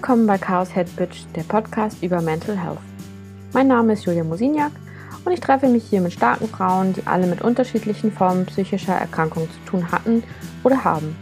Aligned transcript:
Willkommen 0.00 0.26
bei 0.26 0.38
Chaos 0.38 0.72
Head 0.72 0.96
Bitch, 0.96 1.26
der 1.36 1.42
Podcast 1.42 2.02
über 2.02 2.22
Mental 2.22 2.56
Health. 2.56 2.78
Mein 3.52 3.68
Name 3.68 3.92
ist 3.92 4.06
Julia 4.06 4.24
Mosiniak 4.24 4.72
und 5.26 5.32
ich 5.32 5.40
treffe 5.40 5.68
mich 5.68 5.84
hier 5.84 6.00
mit 6.00 6.14
starken 6.14 6.48
Frauen, 6.48 6.94
die 6.94 7.06
alle 7.06 7.26
mit 7.26 7.42
unterschiedlichen 7.42 8.10
Formen 8.10 8.46
psychischer 8.46 8.94
Erkrankungen 8.94 9.50
zu 9.50 9.58
tun 9.70 9.92
hatten 9.92 10.22
oder 10.64 10.84
haben. 10.84 11.14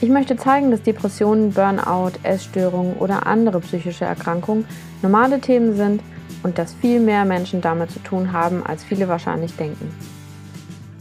Ich 0.00 0.08
möchte 0.08 0.36
zeigen, 0.36 0.72
dass 0.72 0.82
Depressionen, 0.82 1.52
Burnout, 1.52 2.18
Essstörungen 2.24 2.96
oder 2.96 3.28
andere 3.28 3.60
psychische 3.60 4.04
Erkrankungen 4.04 4.66
normale 5.00 5.40
Themen 5.40 5.76
sind 5.76 6.02
und 6.42 6.58
dass 6.58 6.74
viel 6.74 6.98
mehr 6.98 7.24
Menschen 7.24 7.60
damit 7.60 7.92
zu 7.92 8.00
tun 8.00 8.32
haben, 8.32 8.66
als 8.66 8.82
viele 8.82 9.06
wahrscheinlich 9.06 9.54
denken. 9.54 9.94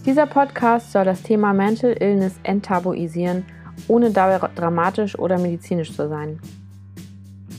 Dieser 0.06 0.28
Podcast 0.28 0.92
soll 0.92 1.04
das 1.04 1.24
Thema 1.24 1.52
Mental 1.54 1.96
Illness 2.00 2.36
enttabuisieren, 2.44 3.44
ohne 3.88 4.12
dabei 4.12 4.46
dramatisch 4.56 5.18
oder 5.18 5.38
medizinisch 5.38 5.94
zu 5.94 6.08
sein. 6.08 6.40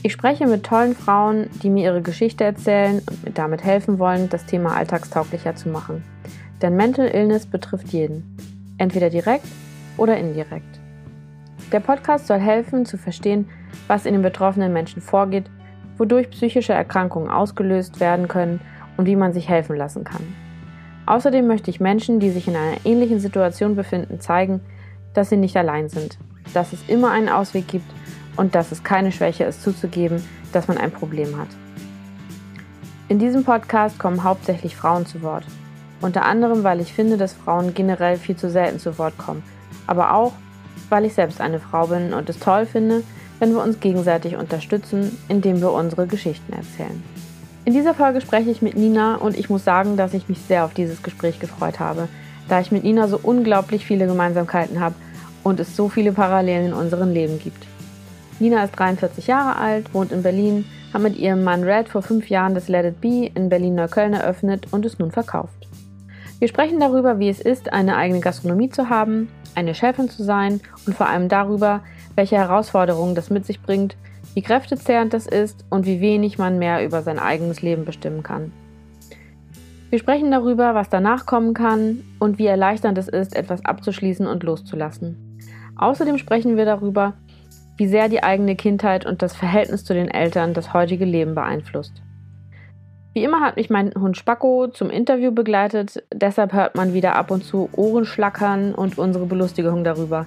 Ich 0.01 0.13
spreche 0.13 0.47
mit 0.47 0.63
tollen 0.63 0.95
Frauen, 0.95 1.49
die 1.61 1.69
mir 1.69 1.85
ihre 1.85 2.01
Geschichte 2.01 2.45
erzählen 2.45 3.01
und 3.09 3.25
mir 3.25 3.31
damit 3.31 3.63
helfen 3.63 3.99
wollen, 3.99 4.29
das 4.29 4.45
Thema 4.45 4.75
alltagstauglicher 4.75 5.55
zu 5.55 5.69
machen. 5.69 6.03
Denn 6.61 6.75
Mental 6.75 7.07
Illness 7.07 7.45
betrifft 7.45 7.89
jeden, 7.89 8.37
entweder 8.77 9.09
direkt 9.09 9.45
oder 9.97 10.17
indirekt. 10.17 10.79
Der 11.71 11.81
Podcast 11.81 12.27
soll 12.27 12.39
helfen 12.39 12.85
zu 12.85 12.97
verstehen, 12.97 13.49
was 13.87 14.05
in 14.05 14.13
den 14.13 14.21
betroffenen 14.21 14.71
Menschen 14.71 15.01
vorgeht, 15.01 15.45
wodurch 15.97 16.29
psychische 16.31 16.73
Erkrankungen 16.73 17.29
ausgelöst 17.29 17.99
werden 17.99 18.27
können 18.27 18.61
und 18.97 19.05
wie 19.05 19.15
man 19.15 19.33
sich 19.33 19.49
helfen 19.49 19.75
lassen 19.75 20.03
kann. 20.03 20.23
Außerdem 21.05 21.45
möchte 21.45 21.69
ich 21.69 21.79
Menschen, 21.79 22.19
die 22.19 22.29
sich 22.29 22.47
in 22.47 22.55
einer 22.55 22.77
ähnlichen 22.85 23.19
Situation 23.19 23.75
befinden, 23.75 24.19
zeigen, 24.19 24.61
dass 25.19 25.27
sie 25.27 25.35
nicht 25.35 25.57
allein 25.57 25.89
sind, 25.89 26.17
dass 26.53 26.71
es 26.71 26.79
immer 26.87 27.11
einen 27.11 27.27
Ausweg 27.27 27.67
gibt 27.67 27.91
und 28.37 28.55
dass 28.55 28.71
es 28.71 28.85
keine 28.85 29.11
Schwäche 29.11 29.43
ist 29.43 29.61
zuzugeben, 29.61 30.23
dass 30.53 30.69
man 30.69 30.77
ein 30.77 30.91
Problem 30.91 31.37
hat. 31.37 31.49
In 33.09 33.19
diesem 33.19 33.43
Podcast 33.43 33.99
kommen 33.99 34.23
hauptsächlich 34.23 34.77
Frauen 34.77 35.05
zu 35.05 35.21
Wort. 35.21 35.43
Unter 35.99 36.23
anderem, 36.23 36.63
weil 36.63 36.79
ich 36.79 36.93
finde, 36.93 37.17
dass 37.17 37.33
Frauen 37.33 37.73
generell 37.73 38.15
viel 38.15 38.37
zu 38.37 38.49
selten 38.49 38.79
zu 38.79 38.97
Wort 38.97 39.17
kommen, 39.17 39.43
aber 39.87 40.13
auch, 40.13 40.31
weil 40.87 41.03
ich 41.03 41.15
selbst 41.15 41.41
eine 41.41 41.59
Frau 41.59 41.87
bin 41.87 42.13
und 42.13 42.29
es 42.29 42.39
toll 42.39 42.65
finde, 42.65 43.03
wenn 43.39 43.51
wir 43.51 43.61
uns 43.61 43.81
gegenseitig 43.81 44.37
unterstützen, 44.37 45.17
indem 45.27 45.59
wir 45.59 45.73
unsere 45.73 46.07
Geschichten 46.07 46.53
erzählen. 46.53 47.03
In 47.65 47.73
dieser 47.73 47.93
Folge 47.93 48.21
spreche 48.21 48.51
ich 48.51 48.61
mit 48.61 48.77
Nina 48.77 49.15
und 49.15 49.37
ich 49.37 49.49
muss 49.49 49.65
sagen, 49.65 49.97
dass 49.97 50.13
ich 50.13 50.29
mich 50.29 50.39
sehr 50.39 50.63
auf 50.63 50.73
dieses 50.73 51.03
Gespräch 51.03 51.41
gefreut 51.41 51.81
habe, 51.81 52.07
da 52.47 52.61
ich 52.61 52.71
mit 52.71 52.85
Nina 52.85 53.09
so 53.09 53.19
unglaublich 53.21 53.85
viele 53.85 54.07
Gemeinsamkeiten 54.07 54.79
habe 54.79 54.95
und 55.49 55.59
es 55.59 55.75
so 55.75 55.89
viele 55.89 56.13
Parallelen 56.13 56.67
in 56.67 56.73
unserem 56.73 57.11
Leben 57.11 57.39
gibt. 57.39 57.67
Nina 58.39 58.63
ist 58.63 58.77
43 58.77 59.27
Jahre 59.27 59.57
alt, 59.57 59.93
wohnt 59.93 60.11
in 60.11 60.23
Berlin, 60.23 60.65
hat 60.93 61.01
mit 61.01 61.17
ihrem 61.17 61.43
Mann 61.43 61.63
Red 61.63 61.89
vor 61.89 62.01
fünf 62.01 62.29
Jahren 62.29 62.55
das 62.55 62.69
Let 62.69 62.85
It 62.85 63.01
Be 63.01 63.29
in 63.35 63.49
Berlin-Neukölln 63.49 64.13
eröffnet 64.13 64.67
und 64.71 64.85
es 64.85 64.97
nun 64.97 65.11
verkauft. 65.11 65.67
Wir 66.39 66.47
sprechen 66.47 66.79
darüber, 66.79 67.19
wie 67.19 67.27
es 67.27 67.41
ist, 67.41 67.73
eine 67.73 67.97
eigene 67.97 68.21
Gastronomie 68.21 68.69
zu 68.69 68.89
haben, 68.89 69.27
eine 69.55 69.75
Chefin 69.75 70.09
zu 70.09 70.23
sein 70.23 70.61
und 70.85 70.95
vor 70.95 71.09
allem 71.09 71.27
darüber, 71.27 71.81
welche 72.15 72.37
Herausforderungen 72.37 73.13
das 73.13 73.29
mit 73.29 73.45
sich 73.45 73.61
bringt, 73.61 73.97
wie 74.35 74.41
kräftezehrend 74.41 75.13
das 75.13 75.27
ist 75.27 75.65
und 75.69 75.85
wie 75.85 75.99
wenig 75.99 76.37
man 76.37 76.59
mehr 76.59 76.85
über 76.85 77.01
sein 77.01 77.19
eigenes 77.19 77.61
Leben 77.61 77.83
bestimmen 77.83 78.23
kann. 78.23 78.53
Wir 79.89 79.99
sprechen 79.99 80.31
darüber, 80.31 80.75
was 80.75 80.89
danach 80.89 81.25
kommen 81.25 81.53
kann 81.53 82.03
und 82.19 82.37
wie 82.37 82.45
erleichternd 82.45 82.97
es 82.97 83.09
ist, 83.09 83.35
etwas 83.35 83.65
abzuschließen 83.65 84.27
und 84.27 84.43
loszulassen. 84.43 85.28
Außerdem 85.79 86.17
sprechen 86.17 86.57
wir 86.57 86.65
darüber, 86.65 87.13
wie 87.77 87.87
sehr 87.87 88.09
die 88.09 88.21
eigene 88.21 88.57
Kindheit 88.57 89.05
und 89.05 89.21
das 89.21 89.33
Verhältnis 89.33 89.85
zu 89.85 89.93
den 89.93 90.09
Eltern 90.09 90.53
das 90.53 90.73
heutige 90.73 91.05
Leben 91.05 91.35
beeinflusst. 91.35 92.01
Wie 93.13 93.23
immer 93.23 93.39
hat 93.39 93.55
mich 93.55 93.69
mein 93.69 93.93
Hund 93.95 94.17
Spacko 94.17 94.67
zum 94.67 94.89
Interview 94.89 95.31
begleitet, 95.31 96.03
deshalb 96.13 96.51
hört 96.51 96.75
man 96.75 96.93
wieder 96.93 97.15
ab 97.15 97.31
und 97.31 97.45
zu 97.45 97.69
Ohrenschlackern 97.71 98.75
und 98.75 98.97
unsere 98.97 99.25
Belustigung 99.25 99.85
darüber. 99.85 100.25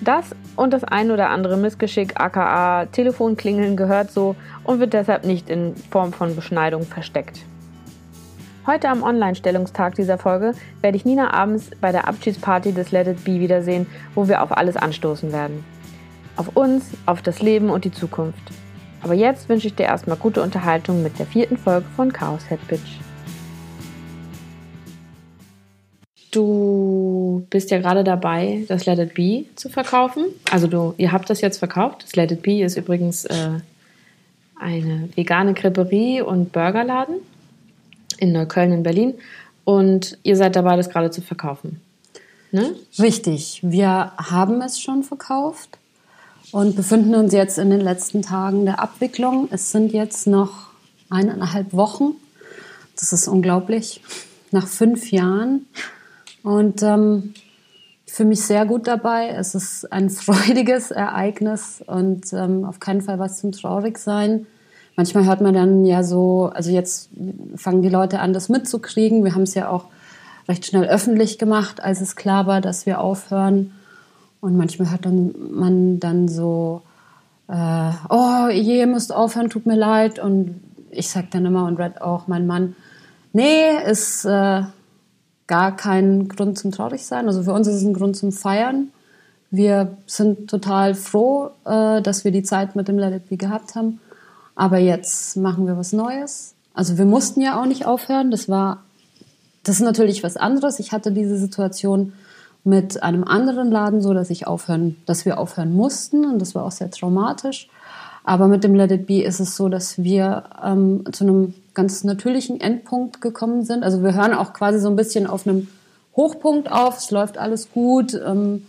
Das 0.00 0.34
und 0.54 0.72
das 0.72 0.84
ein 0.84 1.10
oder 1.10 1.28
andere 1.28 1.56
Missgeschick, 1.56 2.18
aka 2.18 2.86
Telefonklingeln, 2.86 3.76
gehört 3.76 4.12
so 4.12 4.36
und 4.62 4.78
wird 4.78 4.92
deshalb 4.92 5.26
nicht 5.26 5.50
in 5.50 5.74
Form 5.74 6.12
von 6.12 6.36
Beschneidung 6.36 6.82
versteckt. 6.82 7.40
Heute 8.66 8.90
am 8.90 9.02
Online-Stellungstag 9.02 9.94
dieser 9.94 10.18
Folge 10.18 10.52
werde 10.82 10.94
ich 10.94 11.06
Nina 11.06 11.32
abends 11.32 11.70
bei 11.80 11.92
der 11.92 12.06
Abschiedsparty 12.06 12.72
des 12.72 12.92
Let 12.92 13.06
It 13.06 13.24
Be 13.24 13.40
wiedersehen, 13.40 13.86
wo 14.14 14.28
wir 14.28 14.42
auf 14.42 14.54
alles 14.54 14.76
anstoßen 14.76 15.32
werden. 15.32 15.64
Auf 16.36 16.54
uns, 16.56 16.84
auf 17.06 17.22
das 17.22 17.40
Leben 17.40 17.70
und 17.70 17.86
die 17.86 17.90
Zukunft. 17.90 18.42
Aber 19.00 19.14
jetzt 19.14 19.48
wünsche 19.48 19.66
ich 19.66 19.74
dir 19.76 19.84
erstmal 19.84 20.18
gute 20.18 20.42
Unterhaltung 20.42 21.02
mit 21.02 21.18
der 21.18 21.24
vierten 21.24 21.56
Folge 21.56 21.86
von 21.96 22.12
Chaos 22.12 22.46
Head 22.48 22.68
Bitch. 22.68 23.00
Du 26.30 27.46
bist 27.48 27.70
ja 27.70 27.78
gerade 27.78 28.04
dabei, 28.04 28.66
das 28.68 28.84
Let 28.84 28.98
It 28.98 29.14
Be 29.14 29.46
zu 29.56 29.70
verkaufen. 29.70 30.26
Also 30.52 30.66
du, 30.66 30.92
ihr 30.98 31.12
habt 31.12 31.30
das 31.30 31.40
jetzt 31.40 31.56
verkauft. 31.56 32.02
Das 32.02 32.14
Let 32.14 32.30
It 32.30 32.42
Be 32.42 32.62
ist 32.62 32.76
übrigens 32.76 33.24
äh, 33.24 33.60
eine 34.60 35.08
vegane 35.16 35.54
Creperie 35.54 36.20
und 36.20 36.52
Burgerladen 36.52 37.20
in 38.20 38.32
Neukölln 38.32 38.72
in 38.72 38.82
Berlin. 38.82 39.14
Und 39.64 40.18
ihr 40.22 40.36
seid 40.36 40.56
dabei, 40.56 40.76
das 40.76 40.90
gerade 40.90 41.10
zu 41.10 41.22
verkaufen. 41.22 41.80
Ne? 42.52 42.74
Richtig. 42.98 43.60
Wir 43.62 44.12
haben 44.16 44.60
es 44.62 44.80
schon 44.80 45.02
verkauft 45.02 45.78
und 46.52 46.76
befinden 46.76 47.14
uns 47.14 47.32
jetzt 47.32 47.58
in 47.58 47.70
den 47.70 47.80
letzten 47.80 48.22
Tagen 48.22 48.64
der 48.64 48.80
Abwicklung. 48.80 49.48
Es 49.50 49.70
sind 49.70 49.92
jetzt 49.92 50.26
noch 50.26 50.68
eineinhalb 51.08 51.72
Wochen. 51.72 52.14
Das 52.96 53.12
ist 53.12 53.28
unglaublich. 53.28 54.02
Nach 54.50 54.66
fünf 54.66 55.10
Jahren. 55.12 55.66
Und 56.42 56.82
ähm, 56.82 57.34
für 58.06 58.24
mich 58.24 58.40
sehr 58.42 58.66
gut 58.66 58.88
dabei. 58.88 59.28
Es 59.28 59.54
ist 59.54 59.92
ein 59.92 60.10
freudiges 60.10 60.90
Ereignis 60.90 61.82
und 61.86 62.32
ähm, 62.32 62.64
auf 62.64 62.80
keinen 62.80 63.02
Fall 63.02 63.18
was 63.18 63.38
zum 63.38 63.52
Traurigsein. 63.52 64.46
Manchmal 65.00 65.24
hört 65.24 65.40
man 65.40 65.54
dann 65.54 65.86
ja 65.86 66.02
so, 66.02 66.50
also 66.52 66.70
jetzt 66.70 67.08
fangen 67.56 67.80
die 67.80 67.88
Leute 67.88 68.20
an, 68.20 68.34
das 68.34 68.50
mitzukriegen. 68.50 69.24
Wir 69.24 69.34
haben 69.34 69.44
es 69.44 69.54
ja 69.54 69.70
auch 69.70 69.86
recht 70.46 70.66
schnell 70.66 70.84
öffentlich 70.84 71.38
gemacht, 71.38 71.82
als 71.82 72.02
es 72.02 72.16
klar 72.16 72.46
war, 72.46 72.60
dass 72.60 72.84
wir 72.84 73.00
aufhören. 73.00 73.72
Und 74.42 74.58
manchmal 74.58 74.90
hört 74.90 75.06
dann, 75.06 75.34
man 75.52 76.00
dann 76.00 76.28
so, 76.28 76.82
äh, 77.48 77.92
oh, 78.10 78.48
je, 78.52 78.80
ihr 78.80 78.86
müsst 78.86 79.10
aufhören, 79.10 79.48
tut 79.48 79.64
mir 79.64 79.74
leid. 79.74 80.18
Und 80.18 80.60
ich 80.90 81.08
sag 81.08 81.30
dann 81.30 81.46
immer 81.46 81.64
und 81.64 81.80
Red 81.80 82.02
auch, 82.02 82.26
mein 82.26 82.46
Mann, 82.46 82.76
nee, 83.32 83.70
ist 83.90 84.26
äh, 84.26 84.64
gar 85.46 85.76
kein 85.78 86.28
Grund 86.28 86.58
zum 86.58 86.72
Traurigsein. 86.72 87.26
Also 87.26 87.42
für 87.44 87.54
uns 87.54 87.66
ist 87.66 87.76
es 87.76 87.84
ein 87.84 87.94
Grund 87.94 88.18
zum 88.18 88.32
Feiern. 88.32 88.88
Wir 89.50 89.96
sind 90.06 90.50
total 90.50 90.94
froh, 90.94 91.52
äh, 91.64 92.02
dass 92.02 92.26
wir 92.26 92.32
die 92.32 92.42
Zeit 92.42 92.76
mit 92.76 92.86
dem 92.86 92.98
Let 92.98 93.14
It 93.14 93.30
Be 93.30 93.38
gehabt 93.38 93.76
haben. 93.76 93.98
Aber 94.54 94.78
jetzt 94.78 95.36
machen 95.36 95.66
wir 95.66 95.76
was 95.76 95.92
Neues. 95.92 96.54
Also 96.74 96.98
wir 96.98 97.04
mussten 97.04 97.40
ja 97.40 97.60
auch 97.60 97.66
nicht 97.66 97.86
aufhören. 97.86 98.30
Das 98.30 98.48
war, 98.48 98.82
das 99.64 99.76
ist 99.76 99.82
natürlich 99.82 100.22
was 100.22 100.36
anderes. 100.36 100.78
Ich 100.78 100.92
hatte 100.92 101.12
diese 101.12 101.36
Situation 101.36 102.12
mit 102.64 103.02
einem 103.02 103.24
anderen 103.24 103.70
Laden 103.70 104.02
so, 104.02 104.12
dass 104.12 104.30
ich 104.30 104.46
aufhören, 104.46 104.96
dass 105.06 105.24
wir 105.24 105.38
aufhören 105.38 105.72
mussten 105.72 106.24
und 106.26 106.40
das 106.40 106.54
war 106.54 106.64
auch 106.64 106.72
sehr 106.72 106.90
traumatisch. 106.90 107.68
Aber 108.22 108.48
mit 108.48 108.64
dem 108.64 108.74
Let 108.74 108.90
It 108.90 109.06
Be 109.06 109.22
ist 109.22 109.40
es 109.40 109.56
so, 109.56 109.68
dass 109.68 110.02
wir 110.02 110.44
ähm, 110.62 111.04
zu 111.10 111.24
einem 111.24 111.54
ganz 111.72 112.04
natürlichen 112.04 112.60
Endpunkt 112.60 113.20
gekommen 113.20 113.64
sind. 113.64 113.82
Also 113.82 114.02
wir 114.02 114.14
hören 114.14 114.34
auch 114.34 114.52
quasi 114.52 114.78
so 114.78 114.88
ein 114.88 114.96
bisschen 114.96 115.26
auf 115.26 115.46
einem 115.46 115.68
Hochpunkt 116.16 116.70
auf. 116.70 116.98
Es 116.98 117.10
läuft 117.10 117.38
alles 117.38 117.72
gut. 117.72 118.14
Ähm, 118.14 118.66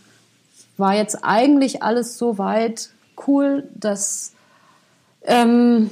war 0.78 0.96
jetzt 0.96 1.20
eigentlich 1.24 1.84
alles 1.84 2.18
so 2.18 2.38
weit 2.38 2.92
cool, 3.28 3.68
dass 3.76 4.32
ähm, 5.26 5.90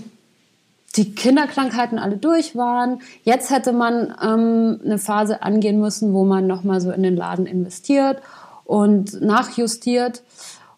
die 0.95 1.13
Kinderkrankheiten 1.13 1.99
alle 1.99 2.17
durch 2.17 2.55
waren. 2.55 3.01
Jetzt 3.23 3.51
hätte 3.51 3.73
man 3.73 4.15
ähm, 4.21 4.79
eine 4.83 4.97
Phase 4.97 5.43
angehen 5.43 5.79
müssen, 5.79 6.13
wo 6.13 6.25
man 6.25 6.47
nochmal 6.47 6.81
so 6.81 6.91
in 6.91 7.03
den 7.03 7.15
Laden 7.15 7.45
investiert 7.45 8.21
und 8.65 9.21
nachjustiert. 9.21 10.23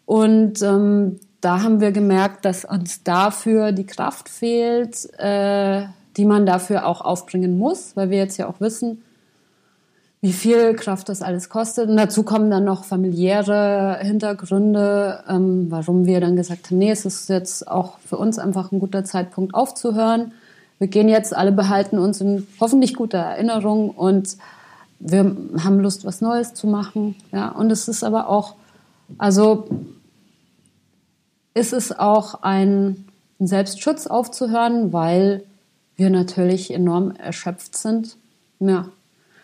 Und 0.04 0.60
ähm, 0.62 1.20
da 1.40 1.62
haben 1.62 1.80
wir 1.80 1.92
gemerkt, 1.92 2.44
dass 2.44 2.64
uns 2.64 3.02
dafür 3.02 3.72
die 3.72 3.86
Kraft 3.86 4.28
fehlt, 4.28 5.08
äh, 5.18 5.86
die 6.16 6.24
man 6.24 6.46
dafür 6.46 6.86
auch 6.86 7.00
aufbringen 7.00 7.58
muss, 7.58 7.96
weil 7.96 8.10
wir 8.10 8.18
jetzt 8.18 8.36
ja 8.36 8.46
auch 8.46 8.60
wissen, 8.60 9.02
wie 10.22 10.32
viel 10.32 10.74
Kraft 10.74 11.08
das 11.08 11.20
alles 11.20 11.48
kostet. 11.48 11.90
Und 11.90 11.96
dazu 11.96 12.22
kommen 12.22 12.48
dann 12.48 12.64
noch 12.64 12.84
familiäre 12.84 13.98
Hintergründe, 14.00 15.24
ähm, 15.28 15.66
warum 15.68 16.06
wir 16.06 16.20
dann 16.20 16.36
gesagt 16.36 16.70
haben, 16.70 16.78
nee, 16.78 16.92
es 16.92 17.04
ist 17.04 17.28
jetzt 17.28 17.66
auch 17.66 17.98
für 17.98 18.16
uns 18.16 18.38
einfach 18.38 18.70
ein 18.70 18.78
guter 18.78 19.04
Zeitpunkt 19.04 19.52
aufzuhören. 19.52 20.32
Wir 20.78 20.86
gehen 20.86 21.08
jetzt, 21.08 21.36
alle 21.36 21.50
behalten 21.50 21.98
uns 21.98 22.20
in 22.20 22.46
hoffentlich 22.60 22.94
guter 22.94 23.18
Erinnerung 23.18 23.90
und 23.90 24.36
wir 25.00 25.36
haben 25.58 25.80
Lust, 25.80 26.04
was 26.04 26.20
Neues 26.20 26.54
zu 26.54 26.68
machen. 26.68 27.16
Ja, 27.32 27.48
und 27.48 27.72
es 27.72 27.88
ist 27.88 28.04
aber 28.04 28.28
auch, 28.28 28.54
also 29.18 29.66
ist 31.52 31.72
es 31.72 31.98
auch 31.98 32.42
ein 32.42 33.08
Selbstschutz 33.40 34.06
aufzuhören, 34.06 34.92
weil 34.92 35.42
wir 35.96 36.10
natürlich 36.10 36.72
enorm 36.72 37.10
erschöpft 37.10 37.76
sind. 37.76 38.16
Ja. 38.60 38.86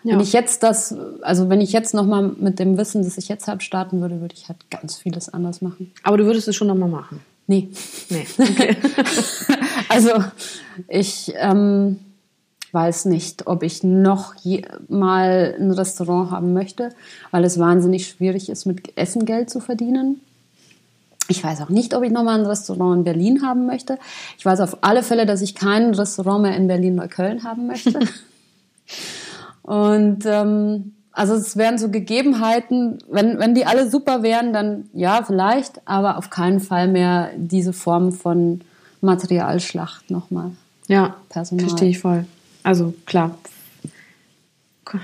Ja. 0.05 0.15
Wenn 0.15 0.21
ich 0.21 0.33
jetzt 0.33 0.63
das, 0.63 0.95
also 1.23 1.49
wenn 1.49 1.61
ich 1.61 1.73
jetzt 1.73 1.93
nochmal 1.93 2.23
mit 2.23 2.59
dem 2.59 2.79
Wissen, 2.79 3.03
das 3.03 3.19
ich 3.19 3.29
jetzt 3.29 3.49
habe, 3.49 3.61
starten 3.61 4.01
würde, 4.01 4.21
würde 4.21 4.35
ich 4.37 4.49
halt 4.49 4.59
ganz 4.71 4.97
vieles 4.97 5.29
anders 5.29 5.61
machen. 5.61 5.93
Aber 6.03 6.17
du 6.17 6.25
würdest 6.25 6.47
es 6.49 6.57
schon 6.57 6.69
nochmal 6.69 6.89
machen? 6.89 7.21
Nee. 7.47 7.69
Nee. 8.11 8.27
Okay. 8.39 8.77
also 9.89 10.11
ich 10.87 11.33
ähm, 11.37 11.99
weiß 12.73 13.07
nicht, 13.07 13.47
ob 13.47 13.63
ich 13.63 13.83
noch 13.83 14.35
je, 14.37 14.63
mal 14.89 15.57
ein 15.59 15.71
Restaurant 15.71 16.31
haben 16.31 16.53
möchte, 16.53 16.91
weil 17.31 17.45
es 17.45 17.59
wahnsinnig 17.59 18.07
schwierig 18.07 18.49
ist, 18.51 18.67
mit 18.67 18.97
Essen 18.97 19.25
Geld 19.25 19.51
zu 19.51 19.61
verdienen. 19.61 20.21
Ich 21.31 21.43
weiß 21.43 21.61
auch 21.61 21.69
nicht, 21.69 21.95
ob 21.95 22.05
ich 22.05 22.13
nochmal 22.13 22.39
ein 22.39 22.47
Restaurant 22.47 22.99
in 22.99 23.05
Berlin 23.05 23.43
haben 23.43 23.67
möchte. 23.67 23.99
Ich 24.39 24.45
weiß 24.45 24.61
auf 24.61 24.79
alle 24.83 25.03
Fälle, 25.03 25.27
dass 25.27 25.43
ich 25.43 25.55
kein 25.55 25.95
Restaurant 25.95 26.43
mehr 26.43 26.57
in 26.57 26.69
Berlin-Neukölln 26.69 27.45
haben 27.45 27.67
möchte. 27.67 27.99
Und 29.69 30.25
ähm, 30.25 30.95
also 31.13 31.35
es 31.35 31.59
wären 31.59 31.77
so 31.77 31.91
Gegebenheiten, 31.91 33.01
wenn, 33.11 33.39
wenn 33.39 33.55
die 33.55 33.67
alle 33.67 33.91
super 33.91 34.23
wären, 34.23 34.55
dann 34.55 34.89
ja, 34.95 35.23
vielleicht, 35.23 35.87
aber 35.87 36.17
auf 36.17 36.31
keinen 36.31 36.61
Fall 36.61 36.89
mehr 36.89 37.33
diese 37.37 37.75
Form 37.75 38.13
von 38.13 38.63
Materialschlacht 39.03 40.11
nochmal. 40.11 40.53
Ja, 40.87 41.17
Personal. 41.29 41.67
verstehe 41.69 41.91
ich 41.91 41.99
voll. 41.99 42.25
Also 42.63 42.95
klar, 43.05 43.37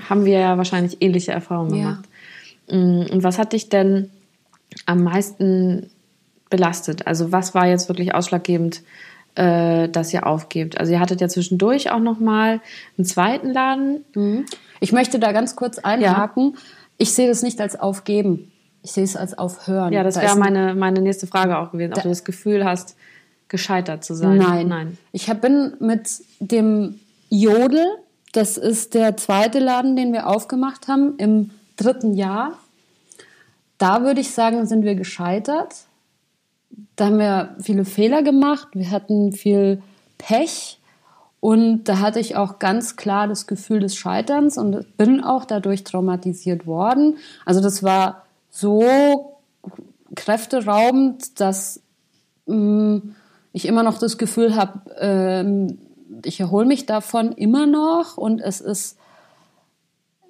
haben 0.09 0.25
wir 0.25 0.39
ja 0.39 0.57
wahrscheinlich 0.57 0.99
ähnliche 0.99 1.31
Erfahrungen 1.31 1.73
gemacht. 1.73 2.05
Ja. 2.67 2.75
Mm, 2.75 3.05
und 3.11 3.21
was 3.21 3.37
hat 3.37 3.53
dich 3.53 3.69
denn 3.69 4.09
am 4.87 5.03
meisten 5.03 5.91
belastet? 6.49 7.05
Also 7.05 7.31
was 7.31 7.53
war 7.53 7.67
jetzt 7.67 7.87
wirklich 7.87 8.15
ausschlaggebend, 8.15 8.81
äh, 9.35 9.89
dass 9.89 10.13
ihr 10.13 10.25
aufgebt? 10.25 10.79
Also 10.79 10.93
ihr 10.93 10.99
hattet 10.99 11.21
ja 11.21 11.27
zwischendurch 11.27 11.91
auch 11.91 11.99
noch 11.99 12.19
mal 12.19 12.61
einen 12.97 13.05
zweiten 13.05 13.51
Laden. 13.51 14.05
Mhm. 14.15 14.45
Ich 14.79 14.91
möchte 14.91 15.19
da 15.19 15.31
ganz 15.31 15.55
kurz 15.55 15.77
einhaken. 15.79 16.53
Ja. 16.53 16.61
Ich 16.97 17.13
sehe 17.13 17.27
das 17.27 17.43
nicht 17.43 17.59
als 17.61 17.79
Aufgeben. 17.79 18.51
Ich 18.81 18.91
sehe 18.91 19.03
es 19.03 19.15
als 19.15 19.37
Aufhören. 19.37 19.91
Ja, 19.91 20.03
das 20.03 20.15
da 20.15 20.21
wäre 20.21 20.37
meine, 20.37 20.75
meine 20.75 21.01
nächste 21.01 21.27
Frage 21.27 21.57
auch 21.57 21.71
gewesen, 21.71 21.93
ob 21.93 22.03
du 22.03 22.09
das 22.09 22.23
Gefühl 22.23 22.63
hast, 22.65 22.95
gescheitert 23.47 24.03
zu 24.03 24.15
sein. 24.15 24.37
Nein. 24.37 24.67
Nein. 24.67 24.97
Ich 25.11 25.31
bin 25.41 25.73
mit 25.79 26.21
dem 26.39 26.99
Jodel, 27.29 27.85
das 28.31 28.57
ist 28.57 28.93
der 28.93 29.17
zweite 29.17 29.59
Laden, 29.59 29.95
den 29.95 30.13
wir 30.13 30.27
aufgemacht 30.27 30.87
haben, 30.87 31.15
im 31.17 31.51
dritten 31.77 32.13
Jahr. 32.13 32.57
Da 33.77 34.03
würde 34.03 34.21
ich 34.21 34.31
sagen, 34.31 34.65
sind 34.65 34.83
wir 34.83 34.95
gescheitert. 34.95 35.73
Da 36.95 37.05
haben 37.05 37.19
wir 37.19 37.55
viele 37.59 37.85
Fehler 37.85 38.23
gemacht. 38.23 38.69
Wir 38.73 38.91
hatten 38.91 39.31
viel 39.31 39.81
Pech. 40.17 40.79
Und 41.39 41.83
da 41.83 41.99
hatte 41.99 42.19
ich 42.19 42.35
auch 42.35 42.57
ganz 42.57 42.95
klar 42.95 43.27
das 43.27 43.45
Gefühl 43.45 43.79
des 43.79 43.95
Scheiterns 43.95 44.57
und 44.57 44.97
bin 44.97 45.23
auch 45.23 45.45
dadurch 45.45 45.83
traumatisiert 45.83 46.65
worden. 46.65 47.17
Also 47.45 47.61
das 47.61 47.83
war 47.83 48.25
so 48.49 49.35
kräfteraubend, 50.15 51.39
dass 51.39 51.81
mh, 52.47 52.55
mm, 52.55 53.15
ich 53.53 53.67
immer 53.67 53.83
noch 53.83 53.99
das 53.99 54.17
Gefühl 54.17 54.55
habe, 54.55 54.79
ähm, 54.99 55.77
ich 56.23 56.39
erhole 56.39 56.65
mich 56.65 56.85
davon 56.85 57.31
immer 57.31 57.65
noch 57.65 58.17
und 58.17 58.41
es 58.41 58.59
ist, 58.59 58.97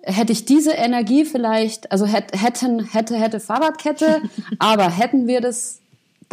hätte 0.01 0.31
ich 0.31 0.45
diese 0.45 0.73
Energie 0.73 1.25
vielleicht, 1.25 1.91
also 1.91 2.05
hätten, 2.05 2.83
hätte, 2.83 3.15
hätte 3.15 3.39
Fahrradkette, 3.39 4.21
aber 4.59 4.89
hätten 4.89 5.27
wir 5.27 5.41
das 5.41 5.79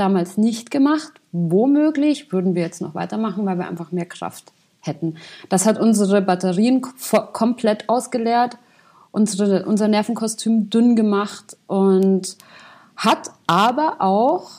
damals 0.02 0.36
nicht 0.36 0.72
gemacht, 0.72 1.12
womöglich 1.30 2.32
würden 2.32 2.56
wir 2.56 2.62
jetzt 2.62 2.82
noch 2.82 2.96
weitermachen, 2.96 3.46
weil 3.46 3.56
wir 3.56 3.68
einfach 3.68 3.92
mehr 3.92 4.04
Kraft 4.04 4.52
hätten. 4.80 5.14
Das 5.48 5.64
hat 5.64 5.78
unsere 5.78 6.20
Batterien 6.20 6.82
komplett 7.32 7.88
ausgeleert, 7.88 8.58
unsere, 9.12 9.64
unser 9.64 9.86
Nervenkostüm 9.86 10.70
dünn 10.70 10.96
gemacht 10.96 11.56
und 11.68 12.36
hat 12.96 13.30
aber 13.46 13.96
auch, 14.00 14.50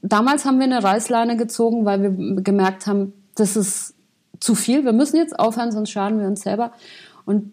damals 0.00 0.46
haben 0.46 0.58
wir 0.58 0.64
eine 0.64 0.82
Reißleine 0.82 1.36
gezogen, 1.36 1.84
weil 1.84 2.02
wir 2.02 2.42
gemerkt 2.42 2.86
haben, 2.86 3.12
das 3.34 3.56
ist 3.56 3.94
zu 4.40 4.54
viel, 4.54 4.86
wir 4.86 4.94
müssen 4.94 5.16
jetzt 5.16 5.38
aufhören, 5.38 5.70
sonst 5.70 5.90
schaden 5.90 6.18
wir 6.18 6.28
uns 6.28 6.40
selber. 6.40 6.72
Und 7.26 7.52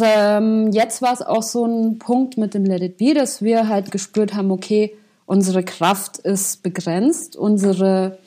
ähm, 0.00 0.70
jetzt 0.70 1.02
war 1.02 1.12
es 1.12 1.22
auch 1.22 1.42
so 1.42 1.64
ein 1.64 1.98
Punkt 1.98 2.38
mit 2.38 2.54
dem 2.54 2.64
Let 2.64 2.82
It 2.82 2.98
Be, 2.98 3.12
dass 3.12 3.42
wir 3.42 3.66
halt 3.66 3.90
gespürt 3.90 4.34
haben, 4.34 4.52
okay, 4.52 4.96
unsere 5.30 5.62
Kraft 5.62 6.18
ist 6.18 6.64
begrenzt, 6.64 7.36
unsere 7.36 8.18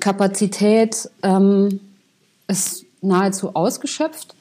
Kapazität 0.00 1.10
ähm, 1.22 1.78
ist 2.48 2.86
nahezu 3.02 3.54
ausgeschöpft. 3.54 4.34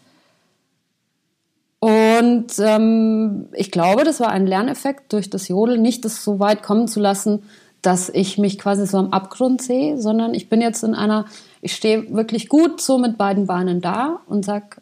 Und 1.79 2.47
ähm, 2.59 3.47
ich 3.51 3.71
glaube, 3.71 4.05
das 4.05 4.21
war 4.21 4.29
ein 4.29 4.47
Lerneffekt 4.47 5.11
durch 5.11 5.29
das 5.29 5.49
Jodel, 5.49 5.79
nicht 5.79 6.05
das 6.05 6.23
so 6.23 6.39
weit 6.39 6.63
kommen 6.63 6.87
zu 6.87 7.01
lassen, 7.01 7.43
dass 7.81 8.07
ich 8.07 8.37
mich 8.37 8.57
quasi 8.57 8.87
so 8.87 8.97
am 8.97 9.11
Abgrund 9.11 9.61
sehe, 9.61 9.99
sondern 9.99 10.33
ich 10.33 10.47
bin 10.47 10.61
jetzt 10.61 10.81
in 10.81 10.95
einer 10.95 11.25
ich 11.59 11.75
stehe 11.75 12.13
wirklich 12.15 12.47
gut 12.47 12.79
so 12.79 12.97
mit 12.97 13.17
beiden 13.17 13.47
Beinen 13.47 13.81
da 13.81 14.21
und 14.27 14.45
sage, 14.45 14.77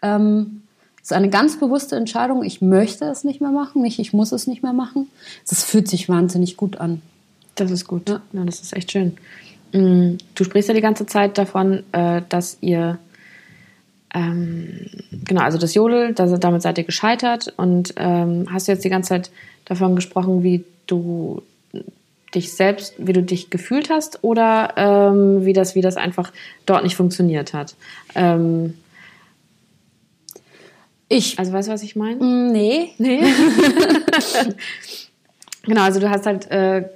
ähm, 0.00 0.62
ist 1.06 1.12
eine 1.12 1.30
ganz 1.30 1.60
bewusste 1.60 1.94
Entscheidung. 1.94 2.42
Ich 2.42 2.60
möchte 2.60 3.04
es 3.04 3.22
nicht 3.22 3.40
mehr 3.40 3.52
machen, 3.52 3.82
nicht 3.82 4.00
ich 4.00 4.12
muss 4.12 4.32
es 4.32 4.48
nicht 4.48 4.64
mehr 4.64 4.72
machen. 4.72 5.08
Das 5.48 5.62
fühlt 5.62 5.86
sich 5.86 6.08
wahnsinnig 6.08 6.56
gut 6.56 6.78
an. 6.78 7.00
Das 7.54 7.70
ist 7.70 7.86
gut. 7.86 8.08
Ja, 8.08 8.20
ja 8.32 8.44
das 8.44 8.60
ist 8.60 8.72
echt 8.72 8.90
schön. 8.90 9.16
Mm, 9.72 10.16
du 10.34 10.42
sprichst 10.42 10.68
ja 10.68 10.74
die 10.74 10.80
ganze 10.80 11.06
Zeit 11.06 11.38
davon, 11.38 11.84
äh, 11.92 12.22
dass 12.28 12.58
ihr 12.60 12.98
ähm, 14.14 14.86
genau, 15.12 15.42
also 15.42 15.58
das 15.58 15.74
Jodel, 15.74 16.12
damit 16.12 16.62
seid 16.62 16.76
ihr 16.78 16.84
gescheitert 16.84 17.54
und 17.56 17.94
ähm, 17.96 18.48
hast 18.50 18.66
du 18.66 18.72
jetzt 18.72 18.84
die 18.84 18.90
ganze 18.90 19.10
Zeit 19.10 19.30
davon 19.64 19.94
gesprochen, 19.94 20.42
wie 20.42 20.64
du 20.88 21.42
dich 22.34 22.52
selbst, 22.52 22.94
wie 22.98 23.12
du 23.12 23.22
dich 23.22 23.50
gefühlt 23.50 23.90
hast 23.90 24.24
oder 24.24 24.72
ähm, 24.76 25.44
wie, 25.44 25.52
das, 25.52 25.76
wie 25.76 25.82
das 25.82 25.96
einfach 25.96 26.32
dort 26.66 26.82
nicht 26.82 26.96
funktioniert 26.96 27.52
hat. 27.52 27.76
Ähm, 28.16 28.74
ich. 31.08 31.38
Also 31.38 31.52
weißt 31.52 31.68
du, 31.68 31.72
was 31.72 31.82
ich 31.82 31.96
meine? 31.96 32.22
Mm, 32.22 32.52
nee. 32.52 32.90
Nee. 32.98 33.22
genau, 35.62 35.82
also 35.82 36.00
du 36.00 36.10
hast 36.10 36.26
halt, 36.26 36.50
äh, 36.50 36.88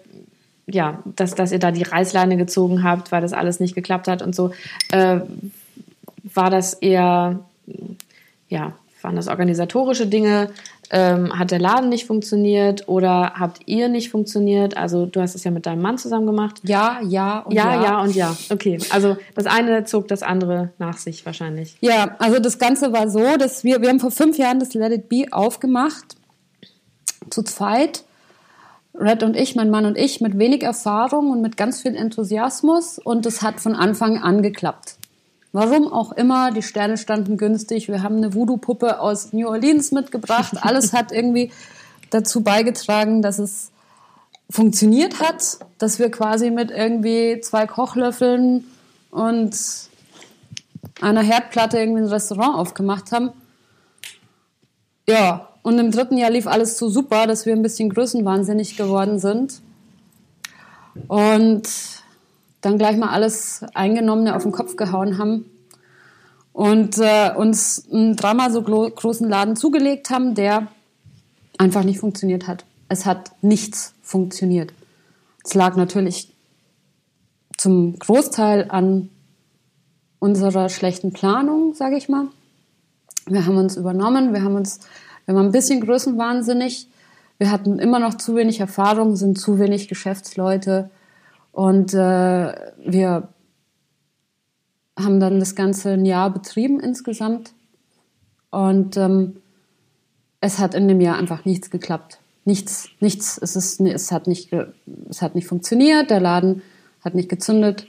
ja, 0.67 1.03
dass, 1.05 1.35
dass 1.35 1.53
ihr 1.53 1.59
da 1.59 1.71
die 1.71 1.83
Reißleine 1.83 2.37
gezogen 2.37 2.83
habt, 2.83 3.13
weil 3.13 3.23
das 3.23 3.33
alles 3.33 3.61
nicht 3.61 3.75
geklappt 3.75 4.09
hat 4.09 4.23
und 4.23 4.35
so. 4.35 4.53
Äh, 4.91 5.21
war 6.23 6.51
das 6.51 6.75
eher, 6.75 7.41
ja, 8.49 8.73
waren 9.03 9.17
das 9.17 9.29
organisatorische 9.29 10.07
Dinge? 10.07 10.51
Ähm, 10.91 11.39
hat 11.39 11.53
der 11.53 11.61
Laden 11.61 11.89
nicht 11.89 12.07
funktioniert 12.07 12.89
oder 12.89 13.35
habt 13.39 13.61
ihr 13.67 13.89
nicht 13.89 14.11
funktioniert? 14.11 14.77
Also 14.77 15.07
du 15.07 15.21
hast 15.21 15.37
es 15.37 15.45
ja 15.45 15.53
mit 15.53 15.67
deinem 15.67 15.83
Mann 15.83 15.99
zusammen 15.99 16.27
gemacht. 16.27 16.61
Ja, 16.65 17.01
ja 17.07 17.39
und 17.41 17.53
ja. 17.53 17.75
Ja, 17.75 17.83
ja 17.83 18.03
und 18.03 18.15
ja. 18.15 18.37
Okay, 18.51 18.79
also 18.91 19.17
das 19.35 19.47
eine 19.47 19.85
zog 19.85 20.09
das 20.09 20.23
andere 20.23 20.71
nach 20.79 20.99
sich 20.99 21.25
wahrscheinlich. 21.25 21.77
Ja, 21.81 22.17
also 22.19 22.41
das 22.41 22.59
Ganze 22.59 22.93
war 22.93 23.09
so, 23.09 23.37
dass 23.39 23.63
wir, 23.63 23.81
wir 23.81 23.89
haben 23.89 24.01
vor 24.01 24.11
fünf 24.11 24.37
Jahren 24.37 24.59
das 24.59 24.75
Let 24.75 24.93
It 24.93 25.09
Be 25.09 25.27
aufgemacht, 25.31 26.17
zu 27.31 27.43
zweit. 27.45 28.05
Red 28.93 29.23
und 29.23 29.37
ich, 29.37 29.55
mein 29.55 29.71
Mann 29.71 29.87
und 29.87 29.97
ich, 29.97 30.21
mit 30.21 30.39
wenig 30.39 30.65
Erfahrung 30.65 31.31
und 31.31 31.41
mit 31.41 31.57
ganz 31.57 31.81
viel 31.81 31.95
Enthusiasmus 31.95 32.99
und 32.99 33.25
es 33.25 33.41
hat 33.41 33.61
von 33.61 33.77
Anfang 33.77 34.19
an 34.19 34.43
geklappt. 34.43 34.97
Warum 35.53 35.93
auch 35.93 36.13
immer, 36.13 36.53
die 36.53 36.63
Sterne 36.63 36.97
standen 36.97 37.37
günstig. 37.37 37.89
Wir 37.89 38.03
haben 38.03 38.17
eine 38.17 38.35
Voodoo-Puppe 38.35 39.01
aus 39.01 39.33
New 39.33 39.49
Orleans 39.49 39.91
mitgebracht. 39.91 40.55
Alles 40.61 40.93
hat 40.93 41.11
irgendwie 41.13 41.51
dazu 42.11 42.43
beigetragen, 42.43 43.21
dass 43.23 43.39
es 43.39 43.71
funktioniert 44.49 45.21
hat, 45.21 45.59
dass 45.79 45.99
wir 45.99 46.11
quasi 46.11 46.51
mit 46.51 46.71
irgendwie 46.71 47.41
zwei 47.41 47.67
Kochlöffeln 47.67 48.65
und 49.11 49.57
einer 51.01 51.23
Herdplatte 51.23 51.79
irgendwie 51.79 52.03
ein 52.03 52.09
Restaurant 52.09 52.57
aufgemacht 52.57 53.13
haben. 53.13 53.31
Ja, 55.09 55.49
und 55.63 55.79
im 55.79 55.91
dritten 55.91 56.17
Jahr 56.17 56.31
lief 56.31 56.47
alles 56.47 56.79
so 56.79 56.89
super, 56.89 57.27
dass 57.27 57.47
wir 57.47 57.55
ein 57.55 57.63
bisschen 57.63 57.91
größenwahnsinnig 57.91 58.77
geworden 58.77 59.19
sind. 59.19 59.61
Und 61.09 61.69
dann 62.61 62.79
gleich 62.79 62.97
mal 62.97 63.09
alles 63.09 63.65
Eingenommene 63.75 64.35
auf 64.37 64.43
den 64.43 64.53
Kopf 64.53 64.77
gehauen 64.77 65.19
haben 65.19 65.47
und 66.53 66.99
äh, 66.99 67.33
uns 67.35 67.87
einen 67.91 68.17
dreimal 68.17 68.53
so 68.53 68.63
großen 68.63 69.29
Laden 69.29 69.57
zugelegt 69.57 70.11
haben, 70.11 70.35
der 70.35 70.69
einfach 71.59 71.85
nicht 71.85 72.01
funktioniert 72.01 72.47
hat. 72.47 72.65
Es 72.89 73.07
hat 73.07 73.33
nichts 73.43 73.95
funktioniert. 74.03 74.73
Es 75.45 75.55
lag 75.55 75.77
natürlich 75.77 76.35
zum 77.57 77.99
Großteil 77.99 78.67
an 78.69 79.11
unserer 80.19 80.69
schlechten 80.69 81.13
Planung, 81.13 81.75
sage 81.75 81.97
ich 81.97 82.09
mal. 82.09 82.27
Wir 83.27 83.47
haben 83.47 83.57
uns 83.57 83.77
übernommen, 83.77 84.33
wir 84.33 84.43
haben 84.43 84.57
uns, 84.57 84.81
wir 85.25 85.35
waren 85.35 85.47
ein 85.47 85.53
bisschen 85.53 85.81
größenwahnsinnig. 85.81 86.89
Wir 87.39 87.51
hatten 87.51 87.79
immer 87.79 87.99
noch 87.99 88.15
zu 88.15 88.37
wenig 88.37 88.61
Erfahrung, 88.61 89.17
sind 89.17 89.39
zu 89.39 89.59
wenig 89.59 89.89
Geschäftsleute 89.89 90.91
und 91.53 91.95
äh, 91.95 92.55
wir 92.87 93.29
haben 94.99 95.21
dann 95.21 95.41
das 95.41 95.55
ganze 95.55 95.93
ein 95.93 96.05
Jahr 96.05 96.31
betrieben 96.31 96.81
insgesamt 96.81 97.53
und 98.51 98.97
ähm, 98.97 99.37
es 100.41 100.59
hat 100.59 100.75
in 100.75 100.89
dem 100.89 101.01
Jahr 101.01 101.19
einfach 101.19 101.45
nichts 101.45 101.71
geklappt. 101.71 102.19
Nichts, 102.45 102.89
nichts. 103.01 103.39
Es, 103.39 103.57
ist, 103.57 103.81
es, 103.81 104.11
hat 104.11 104.27
nicht, 104.27 104.51
es 105.09 105.23
hat 105.23 105.35
nicht 105.35 105.47
funktioniert, 105.47 106.11
der 106.11 106.21
Laden 106.21 106.63
hat 107.05 107.15
nicht 107.15 107.29
gezündet. 107.29 107.87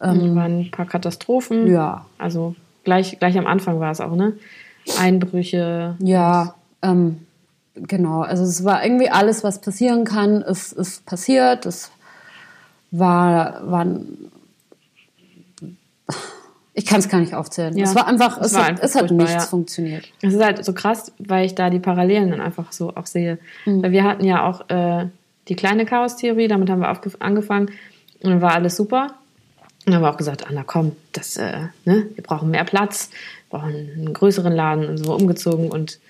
Ähm, 0.00 0.36
waren 0.36 0.60
ein 0.60 0.70
paar 0.70 0.86
Katastrophen. 0.86 1.66
Ja. 1.66 2.06
Also 2.18 2.54
gleich, 2.84 3.18
gleich 3.18 3.36
am 3.36 3.46
Anfang 3.46 3.80
war 3.80 3.90
es 3.90 4.00
auch, 4.00 4.14
ne? 4.14 4.34
Einbrüche. 4.98 5.96
Ja, 5.98 6.54
ähm, 6.82 7.20
genau. 7.74 8.20
Also 8.22 8.44
es 8.44 8.64
war 8.64 8.84
irgendwie 8.84 9.08
alles, 9.08 9.42
was 9.42 9.60
passieren 9.60 10.04
kann, 10.04 10.42
ist, 10.42 10.72
ist 10.72 11.04
passiert. 11.06 11.66
Es 11.66 11.90
war, 12.98 13.70
waren 13.70 14.30
ich 16.76 16.86
kann 16.86 16.98
es 16.98 17.08
gar 17.08 17.20
nicht 17.20 17.34
aufzählen. 17.34 17.76
Ja, 17.76 17.84
es 17.84 17.94
war 17.94 18.08
einfach, 18.08 18.38
es, 18.38 18.48
es, 18.48 18.54
war 18.54 18.62
hat, 18.62 18.70
einfach 18.70 18.84
es 18.84 18.94
hat 18.96 19.10
nichts 19.12 19.32
ja. 19.32 19.40
funktioniert. 19.40 20.08
Es 20.22 20.34
ist 20.34 20.42
halt 20.42 20.64
so 20.64 20.72
krass, 20.72 21.12
weil 21.18 21.46
ich 21.46 21.54
da 21.54 21.70
die 21.70 21.78
Parallelen 21.78 22.30
dann 22.30 22.40
einfach 22.40 22.72
so 22.72 22.94
auch 22.96 23.06
sehe. 23.06 23.38
Mhm. 23.64 23.82
Weil 23.82 23.92
wir 23.92 24.04
hatten 24.04 24.24
ja 24.24 24.44
auch 24.44 24.68
äh, 24.68 25.06
die 25.48 25.54
kleine 25.54 25.86
Chaos-Theorie, 25.86 26.48
damit 26.48 26.70
haben 26.70 26.80
wir 26.80 27.00
angefangen 27.20 27.70
und 28.22 28.30
dann 28.30 28.40
war 28.40 28.54
alles 28.54 28.76
super. 28.76 29.14
Und 29.86 29.92
dann 29.92 29.96
haben 29.96 30.02
wir 30.02 30.10
auch 30.10 30.16
gesagt, 30.16 30.48
Anna, 30.48 30.64
komm, 30.64 30.96
das, 31.12 31.36
äh, 31.36 31.66
ne, 31.84 32.08
wir 32.14 32.24
brauchen 32.24 32.50
mehr 32.50 32.64
Platz, 32.64 33.10
wir 33.50 33.58
brauchen 33.58 33.74
einen 33.74 34.12
größeren 34.12 34.52
Laden 34.52 34.88
und 34.88 34.96
so 34.96 35.14
umgezogen 35.14 35.70
und 35.70 36.00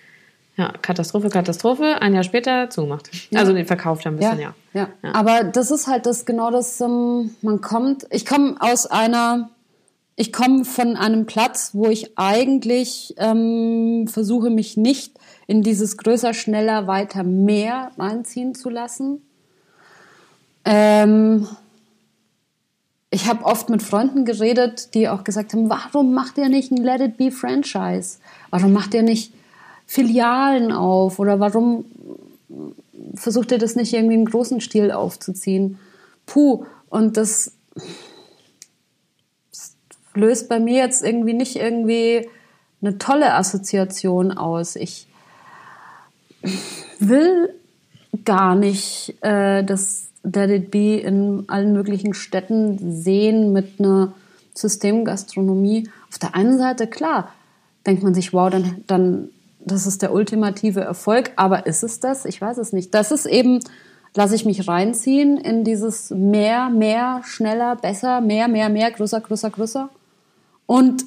ja, 0.56 0.72
Katastrophe, 0.82 1.30
Katastrophe. 1.30 2.00
Ein 2.00 2.14
Jahr 2.14 2.22
später 2.22 2.70
zugemacht. 2.70 3.10
Ja. 3.30 3.40
Also 3.40 3.52
den 3.52 3.66
verkauft 3.66 4.06
ein 4.06 4.16
bisschen, 4.16 4.38
ja. 4.38 4.54
ja. 4.72 4.88
Ja. 5.02 5.14
Aber 5.14 5.44
das 5.44 5.70
ist 5.70 5.86
halt 5.86 6.06
das 6.06 6.26
genau 6.26 6.50
das, 6.50 6.80
ähm, 6.80 7.34
man 7.42 7.60
kommt, 7.60 8.06
ich 8.10 8.24
komme 8.24 8.56
aus 8.60 8.86
einer 8.86 9.50
ich 10.16 10.32
komme 10.32 10.64
von 10.64 10.96
einem 10.96 11.26
Platz, 11.26 11.70
wo 11.72 11.86
ich 11.86 12.16
eigentlich 12.16 13.14
ähm, 13.18 14.06
versuche, 14.06 14.48
mich 14.48 14.76
nicht 14.76 15.18
in 15.46 15.62
dieses 15.62 15.96
größer, 15.96 16.34
schneller, 16.34 16.86
weiter, 16.86 17.24
mehr 17.24 17.90
reinziehen 17.98 18.54
zu 18.54 18.70
lassen. 18.70 19.22
Ähm, 20.64 21.48
ich 23.10 23.28
habe 23.28 23.44
oft 23.44 23.70
mit 23.70 23.82
Freunden 23.82 24.24
geredet, 24.24 24.94
die 24.94 25.08
auch 25.08 25.24
gesagt 25.24 25.52
haben, 25.52 25.68
warum 25.68 26.14
macht 26.14 26.38
ihr 26.38 26.48
nicht 26.48 26.70
ein 26.70 26.82
Let 26.82 27.00
It 27.00 27.16
Be 27.16 27.30
Franchise? 27.30 28.18
Warum 28.50 28.72
macht 28.72 28.94
ihr 28.94 29.02
nicht 29.02 29.32
Filialen 29.86 30.72
auf? 30.72 31.18
Oder 31.18 31.40
warum 31.40 31.84
versucht 33.14 33.52
ihr 33.52 33.58
das 33.58 33.76
nicht 33.76 33.92
irgendwie 33.92 34.14
im 34.14 34.24
großen 34.24 34.60
Stil 34.60 34.90
aufzuziehen? 34.90 35.78
Puh, 36.26 36.64
und 36.88 37.16
das 37.16 37.52
löst 40.14 40.48
bei 40.48 40.60
mir 40.60 40.78
jetzt 40.78 41.02
irgendwie 41.02 41.34
nicht 41.34 41.56
irgendwie 41.56 42.28
eine 42.80 42.98
tolle 42.98 43.34
Assoziation 43.34 44.32
aus. 44.32 44.76
Ich 44.76 45.06
will 46.98 47.54
gar 48.24 48.54
nicht 48.54 49.16
äh, 49.22 49.64
das 49.64 50.08
Let 50.22 50.50
It 50.50 50.74
in 50.74 51.44
allen 51.48 51.72
möglichen 51.72 52.14
Städten 52.14 53.02
sehen 53.02 53.52
mit 53.52 53.78
einer 53.78 54.14
Systemgastronomie. 54.54 55.88
Auf 56.08 56.18
der 56.18 56.34
einen 56.34 56.58
Seite, 56.58 56.86
klar, 56.86 57.32
denkt 57.86 58.02
man 58.02 58.14
sich, 58.14 58.32
wow, 58.32 58.50
dann, 58.50 58.84
dann, 58.86 59.28
das 59.64 59.86
ist 59.86 60.02
der 60.02 60.12
ultimative 60.12 60.80
Erfolg. 60.80 61.32
Aber 61.36 61.66
ist 61.66 61.82
es 61.82 62.00
das? 62.00 62.24
Ich 62.24 62.40
weiß 62.40 62.58
es 62.58 62.72
nicht. 62.72 62.94
Das 62.94 63.10
ist 63.10 63.26
eben, 63.26 63.60
lasse 64.14 64.34
ich 64.34 64.44
mich 64.44 64.68
reinziehen 64.68 65.36
in 65.38 65.64
dieses 65.64 66.10
mehr, 66.10 66.70
mehr, 66.70 67.22
schneller, 67.24 67.76
besser, 67.76 68.20
mehr, 68.20 68.48
mehr, 68.48 68.68
mehr, 68.68 68.90
größer, 68.90 69.20
größer, 69.20 69.50
größer. 69.50 69.88
Und 70.66 71.04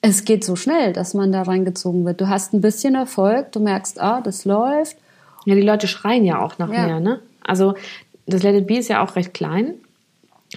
es 0.00 0.24
geht 0.24 0.44
so 0.44 0.56
schnell, 0.56 0.92
dass 0.92 1.14
man 1.14 1.32
da 1.32 1.42
reingezogen 1.42 2.04
wird. 2.04 2.20
Du 2.20 2.28
hast 2.28 2.52
ein 2.52 2.60
bisschen 2.60 2.94
Erfolg, 2.94 3.52
du 3.52 3.60
merkst, 3.60 4.00
ah, 4.00 4.20
das 4.20 4.44
läuft. 4.44 4.96
Ja, 5.44 5.54
die 5.54 5.62
Leute 5.62 5.86
schreien 5.86 6.24
ja 6.24 6.40
auch 6.40 6.58
nach 6.58 6.72
ja. 6.72 6.86
mehr, 6.86 7.00
ne? 7.00 7.20
Also 7.44 7.74
das 8.26 8.42
Let 8.42 8.54
It 8.54 8.66
Be 8.66 8.78
ist 8.78 8.88
ja 8.88 9.02
auch 9.02 9.16
recht 9.16 9.34
klein 9.34 9.74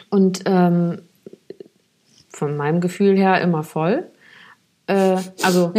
und 0.09 0.43
ähm, 0.45 0.99
von 2.29 2.57
meinem 2.57 2.81
Gefühl 2.81 3.15
her 3.17 3.41
immer 3.41 3.63
voll. 3.63 4.07
Äh, 4.87 5.17
also 5.41 5.73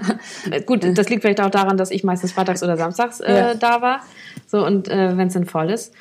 gut, 0.66 0.84
das 0.96 1.08
liegt 1.08 1.22
vielleicht 1.22 1.40
auch 1.40 1.50
daran, 1.50 1.76
dass 1.76 1.90
ich 1.90 2.04
meistens 2.04 2.32
freitags 2.32 2.62
oder 2.62 2.76
samstags 2.76 3.20
äh, 3.20 3.34
ja. 3.34 3.54
da 3.54 3.82
war. 3.82 4.00
So 4.46 4.64
und 4.64 4.88
äh, 4.88 5.16
wenn 5.16 5.28
es 5.28 5.34
dann 5.34 5.44
voll 5.46 5.70
ist, 5.70 5.92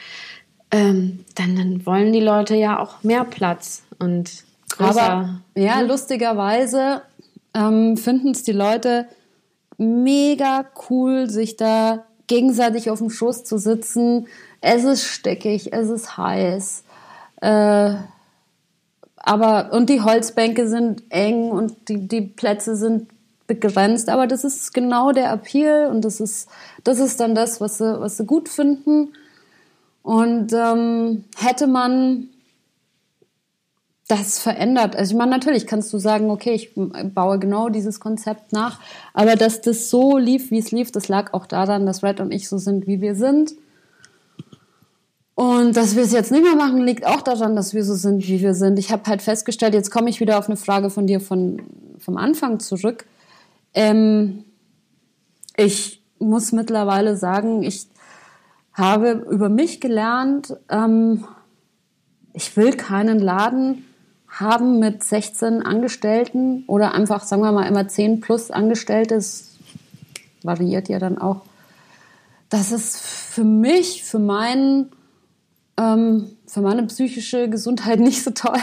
ähm, 0.71 1.25
dann, 1.35 1.55
dann 1.55 1.85
wollen 1.85 2.13
die 2.13 2.19
Leute 2.19 2.55
ja 2.55 2.79
auch 2.79 3.03
mehr 3.03 3.23
Platz 3.23 3.83
und 3.99 4.43
größer. 4.69 5.01
Aber 5.01 5.41
ja, 5.55 5.81
mhm. 5.81 5.87
lustigerweise 5.87 7.01
ähm, 7.53 7.97
finden 7.97 8.31
es 8.31 8.43
die 8.43 8.53
Leute 8.53 9.07
mega 9.77 10.65
cool, 10.89 11.29
sich 11.29 11.55
da 11.55 12.05
gegenseitig 12.27 12.89
auf 12.89 12.99
dem 12.99 13.09
Schoß 13.09 13.43
zu 13.43 13.57
sitzen. 13.57 14.27
Es 14.61 14.83
ist 14.83 15.03
steckig, 15.03 15.73
es 15.73 15.89
ist 15.89 16.17
heiß. 16.17 16.83
Äh, 17.41 17.95
aber, 19.27 19.73
und 19.73 19.89
die 19.89 20.01
Holzbänke 20.01 20.67
sind 20.69 21.03
eng 21.09 21.49
und 21.49 21.89
die, 21.89 22.07
die 22.07 22.21
Plätze 22.21 22.77
sind 22.77 23.09
begrenzt, 23.45 24.07
aber 24.09 24.25
das 24.25 24.45
ist 24.45 24.73
genau 24.73 25.11
der 25.11 25.31
Appeal 25.31 25.87
und 25.87 26.05
das 26.05 26.19
ist, 26.19 26.49
das 26.83 26.99
ist 26.99 27.19
dann 27.19 27.35
das, 27.35 27.59
was 27.59 27.77
sie, 27.77 27.99
was 27.99 28.17
sie 28.17 28.25
gut 28.25 28.47
finden. 28.47 29.13
Und 30.01 30.53
ähm, 30.53 31.25
hätte 31.37 31.67
man 31.67 32.29
das 34.07 34.39
verändert. 34.39 34.95
Also 34.95 35.11
ich 35.11 35.17
meine, 35.17 35.31
natürlich 35.31 35.67
kannst 35.67 35.91
du 35.91 35.97
sagen, 35.97 36.29
okay, 36.29 36.53
ich 36.53 36.71
baue 37.13 37.39
genau 37.39 37.67
dieses 37.67 37.99
Konzept 37.99 38.53
nach, 38.53 38.79
aber 39.13 39.35
dass 39.35 39.59
das 39.59 39.89
so 39.89 40.17
lief, 40.17 40.51
wie 40.51 40.59
es 40.59 40.71
lief, 40.71 40.93
das 40.93 41.09
lag 41.09 41.33
auch 41.33 41.45
daran, 41.45 41.85
dass 41.85 42.03
Red 42.03 42.21
und 42.21 42.31
ich 42.31 42.47
so 42.47 42.57
sind, 42.57 42.87
wie 42.87 43.01
wir 43.01 43.15
sind. 43.15 43.51
Und 45.37 45.77
dass 45.77 45.95
wir 45.95 46.01
es 46.01 46.13
jetzt 46.13 46.31
nicht 46.31 46.43
mehr 46.43 46.55
machen, 46.55 46.81
liegt 46.81 47.05
auch 47.05 47.21
daran, 47.21 47.55
dass 47.55 47.75
wir 47.75 47.83
so 47.83 47.93
sind, 47.93 48.27
wie 48.27 48.41
wir 48.41 48.55
sind. 48.55 48.79
Ich 48.79 48.91
habe 48.91 49.03
halt 49.05 49.21
festgestellt, 49.21 49.75
jetzt 49.75 49.91
komme 49.91 50.09
ich 50.09 50.19
wieder 50.19 50.39
auf 50.39 50.47
eine 50.47 50.57
Frage 50.57 50.89
von 50.89 51.05
dir 51.05 51.21
von, 51.21 51.61
vom 51.99 52.17
Anfang 52.17 52.59
zurück. 52.59 53.05
Ähm, 53.75 54.45
ich 55.55 56.01
muss 56.17 56.53
mittlerweile 56.53 57.15
sagen, 57.17 57.61
ich 57.61 57.85
habe 58.73 59.11
über 59.29 59.47
mich 59.47 59.79
gelernt, 59.79 60.57
ähm, 60.69 61.25
ich 62.33 62.57
will 62.57 62.73
keinen 62.73 63.19
Laden, 63.19 63.85
haben 64.27 64.79
mit 64.79 65.03
16 65.03 65.61
Angestellten 65.61 66.63
oder 66.65 66.95
einfach, 66.95 67.23
sagen 67.23 67.43
wir 67.43 67.51
mal, 67.51 67.67
immer 67.67 67.87
10 67.87 68.21
plus 68.21 68.49
Angestellte, 68.49 69.13
das 69.13 69.51
variiert 70.41 70.89
ja 70.89 70.97
dann 70.97 71.19
auch. 71.19 71.41
Das 72.49 72.71
ist 72.71 72.97
für 72.97 73.43
mich, 73.43 74.03
für 74.03 74.17
meinen, 74.17 74.89
ähm, 75.79 76.29
für 76.47 76.61
meine 76.61 76.83
psychische 76.83 77.49
Gesundheit 77.49 77.99
nicht 78.01 78.23
so 78.23 78.31
toll. 78.31 78.59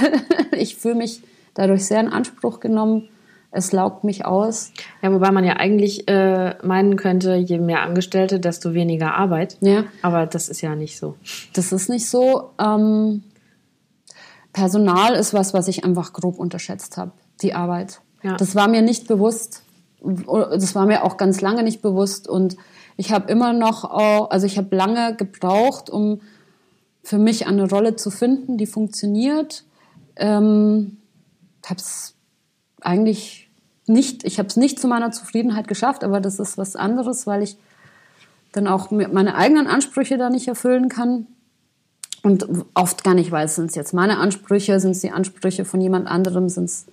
Ich 0.52 0.76
fühle 0.76 0.96
mich 0.96 1.22
dadurch 1.54 1.86
sehr 1.86 2.00
in 2.00 2.08
Anspruch 2.08 2.60
genommen. 2.60 3.08
Es 3.50 3.70
laugt 3.70 4.02
mich 4.02 4.26
aus. 4.26 4.72
Ja, 5.00 5.12
wobei 5.12 5.30
man 5.30 5.44
ja 5.44 5.54
eigentlich 5.54 6.08
äh, 6.08 6.56
meinen 6.64 6.96
könnte, 6.96 7.36
je 7.36 7.58
mehr 7.58 7.82
Angestellte, 7.82 8.40
desto 8.40 8.74
weniger 8.74 9.14
Arbeit. 9.14 9.58
Ja. 9.60 9.84
Aber 10.02 10.26
das 10.26 10.48
ist 10.48 10.60
ja 10.60 10.74
nicht 10.74 10.98
so. 10.98 11.14
Das 11.52 11.70
ist 11.70 11.88
nicht 11.88 12.10
so. 12.10 12.50
Ähm, 12.58 13.22
Personal 14.52 15.14
ist 15.14 15.34
was, 15.34 15.54
was 15.54 15.68
ich 15.68 15.84
einfach 15.84 16.12
grob 16.12 16.38
unterschätzt 16.38 16.96
habe, 16.96 17.12
die 17.42 17.54
Arbeit. 17.54 18.00
Ja. 18.22 18.36
Das 18.36 18.56
war 18.56 18.68
mir 18.68 18.82
nicht 18.82 19.06
bewusst. 19.06 19.62
Das 20.00 20.74
war 20.74 20.86
mir 20.86 21.04
auch 21.04 21.16
ganz 21.16 21.40
lange 21.40 21.62
nicht 21.62 21.80
bewusst. 21.80 22.28
Und 22.28 22.56
ich 22.96 23.12
habe 23.12 23.30
immer 23.30 23.52
noch, 23.52 23.84
also 24.30 24.46
ich 24.46 24.58
habe 24.58 24.74
lange 24.74 25.14
gebraucht, 25.16 25.90
um 25.90 26.20
für 27.04 27.18
mich 27.18 27.46
eine 27.46 27.68
Rolle 27.68 27.96
zu 27.96 28.10
finden, 28.10 28.58
die 28.58 28.66
funktioniert. 28.66 29.64
Ähm, 30.16 30.96
habe 31.64 31.80
es 31.80 32.14
eigentlich 32.80 33.50
nicht, 33.86 34.24
ich 34.24 34.38
habe 34.38 34.48
es 34.48 34.56
nicht 34.56 34.80
zu 34.80 34.88
meiner 34.88 35.12
Zufriedenheit 35.12 35.68
geschafft, 35.68 36.04
aber 36.04 36.20
das 36.20 36.38
ist 36.38 36.58
was 36.58 36.76
anderes, 36.76 37.26
weil 37.26 37.42
ich 37.42 37.56
dann 38.52 38.66
auch 38.66 38.90
meine 38.90 39.34
eigenen 39.34 39.66
Ansprüche 39.66 40.16
da 40.16 40.30
nicht 40.30 40.48
erfüllen 40.48 40.88
kann 40.88 41.26
und 42.22 42.46
oft 42.74 43.04
gar 43.04 43.14
nicht 43.14 43.30
weiß, 43.30 43.56
sind 43.56 43.70
es 43.70 43.74
jetzt 43.74 43.92
meine 43.92 44.18
Ansprüche, 44.18 44.80
sind 44.80 44.92
es 44.92 45.00
die 45.00 45.10
Ansprüche 45.10 45.64
von 45.64 45.80
jemand 45.80 46.06
anderem, 46.06 46.48
sind 46.48 46.66
es 46.66 46.86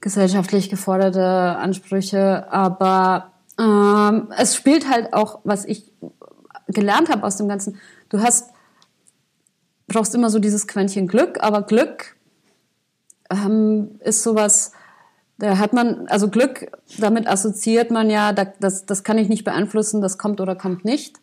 gesellschaftlich 0.00 0.70
geforderte 0.70 1.22
Ansprüche, 1.22 2.50
aber 2.52 3.32
ähm, 3.58 4.28
es 4.38 4.54
spielt 4.54 4.88
halt 4.88 5.12
auch, 5.12 5.40
was 5.44 5.64
ich 5.64 5.90
gelernt 6.68 7.10
habe 7.10 7.26
aus 7.26 7.36
dem 7.36 7.48
Ganzen, 7.48 7.78
du 8.08 8.20
hast, 8.20 8.53
brauchst 9.86 10.14
immer 10.14 10.30
so 10.30 10.38
dieses 10.38 10.66
Quäntchen 10.66 11.06
Glück, 11.06 11.38
aber 11.42 11.62
Glück 11.62 12.16
ähm, 13.30 14.00
ist 14.00 14.22
sowas, 14.22 14.72
da 15.38 15.58
hat 15.58 15.72
man, 15.72 16.06
also 16.08 16.28
Glück, 16.28 16.70
damit 16.98 17.26
assoziiert 17.26 17.90
man 17.90 18.10
ja, 18.10 18.32
das, 18.32 18.86
das 18.86 19.02
kann 19.02 19.18
ich 19.18 19.28
nicht 19.28 19.44
beeinflussen, 19.44 20.00
das 20.00 20.18
kommt 20.18 20.40
oder 20.40 20.54
kommt 20.54 20.84
nicht. 20.84 21.16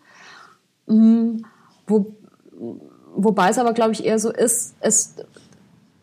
Mm, 0.88 1.44
wo, 1.88 2.13
wobei 3.15 3.50
es 3.50 3.58
aber, 3.58 3.74
glaube 3.74 3.94
ich, 3.94 4.06
eher 4.06 4.20
so 4.20 4.32
ist, 4.32 4.75
es, 4.82 5.15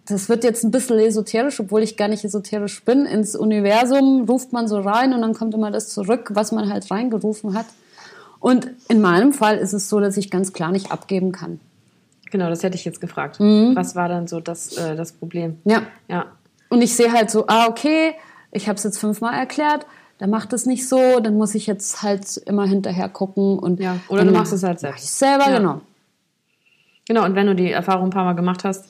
das 0.07 0.29
wird 0.29 0.43
jetzt 0.43 0.65
ein 0.65 0.71
bisschen 0.71 0.99
esoterisch, 0.99 1.61
obwohl 1.61 1.83
ich 1.83 1.97
gar 1.97 2.09
nicht 2.09 2.25
esoterisch 2.25 2.83
bin. 2.85 3.05
Ins 3.05 3.37
Universum 3.37 4.25
ruft 4.25 4.53
man 4.53 4.67
so 4.67 4.81
rein 4.81 5.13
und 5.13 5.21
dann 5.21 5.35
kommt 5.35 5.55
immer 5.55 5.71
das 5.71 5.91
zurück, 5.91 6.31
was 6.33 6.51
man 6.51 6.73
halt 6.73 6.91
reingerufen 6.91 7.55
hat. 7.55 7.67
Und 8.41 8.71
in 8.89 9.01
meinem 9.01 9.33
Fall 9.33 9.59
ist 9.59 9.75
es 9.75 9.89
so, 9.89 10.01
dass 10.01 10.17
ich 10.17 10.31
ganz 10.31 10.53
klar 10.53 10.73
nicht 10.73 10.91
abgeben 10.93 11.33
kann. 11.33 11.61
Genau, 12.31 12.49
das 12.49 12.63
hätte 12.63 12.77
ich 12.77 12.85
jetzt 12.85 13.01
gefragt. 13.01 13.41
Mhm. 13.41 13.75
Was 13.75 13.97
war 13.97 14.09
dann 14.09 14.27
so 14.27 14.41
das, 14.41 14.77
äh, 14.77 14.97
das 14.97 15.13
Problem? 15.13 15.59
Ja. 15.65 15.83
ja. 16.09 16.27
Und 16.69 16.83
ich 16.83 16.95
sehe 16.95 17.13
halt 17.13 17.31
so, 17.31 17.47
ah, 17.47 17.67
okay, 17.69 18.15
ich 18.53 18.69
habe 18.69 18.77
es 18.77 18.85
jetzt 18.85 18.99
fünfmal 18.99 19.35
erklärt, 19.35 19.87
der 20.21 20.29
macht 20.29 20.53
es 20.53 20.67
nicht 20.67 20.89
so, 20.89 21.21
dann 21.21 21.37
muss 21.37 21.55
ich 21.55 21.67
jetzt 21.67 22.03
halt 22.03 22.37
immer 22.39 22.67
hinterher 22.67 23.09
gucken 23.09 23.59
und 23.59 23.81
ja. 23.81 23.99
oder 24.09 24.25
du 24.25 24.33
machst 24.33 24.53
es 24.53 24.63
halt 24.63 24.81
selbst. 24.81 25.19
Selber, 25.19 25.49
ja. 25.49 25.59
genau. 25.59 25.81
Genau, 27.07 27.25
und 27.25 27.35
wenn 27.35 27.47
du 27.47 27.55
die 27.55 27.71
Erfahrung 27.71 28.09
ein 28.09 28.11
paar 28.11 28.25
Mal 28.25 28.35
gemacht 28.35 28.65
hast, 28.65 28.87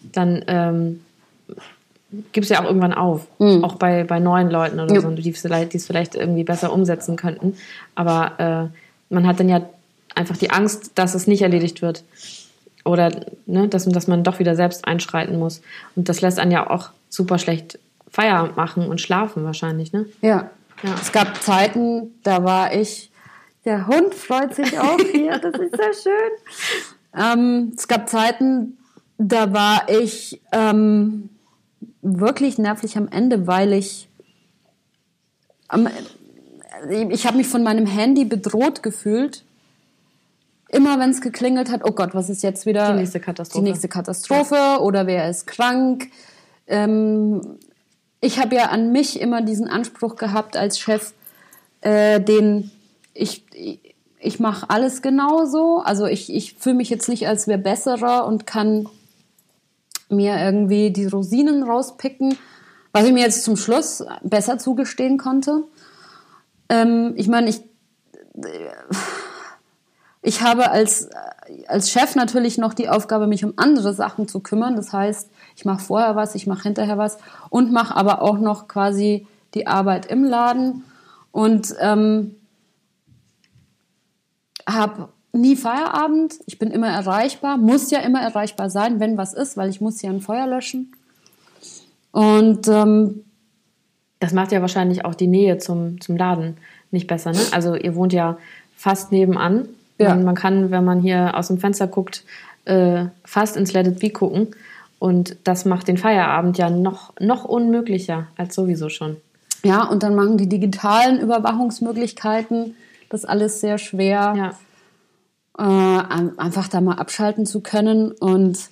dann 0.00 0.42
ähm, 0.46 1.00
gibst 2.32 2.50
du 2.50 2.54
ja 2.54 2.62
auch 2.62 2.66
irgendwann 2.66 2.94
auf. 2.94 3.26
Mhm. 3.38 3.64
Auch 3.64 3.74
bei, 3.74 4.04
bei 4.04 4.20
neuen 4.20 4.50
Leuten 4.50 4.80
oder 4.80 4.94
ja. 4.94 5.00
so, 5.00 5.10
die 5.10 5.28
es 5.28 5.40
vielleicht, 5.40 5.72
vielleicht 5.72 6.14
irgendwie 6.14 6.44
besser 6.44 6.72
umsetzen 6.72 7.16
könnten. 7.16 7.56
Aber 7.94 8.70
äh, 8.70 9.12
man 9.12 9.26
hat 9.26 9.40
dann 9.40 9.48
ja 9.48 9.62
einfach 10.14 10.36
die 10.36 10.50
Angst, 10.50 10.92
dass 10.94 11.14
es 11.14 11.26
nicht 11.26 11.42
erledigt 11.42 11.82
wird. 11.82 12.04
Oder 12.88 13.10
ne, 13.44 13.68
dass, 13.68 13.84
dass 13.84 14.06
man 14.06 14.24
doch 14.24 14.38
wieder 14.38 14.56
selbst 14.56 14.86
einschreiten 14.86 15.38
muss. 15.38 15.60
Und 15.94 16.08
das 16.08 16.22
lässt 16.22 16.38
einen 16.38 16.50
ja 16.50 16.70
auch 16.70 16.90
super 17.10 17.38
schlecht 17.38 17.78
Feierabend 18.10 18.56
machen 18.56 18.86
und 18.86 19.00
schlafen 19.00 19.44
wahrscheinlich, 19.44 19.92
ne? 19.92 20.06
Ja. 20.22 20.50
ja. 20.82 20.94
Es 21.00 21.12
gab 21.12 21.42
Zeiten, 21.42 22.14
da 22.22 22.44
war 22.44 22.74
ich, 22.74 23.10
der 23.66 23.86
Hund 23.86 24.14
freut 24.14 24.54
sich 24.54 24.78
auch 24.78 24.98
hier, 25.12 25.38
das 25.38 25.54
ist 25.60 25.76
sehr 25.76 25.92
schön. 25.92 26.30
Ähm, 27.14 27.72
es 27.76 27.86
gab 27.88 28.08
Zeiten, 28.08 28.78
da 29.18 29.52
war 29.52 29.86
ich 29.90 30.40
ähm, 30.52 31.28
wirklich 32.00 32.56
nervlich 32.56 32.96
am 32.96 33.08
Ende, 33.08 33.46
weil 33.46 33.74
ich 33.74 34.08
am, 35.68 35.88
ich 37.10 37.26
habe 37.26 37.36
mich 37.36 37.48
von 37.48 37.62
meinem 37.62 37.86
Handy 37.86 38.24
bedroht 38.24 38.82
gefühlt. 38.82 39.44
Immer 40.70 40.98
wenn 40.98 41.10
es 41.10 41.20
geklingelt 41.20 41.70
hat, 41.70 41.80
oh 41.84 41.92
Gott, 41.92 42.14
was 42.14 42.28
ist 42.28 42.42
jetzt 42.42 42.66
wieder 42.66 42.92
die 42.92 42.98
nächste 42.98 43.20
Katastrophe, 43.20 43.64
die 43.64 43.70
nächste 43.70 43.88
Katastrophe 43.88 44.54
ja. 44.54 44.78
oder 44.78 45.06
wer 45.06 45.30
ist 45.30 45.46
krank. 45.46 46.08
Ähm, 46.66 47.40
ich 48.20 48.38
habe 48.38 48.56
ja 48.56 48.66
an 48.66 48.92
mich 48.92 49.20
immer 49.20 49.42
diesen 49.42 49.68
Anspruch 49.68 50.16
gehabt 50.16 50.56
als 50.56 50.78
Chef, 50.78 51.14
äh, 51.80 52.20
den 52.20 52.70
ich, 53.14 53.44
ich 54.20 54.40
mache 54.40 54.68
alles 54.68 55.02
genauso. 55.02 55.78
Also 55.78 56.06
ich, 56.06 56.32
ich 56.32 56.54
fühle 56.54 56.76
mich 56.76 56.90
jetzt 56.90 57.08
nicht 57.08 57.26
als 57.26 57.46
wer 57.46 57.58
besserer 57.58 58.26
und 58.26 58.46
kann 58.46 58.88
mir 60.10 60.36
irgendwie 60.38 60.90
die 60.90 61.06
Rosinen 61.06 61.62
rauspicken, 61.62 62.36
was 62.92 63.04
ich 63.04 63.12
mir 63.12 63.22
jetzt 63.22 63.44
zum 63.44 63.56
Schluss 63.56 64.04
besser 64.22 64.58
zugestehen 64.58 65.18
konnte. 65.18 65.64
Ähm, 66.68 67.14
ich 67.16 67.28
meine, 67.28 67.50
ich, 67.50 67.60
ich 70.22 70.42
habe 70.42 70.70
als, 70.70 71.08
als 71.68 71.90
Chef 71.90 72.14
natürlich 72.16 72.58
noch 72.58 72.74
die 72.74 72.88
Aufgabe, 72.88 73.26
mich 73.26 73.44
um 73.44 73.54
andere 73.56 73.94
Sachen 73.94 74.28
zu 74.28 74.40
kümmern. 74.40 74.76
Das 74.76 74.92
heißt, 74.92 75.30
ich 75.56 75.64
mache 75.64 75.84
vorher 75.84 76.16
was, 76.16 76.34
ich 76.34 76.46
mache 76.46 76.64
hinterher 76.64 76.98
was 76.98 77.18
und 77.50 77.72
mache 77.72 77.94
aber 77.96 78.22
auch 78.22 78.38
noch 78.38 78.68
quasi 78.68 79.26
die 79.54 79.66
Arbeit 79.66 80.06
im 80.06 80.24
Laden 80.24 80.84
und 81.30 81.74
ähm, 81.80 82.34
habe 84.68 85.08
nie 85.32 85.56
Feierabend. 85.56 86.34
Ich 86.46 86.58
bin 86.58 86.70
immer 86.70 86.88
erreichbar, 86.88 87.56
muss 87.56 87.90
ja 87.90 88.00
immer 88.00 88.20
erreichbar 88.20 88.70
sein, 88.70 89.00
wenn 89.00 89.16
was 89.16 89.34
ist, 89.34 89.56
weil 89.56 89.70
ich 89.70 89.80
muss 89.80 90.02
ja 90.02 90.10
ein 90.10 90.20
Feuer 90.20 90.46
löschen. 90.46 90.92
Und 92.10 92.66
ähm, 92.68 93.24
das 94.18 94.32
macht 94.32 94.52
ja 94.52 94.60
wahrscheinlich 94.60 95.04
auch 95.04 95.14
die 95.14 95.26
Nähe 95.26 95.58
zum, 95.58 96.00
zum 96.00 96.16
Laden 96.16 96.56
nicht 96.90 97.06
besser. 97.06 97.32
Ne? 97.32 97.40
Also 97.52 97.74
ihr 97.74 97.94
wohnt 97.94 98.12
ja 98.12 98.38
fast 98.74 99.12
nebenan. 99.12 99.68
Ja. 99.98 100.10
Man, 100.10 100.24
man 100.24 100.34
kann, 100.34 100.70
wenn 100.70 100.84
man 100.84 101.00
hier 101.00 101.36
aus 101.36 101.48
dem 101.48 101.58
Fenster 101.58 101.86
guckt, 101.86 102.24
äh, 102.64 103.06
fast 103.24 103.56
ins 103.56 103.72
Let 103.72 103.86
It 103.86 103.98
Be 103.98 104.10
gucken. 104.10 104.48
Und 104.98 105.36
das 105.44 105.64
macht 105.64 105.86
den 105.88 105.96
Feierabend 105.96 106.58
ja 106.58 106.70
noch, 106.70 107.12
noch 107.20 107.44
unmöglicher 107.44 108.26
als 108.36 108.54
sowieso 108.54 108.88
schon. 108.88 109.16
Ja, 109.64 109.84
und 109.84 110.02
dann 110.02 110.14
machen 110.14 110.38
die 110.38 110.48
digitalen 110.48 111.20
Überwachungsmöglichkeiten 111.20 112.74
das 113.10 113.24
alles 113.24 113.60
sehr 113.60 113.78
schwer. 113.78 114.34
Ja 114.36 114.54
äh, 115.58 115.62
einfach 115.62 116.68
da 116.68 116.80
mal 116.80 116.94
abschalten 116.94 117.44
zu 117.44 117.60
können. 117.60 118.12
Und 118.12 118.70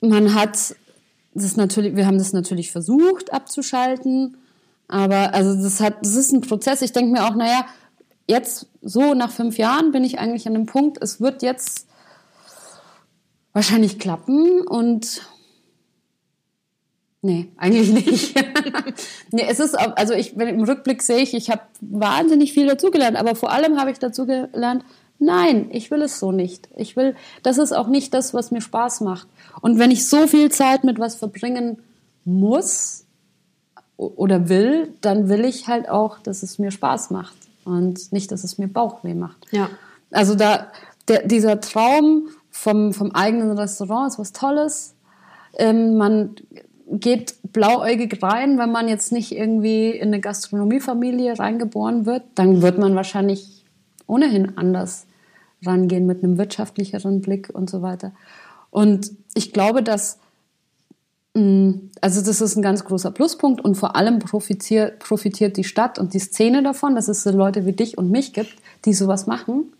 man 0.00 0.34
hat 0.34 0.74
das 1.34 1.56
natürlich, 1.56 1.96
wir 1.96 2.06
haben 2.06 2.18
das 2.18 2.32
natürlich 2.32 2.72
versucht 2.72 3.32
abzuschalten, 3.32 4.36
aber 4.88 5.32
also 5.32 5.62
das 5.62 5.80
hat, 5.80 5.98
das 6.02 6.16
ist 6.16 6.32
ein 6.32 6.40
Prozess. 6.40 6.82
Ich 6.82 6.92
denke 6.92 7.12
mir 7.12 7.24
auch, 7.24 7.36
naja, 7.36 7.64
jetzt 8.30 8.66
so 8.80 9.12
nach 9.14 9.30
fünf 9.30 9.58
Jahren 9.58 9.92
bin 9.92 10.04
ich 10.04 10.18
eigentlich 10.18 10.46
an 10.46 10.54
dem 10.54 10.66
Punkt, 10.66 10.98
es 11.02 11.20
wird 11.20 11.42
jetzt 11.42 11.86
wahrscheinlich 13.52 13.98
klappen 13.98 14.62
und 14.66 15.22
Nee, 17.22 17.52
eigentlich 17.58 17.92
nicht. 17.92 18.34
nee, 19.30 19.44
es 19.46 19.60
ist, 19.60 19.74
also 19.74 20.14
ich, 20.14 20.38
wenn 20.38 20.48
im 20.48 20.64
Rückblick 20.64 21.02
sehe 21.02 21.18
ich, 21.18 21.34
ich 21.34 21.50
habe 21.50 21.60
wahnsinnig 21.82 22.54
viel 22.54 22.66
dazugelernt, 22.66 23.18
aber 23.18 23.34
vor 23.34 23.52
allem 23.52 23.78
habe 23.78 23.90
ich 23.90 23.98
dazugelernt, 23.98 24.84
Nein, 25.22 25.68
ich 25.70 25.90
will 25.90 26.00
es 26.00 26.18
so 26.18 26.32
nicht. 26.32 26.70
Ich 26.76 26.96
will, 26.96 27.14
das 27.42 27.58
ist 27.58 27.72
auch 27.72 27.88
nicht 27.88 28.14
das, 28.14 28.32
was 28.32 28.50
mir 28.50 28.62
Spaß 28.62 29.02
macht. 29.02 29.28
Und 29.60 29.78
wenn 29.78 29.90
ich 29.90 30.08
so 30.08 30.26
viel 30.26 30.50
Zeit 30.50 30.82
mit 30.82 30.98
was 30.98 31.14
verbringen 31.14 31.82
muss 32.24 33.04
oder 33.98 34.48
will, 34.48 34.94
dann 35.02 35.28
will 35.28 35.44
ich 35.44 35.68
halt 35.68 35.90
auch, 35.90 36.20
dass 36.20 36.42
es 36.42 36.58
mir 36.58 36.70
Spaß 36.70 37.10
macht 37.10 37.49
und 37.70 38.12
nicht, 38.12 38.32
dass 38.32 38.44
es 38.44 38.58
mir 38.58 38.68
Bauchweh 38.68 39.14
macht. 39.14 39.46
Ja. 39.52 39.70
Also 40.10 40.34
da, 40.34 40.68
der, 41.08 41.26
dieser 41.26 41.60
Traum 41.60 42.28
vom, 42.50 42.92
vom 42.92 43.12
eigenen 43.12 43.56
Restaurant 43.56 44.12
ist 44.12 44.18
was 44.18 44.32
Tolles. 44.32 44.94
Ähm, 45.56 45.96
man 45.96 46.34
geht 46.90 47.36
blauäugig 47.52 48.22
rein, 48.22 48.58
wenn 48.58 48.72
man 48.72 48.88
jetzt 48.88 49.12
nicht 49.12 49.32
irgendwie 49.32 49.90
in 49.90 50.08
eine 50.08 50.20
Gastronomiefamilie 50.20 51.38
reingeboren 51.38 52.04
wird, 52.06 52.24
dann 52.34 52.62
wird 52.62 52.78
man 52.78 52.96
wahrscheinlich 52.96 53.64
ohnehin 54.06 54.58
anders 54.58 55.06
rangehen 55.64 56.06
mit 56.06 56.24
einem 56.24 56.38
wirtschaftlicheren 56.38 57.20
Blick 57.20 57.50
und 57.52 57.70
so 57.70 57.82
weiter. 57.82 58.12
Und 58.70 59.12
ich 59.34 59.52
glaube, 59.52 59.82
dass 59.82 60.18
also 61.32 62.22
das 62.22 62.40
ist 62.40 62.56
ein 62.56 62.62
ganz 62.62 62.84
großer 62.84 63.12
Pluspunkt 63.12 63.60
und 63.60 63.76
vor 63.76 63.94
allem 63.94 64.18
profitiert, 64.18 64.98
profitiert 64.98 65.56
die 65.56 65.64
Stadt 65.64 65.98
und 65.98 66.12
die 66.12 66.18
Szene 66.18 66.62
davon, 66.62 66.96
dass 66.96 67.06
es 67.06 67.22
so 67.22 67.30
Leute 67.30 67.66
wie 67.66 67.72
dich 67.72 67.96
und 67.96 68.10
mich 68.10 68.32
gibt, 68.32 68.56
die 68.84 68.92
sowas 68.92 69.28
machen 69.28 69.72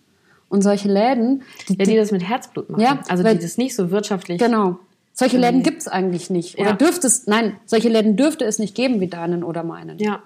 und 0.48 0.62
solche 0.62 0.88
Läden. 0.88 1.42
Die, 1.68 1.76
ja, 1.76 1.84
die 1.84 1.96
das 1.96 2.12
mit 2.12 2.22
Herzblut 2.22 2.70
machen. 2.70 2.82
Ja, 2.82 3.00
also 3.08 3.24
die 3.24 3.38
das 3.38 3.58
nicht 3.58 3.74
so 3.74 3.90
wirtschaftlich. 3.90 4.38
Genau. 4.38 4.78
Solche 5.12 5.38
Läden 5.38 5.62
gibt 5.64 5.80
es 5.82 5.88
eigentlich 5.88 6.30
nicht. 6.30 6.56
Oder 6.58 6.70
ja. 6.70 6.76
dürfte 6.76 7.08
es, 7.08 7.26
nein, 7.26 7.56
solche 7.66 7.88
Läden 7.88 8.16
dürfte 8.16 8.44
es 8.44 8.58
nicht 8.60 8.76
geben 8.76 9.00
wie 9.00 9.08
deinen 9.08 9.42
oder 9.42 9.64
meinen. 9.64 9.98
Ja. 9.98 10.22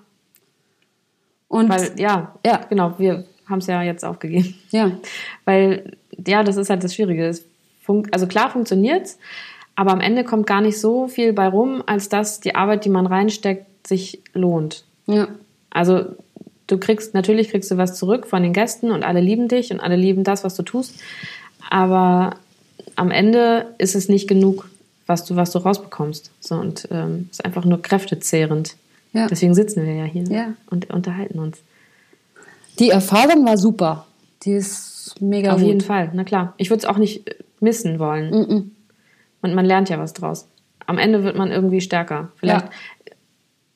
Und 1.48 1.68
Weil, 1.70 1.98
ja, 1.98 2.34
ja, 2.44 2.60
genau, 2.68 2.98
wir 2.98 3.24
haben 3.48 3.58
es 3.58 3.66
ja 3.66 3.82
jetzt 3.82 4.04
aufgegeben. 4.04 4.54
Ja. 4.70 4.92
Weil, 5.44 5.96
ja, 6.26 6.42
das 6.42 6.56
ist 6.56 6.68
halt 6.68 6.84
das 6.84 6.94
Schwierige. 6.94 7.34
also 8.12 8.26
klar 8.26 8.50
funktioniert 8.50 9.06
es, 9.06 9.18
aber 9.76 9.92
am 9.92 10.00
Ende 10.00 10.24
kommt 10.24 10.46
gar 10.46 10.60
nicht 10.60 10.80
so 10.80 11.08
viel 11.08 11.32
bei 11.32 11.48
rum, 11.48 11.82
als 11.87 12.08
dass 12.08 12.40
die 12.40 12.54
Arbeit, 12.54 12.84
die 12.84 12.90
man 12.90 13.06
reinsteckt, 13.06 13.87
sich 13.87 14.22
lohnt. 14.32 14.84
Ja. 15.06 15.28
Also 15.70 16.04
du 16.66 16.78
kriegst, 16.78 17.14
natürlich 17.14 17.50
kriegst 17.50 17.70
du 17.70 17.76
was 17.76 17.98
zurück 17.98 18.26
von 18.26 18.42
den 18.42 18.52
Gästen 18.52 18.90
und 18.90 19.02
alle 19.02 19.20
lieben 19.20 19.48
dich 19.48 19.72
und 19.72 19.80
alle 19.80 19.96
lieben 19.96 20.24
das, 20.24 20.44
was 20.44 20.54
du 20.54 20.62
tust. 20.62 20.94
Aber 21.70 22.37
am 22.96 23.10
Ende 23.10 23.74
ist 23.78 23.94
es 23.94 24.08
nicht 24.08 24.28
genug, 24.28 24.68
was 25.06 25.24
du, 25.24 25.37
was 25.37 25.50
du 25.50 25.58
rausbekommst. 25.58 26.30
So, 26.40 26.54
und 26.54 26.88
ähm, 26.90 27.28
ist 27.30 27.44
einfach 27.44 27.64
nur 27.64 27.82
kräftezehrend. 27.82 28.76
Ja. 29.12 29.26
Deswegen 29.26 29.54
sitzen 29.54 29.84
wir 29.84 29.94
ja 29.94 30.04
hier 30.04 30.24
ja. 30.24 30.54
und 30.70 30.90
unterhalten 30.90 31.38
uns. 31.38 31.58
Die 32.78 32.90
Erfahrung 32.90 33.44
war 33.46 33.56
super. 33.56 34.06
Die 34.42 34.52
ist 34.52 35.20
mega 35.20 35.52
Auf 35.52 35.60
gut. 35.60 35.68
jeden 35.68 35.80
Fall, 35.80 36.10
na 36.14 36.24
klar. 36.24 36.54
Ich 36.56 36.70
würde 36.70 36.78
es 36.80 36.84
auch 36.84 36.98
nicht 36.98 37.22
missen 37.60 37.98
wollen. 37.98 38.30
Mm 38.30 38.50
-mm. 38.50 38.64
Und 39.44 39.54
man 39.54 39.66
lernt 39.66 39.90
ja 39.90 39.98
was 39.98 40.14
draus. 40.14 40.48
Am 40.87 40.96
Ende 40.96 41.22
wird 41.22 41.37
man 41.37 41.52
irgendwie 41.52 41.83
stärker. 41.83 42.33
Vielleicht, 42.37 42.64
ja. 42.64 42.70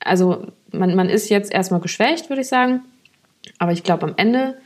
also 0.00 0.46
man, 0.72 0.94
man 0.94 1.10
ist 1.10 1.28
jetzt 1.28 1.52
erstmal 1.52 1.80
geschwächt, 1.80 2.30
würde 2.30 2.40
ich 2.40 2.48
sagen. 2.48 2.80
Aber 3.58 3.72
ich 3.72 3.82
glaube, 3.82 4.06
am 4.06 4.14
Ende 4.16 4.56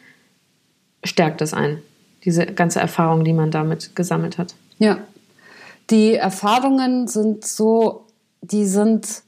stärkt 1.02 1.42
es 1.42 1.54
ein. 1.54 1.82
Diese 2.24 2.46
ganze 2.46 2.78
Erfahrung, 2.78 3.24
die 3.24 3.32
man 3.32 3.50
damit 3.50 3.96
gesammelt 3.96 4.38
hat. 4.38 4.54
Ja. 4.78 4.98
Die 5.90 6.14
Erfahrungen 6.14 7.08
sind 7.08 7.44
so, 7.44 8.06
die 8.40 8.64
sind 8.64 9.24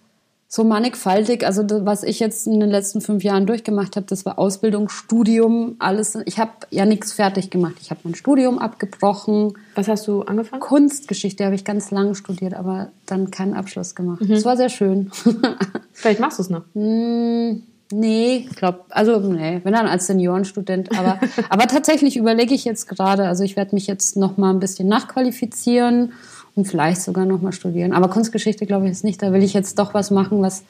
so 0.54 0.62
mannigfaltig. 0.62 1.44
Also 1.44 1.64
das, 1.64 1.84
was 1.84 2.04
ich 2.04 2.20
jetzt 2.20 2.46
in 2.46 2.60
den 2.60 2.70
letzten 2.70 3.00
fünf 3.00 3.24
Jahren 3.24 3.44
durchgemacht 3.44 3.96
habe, 3.96 4.06
das 4.06 4.24
war 4.24 4.38
Ausbildung, 4.38 4.88
Studium, 4.88 5.74
alles. 5.80 6.16
Ich 6.26 6.38
habe 6.38 6.52
ja 6.70 6.86
nichts 6.86 7.12
fertig 7.12 7.50
gemacht. 7.50 7.74
Ich 7.80 7.90
habe 7.90 7.98
mein 8.04 8.14
Studium 8.14 8.60
abgebrochen. 8.60 9.54
Was 9.74 9.88
hast 9.88 10.06
du 10.06 10.22
angefangen? 10.22 10.60
Kunstgeschichte 10.60 11.44
habe 11.44 11.56
ich 11.56 11.64
ganz 11.64 11.90
lange 11.90 12.14
studiert, 12.14 12.54
aber 12.54 12.90
dann 13.04 13.32
keinen 13.32 13.54
Abschluss 13.54 13.96
gemacht. 13.96 14.20
Mhm. 14.20 14.28
Das 14.28 14.44
war 14.44 14.56
sehr 14.56 14.68
schön. 14.68 15.10
Vielleicht 15.92 16.20
machst 16.20 16.38
du 16.38 16.42
es 16.44 16.50
noch. 16.50 16.62
Mm, 16.74 17.62
nee, 17.90 18.46
ich 18.48 18.54
glaube, 18.54 18.84
also 18.90 19.18
nee, 19.18 19.60
wenn 19.64 19.72
dann 19.72 19.88
als 19.88 20.06
Seniorenstudent. 20.06 20.96
Aber, 20.96 21.18
aber 21.48 21.66
tatsächlich 21.66 22.16
überlege 22.16 22.54
ich 22.54 22.64
jetzt 22.64 22.86
gerade, 22.86 23.26
also 23.26 23.42
ich 23.42 23.56
werde 23.56 23.74
mich 23.74 23.88
jetzt 23.88 24.16
noch 24.16 24.36
mal 24.36 24.50
ein 24.50 24.60
bisschen 24.60 24.86
nachqualifizieren 24.86 26.12
und 26.56 26.66
vielleicht 26.66 27.02
sogar 27.02 27.26
noch 27.26 27.40
mal 27.40 27.52
studieren. 27.52 27.92
Aber 27.92 28.08
Kunstgeschichte 28.08 28.66
glaube 28.66 28.86
ich 28.86 28.92
ist 28.92 29.04
nicht. 29.04 29.22
Da 29.22 29.32
will 29.32 29.42
ich 29.42 29.54
jetzt 29.54 29.78
doch 29.78 29.94
was 29.94 30.10
machen, 30.10 30.42
was 30.42 30.64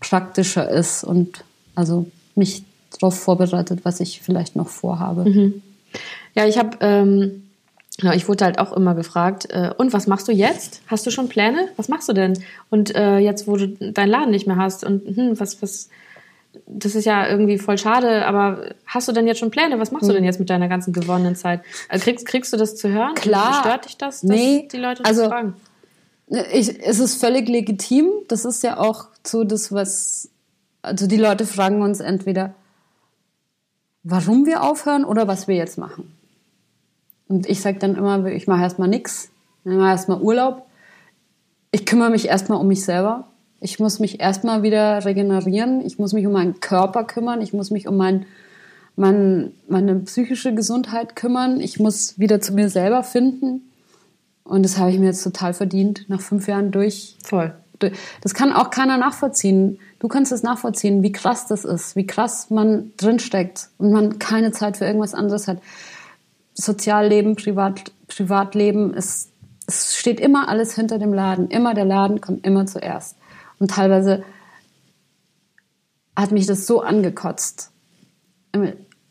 praktischer 0.00 0.68
ist 0.68 1.04
und 1.04 1.44
also 1.74 2.06
mich 2.34 2.64
darauf 2.98 3.18
vorbereitet, 3.18 3.80
was 3.84 4.00
ich 4.00 4.20
vielleicht 4.22 4.56
noch 4.56 4.68
vorhabe. 4.68 5.28
Mhm. 5.28 5.62
Ja, 6.34 6.46
ich 6.46 6.58
habe, 6.58 6.78
ähm, 6.80 7.42
ja, 8.00 8.14
ich 8.14 8.28
wurde 8.28 8.44
halt 8.44 8.58
auch 8.58 8.72
immer 8.72 8.94
gefragt, 8.94 9.48
äh, 9.50 9.70
und 9.76 9.92
was 9.92 10.06
machst 10.06 10.26
du 10.28 10.32
jetzt? 10.32 10.80
Hast 10.86 11.06
du 11.06 11.10
schon 11.10 11.28
Pläne? 11.28 11.68
Was 11.76 11.88
machst 11.88 12.08
du 12.08 12.12
denn? 12.12 12.38
Und 12.70 12.94
äh, 12.94 13.18
jetzt, 13.18 13.46
wo 13.46 13.56
du 13.56 13.68
deinen 13.68 14.08
Laden 14.08 14.30
nicht 14.30 14.46
mehr 14.46 14.56
hast 14.56 14.84
und 14.84 15.16
hm, 15.16 15.38
was, 15.38 15.60
was, 15.62 15.88
das 16.72 16.94
ist 16.94 17.04
ja 17.04 17.28
irgendwie 17.28 17.58
voll 17.58 17.78
schade, 17.78 18.26
aber 18.26 18.74
hast 18.86 19.08
du 19.08 19.12
denn 19.12 19.26
jetzt 19.26 19.38
schon 19.38 19.50
Pläne? 19.50 19.78
Was 19.78 19.90
machst 19.90 20.08
du 20.08 20.12
denn 20.12 20.22
hm. 20.22 20.26
jetzt 20.26 20.38
mit 20.38 20.50
deiner 20.50 20.68
ganzen 20.68 20.92
gewonnenen 20.92 21.34
Zeit? 21.34 21.62
Also 21.88 22.04
kriegst, 22.04 22.26
kriegst 22.26 22.52
du 22.52 22.56
das 22.56 22.76
zu 22.76 22.88
hören? 22.88 23.14
Klar. 23.14 23.60
Stört 23.60 23.84
dich 23.86 23.96
das, 23.96 24.20
dass 24.20 24.30
nee, 24.30 24.68
die 24.70 24.76
Leute 24.76 25.02
das 25.02 25.10
also, 25.10 25.28
fragen? 25.28 25.54
Ich, 26.52 26.80
es 26.86 27.00
ist 27.00 27.20
völlig 27.20 27.48
legitim. 27.48 28.08
Das 28.28 28.44
ist 28.44 28.62
ja 28.62 28.78
auch 28.78 29.08
so 29.26 29.42
das, 29.42 29.72
was, 29.72 30.28
also 30.82 31.06
die 31.06 31.16
Leute 31.16 31.44
fragen 31.44 31.82
uns 31.82 31.98
entweder, 31.98 32.54
warum 34.04 34.46
wir 34.46 34.62
aufhören 34.62 35.04
oder 35.04 35.26
was 35.26 35.48
wir 35.48 35.56
jetzt 35.56 35.76
machen. 35.76 36.12
Und 37.26 37.48
ich 37.48 37.60
sage 37.60 37.78
dann 37.78 37.96
immer, 37.96 38.26
ich 38.26 38.46
mache 38.46 38.62
erstmal 38.62 38.88
nichts, 38.88 39.30
ich 39.64 39.72
mache 39.72 39.90
erstmal 39.90 40.20
Urlaub. 40.20 40.66
Ich 41.72 41.86
kümmere 41.86 42.10
mich 42.10 42.28
erstmal 42.28 42.58
um 42.60 42.66
mich 42.68 42.84
selber 42.84 43.29
ich 43.60 43.78
muss 43.78 43.98
mich 43.98 44.20
erstmal 44.20 44.62
wieder 44.62 45.04
regenerieren. 45.04 45.84
Ich 45.84 45.98
muss 45.98 46.12
mich 46.12 46.26
um 46.26 46.32
meinen 46.32 46.60
Körper 46.60 47.04
kümmern. 47.04 47.42
Ich 47.42 47.52
muss 47.52 47.70
mich 47.70 47.86
um 47.86 47.96
mein, 47.96 48.24
mein, 48.96 49.52
meine 49.68 49.96
psychische 50.00 50.54
Gesundheit 50.54 51.14
kümmern. 51.14 51.60
Ich 51.60 51.78
muss 51.78 52.18
wieder 52.18 52.40
zu 52.40 52.54
mir 52.54 52.70
selber 52.70 53.02
finden. 53.02 53.70
Und 54.44 54.64
das 54.64 54.78
habe 54.78 54.90
ich 54.90 54.98
mir 54.98 55.06
jetzt 55.06 55.22
total 55.22 55.52
verdient, 55.52 56.06
nach 56.08 56.22
fünf 56.22 56.48
Jahren 56.48 56.70
durch. 56.70 57.16
Voll. 57.22 57.54
Das 58.20 58.34
kann 58.34 58.52
auch 58.52 58.70
keiner 58.70 58.98
nachvollziehen. 58.98 59.78
Du 60.00 60.08
kannst 60.08 60.32
es 60.32 60.42
nachvollziehen, 60.42 61.02
wie 61.02 61.12
krass 61.12 61.46
das 61.46 61.64
ist, 61.64 61.96
wie 61.96 62.06
krass 62.06 62.50
man 62.50 62.92
drinsteckt 62.96 63.68
und 63.78 63.92
man 63.92 64.18
keine 64.18 64.52
Zeit 64.52 64.78
für 64.78 64.84
irgendwas 64.84 65.14
anderes 65.14 65.48
hat. 65.48 65.58
Sozialleben, 66.54 67.36
Privat, 67.36 67.92
Privatleben, 68.06 68.92
es, 68.94 69.30
es 69.66 69.96
steht 69.96 70.20
immer 70.20 70.48
alles 70.48 70.74
hinter 70.74 70.98
dem 70.98 71.14
Laden. 71.14 71.48
Immer 71.48 71.74
der 71.74 71.86
Laden 71.86 72.20
kommt 72.20 72.44
immer 72.44 72.66
zuerst. 72.66 73.16
Und 73.60 73.70
teilweise 73.70 74.24
hat 76.16 76.32
mich 76.32 76.46
das 76.46 76.66
so 76.66 76.80
angekotzt. 76.80 77.70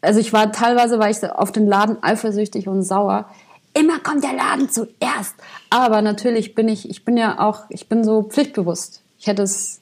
Also 0.02 0.20
ich 0.20 0.34
war 0.34 0.52
teilweise 0.52 1.00
war 1.00 1.10
ich 1.10 1.24
auf 1.24 1.54
den 1.54 1.68
Laden 1.68 2.04
eifersüchtig 2.04 2.68
und 2.68 2.84
sauer. 2.84 3.30
Immer 3.74 4.00
kommt 4.00 4.24
der 4.24 4.34
Laden 4.34 4.70
zuerst. 4.70 5.36
Aber 5.70 6.02
natürlich 6.02 6.56
bin 6.56 6.68
ich, 6.68 6.90
ich 6.90 7.06
bin 7.06 7.16
ja 7.16 7.40
auch, 7.40 7.66
ich 7.70 7.88
bin 7.88 8.04
so 8.04 8.24
pflichtbewusst. 8.24 9.02
Ich 9.18 9.28
hätte 9.28 9.44
es 9.44 9.80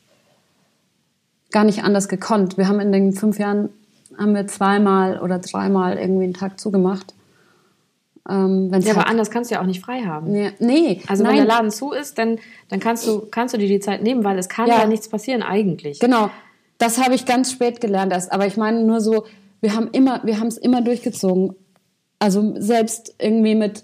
gar 1.51 1.63
nicht 1.63 1.83
anders 1.83 2.07
gekonnt. 2.09 2.57
Wir 2.57 2.67
haben 2.67 2.79
in 2.79 2.91
den 2.91 3.13
fünf 3.13 3.39
Jahren 3.39 3.69
haben 4.17 4.35
wir 4.35 4.47
zweimal 4.47 5.19
oder 5.19 5.39
dreimal 5.39 5.97
irgendwie 5.97 6.25
einen 6.25 6.33
Tag 6.33 6.59
zugemacht. 6.59 7.13
Ähm, 8.29 8.71
ja, 8.81 8.91
aber 8.93 9.07
anders 9.07 9.31
kannst 9.31 9.49
du 9.49 9.55
ja 9.55 9.61
auch 9.61 9.65
nicht 9.65 9.79
frei 9.79 10.01
haben. 10.01 10.31
Nee, 10.31 10.51
nee 10.59 11.01
also 11.07 11.23
nein. 11.23 11.31
wenn 11.31 11.37
der 11.37 11.45
Laden 11.45 11.71
zu 11.71 11.91
ist, 11.91 12.17
dann, 12.17 12.39
dann 12.69 12.79
kannst, 12.79 13.07
du, 13.07 13.21
kannst 13.31 13.53
du 13.53 13.57
dir 13.57 13.67
die 13.67 13.79
Zeit 13.79 14.03
nehmen, 14.03 14.23
weil 14.23 14.37
es 14.37 14.49
kann 14.49 14.67
ja, 14.67 14.79
ja 14.79 14.87
nichts 14.87 15.07
passieren 15.07 15.43
eigentlich. 15.43 15.99
Genau, 15.99 16.29
das 16.77 17.01
habe 17.01 17.15
ich 17.15 17.25
ganz 17.25 17.51
spät 17.51 17.79
gelernt 17.79 18.11
erst. 18.11 18.31
Aber 18.31 18.45
ich 18.45 18.57
meine 18.57 18.83
nur 18.83 18.99
so, 18.99 19.25
wir 19.61 19.75
haben 19.75 19.89
immer, 19.91 20.21
wir 20.23 20.39
haben 20.39 20.47
es 20.47 20.57
immer 20.57 20.81
durchgezogen. 20.81 21.55
Also 22.19 22.55
selbst 22.57 23.15
irgendwie 23.19 23.55
mit 23.55 23.83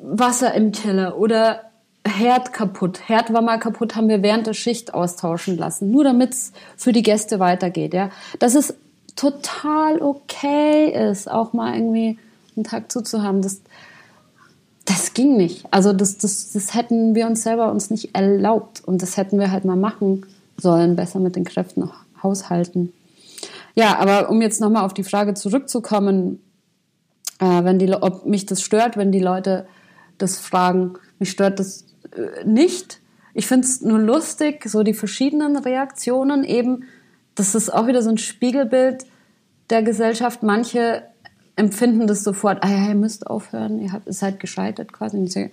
Wasser 0.00 0.54
im 0.54 0.72
Keller 0.72 1.18
oder 1.18 1.62
Herd 2.06 2.52
kaputt. 2.52 3.00
Herd 3.08 3.32
war 3.32 3.42
mal 3.42 3.58
kaputt, 3.58 3.96
haben 3.96 4.08
wir 4.08 4.22
während 4.22 4.46
der 4.46 4.54
Schicht 4.54 4.94
austauschen 4.94 5.58
lassen, 5.58 5.90
nur 5.90 6.04
damit 6.04 6.32
es 6.32 6.52
für 6.76 6.92
die 6.92 7.02
Gäste 7.02 7.40
weitergeht. 7.40 7.92
Ja, 7.92 8.10
dass 8.38 8.54
es 8.54 8.74
total 9.16 10.00
okay 10.00 11.10
ist, 11.10 11.30
auch 11.30 11.52
mal 11.52 11.74
irgendwie 11.74 12.18
einen 12.56 12.64
Tag 12.64 12.90
zuzuhaben, 12.90 13.42
das, 13.42 13.62
das 14.84 15.14
ging 15.14 15.36
nicht. 15.36 15.66
Also 15.70 15.92
das, 15.92 16.18
das, 16.18 16.52
das 16.52 16.74
hätten 16.74 17.14
wir 17.14 17.26
uns 17.26 17.42
selber 17.42 17.70
uns 17.70 17.90
nicht 17.90 18.14
erlaubt 18.14 18.82
und 18.84 19.02
das 19.02 19.16
hätten 19.16 19.38
wir 19.38 19.50
halt 19.50 19.64
mal 19.64 19.76
machen 19.76 20.26
sollen, 20.56 20.96
besser 20.96 21.20
mit 21.20 21.36
den 21.36 21.44
Kräften 21.44 21.90
haushalten. 22.22 22.92
Ja, 23.74 23.98
aber 23.98 24.30
um 24.30 24.40
jetzt 24.40 24.60
nochmal 24.60 24.84
auf 24.84 24.94
die 24.94 25.04
Frage 25.04 25.34
zurückzukommen, 25.34 26.40
äh, 27.38 27.64
wenn 27.64 27.78
die, 27.78 27.92
ob 27.92 28.24
mich 28.24 28.46
das 28.46 28.62
stört, 28.62 28.96
wenn 28.96 29.12
die 29.12 29.20
Leute 29.20 29.66
das 30.18 30.38
fragen, 30.38 30.94
mich 31.18 31.30
stört 31.30 31.60
das 31.60 31.84
äh, 32.12 32.44
nicht. 32.44 33.00
Ich 33.34 33.46
finde 33.46 33.66
es 33.66 33.82
nur 33.82 33.98
lustig, 33.98 34.64
so 34.66 34.82
die 34.82 34.94
verschiedenen 34.94 35.58
Reaktionen 35.58 36.42
eben. 36.42 36.84
Das 37.34 37.54
ist 37.54 37.72
auch 37.72 37.86
wieder 37.86 38.00
so 38.00 38.08
ein 38.08 38.16
Spiegelbild 38.16 39.04
der 39.68 39.82
Gesellschaft. 39.82 40.42
Manche 40.42 41.02
empfinden 41.56 42.06
das 42.06 42.22
sofort, 42.22 42.62
ah 42.62 42.68
ja, 42.68 42.88
ihr 42.88 42.94
müsst 42.94 43.26
aufhören, 43.26 43.80
ihr 43.80 43.92
habt, 43.92 44.12
seid 44.12 44.38
gescheitert 44.40 44.92
quasi. 44.92 45.16
Und 45.16 45.24
ich 45.24 45.32
sage, 45.32 45.50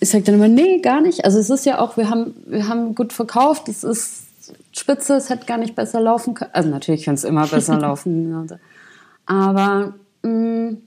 ich 0.00 0.08
sage 0.08 0.24
dann 0.24 0.36
immer, 0.36 0.48
nee, 0.48 0.78
gar 0.80 1.00
nicht. 1.00 1.24
Also 1.24 1.38
es 1.38 1.50
ist 1.50 1.64
ja 1.64 1.78
auch, 1.78 1.96
wir 1.96 2.10
haben, 2.10 2.34
wir 2.46 2.68
haben 2.68 2.94
gut 2.94 3.12
verkauft, 3.12 3.68
es 3.68 3.82
ist 3.82 4.24
spitze, 4.72 5.14
es 5.14 5.30
hätte 5.30 5.46
gar 5.46 5.58
nicht 5.58 5.74
besser 5.74 6.00
laufen 6.00 6.34
können. 6.34 6.50
Also 6.52 6.68
natürlich 6.68 7.04
kann 7.04 7.14
es 7.14 7.24
immer 7.24 7.46
besser 7.46 7.78
laufen. 7.80 8.48
Aber 9.26 9.94
mh, 10.22 10.30
mm, 10.30 10.78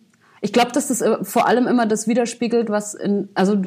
ich 0.41 0.53
glaube, 0.53 0.71
dass 0.71 0.87
das 0.87 1.03
vor 1.23 1.47
allem 1.47 1.65
immer 1.65 1.87
das 1.87 2.07
widerspiegelt, 2.07 2.69
was 2.69 2.93
in, 2.93 3.27
also 3.33 3.59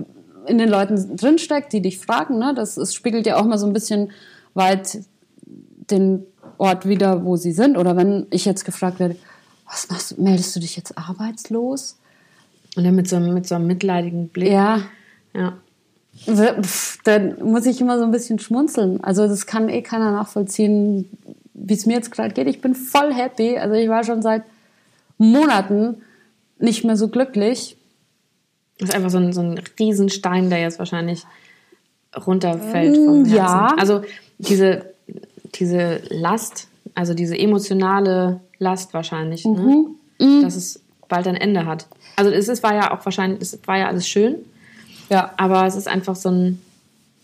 in 0.47 0.59
den 0.59 0.69
Leuten 0.69 1.17
drinsteckt, 1.17 1.73
die 1.73 1.83
dich 1.83 1.99
fragen. 1.99 2.39
Ne? 2.39 2.55
Das, 2.55 2.77
das 2.77 2.95
spiegelt 2.95 3.27
ja 3.27 3.37
auch 3.37 3.45
mal 3.45 3.59
so 3.59 3.67
ein 3.67 3.73
bisschen 3.73 4.13
weit 4.55 5.01
den 5.91 6.25
Ort 6.59 6.87
wieder, 6.87 7.25
wo 7.25 7.37
sie 7.37 7.53
sind. 7.53 7.77
Oder 7.77 7.97
wenn 7.97 8.27
ich 8.31 8.45
jetzt 8.45 8.65
gefragt 8.65 9.01
werde, 9.01 9.17
was 9.71 9.89
machst 9.89 10.11
du, 10.11 10.23
meldest 10.23 10.55
du 10.57 10.61
dich 10.61 10.77
jetzt 10.77 10.99
arbeitslos? 10.99 11.97
Und 12.77 12.85
dann 12.85 12.95
mit 12.95 13.09
so, 13.09 13.19
mit 13.21 13.47
so 13.47 13.55
einem 13.55 13.67
mitleidigen 13.67 14.29
Blick. 14.29 14.53
Ja. 14.53 14.83
Ja. 15.35 15.55
Dann 17.05 17.43
muss 17.43 17.67
ich 17.67 17.81
immer 17.81 17.99
so 17.99 18.05
ein 18.05 18.11
bisschen 18.11 18.39
schmunzeln. 18.39 19.03
Also 19.03 19.27
das 19.27 19.47
kann 19.47 19.69
eh 19.69 19.83
keiner 19.83 20.11
nachvollziehen, 20.11 21.09
wie 21.55 21.75
es 21.75 21.87
mir 21.87 21.95
jetzt 21.95 22.11
gerade 22.11 22.35
geht. 22.35 22.49
Ich 22.49 22.61
bin 22.61 22.75
voll 22.75 23.15
happy. 23.15 23.59
Also 23.59 23.75
ich 23.75 23.89
war 23.89 24.05
schon 24.05 24.23
seit 24.23 24.43
Monaten 25.19 26.03
nicht 26.59 26.85
mehr 26.85 26.97
so 26.97 27.09
glücklich. 27.09 27.77
Das 28.79 28.91
ist 28.91 28.95
einfach 28.95 29.11
so 29.11 29.19
ein, 29.19 29.33
so 29.33 29.41
ein 29.41 29.61
Riesenstein, 29.79 30.51
der 30.51 30.61
jetzt 30.61 30.79
wahrscheinlich 30.79 31.25
runterfällt 32.27 32.97
vom 32.97 33.25
Herzen. 33.25 33.37
Ja. 33.37 33.75
Also 33.79 34.03
diese, 34.39 34.95
diese 35.55 36.01
Last, 36.09 36.69
also 36.95 37.15
diese 37.15 37.39
emotionale 37.39 38.41
Last 38.61 38.95
wahrscheinlich, 38.95 39.45
ne? 39.45 39.61
mhm. 39.61 39.97
ne? 40.19 40.43
dass 40.43 40.55
es 40.55 40.81
bald 41.09 41.27
ein 41.27 41.35
Ende 41.35 41.67
hat. 41.67 41.89
Also 42.17 42.31
es 42.31 42.47
ist, 42.47 42.63
war 42.63 42.75
ja 42.75 42.97
auch 42.97 43.05
wahrscheinlich, 43.05 43.41
es 43.41 43.59
war 43.67 43.79
ja 43.79 43.89
alles 43.89 44.07
schön, 44.07 44.37
ja. 45.09 45.33
aber 45.37 45.67
es 45.67 45.75
ist 45.75 45.89
einfach 45.89 46.15
so 46.15 46.31
ein, 46.31 46.63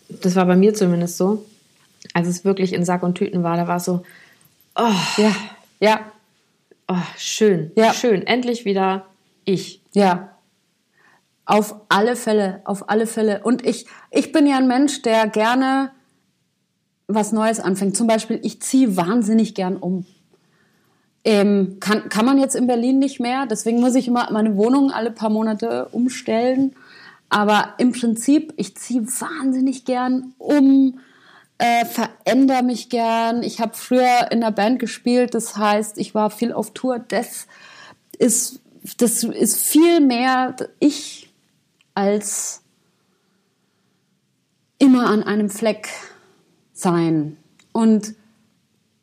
das 0.09 0.35
war 0.35 0.45
bei 0.45 0.55
mir 0.55 0.73
zumindest 0.73 1.17
so, 1.17 1.45
als 2.13 2.27
es 2.27 2.43
wirklich 2.43 2.73
in 2.73 2.83
Sack 2.83 3.03
und 3.03 3.15
Tüten 3.15 3.43
war, 3.43 3.55
da 3.55 3.67
war 3.67 3.77
es 3.77 3.85
so, 3.85 4.03
oh, 4.75 4.93
ja, 5.17 5.35
ja, 5.79 5.99
oh, 6.87 6.95
schön, 7.17 7.71
ja. 7.75 7.93
schön, 7.93 8.25
endlich 8.27 8.65
wieder 8.65 9.05
ich. 9.45 9.81
Ja. 9.93 10.33
Auf 11.45 11.75
alle 11.87 12.17
Fälle, 12.17 12.61
auf 12.65 12.89
alle 12.89 13.07
Fälle. 13.07 13.41
Und 13.43 13.65
ich, 13.65 13.85
ich 14.11 14.33
bin 14.33 14.45
ja 14.47 14.57
ein 14.57 14.67
Mensch, 14.67 15.01
der 15.01 15.27
gerne 15.27 15.91
was 17.07 17.31
Neues 17.31 17.61
anfängt. 17.61 17.95
Zum 17.95 18.05
Beispiel, 18.05 18.39
ich 18.43 18.61
ziehe 18.61 18.97
wahnsinnig 18.97 19.55
gern 19.55 19.77
um. 19.77 20.05
Ähm, 21.27 21.81
kann, 21.81 22.07
kann 22.07 22.25
man 22.25 22.37
jetzt 22.37 22.55
in 22.55 22.67
Berlin 22.67 22.99
nicht 22.99 23.19
mehr. 23.19 23.47
Deswegen 23.47 23.81
muss 23.81 23.95
ich 23.95 24.07
immer 24.07 24.31
meine 24.31 24.55
Wohnung 24.55 24.91
alle 24.91 25.11
paar 25.11 25.29
Monate 25.29 25.89
umstellen. 25.91 26.73
Aber 27.27 27.73
im 27.79 27.91
Prinzip, 27.91 28.53
ich 28.55 28.77
ziehe 28.77 29.05
wahnsinnig 29.05 29.83
gern 29.83 30.33
um, 30.37 31.01
äh, 31.57 31.83
verändere 31.83 32.63
mich 32.63 32.87
gern. 32.87 33.43
Ich 33.43 33.59
habe 33.59 33.73
früher 33.75 34.31
in 34.31 34.39
der 34.39 34.51
Band 34.51 34.79
gespielt, 34.79 35.33
das 35.33 35.57
heißt, 35.57 35.97
ich 35.97 36.15
war 36.15 36.29
viel 36.29 36.53
auf 36.53 36.71
Tour. 36.71 36.99
Das 36.99 37.47
ist, 38.17 38.61
das 38.95 39.25
ist 39.25 39.67
viel 39.67 39.99
mehr 39.99 40.55
ich 40.79 41.29
als 41.93 42.61
immer 44.79 45.07
an 45.07 45.23
einem 45.23 45.49
Fleck 45.49 45.89
sein. 46.71 47.35
Und 47.73 48.15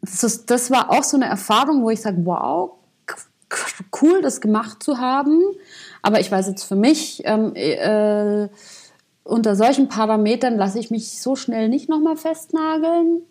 das, 0.05 0.25
ist, 0.25 0.51
das 0.51 0.71
war 0.71 0.91
auch 0.91 1.03
so 1.03 1.17
eine 1.17 1.27
Erfahrung, 1.27 1.83
wo 1.83 1.91
ich 1.91 2.01
sage, 2.01 2.19
wow, 2.25 2.73
cool, 4.03 4.23
das 4.23 4.41
gemacht 4.41 4.83
zu 4.83 4.99
haben. 4.99 5.41
Aber 6.03 6.21
ich 6.21 6.31
weiß 6.31 6.49
jetzt 6.49 6.65
für 6.65 6.77
mich, 6.77 7.23
ähm, 7.25 7.55
äh, 7.55 8.49
unter 9.23 9.57
solchen 9.57 9.89
Parametern 9.89 10.57
lasse 10.57 10.79
ich 10.79 10.91
mich 10.91 11.21
so 11.21 11.37
schnell 11.37 11.69
nicht 11.69 11.89
nochmal 11.89 12.17
festnageln. 12.17 13.23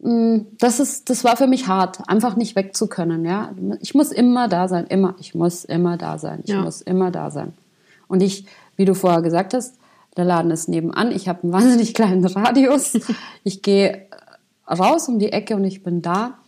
Mm, 0.00 0.38
das 0.58 0.78
ist, 0.78 1.10
das 1.10 1.24
war 1.24 1.36
für 1.36 1.48
mich 1.48 1.66
hart, 1.66 2.08
einfach 2.08 2.36
nicht 2.36 2.54
wegzukönnen, 2.54 3.24
ja. 3.24 3.52
Ich 3.80 3.94
muss 3.94 4.12
immer 4.12 4.48
da 4.48 4.68
sein, 4.68 4.86
immer. 4.86 5.16
Ich 5.18 5.34
muss 5.34 5.64
immer 5.64 5.96
da 5.96 6.18
sein. 6.18 6.40
Ich 6.44 6.50
ja. 6.50 6.62
muss 6.62 6.80
immer 6.80 7.10
da 7.10 7.30
sein. 7.30 7.54
Und 8.06 8.22
ich, 8.22 8.46
wie 8.76 8.84
du 8.84 8.94
vorher 8.94 9.22
gesagt 9.22 9.54
hast, 9.54 9.78
der 10.16 10.24
Laden 10.24 10.50
ist 10.50 10.68
nebenan. 10.68 11.10
Ich 11.10 11.28
habe 11.28 11.42
einen 11.42 11.52
wahnsinnig 11.52 11.94
kleinen 11.94 12.24
Radius. 12.24 12.98
Ich 13.42 13.62
gehe 13.62 14.06
raus 14.68 15.08
um 15.08 15.18
die 15.18 15.32
Ecke 15.32 15.56
und 15.56 15.64
ich 15.64 15.82
bin 15.82 16.02
da. 16.02 16.38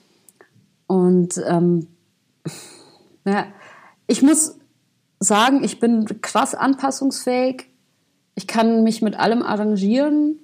Und 0.87 1.41
ähm, 1.47 1.87
ja, 3.25 3.47
ich 4.07 4.23
muss 4.23 4.57
sagen, 5.21 5.63
ich 5.63 5.79
bin 5.79 6.21
krass 6.21 6.55
anpassungsfähig. 6.55 7.67
Ich 8.35 8.47
kann 8.47 8.83
mich 8.83 9.03
mit 9.03 9.19
allem 9.19 9.43
arrangieren 9.43 10.39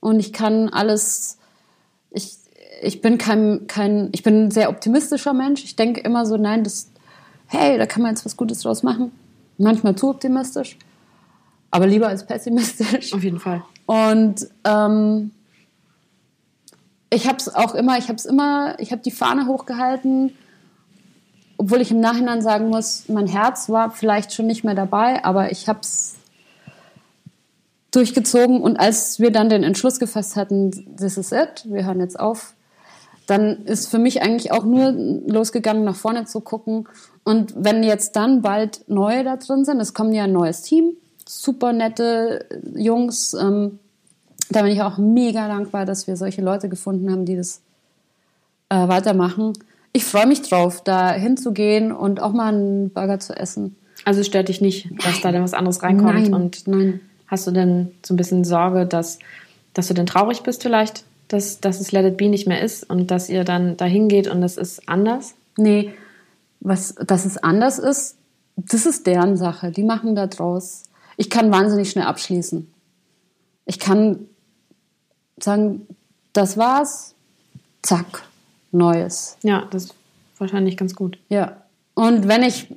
und 0.00 0.20
ich 0.20 0.32
kann 0.32 0.68
alles. 0.68 1.38
Ich, 2.10 2.38
ich 2.82 3.00
bin 3.00 3.18
kein, 3.18 3.66
kein, 3.66 4.10
ich 4.12 4.22
bin 4.22 4.46
ein 4.46 4.50
sehr 4.50 4.70
optimistischer 4.70 5.32
Mensch. 5.32 5.64
Ich 5.64 5.76
denke 5.76 6.00
immer 6.00 6.24
so, 6.26 6.36
nein, 6.36 6.64
das, 6.64 6.90
hey, 7.46 7.78
da 7.78 7.86
kann 7.86 8.02
man 8.02 8.12
jetzt 8.12 8.24
was 8.24 8.36
Gutes 8.36 8.60
draus 8.60 8.82
machen. 8.82 9.12
Manchmal 9.58 9.94
zu 9.96 10.08
optimistisch, 10.08 10.78
aber 11.70 11.86
lieber 11.86 12.08
als 12.08 12.26
pessimistisch. 12.26 13.12
Auf 13.12 13.22
jeden 13.22 13.38
Fall. 13.38 13.62
Und 13.86 14.48
ähm, 14.64 15.32
ich 17.12 17.26
habe 17.26 17.36
es 17.36 17.54
auch 17.54 17.74
immer, 17.74 17.98
ich 17.98 18.08
habe 18.08 18.16
es 18.16 18.24
immer, 18.24 18.78
ich 18.78 18.90
habe 18.90 19.02
die 19.02 19.10
Fahne 19.10 19.46
hochgehalten, 19.46 20.32
obwohl 21.58 21.80
ich 21.80 21.90
im 21.90 22.00
Nachhinein 22.00 22.40
sagen 22.40 22.68
muss, 22.68 23.08
mein 23.08 23.26
Herz 23.26 23.68
war 23.68 23.90
vielleicht 23.90 24.32
schon 24.32 24.46
nicht 24.46 24.64
mehr 24.64 24.74
dabei, 24.74 25.22
aber 25.24 25.52
ich 25.52 25.68
habe 25.68 25.80
es 25.82 26.16
durchgezogen 27.90 28.62
und 28.62 28.78
als 28.78 29.20
wir 29.20 29.30
dann 29.30 29.50
den 29.50 29.62
Entschluss 29.62 29.98
gefasst 29.98 30.36
hatten, 30.36 30.96
this 30.96 31.18
is 31.18 31.32
it, 31.32 31.64
wir 31.66 31.84
hören 31.84 32.00
jetzt 32.00 32.18
auf, 32.18 32.54
dann 33.26 33.64
ist 33.66 33.88
für 33.88 33.98
mich 33.98 34.22
eigentlich 34.22 34.50
auch 34.50 34.64
nur 34.64 34.92
losgegangen, 34.92 35.84
nach 35.84 35.94
vorne 35.94 36.24
zu 36.24 36.40
gucken. 36.40 36.88
Und 37.22 37.54
wenn 37.56 37.82
jetzt 37.84 38.16
dann 38.16 38.42
bald 38.42 38.88
neue 38.88 39.22
da 39.22 39.36
drin 39.36 39.64
sind, 39.64 39.78
es 39.80 39.94
kommt 39.94 40.14
ja 40.14 40.24
ein 40.24 40.32
neues 40.32 40.62
Team, 40.62 40.96
super 41.28 41.72
nette 41.72 42.46
Jungs, 42.74 43.34
ähm, 43.34 43.78
da 44.50 44.62
bin 44.62 44.72
ich 44.72 44.82
auch 44.82 44.98
mega 44.98 45.48
dankbar, 45.48 45.84
dass 45.84 46.06
wir 46.06 46.16
solche 46.16 46.42
Leute 46.42 46.68
gefunden 46.68 47.10
haben, 47.10 47.24
die 47.24 47.36
das 47.36 47.62
äh, 48.68 48.88
weitermachen. 48.88 49.52
Ich 49.92 50.04
freue 50.04 50.26
mich 50.26 50.42
drauf, 50.42 50.82
da 50.82 51.12
hinzugehen 51.12 51.92
und 51.92 52.20
auch 52.20 52.32
mal 52.32 52.52
einen 52.52 52.90
Burger 52.90 53.18
zu 53.18 53.36
essen. 53.36 53.76
Also 54.04 54.20
es 54.20 54.26
stört 54.26 54.48
dich 54.48 54.60
nicht, 54.60 54.90
dass 55.04 55.20
da 55.20 55.32
dann 55.32 55.42
was 55.42 55.54
anderes 55.54 55.82
reinkommt? 55.82 56.14
Nein, 56.14 56.34
und 56.34 56.66
nein. 56.66 57.00
Hast 57.26 57.46
du 57.46 57.50
denn 57.50 57.92
so 58.04 58.14
ein 58.14 58.16
bisschen 58.16 58.44
Sorge, 58.44 58.86
dass, 58.86 59.18
dass 59.74 59.88
du 59.88 59.94
denn 59.94 60.06
traurig 60.06 60.42
bist 60.42 60.62
vielleicht, 60.62 61.04
dass, 61.28 61.60
dass 61.60 61.80
es 61.80 61.92
Let 61.92 62.04
It 62.04 62.16
Be 62.16 62.28
nicht 62.28 62.46
mehr 62.46 62.62
ist 62.62 62.88
und 62.88 63.10
dass 63.10 63.28
ihr 63.28 63.44
dann 63.44 63.76
da 63.76 63.84
hingeht 63.84 64.28
und 64.28 64.42
es 64.42 64.56
ist 64.56 64.88
anders? 64.88 65.34
Nee, 65.56 65.92
was, 66.60 66.94
dass 66.94 67.24
es 67.24 67.38
anders 67.38 67.78
ist, 67.78 68.16
das 68.56 68.86
ist 68.86 69.06
deren 69.06 69.36
Sache. 69.36 69.70
Die 69.70 69.82
machen 69.82 70.14
da 70.14 70.26
draus. 70.26 70.84
Ich 71.16 71.30
kann 71.30 71.52
wahnsinnig 71.52 71.90
schnell 71.90 72.06
abschließen. 72.06 72.70
Ich 73.66 73.78
kann 73.78 74.26
sagen, 75.44 75.86
das 76.32 76.56
war's, 76.56 77.14
zack, 77.82 78.22
Neues. 78.70 79.36
Ja, 79.42 79.66
das 79.70 79.84
ist 79.84 79.94
wahrscheinlich 80.38 80.76
ganz 80.76 80.94
gut. 80.94 81.18
Ja. 81.28 81.62
Und 81.94 82.26
wenn 82.26 82.42
ich 82.42 82.74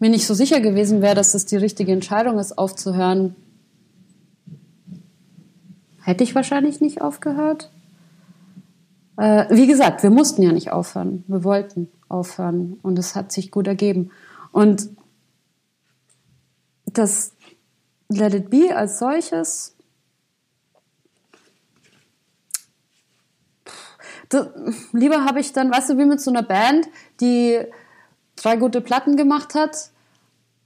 mir 0.00 0.08
nicht 0.08 0.26
so 0.26 0.34
sicher 0.34 0.60
gewesen 0.60 1.02
wäre, 1.02 1.14
dass 1.14 1.32
das 1.32 1.46
die 1.46 1.56
richtige 1.56 1.92
Entscheidung 1.92 2.38
ist, 2.38 2.58
aufzuhören, 2.58 3.36
hätte 6.02 6.24
ich 6.24 6.34
wahrscheinlich 6.34 6.80
nicht 6.80 7.00
aufgehört. 7.00 7.70
Äh, 9.16 9.46
wie 9.50 9.66
gesagt, 9.66 10.02
wir 10.02 10.10
mussten 10.10 10.42
ja 10.42 10.52
nicht 10.52 10.72
aufhören. 10.72 11.22
Wir 11.28 11.44
wollten 11.44 11.88
aufhören 12.08 12.78
und 12.82 12.98
es 12.98 13.14
hat 13.14 13.30
sich 13.30 13.50
gut 13.50 13.66
ergeben. 13.66 14.10
Und 14.50 14.88
das 16.86 17.32
Let 18.08 18.34
It 18.34 18.50
Be 18.50 18.74
als 18.74 18.98
solches 18.98 19.71
das, 24.34 24.48
lieber 24.92 25.24
habe 25.24 25.40
ich 25.40 25.52
dann, 25.52 25.70
weißt 25.70 25.90
du, 25.90 25.98
wie 25.98 26.04
mit 26.04 26.20
so 26.20 26.30
einer 26.30 26.42
Band, 26.42 26.86
die 27.20 27.58
drei 28.36 28.56
gute 28.56 28.80
Platten 28.80 29.16
gemacht 29.16 29.54
hat 29.54 29.90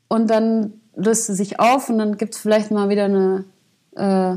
und 0.08 0.28
dann 0.28 0.74
löst 0.94 1.26
sie 1.26 1.34
sich 1.34 1.60
auf 1.60 1.88
und 1.88 1.98
dann 1.98 2.16
gibt 2.16 2.34
es 2.34 2.40
vielleicht 2.40 2.70
mal 2.70 2.88
wieder 2.88 3.04
eine, 3.04 3.44
äh, 3.96 4.36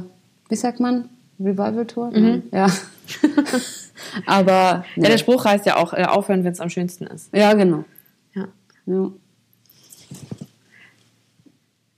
wie 0.49 0.55
sagt 0.55 0.79
man, 0.79 1.09
Revival-Tour? 1.39 2.11
Mhm. 2.11 2.43
Ja. 2.51 2.67
Aber. 4.25 4.85
Nee. 4.95 5.03
Ja, 5.03 5.09
der 5.09 5.17
Spruch 5.17 5.45
heißt 5.45 5.65
ja 5.65 5.77
auch, 5.77 5.93
äh, 5.93 6.03
aufhören, 6.03 6.43
wenn 6.43 6.51
es 6.51 6.59
am 6.59 6.69
schönsten 6.69 7.07
ist. 7.07 7.33
Ja, 7.33 7.53
genau. 7.53 7.85
Ja. 8.33 8.47
ja. 8.85 9.11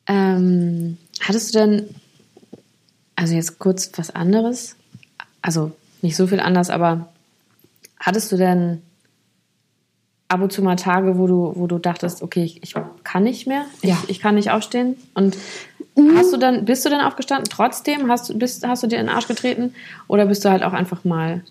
Ähm, 0.07 0.97
hattest 1.21 1.53
du 1.53 1.59
denn, 1.59 1.95
also 3.15 3.33
jetzt 3.33 3.59
kurz 3.59 3.91
was 3.95 4.13
anderes, 4.13 4.75
also 5.41 5.71
nicht 6.01 6.15
so 6.15 6.27
viel 6.27 6.39
anders, 6.39 6.69
aber 6.69 7.10
Hattest 8.01 8.31
du 8.31 8.37
denn 8.37 8.81
ab 10.27 10.41
und 10.41 10.51
zu 10.51 10.63
mal 10.63 10.75
Tage, 10.75 11.17
wo 11.17 11.27
du, 11.27 11.53
wo 11.55 11.67
du 11.67 11.77
dachtest, 11.77 12.21
okay, 12.21 12.43
ich, 12.43 12.63
ich 12.63 12.73
kann 13.03 13.23
nicht 13.23 13.47
mehr, 13.47 13.65
ja. 13.83 13.97
ich, 14.03 14.09
ich 14.09 14.19
kann 14.19 14.35
nicht 14.35 14.49
aufstehen? 14.49 14.95
Und 15.13 15.37
mhm. 15.95 16.17
hast 16.17 16.33
du 16.33 16.37
dann, 16.37 16.65
bist 16.65 16.83
du 16.83 16.89
dann 16.89 17.01
aufgestanden 17.01 17.49
trotzdem? 17.49 18.09
Hast, 18.09 18.37
bist, 18.39 18.65
hast 18.65 18.81
du 18.83 18.87
dir 18.87 18.99
in 18.99 19.07
den 19.07 19.15
Arsch 19.15 19.27
getreten? 19.27 19.75
Oder 20.07 20.25
bist 20.25 20.43
du 20.43 20.49
halt 20.49 20.63
auch 20.63 20.73
einfach 20.73 21.03
mal. 21.03 21.43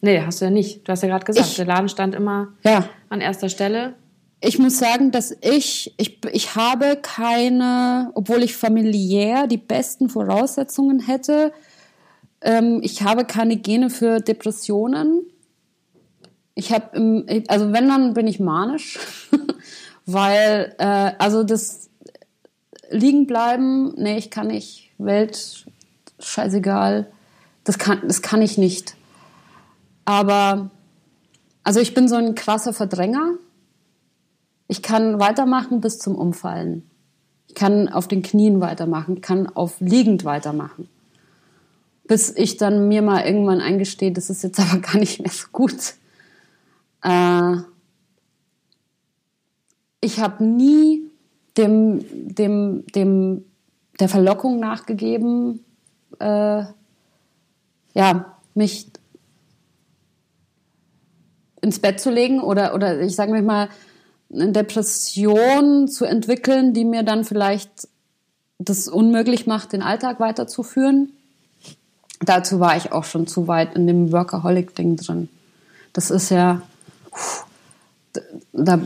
Nee, 0.00 0.22
hast 0.24 0.40
du 0.40 0.46
ja 0.46 0.50
nicht. 0.50 0.86
Du 0.86 0.92
hast 0.92 1.02
ja 1.02 1.08
gerade 1.08 1.24
gesagt, 1.24 1.48
ich, 1.48 1.56
der 1.56 1.66
Laden 1.66 1.88
stand 1.88 2.14
immer 2.14 2.48
ja. 2.64 2.88
an 3.08 3.20
erster 3.20 3.48
Stelle. 3.48 3.94
Ich 4.40 4.58
muss 4.58 4.78
sagen, 4.78 5.12
dass 5.12 5.36
ich, 5.40 5.94
ich, 5.98 6.18
ich 6.32 6.56
habe 6.56 6.98
keine, 7.00 8.10
obwohl 8.14 8.42
ich 8.42 8.56
familiär 8.56 9.46
die 9.46 9.58
besten 9.58 10.08
Voraussetzungen 10.08 11.00
hätte, 11.00 11.52
ähm, 12.40 12.80
ich 12.82 13.02
habe 13.02 13.24
keine 13.24 13.56
Gene 13.56 13.90
für 13.90 14.20
Depressionen. 14.20 15.22
Ich 16.54 16.72
habe, 16.72 17.44
also 17.48 17.72
wenn, 17.72 17.88
dann 17.88 18.14
bin 18.14 18.26
ich 18.26 18.40
manisch, 18.40 18.98
weil, 20.06 20.74
äh, 20.78 21.12
also 21.18 21.44
das 21.44 21.90
liegen 22.90 23.26
bleiben, 23.26 23.94
nee, 23.96 24.18
ich 24.18 24.30
kann 24.30 24.48
nicht, 24.48 24.90
Welt, 24.98 25.66
scheißegal, 26.18 27.10
das 27.64 27.78
kann, 27.78 28.00
das 28.06 28.22
kann 28.22 28.42
ich 28.42 28.58
nicht. 28.58 28.96
Aber, 30.04 30.70
also 31.62 31.80
ich 31.80 31.94
bin 31.94 32.08
so 32.08 32.16
ein 32.16 32.34
krasser 32.34 32.72
Verdränger. 32.72 33.34
Ich 34.68 34.82
kann 34.82 35.20
weitermachen 35.20 35.80
bis 35.80 35.98
zum 35.98 36.14
Umfallen. 36.16 36.90
Ich 37.48 37.54
kann 37.54 37.88
auf 37.88 38.08
den 38.08 38.22
Knien 38.22 38.60
weitermachen, 38.60 39.20
kann 39.20 39.46
auf 39.46 39.80
liegend 39.80 40.24
weitermachen. 40.24 40.88
Bis 42.04 42.34
ich 42.34 42.56
dann 42.56 42.88
mir 42.88 43.02
mal 43.02 43.24
irgendwann 43.24 43.60
eingestehe, 43.60 44.12
das 44.12 44.30
ist 44.30 44.42
jetzt 44.42 44.58
aber 44.60 44.80
gar 44.80 44.96
nicht 44.96 45.20
mehr 45.20 45.30
so 45.30 45.46
gut. 45.52 45.94
Äh, 47.02 47.56
ich 50.00 50.20
habe 50.20 50.44
nie 50.44 51.10
dem, 51.56 52.04
dem, 52.34 52.84
dem, 52.94 53.44
der 54.00 54.08
Verlockung 54.08 54.58
nachgegeben, 54.58 55.64
äh, 56.18 56.64
ja, 57.94 58.38
mich 58.54 58.88
ins 61.60 61.78
Bett 61.78 62.00
zu 62.00 62.10
legen 62.10 62.40
oder, 62.40 62.74
oder 62.74 63.00
ich 63.00 63.14
sage 63.14 63.40
mal, 63.42 63.68
eine 64.32 64.52
Depression 64.52 65.88
zu 65.88 66.04
entwickeln, 66.04 66.74
die 66.74 66.84
mir 66.84 67.02
dann 67.02 67.24
vielleicht 67.24 67.88
das 68.58 68.88
unmöglich 68.88 69.46
macht, 69.46 69.72
den 69.72 69.82
Alltag 69.82 70.20
weiterzuführen. 70.20 71.12
Dazu 72.20 72.60
war 72.60 72.76
ich 72.76 72.92
auch 72.92 73.04
schon 73.04 73.26
zu 73.26 73.48
weit 73.48 73.74
in 73.74 73.86
dem 73.86 74.12
Workaholic-Ding 74.12 74.96
drin. 74.96 75.28
Das 75.92 76.10
ist 76.10 76.30
ja, 76.30 76.62
da, 78.52 78.80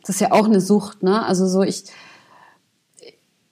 das 0.00 0.08
ist 0.08 0.20
ja 0.20 0.32
auch 0.32 0.46
eine 0.46 0.60
Sucht, 0.60 1.02
ne? 1.02 1.24
Also 1.24 1.46
so 1.46 1.62
ich, 1.62 1.84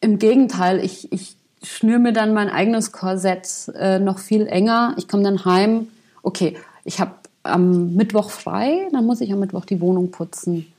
im 0.00 0.18
Gegenteil, 0.18 0.84
ich, 0.84 1.12
ich 1.12 1.36
schnür 1.62 1.98
mir 1.98 2.12
dann 2.12 2.34
mein 2.34 2.48
eigenes 2.48 2.92
Korsett 2.92 3.72
äh, 3.74 3.98
noch 3.98 4.18
viel 4.18 4.46
enger. 4.46 4.94
Ich 4.96 5.08
komme 5.08 5.22
dann 5.22 5.44
heim, 5.44 5.88
okay, 6.22 6.56
ich 6.84 7.00
habe 7.00 7.12
am 7.42 7.94
Mittwoch 7.94 8.30
frei, 8.30 8.88
dann 8.92 9.06
muss 9.06 9.20
ich 9.20 9.32
am 9.32 9.40
Mittwoch 9.40 9.64
die 9.64 9.80
Wohnung 9.80 10.10
putzen. 10.10 10.72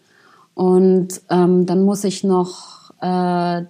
Und 0.54 1.22
ähm, 1.30 1.66
dann 1.66 1.84
muss 1.84 2.04
ich 2.04 2.24
noch 2.24 2.92
äh, 3.02 3.64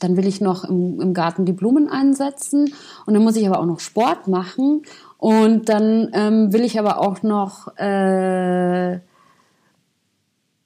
dann 0.00 0.16
will 0.16 0.26
ich 0.26 0.40
noch 0.40 0.64
im, 0.64 1.00
im 1.00 1.14
Garten 1.14 1.44
die 1.44 1.52
Blumen 1.52 1.88
einsetzen 1.88 2.72
und 3.06 3.14
dann 3.14 3.22
muss 3.22 3.36
ich 3.36 3.46
aber 3.46 3.60
auch 3.60 3.66
noch 3.66 3.80
Sport 3.80 4.28
machen 4.28 4.82
und 5.18 5.68
dann 5.68 6.10
ähm, 6.14 6.52
will 6.52 6.64
ich 6.64 6.78
aber 6.78 7.00
auch 7.00 7.22
noch 7.22 7.76
äh, 7.76 8.94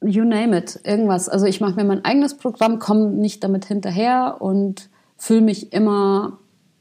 you 0.05 0.25
name 0.25 0.57
it, 0.57 0.79
irgendwas. 0.85 1.29
Also 1.29 1.47
ich 1.47 1.61
mache 1.61 1.75
mir 1.75 1.85
mein 1.85 2.05
eigenes 2.05 2.37
Programm, 2.37 2.79
komme 2.79 3.11
nicht 3.11 3.43
damit 3.43 3.65
hinterher 3.65 4.37
und 4.41 4.89
fühle 5.17 5.41
mich 5.41 5.73
immer 5.73 6.39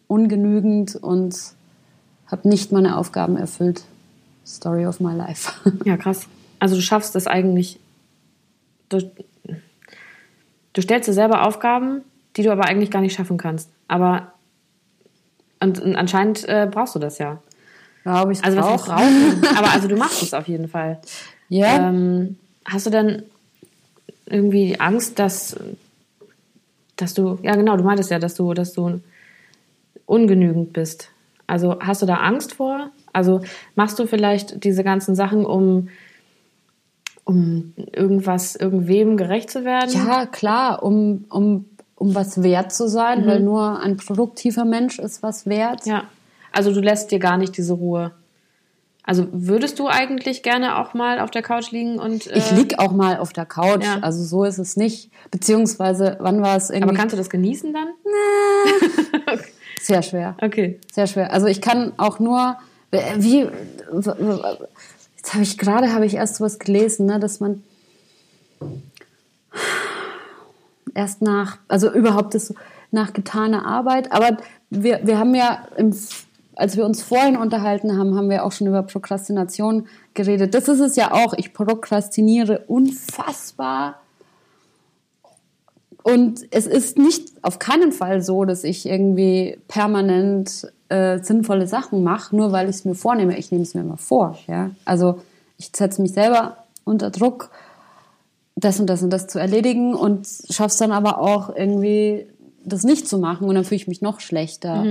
ungenügend 0.07 0.95
und 0.95 1.36
habe 2.27 2.47
nicht 2.47 2.71
meine 2.71 2.97
Aufgaben 2.97 3.38
erfüllt. 3.38 3.84
Story 4.45 4.86
of 4.86 4.99
my 4.99 5.13
life. 5.13 5.53
Ja, 5.86 5.97
krass. 5.97 6.27
Also 6.60 6.75
du 6.75 6.81
schaffst 6.81 7.15
es 7.15 7.27
eigentlich. 7.27 7.79
Du, 8.89 8.99
du 10.73 10.81
stellst 10.81 11.07
dir 11.07 11.13
selber 11.13 11.47
Aufgaben, 11.47 12.01
die 12.36 12.43
du 12.43 12.51
aber 12.51 12.65
eigentlich 12.65 12.91
gar 12.91 13.01
nicht 13.01 13.15
schaffen 13.15 13.38
kannst. 13.38 13.69
Aber 13.88 14.34
und, 15.62 15.79
und 15.79 15.95
anscheinend 15.95 16.47
äh, 16.49 16.67
brauchst 16.69 16.95
du 16.95 16.99
das 16.99 17.17
ja. 17.17 17.39
Glaube 18.04 18.34
ich 18.34 18.44
Also 18.44 18.58
was 18.58 18.84
brauchen? 18.84 19.44
aber 19.56 19.72
also 19.72 19.88
du 19.88 19.96
machst 19.96 20.22
es 20.24 20.34
auf 20.34 20.48
jeden 20.48 20.68
Fall. 20.68 21.00
Ja. 21.54 21.90
Ähm, 21.90 22.38
hast 22.64 22.86
du 22.86 22.90
denn 22.92 23.24
irgendwie 24.26 24.80
Angst, 24.80 25.20
dass, 25.20 25.58
dass 26.96 27.14
du, 27.14 27.40
ja 27.44 27.58
genau, 27.58 27.76
du 27.76 27.84
meintest 27.84 28.10
ja, 28.10 28.20
dass 28.20 28.36
du, 28.36 28.54
dass 28.54 28.72
du 28.72 29.02
ungenügend 30.06 30.72
bist. 30.72 31.10
Also 31.48 31.78
hast 31.82 32.02
du 32.02 32.06
da 32.06 32.16
Angst 32.16 32.54
vor? 32.54 32.92
Also 33.12 33.42
machst 33.76 34.00
du 34.00 34.08
vielleicht 34.08 34.64
diese 34.64 34.86
ganzen 34.86 35.16
Sachen, 35.16 35.46
um, 35.46 35.90
um 37.26 37.74
irgendwas, 37.92 38.56
irgendwem 38.56 39.18
gerecht 39.18 39.50
zu 39.50 39.66
werden? 39.66 39.92
Ja, 39.92 40.26
klar, 40.26 40.84
um, 40.84 41.26
um, 41.30 41.66
um 41.96 42.16
was 42.16 42.42
wert 42.44 42.72
zu 42.72 42.88
sein, 42.88 43.28
weil 43.28 43.42
nur 43.42 43.82
ein 43.82 43.98
produktiver 43.98 44.64
Mensch 44.64 45.00
ist 45.00 45.22
was 45.22 45.46
wert. 45.46 45.86
Ja. 45.86 46.06
Also 46.52 46.74
du 46.74 46.80
lässt 46.82 47.12
dir 47.12 47.20
gar 47.20 47.38
nicht 47.38 47.56
diese 47.58 47.74
Ruhe. 47.74 48.12
Also 49.04 49.28
würdest 49.32 49.80
du 49.80 49.88
eigentlich 49.88 50.44
gerne 50.44 50.78
auch 50.78 50.94
mal 50.94 51.20
auf 51.20 51.32
der 51.32 51.42
Couch 51.42 51.72
liegen 51.72 51.98
und. 51.98 52.28
Äh, 52.28 52.38
Ich 52.38 52.52
lieg 52.52 52.78
auch 52.80 52.92
mal 52.92 53.18
auf 53.18 53.34
der 53.34 53.46
Couch, 53.46 53.84
Ja. 53.84 53.98
also 54.02 54.24
so 54.24 54.44
ist 54.44 54.60
es 54.60 54.78
nicht. 54.78 55.10
Beziehungsweise, 55.32 56.18
wann 56.20 56.42
war 56.42 56.56
es 56.56 56.70
irgendwie? 56.70 56.90
aber 56.90 56.98
kannst 56.98 57.14
du 57.14 57.18
das 57.18 57.30
genießen 57.30 57.74
dann? 57.74 57.88
sehr 59.82 60.04
schwer. 60.04 60.36
Okay. 60.42 60.80
Sehr 60.92 61.08
schwer. 61.08 61.34
Also 61.34 61.48
ich 61.48 61.62
kann 61.62 61.94
auch 61.98 62.20
nur, 62.20 62.58
wie, 63.18 63.48
jetzt 63.90 65.34
habe 65.34 65.44
ich 65.44 65.58
gerade, 65.58 65.94
habe 65.94 66.06
ich 66.06 66.14
erst 66.14 66.36
sowas 66.36 66.60
gelesen, 66.60 67.08
ne, 67.08 67.20
dass 67.20 67.40
man 67.40 67.64
erst 70.94 71.22
nach, 71.22 71.58
also 71.68 71.92
überhaupt 71.92 72.36
ist 72.36 72.48
so 72.48 72.56
nach 72.92 73.14
getaner 73.14 73.66
Arbeit, 73.66 74.12
aber 74.12 74.38
wir, 74.70 75.00
wir 75.04 75.18
haben 75.18 75.34
ja, 75.34 75.66
im, 75.78 75.96
als 76.62 76.78
wir 76.78 76.86
uns 76.86 77.02
vorhin 77.02 77.36
unterhalten 77.36 77.97
haben, 77.97 78.15
haben 78.15 78.30
wir 78.30 78.45
auch 78.45 78.52
schon 78.52 78.67
über 78.67 78.84
Prokrastination 78.84 79.88
geredet. 80.13 80.54
Das 80.54 80.67
ist 80.67 80.80
es 80.80 80.95
ja 80.95 81.12
auch. 81.12 81.34
Ich 81.34 81.54
prokrastiniere 81.54 82.65
unfassbar 82.67 83.95
und 86.04 86.41
es 86.52 86.67
ist 86.67 86.97
nicht 86.97 87.32
auf 87.41 87.60
keinen 87.60 87.91
Fall 87.91 88.21
so, 88.21 88.45
dass 88.45 88.63
ich 88.63 88.86
irgendwie 88.86 89.60
permanent 89.67 90.71
äh, 90.89 91.19
sinnvolle 91.19 91.67
Sachen 91.67 92.04
mache, 92.04 92.36
nur 92.36 92.52
weil 92.52 92.69
ich 92.69 92.78
es 92.78 92.86
mir 92.86 92.95
vornehme. 92.95 93.38
Ich 93.38 93.52
nehme 93.52 93.63
es 93.63 93.74
mir 93.74 93.82
immer 93.82 93.97
vor. 93.97 94.38
Ja? 94.47 94.71
Also 94.86 95.19
ich 95.58 95.71
setze 95.76 96.02
mich 96.02 96.13
selber 96.13 96.58
unter 96.84 97.12
Druck, 97.12 97.52
das 98.56 98.80
und 98.80 98.88
das 98.88 99.04
und 99.04 99.12
das 99.12 99.28
zu 99.28 99.39
erledigen 99.39 99.93
und 99.93 100.28
schaffe 100.50 100.67
es 100.67 100.78
dann 100.78 100.91
aber 100.91 101.19
auch 101.19 101.56
irgendwie, 101.56 102.28
das 102.63 102.84
nicht 102.84 103.08
zu 103.08 103.17
machen 103.17 103.47
und 103.47 103.56
dann 103.56 103.63
fühle 103.63 103.78
ich 103.78 103.88
mich 103.88 104.02
noch 104.02 104.19
schlechter. 104.19 104.84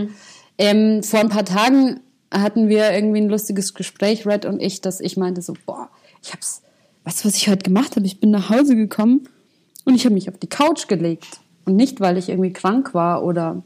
Ähm, 0.60 1.02
vor 1.02 1.20
ein 1.20 1.30
paar 1.30 1.46
Tagen 1.46 2.00
hatten 2.30 2.68
wir 2.68 2.92
irgendwie 2.92 3.22
ein 3.22 3.30
lustiges 3.30 3.72
Gespräch, 3.72 4.26
Red 4.26 4.44
und 4.44 4.60
ich, 4.60 4.82
dass 4.82 5.00
ich 5.00 5.16
meinte 5.16 5.40
so, 5.40 5.54
boah, 5.64 5.88
ich 6.22 6.32
hab's, 6.34 6.60
weißt 7.04 7.24
du, 7.24 7.28
was 7.28 7.34
ich 7.36 7.48
heute 7.48 7.62
gemacht 7.62 7.96
habe? 7.96 8.04
Ich 8.04 8.20
bin 8.20 8.30
nach 8.30 8.50
Hause 8.50 8.76
gekommen 8.76 9.26
und 9.86 9.94
ich 9.94 10.04
habe 10.04 10.14
mich 10.14 10.28
auf 10.28 10.36
die 10.36 10.48
Couch 10.48 10.86
gelegt. 10.86 11.40
Und 11.64 11.76
nicht, 11.76 12.00
weil 12.00 12.18
ich 12.18 12.28
irgendwie 12.28 12.52
krank 12.52 12.92
war 12.92 13.24
oder 13.24 13.62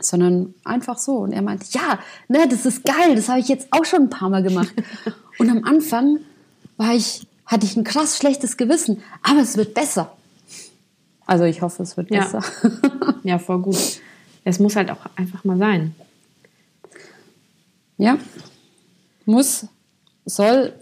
sondern 0.00 0.54
einfach 0.64 0.96
so. 0.96 1.16
Und 1.16 1.32
er 1.32 1.42
meinte, 1.42 1.66
ja, 1.70 1.98
ne, 2.28 2.46
das 2.48 2.64
ist 2.64 2.84
geil, 2.84 3.16
das 3.16 3.28
habe 3.28 3.40
ich 3.40 3.48
jetzt 3.48 3.66
auch 3.72 3.84
schon 3.84 4.02
ein 4.02 4.10
paar 4.10 4.30
Mal 4.30 4.44
gemacht. 4.44 4.72
Und 5.40 5.50
am 5.50 5.64
Anfang 5.64 6.18
war 6.76 6.94
ich, 6.94 7.26
hatte 7.46 7.66
ich 7.66 7.76
ein 7.76 7.82
krass 7.82 8.16
schlechtes 8.16 8.56
Gewissen, 8.56 9.02
aber 9.24 9.40
es 9.40 9.56
wird 9.56 9.74
besser. 9.74 10.16
Also 11.26 11.44
ich 11.44 11.62
hoffe, 11.62 11.82
es 11.82 11.96
wird 11.96 12.10
Ja. 12.12 12.20
besser. 12.20 12.44
Ja, 13.24 13.38
voll 13.40 13.60
gut. 13.60 13.76
Es 14.48 14.58
muss 14.58 14.76
halt 14.76 14.90
auch 14.90 15.04
einfach 15.14 15.44
mal 15.44 15.58
sein. 15.58 15.94
ja, 17.98 18.16
muss, 19.26 19.66
soll, 20.24 20.72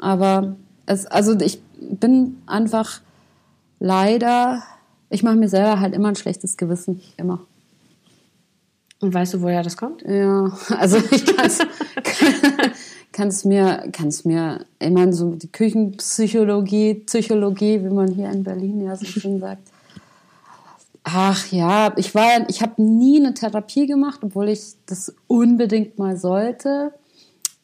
aber 0.00 0.56
es, 0.84 1.06
also 1.06 1.38
ich 1.38 1.62
bin 1.78 2.42
einfach 2.46 3.00
leider, 3.78 4.64
ich 5.08 5.22
mache 5.22 5.36
mir 5.36 5.48
selber 5.48 5.78
halt 5.78 5.94
immer 5.94 6.08
ein 6.08 6.16
schlechtes 6.16 6.56
Gewissen, 6.56 7.00
immer. 7.16 7.46
Und 8.98 9.14
weißt 9.14 9.34
du, 9.34 9.42
woher 9.42 9.62
das 9.62 9.76
kommt? 9.76 10.02
Ja, 10.02 10.50
also 10.76 10.96
ich 11.12 11.26
kann's, 11.26 11.60
kann's 13.12 13.44
mir, 13.44 13.88
kann's 13.92 14.24
mir, 14.24 14.66
ich 14.80 14.90
meine, 14.90 15.12
so 15.12 15.36
die 15.36 15.52
Küchenpsychologie, 15.52 16.94
Psychologie, 17.06 17.84
wie 17.84 17.94
man 17.94 18.08
hier 18.08 18.32
in 18.32 18.42
Berlin 18.42 18.80
ja 18.80 18.96
so 18.96 19.04
schön 19.04 19.38
sagt. 19.38 19.73
Ach 21.04 21.52
ja, 21.52 21.92
ich 21.96 22.14
war, 22.14 22.48
ich 22.48 22.62
habe 22.62 22.82
nie 22.82 23.20
eine 23.20 23.34
Therapie 23.34 23.86
gemacht, 23.86 24.20
obwohl 24.22 24.48
ich 24.48 24.60
das 24.86 25.14
unbedingt 25.26 25.98
mal 25.98 26.16
sollte. 26.16 26.94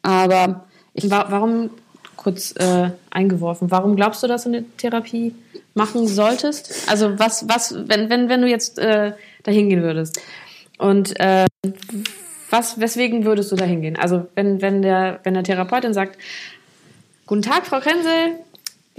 Aber 0.03 0.65
ich 0.93 1.09
Wa 1.09 1.25
warum, 1.29 1.71
kurz 2.15 2.53
äh, 2.57 2.91
eingeworfen, 3.09 3.71
warum 3.71 3.95
glaubst 3.95 4.21
du, 4.21 4.27
dass 4.27 4.43
du 4.43 4.49
eine 4.49 4.63
Therapie 4.77 5.33
machen 5.73 6.07
solltest? 6.07 6.87
Also 6.87 7.17
was, 7.17 7.49
was, 7.49 7.73
wenn, 7.87 8.09
wenn, 8.09 8.29
wenn 8.29 8.41
du 8.41 8.47
jetzt 8.47 8.77
äh, 8.77 9.13
dahin 9.43 9.69
gehen 9.69 9.81
würdest 9.81 10.21
und 10.77 11.19
äh, 11.19 11.47
was, 12.51 12.79
weswegen 12.79 13.25
würdest 13.25 13.51
du 13.51 13.55
da 13.55 13.65
hingehen? 13.65 13.95
Also 13.95 14.27
wenn, 14.35 14.61
wenn 14.61 14.83
der, 14.83 15.19
wenn 15.23 15.33
der 15.33 15.43
Therapeutin 15.43 15.93
sagt, 15.93 16.17
Guten 17.31 17.43
Tag, 17.43 17.65
Frau 17.65 17.79
Krenzel, 17.79 18.39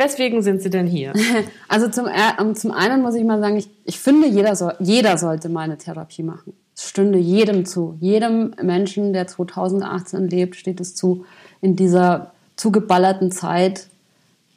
weswegen 0.02 0.42
sind 0.42 0.62
Sie 0.62 0.70
denn 0.70 0.86
hier? 0.86 1.12
Also 1.68 1.88
zum, 1.88 2.06
er- 2.06 2.36
ähm, 2.40 2.54
zum 2.54 2.70
einen 2.72 3.02
muss 3.02 3.14
ich 3.14 3.24
mal 3.24 3.40
sagen, 3.40 3.56
ich, 3.56 3.68
ich 3.84 3.98
finde, 3.98 4.26
jeder, 4.28 4.54
soll, 4.56 4.74
jeder 4.78 5.16
sollte 5.18 5.48
mal 5.48 5.62
eine 5.62 5.78
Therapie 5.78 6.22
machen. 6.22 6.52
Es 6.76 6.88
stünde 6.88 7.18
jedem 7.18 7.64
zu. 7.66 7.96
Jedem 8.00 8.54
Menschen, 8.62 9.12
der 9.12 9.26
2018 9.26 10.28
lebt, 10.28 10.56
steht 10.56 10.80
es 10.80 10.94
zu, 10.94 11.24
in 11.60 11.76
dieser 11.76 12.32
zugeballerten 12.56 13.30
Zeit 13.30 13.86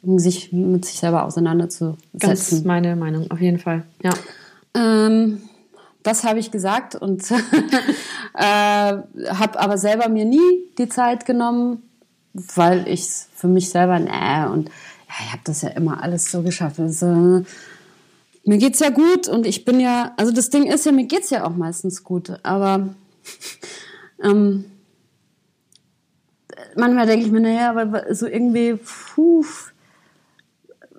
sich 0.02 0.52
mit 0.52 0.84
sich 0.84 0.98
selber 1.00 1.18
Ganz 1.18 1.32
auseinanderzusetzen. 1.34 2.66
meine 2.66 2.94
Meinung, 2.96 3.30
auf 3.30 3.40
jeden 3.40 3.58
Fall. 3.58 3.82
Ja. 4.02 4.12
Ähm, 4.74 5.42
das 6.02 6.22
habe 6.24 6.38
ich 6.38 6.50
gesagt 6.52 6.94
und 6.94 7.28
äh, 8.34 8.36
habe 8.36 9.58
aber 9.58 9.78
selber 9.78 10.08
mir 10.08 10.24
nie 10.24 10.62
die 10.78 10.88
Zeit 10.88 11.26
genommen, 11.26 11.82
weil 12.54 12.86
ich 12.86 13.00
es 13.00 13.28
für 13.34 13.48
mich 13.48 13.70
selber, 13.70 13.98
nee, 13.98 14.46
und 14.52 14.70
ich 15.24 15.32
habe 15.32 15.42
das 15.44 15.62
ja 15.62 15.70
immer 15.70 16.02
alles 16.02 16.30
so 16.30 16.42
geschafft. 16.42 16.80
Also, 16.80 17.44
mir 18.44 18.58
geht's 18.58 18.80
ja 18.80 18.90
gut 18.90 19.28
und 19.28 19.46
ich 19.46 19.64
bin 19.64 19.80
ja, 19.80 20.12
also 20.16 20.32
das 20.32 20.50
Ding 20.50 20.64
ist 20.64 20.86
ja, 20.86 20.92
mir 20.92 21.06
geht's 21.06 21.30
ja 21.30 21.44
auch 21.44 21.56
meistens 21.56 22.04
gut, 22.04 22.32
aber 22.44 22.94
ähm, 24.22 24.66
manchmal 26.76 27.06
denke 27.06 27.26
ich 27.26 27.32
mir, 27.32 27.40
naja, 27.40 27.70
aber 27.70 28.14
so 28.14 28.26
irgendwie, 28.26 28.74
puh, 28.74 29.44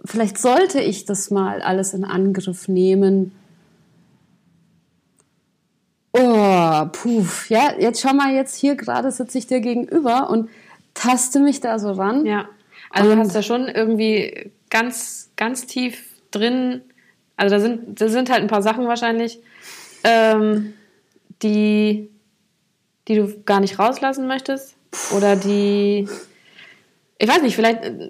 vielleicht 0.03 0.37
sollte 0.37 0.81
ich 0.81 1.05
das 1.05 1.31
mal 1.31 1.61
alles 1.61 1.93
in 1.93 2.03
Angriff 2.03 2.67
nehmen. 2.67 3.31
Oh, 6.11 6.85
puh, 6.91 7.25
ja, 7.49 7.73
jetzt 7.79 8.01
schau 8.01 8.13
mal, 8.13 8.33
jetzt 8.33 8.55
hier 8.55 8.75
gerade 8.75 9.11
sitze 9.11 9.37
ich 9.37 9.47
dir 9.47 9.59
gegenüber 9.59 10.29
und 10.29 10.49
taste 10.93 11.39
mich 11.39 11.59
da 11.59 11.79
so 11.79 11.91
ran. 11.91 12.25
Ja. 12.25 12.49
Also 12.89 13.09
du 13.09 13.13
Und- 13.13 13.19
hast 13.19 13.35
da 13.35 13.41
schon 13.41 13.67
irgendwie 13.67 14.51
ganz, 14.69 15.31
ganz 15.35 15.67
tief 15.67 16.03
drin, 16.31 16.81
also 17.35 17.55
da 17.55 17.61
sind, 17.61 18.01
da 18.01 18.09
sind 18.09 18.29
halt 18.29 18.41
ein 18.41 18.47
paar 18.47 18.61
Sachen 18.61 18.87
wahrscheinlich, 18.87 19.39
ähm, 20.03 20.73
die, 21.43 22.09
die 23.07 23.15
du 23.15 23.41
gar 23.45 23.59
nicht 23.59 23.79
rauslassen 23.79 24.27
möchtest. 24.27 24.75
Oder 25.15 25.35
die, 25.35 26.07
ich 27.19 27.27
weiß 27.27 27.41
nicht, 27.41 27.55
vielleicht, 27.55 27.83
äh, 27.83 28.09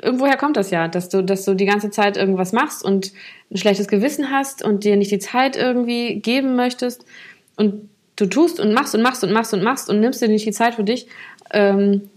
irgendwoher 0.00 0.36
kommt 0.36 0.56
das 0.56 0.70
ja, 0.70 0.88
dass 0.88 1.08
du, 1.08 1.22
dass 1.22 1.44
du 1.44 1.54
die 1.54 1.66
ganze 1.66 1.90
Zeit 1.90 2.16
irgendwas 2.16 2.52
machst 2.52 2.84
und 2.84 3.12
ein 3.50 3.56
schlechtes 3.56 3.88
Gewissen 3.88 4.30
hast 4.30 4.62
und 4.64 4.84
dir 4.84 4.96
nicht 4.96 5.10
die 5.10 5.18
Zeit 5.18 5.56
irgendwie 5.56 6.20
geben 6.20 6.56
möchtest. 6.56 7.04
Und 7.56 7.88
du 8.16 8.26
tust 8.26 8.60
und 8.60 8.72
machst 8.72 8.94
und 8.94 9.02
machst 9.02 9.24
und 9.24 9.32
machst 9.32 9.52
und 9.52 9.62
machst 9.62 9.90
und 9.90 10.00
nimmst 10.00 10.22
dir 10.22 10.28
nicht 10.28 10.46
die 10.46 10.52
Zeit 10.52 10.74
für 10.76 10.84
dich. 10.84 11.06
Ähm, 11.52 12.08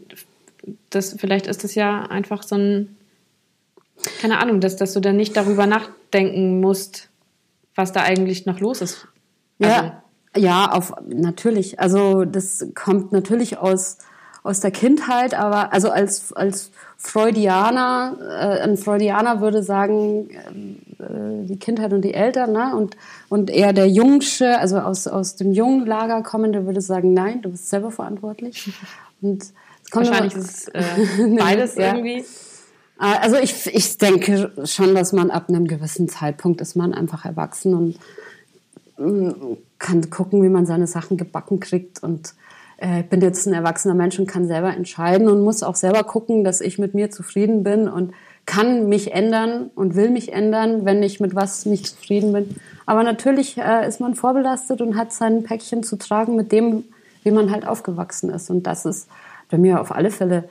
das, 0.89 1.15
vielleicht 1.17 1.47
ist 1.47 1.63
das 1.63 1.75
ja 1.75 2.03
einfach 2.03 2.43
so 2.43 2.55
ein, 2.55 2.97
keine 4.21 4.39
Ahnung, 4.39 4.59
dass, 4.59 4.75
dass 4.75 4.93
du 4.93 4.99
dann 4.99 5.17
nicht 5.17 5.35
darüber 5.35 5.65
nachdenken 5.65 6.59
musst, 6.59 7.09
was 7.75 7.91
da 7.91 8.01
eigentlich 8.01 8.45
noch 8.45 8.59
los 8.59 8.81
ist. 8.81 9.07
Also, 9.59 9.73
ja, 9.73 10.03
ja, 10.35 10.71
auf, 10.71 10.93
natürlich. 11.07 11.79
Also 11.79 12.25
das 12.25 12.67
kommt 12.75 13.11
natürlich 13.11 13.57
aus, 13.57 13.97
aus 14.43 14.59
der 14.59 14.71
Kindheit, 14.71 15.33
aber 15.33 15.73
also 15.73 15.89
als, 15.89 16.33
als 16.33 16.71
Freudianer, 16.97 18.17
äh, 18.19 18.61
ein 18.61 18.77
Freudianer 18.77 19.41
würde 19.41 19.63
sagen, 19.63 20.29
äh, 20.29 21.45
die 21.45 21.57
Kindheit 21.57 21.93
und 21.93 22.01
die 22.01 22.13
Eltern, 22.13 22.51
ne? 22.51 22.75
Und, 22.75 22.97
und 23.29 23.49
eher 23.49 23.73
der 23.73 23.87
Jungsche, 23.87 24.57
also 24.57 24.79
aus, 24.79 25.07
aus 25.07 25.35
dem 25.35 25.51
jungen 25.51 25.85
Lager 25.85 26.23
kommende 26.23 26.65
würde 26.65 26.81
sagen, 26.81 27.13
nein, 27.13 27.41
du 27.41 27.49
bist 27.51 27.69
selber 27.69 27.91
verantwortlich. 27.91 28.73
Und 29.21 29.53
Wahrscheinlich 29.93 30.33
aber, 30.33 30.43
ist 30.43 30.67
es 30.67 30.67
äh, 30.69 31.35
beides 31.39 31.75
ja. 31.75 31.87
irgendwie. 31.87 32.19
Äh, 32.99 33.17
also 33.21 33.37
ich, 33.37 33.67
ich 33.73 33.97
denke 33.97 34.51
schon, 34.65 34.95
dass 34.95 35.13
man 35.13 35.31
ab 35.31 35.49
einem 35.49 35.67
gewissen 35.67 36.09
Zeitpunkt 36.09 36.61
ist 36.61 36.75
man 36.75 36.93
einfach 36.93 37.25
erwachsen 37.25 37.73
und 37.73 37.99
mm, 38.97 39.57
kann 39.79 40.09
gucken, 40.09 40.43
wie 40.43 40.49
man 40.49 40.65
seine 40.65 40.87
Sachen 40.87 41.17
gebacken 41.17 41.59
kriegt 41.59 42.01
und 42.03 42.33
äh, 42.77 43.01
ich 43.01 43.09
bin 43.09 43.21
jetzt 43.21 43.45
ein 43.47 43.53
erwachsener 43.53 43.95
Mensch 43.95 44.19
und 44.19 44.27
kann 44.27 44.47
selber 44.47 44.75
entscheiden 44.75 45.27
und 45.27 45.41
muss 45.41 45.63
auch 45.63 45.75
selber 45.75 46.03
gucken, 46.03 46.43
dass 46.43 46.61
ich 46.61 46.79
mit 46.79 46.93
mir 46.93 47.11
zufrieden 47.11 47.63
bin 47.63 47.87
und 47.87 48.13
kann 48.45 48.89
mich 48.89 49.13
ändern 49.13 49.71
und 49.73 49.95
will 49.95 50.09
mich 50.09 50.33
ändern, 50.33 50.85
wenn 50.85 51.01
ich 51.01 51.19
mit 51.19 51.33
was 51.33 51.65
nicht 51.65 51.87
zufrieden 51.87 52.33
bin. 52.33 52.55
Aber 52.85 53.03
natürlich 53.03 53.57
äh, 53.57 53.87
ist 53.87 54.01
man 54.01 54.15
vorbelastet 54.15 54.81
und 54.81 54.97
hat 54.97 55.13
sein 55.13 55.43
Päckchen 55.43 55.83
zu 55.83 55.95
tragen 55.95 56.35
mit 56.35 56.51
dem, 56.51 56.83
wie 57.23 57.31
man 57.31 57.51
halt 57.51 57.65
aufgewachsen 57.65 58.29
ist. 58.29 58.49
Und 58.49 58.67
das 58.67 58.85
ist 58.85 59.07
bei 59.53 59.59
mir 59.59 59.79
auf 59.79 59.91
alle 59.91 60.09
Fälle 60.09 60.49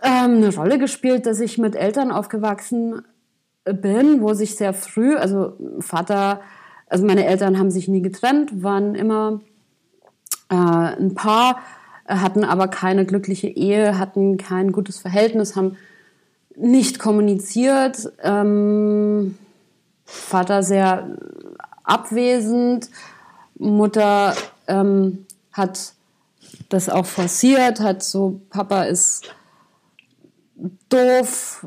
ähm, 0.00 0.36
eine 0.36 0.54
Rolle 0.54 0.78
gespielt, 0.78 1.26
dass 1.26 1.40
ich 1.40 1.58
mit 1.58 1.74
Eltern 1.74 2.12
aufgewachsen 2.12 3.02
bin, 3.64 4.20
wo 4.20 4.34
sich 4.34 4.54
sehr 4.54 4.72
früh, 4.72 5.16
also 5.16 5.54
Vater, 5.80 6.40
also 6.86 7.04
meine 7.04 7.26
Eltern 7.26 7.58
haben 7.58 7.72
sich 7.72 7.88
nie 7.88 8.02
getrennt, 8.02 8.62
waren 8.62 8.94
immer 8.94 9.40
äh, 10.48 10.54
ein 10.54 11.14
Paar, 11.16 11.58
äh, 12.06 12.14
hatten 12.14 12.44
aber 12.44 12.68
keine 12.68 13.04
glückliche 13.04 13.48
Ehe, 13.48 13.98
hatten 13.98 14.36
kein 14.36 14.70
gutes 14.70 15.00
Verhältnis, 15.00 15.56
haben 15.56 15.76
nicht 16.54 17.00
kommuniziert. 17.00 18.12
Ähm, 18.22 19.36
Vater 20.04 20.62
sehr 20.62 21.16
abwesend, 21.82 22.90
Mutter 23.58 24.36
ähm, 24.68 25.26
hat 25.50 25.93
das 26.68 26.88
auch 26.88 27.06
forciert, 27.06 27.80
hat 27.80 28.02
so, 28.02 28.40
Papa 28.50 28.84
ist 28.84 29.34
doof, 30.88 31.66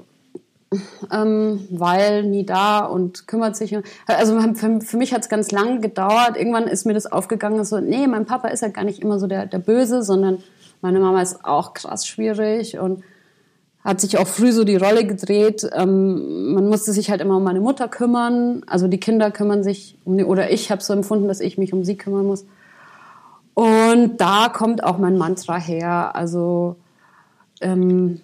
ähm, 1.11 1.67
weil 1.71 2.23
nie 2.23 2.45
da 2.45 2.85
und 2.85 3.27
kümmert 3.27 3.55
sich. 3.55 3.77
Also 4.05 4.39
für, 4.53 4.81
für 4.81 4.97
mich 4.97 5.13
hat 5.13 5.21
es 5.21 5.29
ganz 5.29 5.51
lange 5.51 5.79
gedauert. 5.79 6.35
Irgendwann 6.35 6.67
ist 6.67 6.85
mir 6.85 6.93
das 6.93 7.05
aufgegangen, 7.05 7.63
so, 7.63 7.79
nee, 7.79 8.07
mein 8.07 8.25
Papa 8.25 8.49
ist 8.49 8.61
ja 8.61 8.67
gar 8.67 8.83
nicht 8.83 8.99
immer 9.01 9.19
so 9.19 9.27
der, 9.27 9.45
der 9.45 9.59
Böse, 9.59 10.03
sondern 10.03 10.43
meine 10.81 10.99
Mama 10.99 11.21
ist 11.21 11.43
auch 11.45 11.73
krass 11.73 12.05
schwierig 12.05 12.77
und 12.77 13.03
hat 13.83 14.01
sich 14.01 14.17
auch 14.17 14.27
früh 14.27 14.51
so 14.51 14.65
die 14.65 14.75
Rolle 14.75 15.05
gedreht. 15.05 15.67
Ähm, 15.73 16.53
man 16.53 16.67
musste 16.67 16.91
sich 16.91 17.09
halt 17.09 17.21
immer 17.21 17.37
um 17.37 17.43
meine 17.43 17.61
Mutter 17.61 17.87
kümmern. 17.87 18.63
Also 18.67 18.87
die 18.87 18.99
Kinder 18.99 19.31
kümmern 19.31 19.63
sich 19.63 19.97
um 20.03 20.17
die, 20.17 20.25
oder 20.25 20.51
ich 20.51 20.71
habe 20.71 20.83
so 20.83 20.91
empfunden, 20.91 21.27
dass 21.29 21.39
ich 21.39 21.57
mich 21.57 21.71
um 21.71 21.85
sie 21.85 21.95
kümmern 21.97 22.25
muss. 22.25 22.45
Und 23.57 24.17
da 24.17 24.49
kommt 24.49 24.83
auch 24.83 24.99
mein 24.99 25.17
Mantra 25.17 25.57
her. 25.57 26.15
Also 26.15 26.75
ähm, 27.59 28.21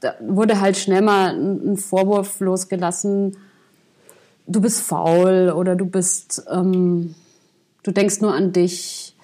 da 0.00 0.16
wurde 0.20 0.60
halt 0.60 0.76
schnell 0.76 1.00
mal 1.00 1.34
ein 1.34 1.78
Vorwurf 1.78 2.40
losgelassen, 2.40 3.38
du 4.46 4.60
bist 4.60 4.82
faul 4.82 5.50
oder 5.56 5.76
du 5.76 5.86
bist, 5.86 6.44
ähm, 6.52 7.14
du 7.84 7.90
denkst 7.90 8.20
nur 8.20 8.34
an 8.34 8.52
dich. 8.52 9.16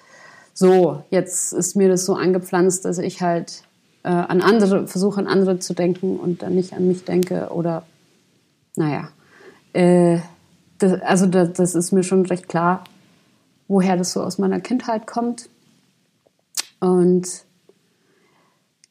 So, 0.55 1.03
jetzt 1.11 1.53
ist 1.53 1.75
mir 1.75 1.87
das 1.87 2.03
so 2.03 2.15
angepflanzt, 2.15 2.85
dass 2.85 2.97
ich 2.97 3.21
halt 3.21 3.61
äh, 4.01 4.09
an 4.09 4.41
andere, 4.41 4.87
versuche 4.87 5.19
an 5.19 5.27
andere 5.27 5.59
zu 5.59 5.75
denken 5.75 6.19
und 6.19 6.41
dann 6.41 6.55
nicht 6.55 6.73
an 6.73 6.87
mich 6.87 7.05
denke 7.05 7.49
oder, 7.51 7.83
naja, 8.75 9.09
äh, 9.73 10.17
das, 10.79 10.99
also 11.03 11.27
das, 11.27 11.53
das 11.53 11.75
ist 11.75 11.91
mir 11.91 12.01
schon 12.01 12.25
recht 12.25 12.49
klar, 12.49 12.85
woher 13.71 13.95
das 13.95 14.13
so 14.13 14.21
aus 14.21 14.37
meiner 14.37 14.59
Kindheit 14.59 15.07
kommt. 15.07 15.49
Und 16.79 17.27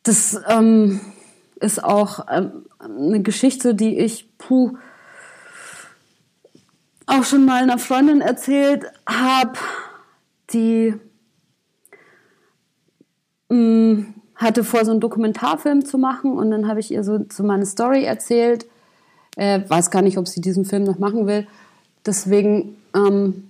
das, 0.03 0.41
ähm, 0.49 1.01
ist 1.61 1.85
auch 1.85 2.27
ähm, 2.31 2.65
eine 2.79 3.21
Geschichte, 3.21 3.75
die 3.75 3.99
ich, 3.99 4.27
puh, 4.39 4.77
auch 7.07 7.25
schon 7.25 7.45
mal 7.45 7.63
einer 7.63 7.79
Freundin 7.79 8.21
erzählt 8.21 8.87
habe, 9.07 9.59
die 10.53 10.95
mh, 13.49 13.57
mm, 13.57 14.15
hatte 14.37 14.65
vor, 14.65 14.85
so 14.85 14.91
einen 14.91 15.01
Dokumentarfilm 15.01 15.85
zu 15.85 15.99
machen 15.99 16.33
und 16.33 16.51
dann 16.51 16.67
habe 16.67 16.81
ich 16.81 16.91
ihr 16.91 17.05
so, 17.05 17.19
so 17.31 17.43
meine 17.43 17.67
Story 17.67 18.05
erzählt. 18.05 18.67
Äh, 19.37 19.61
weiß 19.69 19.91
gar 19.91 20.03
nicht, 20.03 20.17
ob 20.17 20.27
sie 20.29 20.41
diesen 20.41 20.65
Film 20.65 20.85
noch 20.85 20.99
machen 20.99 21.27
will. 21.27 21.47
Deswegen 22.07 22.77
ähm, 22.95 23.50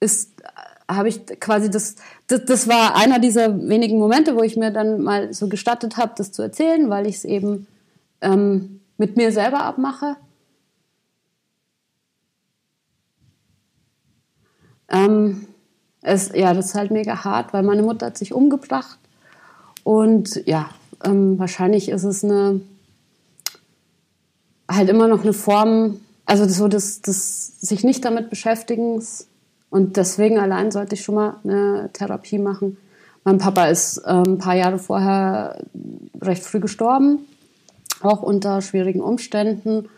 ist 0.00 0.30
habe 0.90 1.08
ich 1.08 1.26
quasi 1.38 1.70
das, 1.70 1.96
das, 2.28 2.46
das 2.46 2.66
war 2.66 2.96
einer 2.96 3.18
dieser 3.18 3.68
wenigen 3.68 3.98
Momente, 3.98 4.34
wo 4.36 4.42
ich 4.42 4.56
mir 4.56 4.70
dann 4.70 5.02
mal 5.02 5.32
so 5.34 5.48
gestattet 5.48 5.98
habe, 5.98 6.14
das 6.16 6.32
zu 6.32 6.42
erzählen, 6.42 6.88
weil 6.88 7.06
ich 7.06 7.16
es 7.16 7.24
eben 7.26 7.66
ähm, 8.22 8.80
mit 8.96 9.16
mir 9.16 9.30
selber 9.30 9.64
abmache. 9.64 10.16
Ähm, 14.88 15.46
es, 16.00 16.30
ja, 16.34 16.54
das 16.54 16.66
ist 16.66 16.74
halt 16.74 16.90
mega 16.90 17.22
hart, 17.22 17.52
weil 17.52 17.62
meine 17.62 17.82
Mutter 17.82 18.06
hat 18.06 18.16
sich 18.16 18.32
umgebracht 18.32 18.98
und 19.84 20.42
ja, 20.46 20.70
ähm, 21.04 21.38
wahrscheinlich 21.38 21.90
ist 21.90 22.04
es 22.04 22.24
eine 22.24 22.62
halt 24.70 24.88
immer 24.88 25.08
noch 25.08 25.22
eine 25.22 25.32
Form, 25.34 26.00
also 26.24 26.48
so 26.48 26.68
das, 26.68 27.02
das 27.02 27.60
sich 27.60 27.84
nicht 27.84 28.04
damit 28.04 28.30
beschäftigens 28.30 29.27
und 29.70 29.96
deswegen 29.96 30.38
allein 30.38 30.70
sollte 30.70 30.94
ich 30.94 31.02
schon 31.02 31.16
mal 31.16 31.36
eine 31.44 31.90
Therapie 31.92 32.38
machen. 32.38 32.78
Mein 33.24 33.38
Papa 33.38 33.66
ist 33.66 33.98
ein 34.04 34.38
paar 34.38 34.54
Jahre 34.54 34.78
vorher 34.78 35.62
recht 36.20 36.42
früh 36.42 36.60
gestorben, 36.60 37.20
auch 38.00 38.22
unter 38.22 38.62
schwierigen 38.62 39.00
Umständen. 39.00 39.88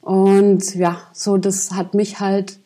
Und 0.00 0.74
ja, 0.76 0.98
so 1.12 1.38
das 1.38 1.72
hat 1.72 1.94
mich 1.94 2.20
halt 2.20 2.60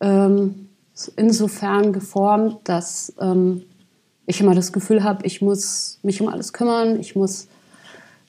ähm, 0.00 0.68
insofern 1.16 1.92
geformt, 1.92 2.60
dass 2.64 3.14
ähm, 3.20 3.62
ich 4.26 4.40
immer 4.40 4.54
das 4.54 4.72
Gefühl 4.72 5.04
habe, 5.04 5.24
ich 5.24 5.40
muss 5.40 6.00
mich 6.02 6.20
um 6.20 6.28
alles 6.28 6.52
kümmern, 6.52 6.98
ich 6.98 7.14
muss 7.14 7.46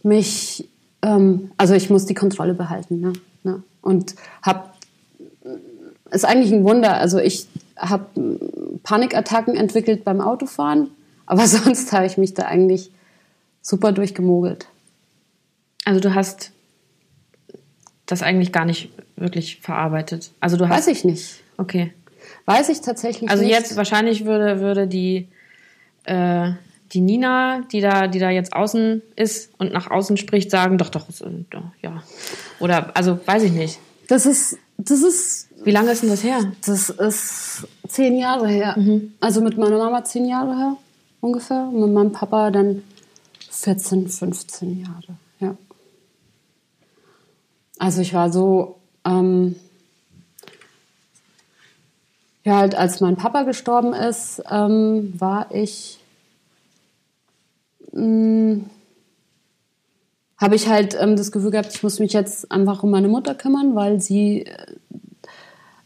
mich, 0.03 0.69
ähm, 1.01 1.51
also 1.57 1.73
ich 1.73 1.89
muss 1.89 2.05
die 2.05 2.13
Kontrolle 2.13 2.53
behalten. 2.53 2.99
Ne? 2.99 3.13
ne? 3.43 3.63
Und 3.81 4.15
habe 4.43 4.69
ist 6.11 6.25
eigentlich 6.25 6.51
ein 6.51 6.63
Wunder. 6.63 6.95
Also 6.95 7.19
ich 7.19 7.47
habe 7.77 8.05
Panikattacken 8.83 9.55
entwickelt 9.55 10.03
beim 10.03 10.21
Autofahren, 10.21 10.89
aber 11.25 11.47
sonst 11.47 11.91
habe 11.91 12.05
ich 12.05 12.17
mich 12.17 12.33
da 12.33 12.43
eigentlich 12.43 12.91
super 13.61 13.91
durchgemogelt. 13.91 14.67
Also 15.85 15.99
du 15.99 16.15
hast 16.15 16.51
das 18.05 18.23
eigentlich 18.23 18.51
gar 18.51 18.65
nicht 18.65 18.89
wirklich 19.15 19.59
verarbeitet. 19.61 20.31
Also 20.39 20.57
du 20.57 20.69
hast 20.69 20.87
Weiß 20.87 20.87
ich 20.87 21.03
nicht. 21.03 21.41
Okay. 21.57 21.93
Weiß 22.45 22.69
ich 22.69 22.81
tatsächlich 22.81 23.29
also 23.29 23.43
nicht. 23.43 23.53
Also 23.53 23.65
jetzt 23.65 23.77
wahrscheinlich 23.77 24.25
würde, 24.25 24.61
würde 24.61 24.87
die, 24.87 25.27
äh, 26.05 26.51
die 26.93 27.01
Nina, 27.01 27.61
die 27.71 27.81
da, 27.81 28.07
die 28.07 28.19
da 28.19 28.29
jetzt 28.29 28.53
außen 28.53 29.01
ist 29.15 29.51
und 29.57 29.73
nach 29.73 29.91
außen 29.91 30.17
spricht, 30.17 30.49
sagen, 30.49 30.77
doch, 30.77 30.89
doch, 30.89 31.09
äh, 31.09 31.63
ja. 31.81 32.03
Oder, 32.59 32.95
also 32.95 33.19
weiß 33.25 33.43
ich 33.43 33.51
nicht. 33.51 33.79
Das 34.07 34.25
ist, 34.25 34.57
das 34.77 35.01
ist 35.01 35.46
wie 35.63 35.71
lange 35.71 35.91
ist 35.91 36.03
denn 36.03 36.09
das 36.09 36.23
her? 36.23 36.51
Das 36.65 36.89
ist 36.89 37.67
zehn 37.87 38.17
Jahre 38.17 38.47
her. 38.47 38.75
Mhm. 38.77 39.13
Also 39.19 39.41
mit 39.41 39.57
meiner 39.57 39.77
Mama 39.77 40.03
zehn 40.03 40.25
Jahre 40.25 40.55
her 40.57 40.77
ungefähr. 41.21 41.67
Und 41.67 41.81
mit 41.81 41.93
meinem 41.93 42.11
Papa 42.11 42.51
dann 42.51 42.83
14, 43.49 44.07
15 44.07 44.81
Jahre. 44.81 45.17
Ja. 45.39 45.55
Also 47.79 48.01
ich 48.01 48.13
war 48.13 48.31
so, 48.31 48.77
ähm, 49.05 49.55
ja, 52.43 52.57
halt 52.57 52.75
als 52.75 53.01
mein 53.01 53.17
Papa 53.17 53.43
gestorben 53.43 53.93
ist, 53.93 54.41
ähm, 54.49 55.13
war 55.17 55.53
ich, 55.53 55.99
mm, 57.91 58.59
habe 60.37 60.55
ich 60.55 60.67
halt 60.67 60.95
ähm, 60.99 61.15
das 61.15 61.31
Gefühl 61.31 61.51
gehabt, 61.51 61.73
ich 61.73 61.83
muss 61.83 61.99
mich 61.99 62.13
jetzt 62.13 62.51
einfach 62.51 62.83
um 62.83 62.91
meine 62.91 63.07
Mutter 63.07 63.35
kümmern, 63.35 63.75
weil 63.75 63.99
sie 63.99 64.43
äh, 64.43 64.65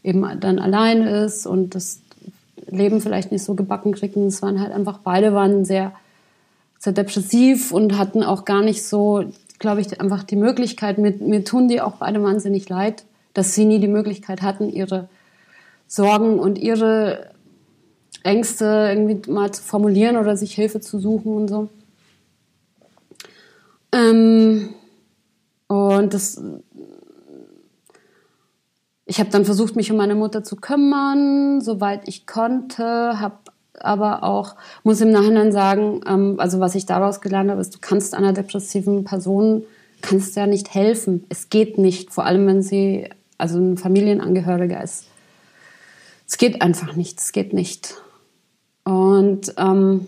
eben 0.02 0.40
dann 0.40 0.58
allein 0.58 1.02
ist 1.02 1.46
und 1.46 1.74
das 1.74 2.00
Leben 2.66 3.00
vielleicht 3.00 3.32
nicht 3.32 3.44
so 3.44 3.54
gebacken 3.54 3.92
kriegt. 3.92 4.16
Und 4.16 4.26
es 4.26 4.42
waren 4.42 4.60
halt 4.60 4.72
einfach, 4.72 4.98
beide 4.98 5.34
waren 5.34 5.64
sehr, 5.64 5.92
sehr 6.78 6.92
depressiv 6.92 7.72
und 7.72 7.98
hatten 7.98 8.22
auch 8.22 8.44
gar 8.44 8.62
nicht 8.62 8.84
so, 8.84 9.24
glaube 9.58 9.80
ich, 9.80 10.00
einfach 10.00 10.24
die 10.24 10.36
Möglichkeit, 10.36 10.98
mir, 10.98 11.12
mir 11.12 11.44
tun 11.44 11.68
die 11.68 11.80
auch 11.80 11.96
beide 11.96 12.22
wahnsinnig 12.22 12.68
leid, 12.68 13.04
dass 13.34 13.54
sie 13.54 13.64
nie 13.64 13.78
die 13.78 13.88
Möglichkeit 13.88 14.42
hatten, 14.42 14.70
ihre 14.70 15.08
Sorgen 15.86 16.38
und 16.38 16.58
ihre 16.58 17.30
Ängste 18.24 18.64
irgendwie 18.94 19.30
mal 19.30 19.52
zu 19.52 19.62
formulieren 19.62 20.16
oder 20.16 20.36
sich 20.36 20.54
Hilfe 20.54 20.80
zu 20.80 20.98
suchen 20.98 21.34
und 21.34 21.48
so. 21.48 21.68
Ähm, 23.92 24.70
und 25.66 26.14
das, 26.14 26.40
ich 29.04 29.18
habe 29.18 29.30
dann 29.30 29.44
versucht, 29.44 29.76
mich 29.76 29.90
um 29.90 29.96
meine 29.96 30.14
Mutter 30.14 30.44
zu 30.44 30.56
kümmern, 30.56 31.60
soweit 31.60 32.08
ich 32.08 32.26
konnte, 32.26 33.20
habe 33.20 33.38
aber 33.80 34.22
auch, 34.22 34.54
muss 34.84 35.00
im 35.00 35.10
Nachhinein 35.10 35.50
sagen, 35.50 36.02
ähm, 36.06 36.36
also 36.38 36.60
was 36.60 36.74
ich 36.74 36.86
daraus 36.86 37.20
gelernt 37.20 37.50
habe, 37.50 37.60
ist, 37.60 37.74
du 37.74 37.78
kannst 37.80 38.14
einer 38.14 38.32
depressiven 38.32 39.04
Person, 39.04 39.64
kannst 40.02 40.36
ja 40.36 40.46
nicht 40.46 40.74
helfen. 40.74 41.24
Es 41.28 41.48
geht 41.48 41.78
nicht, 41.78 42.12
vor 42.12 42.26
allem 42.26 42.46
wenn 42.46 42.62
sie, 42.62 43.08
also 43.38 43.58
ein 43.58 43.76
Familienangehöriger 43.76 44.82
ist. 44.82 45.06
Es 46.28 46.38
geht 46.38 46.62
einfach 46.62 46.96
nicht, 46.96 47.18
es 47.18 47.32
geht 47.32 47.52
nicht. 47.52 48.00
Und 48.84 49.54
ähm, 49.58 50.06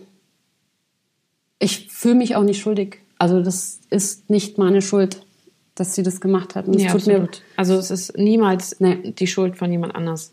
ich 1.59 1.89
fühle 1.91 2.17
mich 2.17 2.37
auch 2.37 2.43
nicht 2.43 2.61
schuldig. 2.61 3.01
Also 3.19 3.41
das 3.41 3.81
ist 3.91 4.31
nicht 4.31 4.59
meine 4.59 4.83
Schuld, 4.83 5.24
dass 5.75 5.95
sie 5.95 6.03
das 6.03 6.21
gemacht 6.21 6.55
hat. 6.55 6.67
Und 6.67 6.79
ja, 6.79 6.93
tut 6.93 7.07
mir, 7.07 7.29
also 7.57 7.75
es 7.75 7.91
ist 7.91 8.17
niemals 8.17 8.81
nee. 8.81 9.13
die 9.19 9.27
Schuld 9.27 9.57
von 9.57 9.71
jemand 9.71 9.95
anders. 9.95 10.33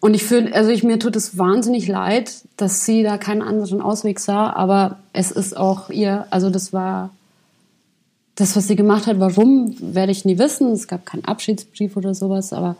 Und 0.00 0.14
ich 0.14 0.24
fühle, 0.24 0.54
also 0.54 0.70
ich, 0.70 0.82
mir 0.82 0.98
tut 0.98 1.16
es 1.16 1.38
wahnsinnig 1.38 1.88
leid, 1.88 2.42
dass 2.56 2.84
sie 2.84 3.02
da 3.02 3.16
keinen 3.16 3.42
anderen 3.42 3.80
Ausweg 3.80 4.20
sah, 4.20 4.52
aber 4.52 4.98
es 5.12 5.30
ist 5.30 5.56
auch 5.56 5.88
ihr, 5.90 6.26
also 6.30 6.50
das 6.50 6.72
war 6.72 7.10
das, 8.34 8.56
was 8.56 8.68
sie 8.68 8.76
gemacht 8.76 9.06
hat. 9.06 9.20
Warum, 9.20 9.74
werde 9.80 10.12
ich 10.12 10.24
nie 10.24 10.38
wissen. 10.38 10.72
Es 10.72 10.88
gab 10.88 11.06
keinen 11.06 11.24
Abschiedsbrief 11.24 11.96
oder 11.96 12.14
sowas, 12.14 12.52
aber 12.52 12.76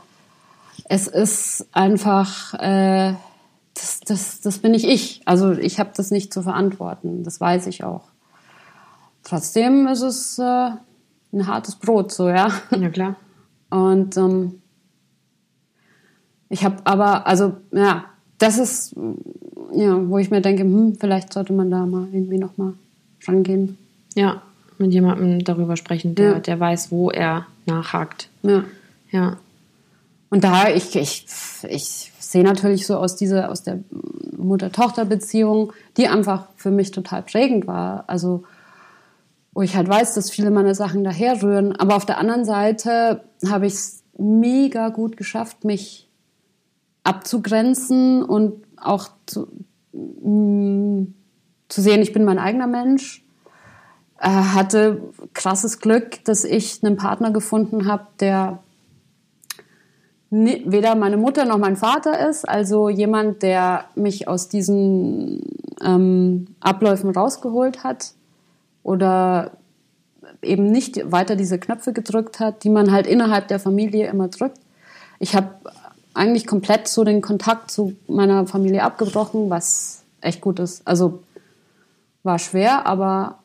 es 0.89 1.07
ist 1.07 1.67
einfach, 1.73 2.55
äh, 2.55 3.15
das, 3.75 4.01
das, 4.01 4.41
das 4.41 4.59
bin 4.59 4.73
nicht 4.73 4.85
ich. 4.87 5.23
Also 5.25 5.53
ich 5.53 5.79
habe 5.79 5.91
das 5.97 6.11
nicht 6.11 6.33
zu 6.33 6.43
verantworten, 6.43 7.25
das 7.25 7.41
weiß 7.41 7.67
ich 7.69 7.85
auch. 7.85 8.03
Trotzdem 9.23 9.87
ist 9.87 10.03
es 10.03 10.39
äh, 10.39 10.71
ein 11.35 11.47
hartes 11.47 11.75
Brot, 11.77 12.13
so, 12.13 12.29
ja. 12.29 12.49
Ja, 12.71 12.89
klar. 12.89 13.17
Und 13.71 14.17
ähm, 14.17 14.61
ich 16.49 16.65
habe 16.65 16.77
aber, 16.85 17.27
also, 17.27 17.55
ja, 17.73 18.05
das 18.39 18.59
ist, 18.59 18.95
ja, 19.73 20.09
wo 20.09 20.19
ich 20.19 20.31
mir 20.31 20.41
denke, 20.41 20.63
hm, 20.63 20.97
vielleicht 20.99 21.33
sollte 21.33 21.53
man 21.53 21.71
da 21.71 21.85
mal 21.87 22.07
irgendwie 22.13 22.39
nochmal 22.39 22.75
rangehen. 23.27 23.79
Ja, 24.15 24.43
mit 24.79 24.93
jemandem 24.93 25.43
darüber 25.45 25.77
sprechen, 25.77 26.15
der, 26.15 26.33
ja. 26.33 26.39
der 26.41 26.61
weiß, 26.61 26.91
wo 26.91 27.11
er 27.11 27.47
nachhakt. 27.67 28.29
Ja. 28.43 28.65
Ja. 29.11 29.37
Und 30.31 30.45
da, 30.45 30.69
ich, 30.69 30.95
ich, 30.97 31.27
ich 31.69 32.13
sehe 32.19 32.45
natürlich 32.45 32.87
so 32.87 32.97
aus 32.97 33.17
dieser, 33.17 33.51
aus 33.51 33.63
der 33.63 33.81
Mutter-Tochter-Beziehung, 34.37 35.73
die 35.97 36.09
einfach 36.09 36.47
für 36.57 36.71
mich 36.71 36.91
total 36.91 37.23
prägend 37.23 37.67
war. 37.67 38.05
Also, 38.07 38.45
wo 39.55 39.63
ich 39.63 39.77
halt 39.77 39.89
weiß, 39.89 40.15
dass 40.15 40.31
viele 40.31 40.51
meiner 40.51 40.75
Sachen 40.75 41.05
daherrühren. 41.05 41.75
Aber 41.77 41.95
auf 41.95 42.05
der 42.05 42.19
anderen 42.19 42.45
Seite 42.45 43.25
habe 43.49 43.67
ich 43.67 43.75
es 43.75 44.03
mega 44.19 44.89
gut 44.89 45.17
geschafft, 45.17 45.65
mich 45.65 46.11
abzugrenzen 47.05 48.23
und 48.23 48.65
auch 48.77 49.09
zu, 49.27 49.47
mh, 49.93 50.29
mm, 50.29 51.15
zu 51.69 51.81
sehen, 51.81 52.03
ich 52.03 52.13
bin 52.13 52.25
mein 52.25 52.39
eigener 52.39 52.67
Mensch. 52.67 53.25
Äh, 54.19 54.29
hatte 54.29 55.03
krasses 55.33 55.81
Glück, 55.81 56.25
dass 56.25 56.45
ich 56.45 56.83
einen 56.83 56.97
Partner 56.97 57.31
gefunden 57.31 57.87
habe, 57.87 58.07
der 58.21 58.59
weder 60.31 60.97
meine 60.97 61.17
Mutter 61.17 61.45
noch 61.45 61.59
mein 61.59 61.77
Vater 61.77 62.29
ist, 62.29 62.49
also 62.49 62.89
jemand, 62.89 63.45
der 63.45 63.85
mich 63.95 64.27
aus 64.27 64.49
diesen 64.49 65.43
ähm, 65.81 66.49
Abläufen 66.59 67.11
rausgeholt 67.11 67.85
hat 67.85 68.15
oder 68.85 69.51
eben 70.43 70.71
nicht 70.71 71.11
weiter 71.11 71.35
diese 71.35 71.59
Knöpfe 71.59 71.93
gedrückt 71.93 72.39
hat, 72.39 72.63
die 72.63 72.71
man 72.71 72.93
halt 72.93 73.09
innerhalb 73.09 73.49
der 73.49 73.59
Familie 73.59 74.07
immer 74.07 74.29
drückt. 74.29 74.59
Ich 75.19 75.35
habe 75.35 75.49
eigentlich 76.13 76.47
komplett 76.47 76.87
so 76.87 77.03
den 77.03 77.21
Kontakt 77.21 77.73
zu 77.73 77.97
meiner 78.07 78.47
Familie 78.47 78.85
abgebrochen, 78.85 79.51
was 79.51 80.05
echt 80.21 80.41
gut 80.41 80.61
ist. 80.61 80.87
Also 80.87 81.23
war 82.23 82.39
schwer, 82.39 82.87
aber 82.87 83.39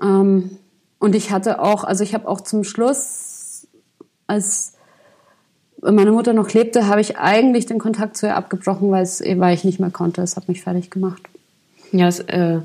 ähm, 0.00 0.58
und 0.98 1.14
ich 1.14 1.30
hatte 1.30 1.60
auch, 1.60 1.82
also 1.82 2.04
ich 2.04 2.14
habe 2.14 2.28
auch 2.28 2.40
zum 2.40 2.62
Schluss, 2.62 3.66
als 4.26 4.74
meine 5.80 6.12
Mutter 6.12 6.34
noch 6.34 6.52
lebte, 6.52 6.88
habe 6.88 7.00
ich 7.00 7.16
eigentlich 7.16 7.66
den 7.66 7.78
Kontakt 7.78 8.16
zu 8.16 8.26
ihr 8.26 8.36
abgebrochen, 8.36 8.90
weil, 8.90 9.06
weil 9.40 9.54
ich 9.54 9.64
nicht 9.64 9.80
mehr 9.80 9.90
konnte. 9.90 10.20
Es 10.20 10.36
hat 10.36 10.46
mich 10.46 10.62
fertig 10.62 10.90
gemacht. 10.90 11.22
Ja, 11.90 12.06
es 12.06 12.20
äh, 12.20 12.60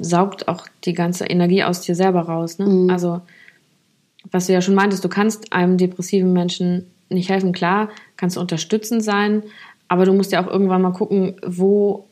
saugt 0.00 0.48
auch 0.48 0.66
die 0.84 0.94
ganze 0.94 1.26
Energie 1.26 1.64
aus 1.64 1.80
dir 1.80 1.94
selber 1.94 2.22
raus. 2.22 2.58
Ne? 2.58 2.66
Mhm. 2.66 2.90
Also, 2.90 3.20
was 4.30 4.46
du 4.46 4.52
ja 4.52 4.60
schon 4.60 4.74
meintest, 4.74 5.04
du 5.04 5.08
kannst 5.08 5.52
einem 5.52 5.76
depressiven 5.76 6.32
Menschen 6.32 6.86
nicht 7.08 7.28
helfen. 7.28 7.52
Klar, 7.52 7.90
kannst 8.16 8.36
du 8.36 8.40
unterstützend 8.40 9.02
sein, 9.02 9.42
aber 9.88 10.04
du 10.04 10.12
musst 10.12 10.32
ja 10.32 10.42
auch 10.42 10.50
irgendwann 10.50 10.82
mal 10.82 10.92
gucken, 10.92 11.34
wo 11.44 12.06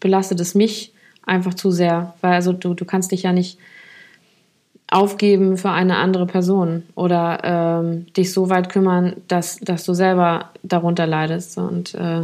belastet 0.00 0.40
es 0.40 0.54
mich 0.54 0.92
einfach 1.24 1.54
zu 1.54 1.70
sehr. 1.70 2.14
Weil 2.20 2.34
also 2.34 2.52
du, 2.52 2.74
du 2.74 2.84
kannst 2.84 3.12
dich 3.12 3.22
ja 3.22 3.32
nicht 3.32 3.58
aufgeben 4.92 5.56
für 5.56 5.70
eine 5.70 5.96
andere 5.96 6.26
Person 6.26 6.82
oder 6.94 7.40
ähm, 7.42 8.12
dich 8.12 8.32
so 8.32 8.50
weit 8.50 8.68
kümmern, 8.68 9.14
dass, 9.26 9.58
dass 9.58 9.84
du 9.84 9.94
selber 9.94 10.50
darunter 10.62 11.06
leidest. 11.06 11.56
Und 11.56 11.94
äh, 11.94 12.22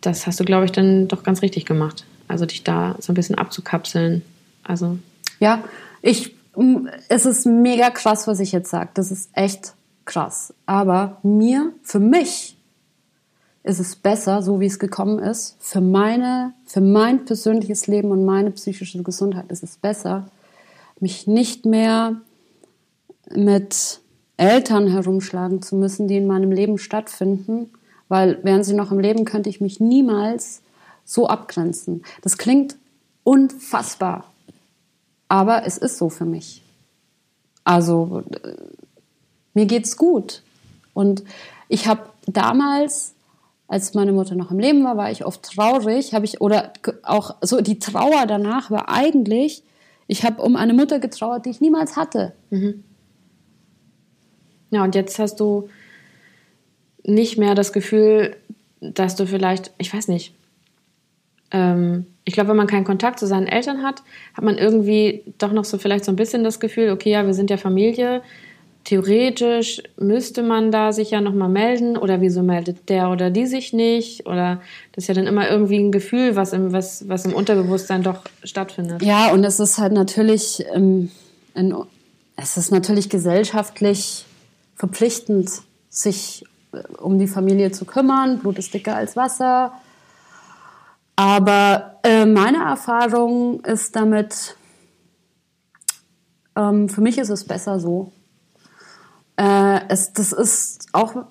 das 0.00 0.26
hast 0.26 0.40
du, 0.40 0.44
glaube 0.44 0.64
ich, 0.64 0.72
dann 0.72 1.08
doch 1.08 1.22
ganz 1.22 1.42
richtig 1.42 1.66
gemacht. 1.66 2.04
Also 2.28 2.46
dich 2.46 2.64
da 2.64 2.96
so 3.00 3.12
ein 3.12 3.14
bisschen 3.14 3.36
abzukapseln. 3.36 4.22
Also. 4.62 4.98
Ja, 5.40 5.64
ich, 6.02 6.34
es 7.08 7.26
ist 7.26 7.46
mega 7.46 7.90
krass, 7.90 8.26
was 8.26 8.40
ich 8.40 8.52
jetzt 8.52 8.70
sage. 8.70 8.90
Das 8.94 9.10
ist 9.10 9.30
echt 9.32 9.74
krass. 10.04 10.54
Aber 10.66 11.18
mir, 11.22 11.72
für 11.82 11.98
mich, 12.00 12.58
ist 13.68 13.80
es 13.80 13.96
besser, 13.96 14.40
so 14.42 14.60
wie 14.60 14.66
es 14.66 14.78
gekommen 14.78 15.18
ist. 15.18 15.56
Für 15.60 15.82
meine, 15.82 16.54
für 16.64 16.80
mein 16.80 17.26
persönliches 17.26 17.86
Leben 17.86 18.10
und 18.10 18.24
meine 18.24 18.50
psychische 18.52 19.02
Gesundheit 19.02 19.50
ist 19.50 19.62
es 19.62 19.76
besser, 19.76 20.26
mich 21.00 21.26
nicht 21.26 21.66
mehr 21.66 22.16
mit 23.30 24.00
Eltern 24.38 24.88
herumschlagen 24.88 25.60
zu 25.60 25.76
müssen, 25.76 26.08
die 26.08 26.16
in 26.16 26.26
meinem 26.26 26.50
Leben 26.50 26.78
stattfinden, 26.78 27.70
weil 28.08 28.42
wären 28.42 28.64
sie 28.64 28.74
noch 28.74 28.90
im 28.90 29.00
Leben, 29.00 29.26
könnte 29.26 29.50
ich 29.50 29.60
mich 29.60 29.80
niemals 29.80 30.62
so 31.08 31.26
abgrenzen. 31.26 32.04
Das 32.20 32.36
klingt 32.36 32.76
unfassbar, 33.24 34.30
aber 35.26 35.64
es 35.64 35.78
ist 35.78 35.96
so 35.96 36.10
für 36.10 36.26
mich. 36.26 36.62
Also 37.64 38.24
mir 39.54 39.64
geht's 39.64 39.96
gut 39.96 40.42
und 40.92 41.24
ich 41.68 41.88
habe 41.88 42.02
damals 42.26 43.14
als 43.68 43.94
meine 43.94 44.12
Mutter 44.12 44.34
noch 44.34 44.50
im 44.50 44.58
Leben 44.58 44.84
war, 44.84 44.96
war 44.96 45.10
ich 45.10 45.24
oft 45.24 45.42
traurig, 45.42 46.12
habe 46.12 46.26
ich 46.26 46.40
oder 46.40 46.72
auch 47.02 47.36
so 47.40 47.60
die 47.60 47.78
Trauer 47.78 48.26
danach 48.26 48.70
war 48.70 48.90
eigentlich, 48.90 49.62
ich 50.06 50.24
habe 50.24 50.42
um 50.42 50.56
eine 50.56 50.74
Mutter 50.74 50.98
getrauert, 50.98 51.46
die 51.46 51.50
ich 51.50 51.60
niemals 51.60 51.96
hatte. 51.96 52.32
Mhm. 52.50 52.84
Ja, 54.70 54.84
und 54.84 54.94
jetzt 54.94 55.18
hast 55.18 55.40
du 55.40 55.68
nicht 57.02 57.38
mehr 57.38 57.54
das 57.54 57.72
Gefühl, 57.72 58.36
dass 58.80 59.16
du 59.16 59.26
vielleicht, 59.26 59.72
ich 59.78 59.92
weiß 59.92 60.08
nicht, 60.08 60.34
ähm, 61.50 62.06
ich 62.24 62.34
glaube, 62.34 62.50
wenn 62.50 62.56
man 62.56 62.66
keinen 62.66 62.84
Kontakt 62.84 63.18
zu 63.18 63.26
seinen 63.26 63.46
Eltern 63.46 63.82
hat, 63.82 64.02
hat 64.34 64.44
man 64.44 64.58
irgendwie 64.58 65.22
doch 65.38 65.52
noch 65.52 65.64
so 65.64 65.78
vielleicht 65.78 66.04
so 66.04 66.12
ein 66.12 66.16
bisschen 66.16 66.44
das 66.44 66.60
Gefühl, 66.60 66.90
okay, 66.90 67.10
ja, 67.10 67.24
wir 67.24 67.32
sind 67.34 67.48
ja 67.48 67.56
Familie. 67.56 68.22
Theoretisch 68.84 69.82
müsste 69.98 70.42
man 70.42 70.70
da 70.70 70.92
sich 70.92 71.10
ja 71.10 71.20
nochmal 71.20 71.48
melden 71.48 71.96
oder 71.96 72.20
wieso 72.20 72.42
meldet 72.42 72.88
der 72.88 73.10
oder 73.10 73.30
die 73.30 73.46
sich 73.46 73.72
nicht? 73.72 74.26
Oder 74.26 74.60
das 74.92 75.04
ist 75.04 75.08
ja 75.08 75.14
dann 75.14 75.26
immer 75.26 75.50
irgendwie 75.50 75.78
ein 75.78 75.92
Gefühl, 75.92 76.36
was 76.36 76.52
im, 76.52 76.72
was, 76.72 77.08
was 77.08 77.24
im 77.24 77.32
Unterbewusstsein 77.32 78.02
doch 78.02 78.22
stattfindet. 78.44 79.02
Ja, 79.02 79.32
und 79.32 79.42
es 79.44 79.58
ist 79.58 79.78
halt 79.78 79.92
natürlich, 79.92 80.64
ähm, 80.74 81.10
in, 81.54 81.74
es 82.36 82.56
ist 82.56 82.70
natürlich 82.70 83.08
gesellschaftlich 83.08 84.26
verpflichtend, 84.76 85.50
sich 85.88 86.44
äh, 86.72 86.78
um 86.98 87.18
die 87.18 87.26
Familie 87.26 87.72
zu 87.72 87.84
kümmern. 87.84 88.38
Blut 88.38 88.58
ist 88.58 88.72
dicker 88.72 88.96
als 88.96 89.16
Wasser. 89.16 89.72
Aber 91.18 91.98
äh, 92.04 92.26
meine 92.26 92.58
Erfahrung 92.58 93.58
ist 93.64 93.96
damit, 93.96 94.54
ähm, 96.54 96.88
für 96.88 97.00
mich 97.00 97.18
ist 97.18 97.28
es 97.28 97.44
besser 97.44 97.80
so. 97.80 98.12
Äh, 99.36 99.80
es, 99.88 100.12
das 100.12 100.30
ist 100.30 100.86
auch 100.92 101.24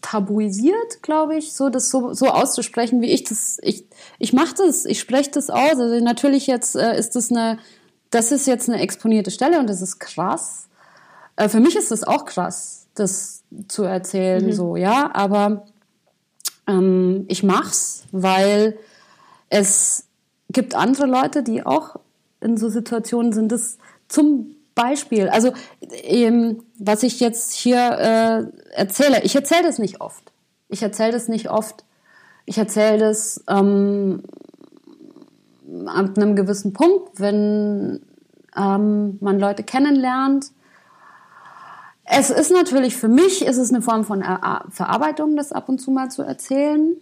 tabuisiert, 0.00 1.02
glaube 1.02 1.34
ich, 1.34 1.54
so 1.54 1.70
das 1.70 1.90
so, 1.90 2.14
so 2.14 2.28
auszusprechen, 2.28 3.00
wie 3.00 3.10
ich 3.10 3.24
das. 3.24 3.58
Ich, 3.62 3.86
ich 4.20 4.32
mache 4.32 4.54
das, 4.58 4.84
ich 4.84 5.00
spreche 5.00 5.32
das 5.32 5.50
aus. 5.50 5.76
Also 5.76 6.04
natürlich 6.04 6.46
jetzt 6.46 6.76
äh, 6.76 6.96
ist 6.96 7.16
das 7.16 7.32
eine, 7.32 7.58
das 8.10 8.30
ist 8.30 8.46
jetzt 8.46 8.68
eine 8.68 8.80
exponierte 8.80 9.32
Stelle 9.32 9.58
und 9.58 9.68
das 9.68 9.82
ist 9.82 9.98
krass. 9.98 10.68
Äh, 11.34 11.48
für 11.48 11.58
mich 11.58 11.74
ist 11.74 11.90
es 11.90 12.04
auch 12.04 12.26
krass, 12.26 12.86
das 12.94 13.42
zu 13.66 13.82
erzählen, 13.82 14.46
mhm. 14.46 14.52
so, 14.52 14.76
ja, 14.76 15.10
aber 15.12 15.66
ähm, 16.68 17.24
ich 17.26 17.42
mach's, 17.42 18.04
weil 18.12 18.78
es 19.48 20.06
gibt 20.50 20.74
andere 20.74 21.06
Leute, 21.06 21.42
die 21.42 21.64
auch 21.64 21.96
in 22.40 22.56
so 22.56 22.68
Situationen 22.68 23.32
sind. 23.32 23.52
Das 23.52 23.78
zum 24.08 24.56
Beispiel, 24.74 25.28
also 25.28 25.52
ähm, 26.02 26.62
was 26.78 27.02
ich 27.02 27.20
jetzt 27.20 27.52
hier 27.52 27.76
äh, 27.76 28.76
erzähle, 28.76 29.22
ich 29.22 29.34
erzähle 29.34 29.64
das 29.64 29.78
nicht 29.78 30.00
oft. 30.00 30.32
Ich 30.68 30.82
erzähle 30.82 31.12
das 31.12 31.28
nicht 31.28 31.50
oft. 31.50 31.84
Ich 32.44 32.58
erzähle 32.58 32.98
das 32.98 33.42
ähm, 33.48 34.22
ab 35.86 36.16
einem 36.16 36.36
gewissen 36.36 36.72
Punkt, 36.72 37.18
wenn 37.18 38.02
ähm, 38.56 39.18
man 39.20 39.38
Leute 39.38 39.62
kennenlernt. 39.62 40.50
Es 42.04 42.30
ist 42.30 42.52
natürlich 42.52 42.96
für 42.96 43.08
mich, 43.08 43.44
ist 43.44 43.56
es 43.56 43.72
eine 43.72 43.82
Form 43.82 44.04
von 44.04 44.22
er 44.22 44.64
Verarbeitung, 44.70 45.36
das 45.36 45.52
ab 45.52 45.68
und 45.68 45.80
zu 45.80 45.90
mal 45.90 46.10
zu 46.10 46.22
erzählen. 46.22 46.96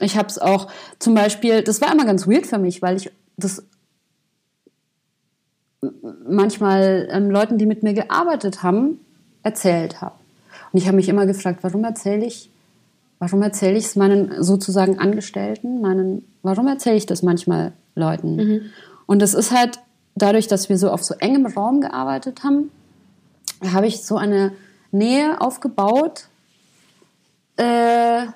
Ich 0.00 0.16
habe 0.16 0.28
es 0.28 0.38
auch 0.38 0.68
zum 0.98 1.14
Beispiel, 1.14 1.62
das 1.62 1.80
war 1.80 1.92
immer 1.92 2.04
ganz 2.04 2.26
weird 2.26 2.46
für 2.46 2.58
mich, 2.58 2.82
weil 2.82 2.96
ich 2.96 3.10
das 3.36 3.62
manchmal 6.28 7.08
ähm, 7.10 7.30
Leuten, 7.30 7.58
die 7.58 7.66
mit 7.66 7.82
mir 7.82 7.94
gearbeitet 7.94 8.62
haben, 8.62 9.00
erzählt 9.42 10.00
habe. 10.00 10.14
Und 10.72 10.78
ich 10.78 10.86
habe 10.86 10.96
mich 10.96 11.08
immer 11.08 11.26
gefragt, 11.26 11.60
warum 11.62 11.84
erzähle 11.84 12.24
ich, 12.24 12.50
warum 13.18 13.42
erzähle 13.42 13.78
ich 13.78 13.84
es 13.84 13.96
meinen 13.96 14.42
sozusagen 14.42 14.98
Angestellten, 14.98 15.80
meinen, 15.80 16.24
warum 16.42 16.66
erzähle 16.68 16.96
ich 16.96 17.06
das 17.06 17.22
manchmal 17.22 17.72
Leuten? 17.94 18.36
Mhm. 18.36 18.60
Und 19.06 19.22
es 19.22 19.34
ist 19.34 19.52
halt 19.52 19.80
dadurch, 20.14 20.48
dass 20.48 20.68
wir 20.68 20.78
so 20.78 20.90
auf 20.90 21.02
so 21.02 21.14
engem 21.14 21.46
Raum 21.46 21.80
gearbeitet 21.80 22.44
haben, 22.44 22.70
habe 23.72 23.86
ich 23.86 24.04
so 24.04 24.16
eine 24.16 24.52
Nähe 24.92 25.40
aufgebaut, 25.40 26.28
äh, 27.56 28.26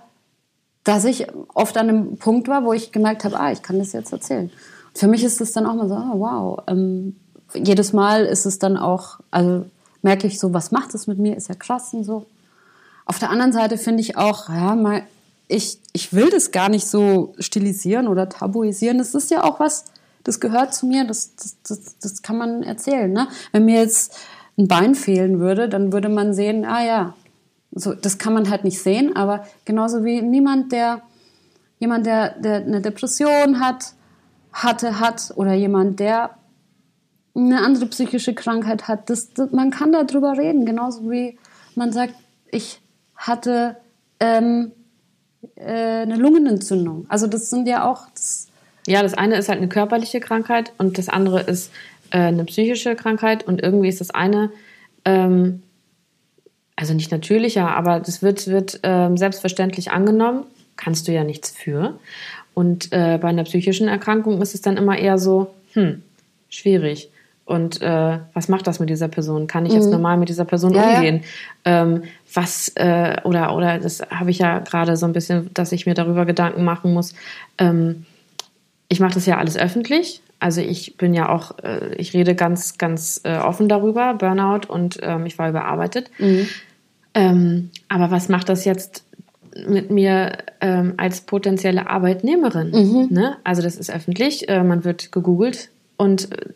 dass 0.84 1.04
ich 1.04 1.26
oft 1.54 1.76
an 1.76 1.88
einem 1.88 2.16
Punkt 2.18 2.46
war, 2.48 2.64
wo 2.64 2.72
ich 2.72 2.92
gemerkt 2.92 3.24
habe, 3.24 3.40
ah, 3.40 3.50
ich 3.50 3.62
kann 3.62 3.78
das 3.78 3.92
jetzt 3.92 4.12
erzählen. 4.12 4.50
Für 4.94 5.08
mich 5.08 5.24
ist 5.24 5.40
es 5.40 5.52
dann 5.52 5.66
auch 5.66 5.74
mal 5.74 5.88
so, 5.88 5.94
ah, 5.94 6.12
wow, 6.14 6.62
ähm, 6.66 7.16
jedes 7.54 7.92
Mal 7.92 8.24
ist 8.26 8.46
es 8.46 8.58
dann 8.58 8.76
auch, 8.76 9.18
also 9.30 9.64
merke 10.02 10.26
ich 10.26 10.38
so, 10.38 10.52
was 10.52 10.70
macht 10.70 10.94
es 10.94 11.06
mit 11.06 11.18
mir, 11.18 11.36
ist 11.36 11.48
ja 11.48 11.54
krass 11.54 11.94
und 11.94 12.04
so. 12.04 12.26
Auf 13.06 13.18
der 13.18 13.30
anderen 13.30 13.52
Seite 13.52 13.78
finde 13.78 14.02
ich 14.02 14.16
auch, 14.16 14.48
ja, 14.48 14.74
mal, 14.74 15.02
ich, 15.48 15.80
ich 15.92 16.12
will 16.12 16.30
das 16.30 16.52
gar 16.52 16.68
nicht 16.68 16.86
so 16.86 17.34
stilisieren 17.38 18.08
oder 18.08 18.28
tabuisieren. 18.28 18.98
Das 18.98 19.14
ist 19.14 19.30
ja 19.30 19.44
auch 19.44 19.60
was, 19.60 19.84
das 20.22 20.40
gehört 20.40 20.74
zu 20.74 20.86
mir, 20.86 21.06
das, 21.06 21.34
das, 21.36 21.56
das, 21.66 21.98
das 21.98 22.22
kann 22.22 22.38
man 22.38 22.62
erzählen. 22.62 23.12
Ne? 23.12 23.28
Wenn 23.52 23.66
mir 23.66 23.80
jetzt 23.80 24.16
ein 24.56 24.68
Bein 24.68 24.94
fehlen 24.94 25.40
würde, 25.40 25.68
dann 25.68 25.92
würde 25.92 26.08
man 26.08 26.32
sehen, 26.32 26.64
ah 26.64 26.84
ja, 26.84 27.14
so, 27.74 27.94
das 27.94 28.18
kann 28.18 28.32
man 28.32 28.50
halt 28.50 28.64
nicht 28.64 28.80
sehen, 28.80 29.16
aber 29.16 29.46
genauso 29.64 30.04
wie 30.04 30.22
niemand, 30.22 30.72
der 30.72 31.02
jemand, 31.78 32.06
der, 32.06 32.38
der 32.38 32.56
eine 32.56 32.80
Depression 32.80 33.60
hat, 33.60 33.94
hatte, 34.52 35.00
hat 35.00 35.32
oder 35.36 35.52
jemand, 35.52 36.00
der 36.00 36.30
eine 37.34 37.60
andere 37.62 37.86
psychische 37.86 38.34
Krankheit 38.34 38.86
hat, 38.86 39.10
das, 39.10 39.34
das, 39.34 39.50
man 39.50 39.70
kann 39.70 39.92
darüber 39.92 40.38
reden, 40.38 40.64
genauso 40.64 41.10
wie 41.10 41.36
man 41.74 41.92
sagt, 41.92 42.14
ich 42.50 42.80
hatte 43.16 43.76
ähm, 44.20 44.70
äh, 45.56 46.02
eine 46.02 46.16
Lungenentzündung. 46.16 47.06
Also 47.08 47.26
das 47.26 47.50
sind 47.50 47.66
ja 47.66 47.84
auch. 47.84 48.06
Das 48.14 48.48
ja, 48.86 49.02
das 49.02 49.14
eine 49.14 49.36
ist 49.36 49.48
halt 49.48 49.58
eine 49.58 49.68
körperliche 49.68 50.20
Krankheit 50.20 50.72
und 50.78 50.98
das 50.98 51.08
andere 51.08 51.40
ist 51.40 51.72
äh, 52.10 52.18
eine 52.18 52.44
psychische 52.44 52.94
Krankheit 52.94 53.46
und 53.46 53.62
irgendwie 53.62 53.88
ist 53.88 54.00
das 54.00 54.10
eine 54.10 54.50
ähm, 55.04 55.62
also 56.76 56.94
nicht 56.94 57.10
natürlicher, 57.10 57.68
aber 57.76 58.00
das 58.00 58.22
wird, 58.22 58.48
wird 58.48 58.80
ähm, 58.82 59.16
selbstverständlich 59.16 59.92
angenommen. 59.92 60.44
Kannst 60.76 61.06
du 61.06 61.12
ja 61.12 61.22
nichts 61.22 61.50
für. 61.50 61.98
Und 62.52 62.92
äh, 62.92 63.18
bei 63.20 63.28
einer 63.28 63.44
psychischen 63.44 63.88
Erkrankung 63.88 64.40
ist 64.42 64.54
es 64.54 64.60
dann 64.60 64.76
immer 64.76 64.98
eher 64.98 65.18
so, 65.18 65.54
hm, 65.72 66.02
schwierig. 66.48 67.10
Und 67.44 67.82
äh, 67.82 68.18
was 68.32 68.48
macht 68.48 68.66
das 68.66 68.80
mit 68.80 68.88
dieser 68.88 69.08
Person? 69.08 69.46
Kann 69.46 69.66
ich 69.66 69.72
jetzt 69.72 69.86
mhm. 69.86 69.92
normal 69.92 70.16
mit 70.16 70.30
dieser 70.30 70.46
Person 70.46 70.72
ja, 70.74 70.94
umgehen? 70.94 71.22
Ja. 71.66 71.82
Ähm, 71.82 72.04
was 72.32 72.72
äh, 72.76 73.16
oder 73.24 73.54
oder 73.54 73.78
das 73.78 74.00
habe 74.10 74.30
ich 74.30 74.38
ja 74.38 74.60
gerade 74.60 74.96
so 74.96 75.04
ein 75.04 75.12
bisschen, 75.12 75.50
dass 75.52 75.72
ich 75.72 75.84
mir 75.84 75.94
darüber 75.94 76.24
Gedanken 76.24 76.64
machen 76.64 76.94
muss. 76.94 77.14
Ähm, 77.58 78.06
ich 78.88 78.98
mache 78.98 79.14
das 79.14 79.26
ja 79.26 79.36
alles 79.36 79.58
öffentlich. 79.58 80.22
Also 80.44 80.60
ich 80.60 80.98
bin 80.98 81.14
ja 81.14 81.30
auch, 81.30 81.58
äh, 81.62 81.94
ich 81.94 82.12
rede 82.12 82.34
ganz 82.34 82.76
ganz 82.76 83.18
äh, 83.24 83.38
offen 83.38 83.66
darüber 83.66 84.12
Burnout 84.12 84.68
und 84.68 84.98
ähm, 85.00 85.24
ich 85.24 85.38
war 85.38 85.48
überarbeitet. 85.48 86.10
Mhm. 86.18 86.46
Ähm, 87.14 87.70
aber 87.88 88.10
was 88.10 88.28
macht 88.28 88.50
das 88.50 88.66
jetzt 88.66 89.06
mit 89.66 89.90
mir 89.90 90.36
ähm, 90.60 90.92
als 90.98 91.22
potenzielle 91.22 91.88
Arbeitnehmerin? 91.88 92.72
Mhm. 92.72 93.06
Ne? 93.08 93.38
Also 93.42 93.62
das 93.62 93.76
ist 93.76 93.90
öffentlich. 93.90 94.46
Äh, 94.50 94.62
man 94.64 94.84
wird 94.84 95.12
gegoogelt 95.12 95.70
und 95.96 96.30
äh, 96.32 96.50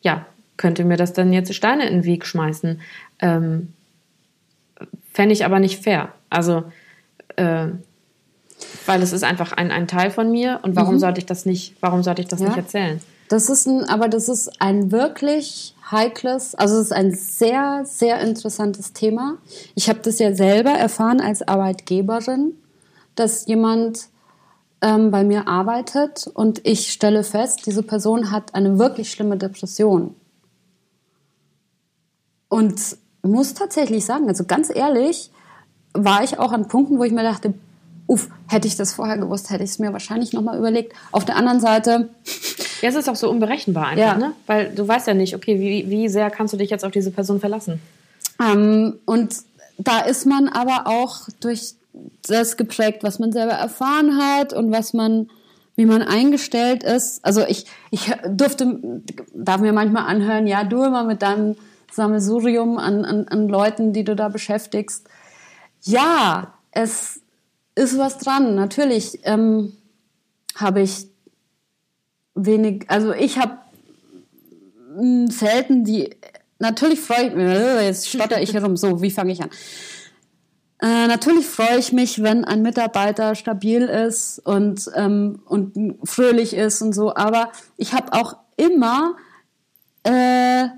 ja, 0.00 0.24
könnte 0.56 0.82
mir 0.82 0.96
das 0.96 1.12
dann 1.12 1.30
jetzt 1.30 1.54
Steine 1.54 1.86
in 1.86 1.96
den 1.96 2.04
Weg 2.06 2.24
schmeißen. 2.24 2.80
Ähm, 3.18 3.74
Fände 5.12 5.34
ich 5.34 5.44
aber 5.44 5.60
nicht 5.60 5.84
fair. 5.84 6.14
Also, 6.30 6.64
äh, 7.36 7.66
weil 8.86 9.02
es 9.02 9.12
ist 9.12 9.22
einfach 9.22 9.52
ein, 9.52 9.70
ein 9.70 9.86
Teil 9.86 10.10
von 10.10 10.30
mir 10.30 10.60
und 10.62 10.76
warum 10.76 10.94
mhm. 10.94 10.98
sollte 11.00 11.18
ich 11.18 11.26
das 11.26 11.44
nicht, 11.44 11.76
warum 11.80 12.02
sollte 12.02 12.22
ich 12.22 12.28
das 12.28 12.40
ja. 12.40 12.46
nicht 12.46 12.56
erzählen? 12.56 13.02
Das 13.28 13.48
ist 13.48 13.66
ein, 13.66 13.84
aber 13.84 14.08
das 14.08 14.28
ist 14.28 14.60
ein 14.60 14.92
wirklich 14.92 15.74
heikles, 15.90 16.54
also 16.54 16.76
es 16.76 16.86
ist 16.86 16.92
ein 16.92 17.14
sehr, 17.14 17.82
sehr 17.84 18.20
interessantes 18.20 18.92
Thema. 18.92 19.38
Ich 19.74 19.88
habe 19.88 20.00
das 20.00 20.18
ja 20.18 20.34
selber 20.34 20.70
erfahren 20.70 21.20
als 21.20 21.46
Arbeitgeberin, 21.46 22.54
dass 23.14 23.46
jemand 23.46 24.08
ähm, 24.82 25.10
bei 25.10 25.24
mir 25.24 25.48
arbeitet 25.48 26.30
und 26.34 26.66
ich 26.66 26.92
stelle 26.92 27.24
fest, 27.24 27.66
diese 27.66 27.82
Person 27.82 28.30
hat 28.30 28.54
eine 28.54 28.78
wirklich 28.78 29.10
schlimme 29.10 29.36
Depression. 29.36 30.14
Und 32.48 32.98
muss 33.22 33.54
tatsächlich 33.54 34.04
sagen, 34.04 34.28
also 34.28 34.44
ganz 34.44 34.70
ehrlich, 34.74 35.30
war 35.94 36.22
ich 36.22 36.38
auch 36.38 36.52
an 36.52 36.68
Punkten, 36.68 36.98
wo 36.98 37.04
ich 37.04 37.12
mir 37.12 37.22
dachte, 37.22 37.54
uff, 38.06 38.28
hätte 38.48 38.68
ich 38.68 38.76
das 38.76 38.92
vorher 38.92 39.16
gewusst, 39.16 39.50
hätte 39.50 39.64
ich 39.64 39.70
es 39.70 39.78
mir 39.78 39.92
wahrscheinlich 39.92 40.32
nochmal 40.32 40.58
überlegt. 40.58 40.92
Auf 41.10 41.24
der 41.24 41.36
anderen 41.36 41.60
Seite. 41.60 42.10
Ja, 42.82 42.88
es 42.88 42.94
ist 42.94 43.08
auch 43.08 43.16
so 43.16 43.30
unberechenbar 43.30 43.88
einfach, 43.88 43.96
ja. 43.98 44.16
ne? 44.16 44.32
Weil 44.46 44.74
du 44.74 44.86
weißt 44.86 45.06
ja 45.06 45.14
nicht, 45.14 45.34
okay, 45.34 45.60
wie, 45.60 45.90
wie 45.90 46.08
sehr 46.08 46.30
kannst 46.30 46.52
du 46.52 46.58
dich 46.58 46.70
jetzt 46.70 46.84
auf 46.84 46.92
diese 46.92 47.10
Person 47.10 47.40
verlassen? 47.40 47.80
Ähm, 48.40 48.98
und 49.04 49.34
da 49.78 50.00
ist 50.00 50.26
man 50.26 50.48
aber 50.48 50.86
auch 50.86 51.28
durch 51.40 51.74
das 52.26 52.56
geprägt, 52.56 53.02
was 53.02 53.18
man 53.18 53.32
selber 53.32 53.52
erfahren 53.52 54.18
hat 54.18 54.52
und 54.52 54.70
was 54.72 54.92
man, 54.92 55.28
wie 55.76 55.86
man 55.86 56.02
eingestellt 56.02 56.82
ist. 56.82 57.24
Also 57.24 57.42
ich, 57.46 57.66
ich 57.90 58.12
durfte, 58.28 58.80
darf 59.32 59.60
mir 59.60 59.72
manchmal 59.72 60.06
anhören, 60.06 60.46
ja, 60.46 60.64
du 60.64 60.82
immer 60.82 61.04
mit 61.04 61.22
deinem 61.22 61.56
Sammelsurium 61.92 62.78
an, 62.78 63.04
an, 63.04 63.28
an 63.28 63.48
Leuten, 63.48 63.92
die 63.92 64.04
du 64.04 64.16
da 64.16 64.28
beschäftigst. 64.28 65.06
Ja, 65.82 66.54
es 66.72 67.20
ist 67.74 67.98
was 67.98 68.18
dran. 68.18 68.54
Natürlich 68.54 69.20
ähm, 69.24 69.72
habe 70.56 70.80
ich 70.80 71.06
wenig, 72.34 72.84
also 72.88 73.12
ich 73.12 73.38
habe 73.38 73.58
hm, 74.96 75.28
selten 75.30 75.84
die, 75.84 76.10
natürlich 76.58 77.00
freue 77.00 77.28
ich 77.28 77.34
mich, 77.34 77.84
jetzt 77.84 78.08
stotter 78.08 78.40
ich 78.40 78.54
herum, 78.54 78.76
so, 78.76 79.02
wie 79.02 79.10
fange 79.10 79.32
ich 79.32 79.42
an? 79.42 79.50
Äh, 80.80 81.06
natürlich 81.06 81.46
freue 81.46 81.78
ich 81.78 81.92
mich, 81.92 82.22
wenn 82.22 82.44
ein 82.44 82.62
Mitarbeiter 82.62 83.34
stabil 83.34 83.82
ist 83.82 84.40
und, 84.40 84.90
ähm, 84.94 85.40
und 85.46 85.98
fröhlich 86.04 86.54
ist 86.54 86.82
und 86.82 86.92
so, 86.92 87.14
aber 87.14 87.50
ich 87.76 87.92
habe 87.92 88.12
auch 88.12 88.36
immer 88.56 89.16
äh, 90.04 90.68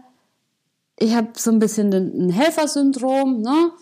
ich 0.99 1.15
habe 1.15 1.29
so 1.37 1.51
ein 1.51 1.59
bisschen 1.59 1.93
ein 1.93 2.31
Helfersyndrom, 2.31 3.43
ne? 3.43 3.73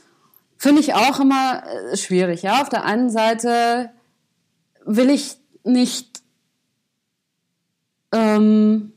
Finde 0.56 0.80
ich 0.80 0.94
auch 0.94 1.20
immer 1.20 1.62
äh, 1.66 1.96
schwierig, 1.96 2.42
ja. 2.42 2.60
Auf 2.60 2.68
der 2.68 2.84
einen 2.84 3.10
Seite 3.10 3.90
will 4.84 5.10
ich 5.10 5.36
nicht, 5.62 6.13
ähm, 8.14 8.92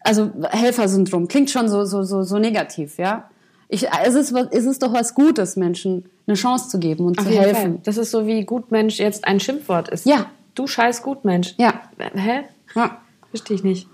also 0.00 0.30
Helfersyndrom 0.50 1.28
klingt 1.28 1.50
schon 1.50 1.68
so, 1.68 1.84
so, 1.84 2.02
so, 2.02 2.22
so 2.22 2.38
negativ, 2.38 2.98
ja. 2.98 3.30
Ich, 3.68 3.88
es, 4.04 4.14
ist, 4.14 4.32
es 4.32 4.64
ist 4.66 4.82
doch 4.82 4.92
was 4.92 5.14
Gutes, 5.14 5.56
Menschen 5.56 6.04
eine 6.26 6.36
Chance 6.36 6.68
zu 6.68 6.78
geben 6.78 7.06
und 7.06 7.18
Auf 7.18 7.24
zu 7.24 7.30
helfen. 7.30 7.72
Fall. 7.74 7.80
Das 7.84 7.96
ist 7.96 8.10
so 8.10 8.26
wie 8.26 8.44
Gutmensch 8.44 8.98
jetzt 8.98 9.26
ein 9.26 9.40
Schimpfwort 9.40 9.88
ist. 9.88 10.06
Ja. 10.06 10.26
Du 10.54 10.66
scheiß 10.66 11.02
Gutmensch. 11.02 11.54
Ja. 11.58 11.80
Hä? 11.98 12.44
Ja. 12.74 12.98
Verstehe 13.30 13.56
ich 13.56 13.64
nicht. 13.64 13.88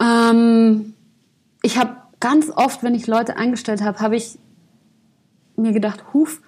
Ähm, 0.00 0.94
ich 1.62 1.76
habe 1.76 1.96
ganz 2.20 2.50
oft, 2.54 2.82
wenn 2.82 2.94
ich 2.94 3.06
Leute 3.06 3.36
eingestellt 3.36 3.82
habe, 3.82 4.00
habe 4.00 4.16
ich 4.16 4.38
mir 5.56 5.72
gedacht, 5.72 6.02
huf, 6.14 6.40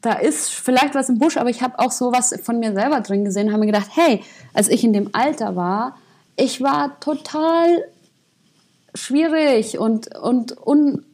da 0.00 0.14
ist 0.14 0.50
vielleicht 0.50 0.94
was 0.94 1.08
im 1.08 1.18
Busch, 1.18 1.36
aber 1.36 1.50
ich 1.50 1.62
habe 1.62 1.78
auch 1.78 1.92
so 1.92 2.10
was 2.12 2.34
von 2.42 2.58
mir 2.58 2.72
selber 2.72 3.00
drin 3.00 3.24
gesehen, 3.24 3.50
habe 3.52 3.60
mir 3.60 3.66
gedacht, 3.66 3.90
hey, 3.94 4.22
als 4.54 4.68
ich 4.68 4.82
in 4.82 4.92
dem 4.92 5.10
Alter 5.12 5.56
war, 5.56 5.96
ich 6.40 6.60
war 6.60 6.98
total 7.00 7.84
schwierig 8.94 9.78
und, 9.78 10.16
und 10.16 10.56
un, 10.66 11.04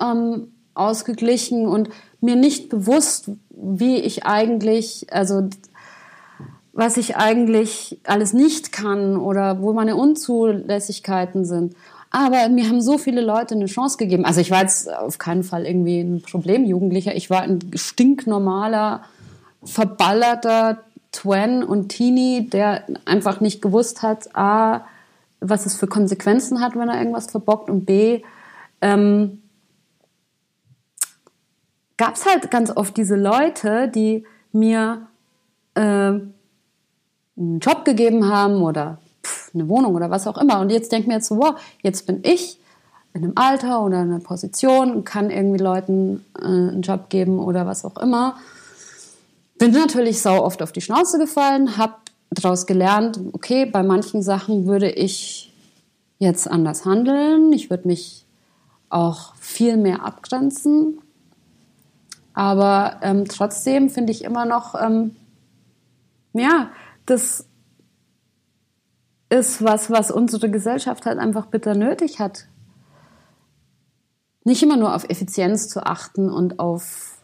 ähm, 0.00 0.52
und 0.74 1.90
mir 2.20 2.36
nicht 2.36 2.68
bewusst, 2.68 3.30
wie 3.50 3.96
ich 3.98 4.24
eigentlich, 4.24 5.06
also 5.12 5.48
was 6.72 6.96
ich 6.96 7.16
eigentlich 7.16 7.98
alles 8.04 8.32
nicht 8.32 8.72
kann 8.72 9.16
oder 9.16 9.60
wo 9.60 9.72
meine 9.72 9.96
Unzulässigkeiten 9.96 11.44
sind. 11.44 11.74
Aber 12.10 12.48
mir 12.48 12.68
haben 12.68 12.80
so 12.80 12.98
viele 12.98 13.20
Leute 13.20 13.54
eine 13.54 13.66
Chance 13.66 13.96
gegeben. 13.98 14.24
Also 14.24 14.40
ich 14.40 14.50
war 14.50 14.62
jetzt 14.62 14.92
auf 14.92 15.18
keinen 15.18 15.44
Fall 15.44 15.66
irgendwie 15.66 16.00
ein 16.00 16.22
Problemjugendlicher. 16.22 17.14
Ich 17.14 17.30
war 17.30 17.42
ein 17.42 17.60
stinknormaler, 17.74 19.02
verballerter 19.62 20.78
Twen 21.12 21.62
und 21.64 21.88
Teenie, 21.88 22.48
der 22.48 22.84
einfach 23.04 23.40
nicht 23.40 23.60
gewusst 23.62 24.02
hat, 24.02 24.34
a, 24.36 24.86
was 25.40 25.66
es 25.66 25.74
für 25.74 25.86
Konsequenzen 25.86 26.60
hat, 26.60 26.76
wenn 26.76 26.88
er 26.88 26.98
irgendwas 26.98 27.30
verbockt 27.30 27.68
und 27.68 27.84
b, 27.84 28.22
ähm, 28.80 29.42
gab 31.96 32.14
es 32.14 32.26
halt 32.26 32.50
ganz 32.50 32.74
oft 32.74 32.96
diese 32.96 33.16
Leute, 33.16 33.88
die 33.88 34.24
mir 34.52 35.06
äh, 35.74 35.80
einen 35.80 36.30
Job 37.60 37.84
gegeben 37.84 38.26
haben 38.28 38.62
oder 38.62 38.98
pff, 39.24 39.50
eine 39.54 39.68
Wohnung 39.68 39.94
oder 39.94 40.10
was 40.10 40.26
auch 40.26 40.38
immer. 40.38 40.60
Und 40.60 40.70
jetzt 40.70 40.92
denke 40.92 41.02
ich 41.02 41.08
mir 41.08 41.14
jetzt 41.14 41.28
so, 41.28 41.38
wow, 41.38 41.60
jetzt 41.82 42.06
bin 42.06 42.20
ich 42.22 42.58
in 43.12 43.24
einem 43.24 43.32
Alter 43.34 43.82
oder 43.82 44.02
in 44.02 44.10
einer 44.10 44.20
Position 44.20 44.92
und 44.92 45.04
kann 45.04 45.30
irgendwie 45.30 45.62
Leuten 45.62 46.24
äh, 46.38 46.44
einen 46.44 46.82
Job 46.82 47.10
geben 47.10 47.38
oder 47.38 47.66
was 47.66 47.84
auch 47.84 47.96
immer. 47.96 48.36
Bin 49.60 49.72
natürlich 49.72 50.22
sau 50.22 50.42
oft 50.42 50.62
auf 50.62 50.72
die 50.72 50.80
Schnauze 50.80 51.18
gefallen, 51.18 51.76
habe 51.76 51.96
daraus 52.30 52.64
gelernt, 52.64 53.20
okay, 53.34 53.66
bei 53.66 53.82
manchen 53.82 54.22
Sachen 54.22 54.66
würde 54.66 54.90
ich 54.90 55.52
jetzt 56.18 56.50
anders 56.50 56.86
handeln. 56.86 57.52
Ich 57.52 57.68
würde 57.68 57.86
mich 57.86 58.24
auch 58.88 59.34
viel 59.34 59.76
mehr 59.76 60.02
abgrenzen. 60.02 61.02
Aber 62.32 63.00
ähm, 63.02 63.26
trotzdem 63.28 63.90
finde 63.90 64.12
ich 64.12 64.24
immer 64.24 64.46
noch, 64.46 64.74
ähm, 64.74 65.14
ja, 66.32 66.70
das 67.04 67.44
ist 69.28 69.62
was, 69.62 69.90
was 69.90 70.10
unsere 70.10 70.50
Gesellschaft 70.50 71.04
halt 71.04 71.18
einfach 71.18 71.44
bitter 71.44 71.74
nötig 71.74 72.18
hat. 72.18 72.46
Nicht 74.42 74.62
immer 74.62 74.78
nur 74.78 74.94
auf 74.94 75.04
Effizienz 75.10 75.68
zu 75.68 75.84
achten 75.84 76.30
und 76.30 76.60
auf 76.60 77.18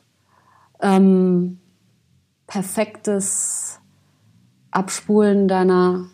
ähm, 0.82 1.60
perfektes 2.46 3.78
Abspulen 4.70 5.48
deiner 5.48 6.06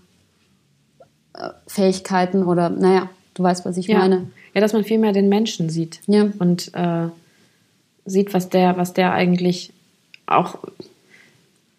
äh, 1.34 1.48
Fähigkeiten 1.66 2.44
oder, 2.44 2.70
naja, 2.70 3.10
du 3.34 3.42
weißt, 3.42 3.64
was 3.64 3.76
ich 3.76 3.86
ja. 3.86 3.98
meine. 3.98 4.30
Ja, 4.54 4.60
dass 4.60 4.72
man 4.72 4.84
viel 4.84 4.98
mehr 4.98 5.12
den 5.12 5.28
Menschen 5.28 5.70
sieht. 5.70 6.00
Ja. 6.06 6.28
Und 6.38 6.74
äh, 6.74 7.08
sieht, 8.04 8.34
was 8.34 8.48
der, 8.48 8.76
was 8.76 8.92
der 8.92 9.12
eigentlich 9.12 9.72
auch 10.26 10.58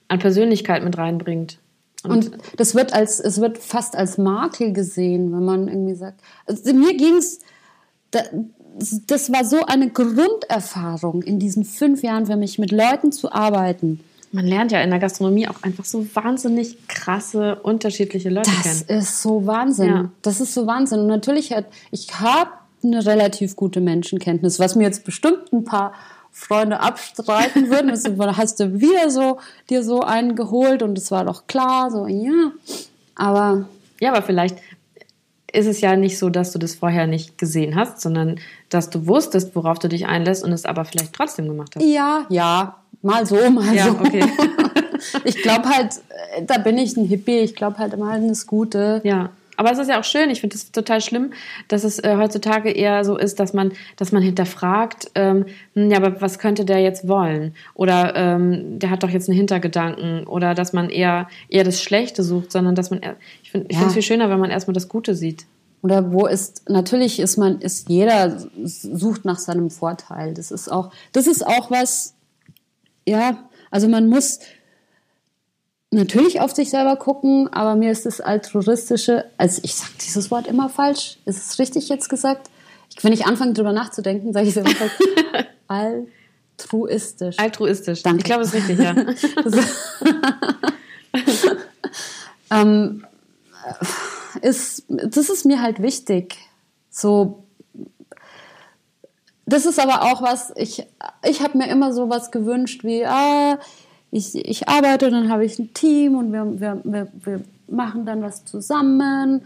an 0.07 0.19
Persönlichkeit 0.19 0.83
mit 0.83 0.97
reinbringt. 0.97 1.59
Und, 2.03 2.33
und 2.33 2.37
das 2.57 2.75
wird 2.75 2.93
als, 2.93 3.19
es 3.19 3.39
wird 3.39 3.57
fast 3.57 3.95
als 3.95 4.17
Makel 4.17 4.73
gesehen, 4.73 5.31
wenn 5.31 5.45
man 5.45 5.67
irgendwie 5.67 5.95
sagt. 5.95 6.19
Also 6.45 6.73
mir 6.73 6.95
ging's, 6.97 7.39
da, 8.11 8.21
das 9.07 9.31
war 9.31 9.45
so 9.45 9.65
eine 9.65 9.89
Grunderfahrung 9.89 11.21
in 11.23 11.39
diesen 11.39 11.63
fünf 11.63 12.03
Jahren 12.03 12.25
für 12.25 12.35
mich, 12.35 12.59
mit 12.59 12.71
Leuten 12.71 13.11
zu 13.11 13.31
arbeiten. 13.31 14.01
Man 14.33 14.47
lernt 14.47 14.71
ja 14.71 14.81
in 14.81 14.89
der 14.89 14.97
Gastronomie 14.97 15.47
auch 15.47 15.61
einfach 15.61 15.85
so 15.85 16.07
wahnsinnig 16.15 16.87
krasse, 16.87 17.55
unterschiedliche 17.61 18.29
Leute 18.29 18.49
das 18.49 18.63
kennen. 18.63 18.83
Das 18.87 19.05
ist 19.05 19.21
so 19.21 19.45
Wahnsinn. 19.45 19.87
Ja. 19.87 20.09
Das 20.23 20.41
ist 20.41 20.55
so 20.55 20.65
Wahnsinn. 20.65 21.01
Und 21.01 21.07
natürlich 21.07 21.53
hat, 21.53 21.65
ich 21.91 22.19
habe 22.19 22.49
eine 22.83 23.05
relativ 23.05 23.55
gute 23.55 23.79
Menschenkenntnis, 23.79 24.59
was 24.59 24.75
mir 24.75 24.85
jetzt 24.85 25.05
bestimmt 25.05 25.53
ein 25.53 25.63
paar 25.63 25.93
Freunde 26.31 26.79
abstreiten 26.79 27.69
würden. 27.69 27.91
Also, 27.91 28.17
hast 28.37 28.59
du 28.59 28.81
wieder 28.81 29.11
so 29.11 29.37
dir 29.69 29.83
so 29.83 30.01
einen 30.01 30.35
geholt 30.35 30.81
und 30.81 30.97
es 30.97 31.11
war 31.11 31.25
doch 31.25 31.45
klar, 31.45 31.91
so 31.91 32.07
ja. 32.07 32.51
Aber 33.13 33.69
ja, 33.99 34.11
aber 34.11 34.23
vielleicht 34.23 34.57
ist 35.51 35.67
es 35.67 35.79
ja 35.81 35.95
nicht 35.95 36.17
so, 36.17 36.31
dass 36.31 36.51
du 36.51 36.57
das 36.57 36.73
vorher 36.73 37.05
nicht 37.05 37.37
gesehen 37.37 37.75
hast, 37.75 38.01
sondern 38.01 38.39
dass 38.69 38.89
du 38.89 39.05
wusstest, 39.05 39.55
worauf 39.55 39.77
du 39.77 39.87
dich 39.87 40.07
einlässt 40.07 40.43
und 40.43 40.51
es 40.51 40.65
aber 40.65 40.83
vielleicht 40.85 41.13
trotzdem 41.13 41.47
gemacht 41.47 41.75
hast. 41.75 41.85
Ja, 41.85 42.25
ja, 42.29 42.82
mal 43.03 43.25
so, 43.25 43.35
mal 43.51 43.75
ja, 43.75 43.85
so. 43.85 43.91
Okay. 43.91 44.23
ich 45.23 45.41
glaube 45.43 45.69
halt, 45.69 46.01
äh, 46.35 46.43
da 46.43 46.57
bin 46.57 46.77
ich 46.77 46.97
ein 46.97 47.05
Hippie. 47.05 47.39
Ich 47.39 47.55
glaube 47.55 47.77
halt 47.77 47.93
immer 47.93 48.11
an 48.11 48.27
das 48.27 48.47
Gute. 48.47 49.01
Ja. 49.03 49.29
Aber 49.55 49.71
es 49.71 49.77
ist 49.77 49.87
ja 49.87 49.99
auch 49.99 50.03
schön, 50.03 50.31
ich 50.31 50.41
finde 50.41 50.55
es 50.55 50.71
total 50.71 50.99
schlimm, 50.99 51.31
dass 51.67 51.83
es 51.83 51.99
äh, 51.99 52.15
heutzutage 52.17 52.71
eher 52.71 53.05
so 53.05 53.17
ist, 53.17 53.39
dass 53.39 53.53
man, 53.53 53.71
dass 53.97 54.11
man 54.11 54.23
hinterfragt, 54.23 55.11
ähm, 55.13 55.45
hm, 55.75 55.91
ja, 55.91 55.97
aber 55.97 56.21
was 56.21 56.39
könnte 56.39 56.65
der 56.65 56.79
jetzt 56.79 57.07
wollen? 57.07 57.53
Oder 57.75 58.15
ähm, 58.15 58.79
der 58.79 58.89
hat 58.89 59.03
doch 59.03 59.09
jetzt 59.09 59.29
einen 59.29 59.37
Hintergedanken. 59.37 60.25
Oder 60.25 60.55
dass 60.55 60.73
man 60.73 60.89
eher, 60.89 61.27
eher 61.49 61.63
das 61.63 61.81
Schlechte 61.83 62.23
sucht, 62.23 62.51
sondern 62.51 62.73
dass 62.73 62.89
man, 62.89 63.01
ich 63.43 63.51
finde 63.51 63.67
es 63.69 63.79
ja. 63.79 63.89
viel 63.89 64.01
schöner, 64.01 64.29
wenn 64.29 64.39
man 64.39 64.49
erstmal 64.49 64.73
das 64.73 64.89
Gute 64.89 65.13
sieht. 65.13 65.45
Oder 65.83 66.13
wo 66.13 66.25
ist, 66.25 66.69
natürlich 66.69 67.19
ist 67.19 67.37
man, 67.37 67.59
ist 67.59 67.89
jeder 67.89 68.37
sucht 68.63 69.25
nach 69.25 69.37
seinem 69.37 69.69
Vorteil. 69.69 70.33
Das 70.33 70.49
ist 70.49 70.71
auch, 70.71 70.91
das 71.11 71.27
ist 71.27 71.45
auch 71.45 71.69
was, 71.69 72.15
ja, 73.05 73.49
also 73.71 73.87
man 73.87 74.07
muss, 74.07 74.39
natürlich 75.93 76.41
auf 76.41 76.51
sich 76.53 76.69
selber 76.69 76.95
gucken, 76.95 77.51
aber 77.51 77.75
mir 77.75 77.91
ist 77.91 78.05
das 78.05 78.19
altruistische, 78.19 79.25
also 79.37 79.61
ich 79.63 79.75
sage 79.75 79.91
dieses 80.01 80.31
Wort 80.31 80.47
immer 80.47 80.69
falsch. 80.69 81.17
Ist 81.25 81.51
es 81.51 81.59
richtig 81.59 81.89
jetzt 81.89 82.09
gesagt? 82.09 82.49
Ich, 82.89 83.03
wenn 83.03 83.13
ich 83.13 83.25
anfange 83.25 83.53
drüber 83.53 83.71
nachzudenken, 83.71 84.33
sage 84.33 84.47
ich 84.47 84.55
es 84.55 84.57
immer 84.57 84.75
falsch. 84.75 84.93
altruistisch. 86.57 87.39
Altruistisch. 87.39 88.03
Danke. 88.03 88.19
Ich 88.19 88.25
glaube, 88.25 88.43
es 88.43 88.53
ist 88.53 88.69
richtig, 88.69 88.79
ja. 88.79 88.95
ähm, 92.51 93.05
ist, 94.41 94.83
das 94.87 95.29
ist 95.29 95.45
mir 95.45 95.61
halt 95.61 95.81
wichtig. 95.81 96.37
So, 96.89 97.42
das 99.45 99.65
ist 99.65 99.79
aber 99.79 100.03
auch 100.03 100.21
was, 100.21 100.53
ich, 100.55 100.85
ich 101.23 101.41
habe 101.41 101.57
mir 101.57 101.67
immer 101.67 101.93
so 101.93 102.09
was 102.09 102.31
gewünscht 102.31 102.83
wie, 102.83 103.05
ah, 103.05 103.57
ich, 104.11 104.35
ich 104.35 104.69
arbeite, 104.69 105.09
dann 105.09 105.29
habe 105.29 105.43
ich 105.43 105.57
ein 105.59 105.73
Team 105.73 106.15
und 106.15 106.31
wir, 106.31 106.59
wir, 106.59 106.81
wir, 106.83 107.07
wir 107.23 107.41
machen 107.67 108.05
dann 108.05 108.21
was 108.21 108.45
zusammen. 108.45 109.41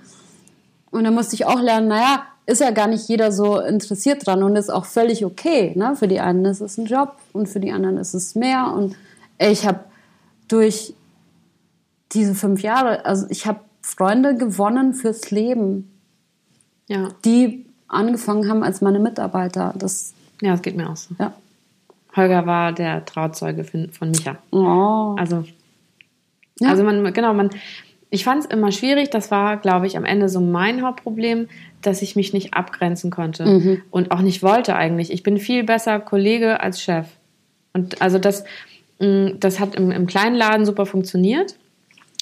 Und 0.91 1.03
dann 1.03 1.13
musste 1.13 1.35
ich 1.35 1.45
auch 1.45 1.61
lernen, 1.61 1.87
naja, 1.87 2.23
ist 2.45 2.61
ja 2.61 2.71
gar 2.71 2.87
nicht 2.87 3.07
jeder 3.09 3.31
so 3.31 3.59
interessiert 3.59 4.25
dran 4.25 4.43
und 4.43 4.55
ist 4.55 4.69
auch 4.69 4.85
völlig 4.85 5.25
okay. 5.25 5.73
Ne? 5.75 5.95
Für 5.95 6.07
die 6.07 6.19
einen 6.19 6.45
ist 6.45 6.61
es 6.61 6.77
ein 6.77 6.85
Job 6.85 7.15
und 7.33 7.47
für 7.47 7.59
die 7.59 7.71
anderen 7.71 7.97
ist 7.97 8.13
es 8.13 8.35
mehr. 8.35 8.73
Und 8.73 8.95
ich 9.37 9.65
habe 9.65 9.81
durch 10.47 10.93
diese 12.13 12.35
fünf 12.35 12.61
Jahre, 12.61 13.05
also 13.05 13.25
ich 13.29 13.45
habe 13.47 13.59
Freunde 13.81 14.35
gewonnen 14.35 14.93
fürs 14.93 15.31
Leben, 15.31 15.91
ja. 16.87 17.09
die 17.25 17.66
angefangen 17.87 18.49
haben 18.49 18.63
als 18.63 18.81
meine 18.81 18.99
Mitarbeiter. 18.99 19.73
Das, 19.77 20.13
ja, 20.41 20.51
das 20.51 20.61
geht 20.61 20.75
mir 20.75 20.89
auch 20.89 20.95
so. 20.95 21.15
Ja. 21.19 21.33
Holger 22.15 22.45
war 22.45 22.73
der 22.73 23.05
Trauzeuge 23.05 23.63
von 23.63 24.11
Micha. 24.11 24.37
Oh. 24.51 25.15
Also, 25.17 25.45
ja. 26.59 26.69
also 26.69 26.83
man, 26.83 27.13
genau, 27.13 27.33
man, 27.33 27.51
ich 28.09 28.23
fand 28.23 28.43
es 28.43 28.49
immer 28.49 28.71
schwierig. 28.71 29.09
Das 29.09 29.31
war, 29.31 29.57
glaube 29.57 29.87
ich, 29.87 29.97
am 29.97 30.05
Ende 30.05 30.29
so 30.29 30.41
mein 30.41 30.81
Hauptproblem, 30.81 31.47
dass 31.81 32.01
ich 32.01 32.15
mich 32.15 32.33
nicht 32.33 32.53
abgrenzen 32.53 33.11
konnte 33.11 33.45
mhm. 33.45 33.81
und 33.91 34.11
auch 34.11 34.21
nicht 34.21 34.41
wollte 34.41 34.75
eigentlich. 34.75 35.11
Ich 35.11 35.23
bin 35.23 35.37
viel 35.37 35.63
besser 35.63 35.99
Kollege 35.99 36.59
als 36.59 36.81
Chef. 36.81 37.07
Und 37.73 38.01
also 38.01 38.17
das, 38.17 38.43
mm, 38.99 39.39
das 39.39 39.59
hat 39.59 39.75
im, 39.75 39.91
im 39.91 40.07
kleinen 40.07 40.35
Laden 40.35 40.65
super 40.65 40.85
funktioniert. 40.85 41.55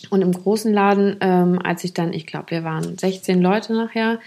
Und 0.09 0.21
im 0.21 0.33
großen 0.33 0.73
Laden, 0.73 1.17
ähm, 1.21 1.59
als 1.63 1.83
ich 1.83 1.93
dann, 1.93 2.13
ich 2.13 2.27
glaube, 2.27 2.51
wir 2.51 2.63
waren 2.63 2.97
16 2.97 3.41
Leute 3.41 3.73
nachher, 3.73 4.19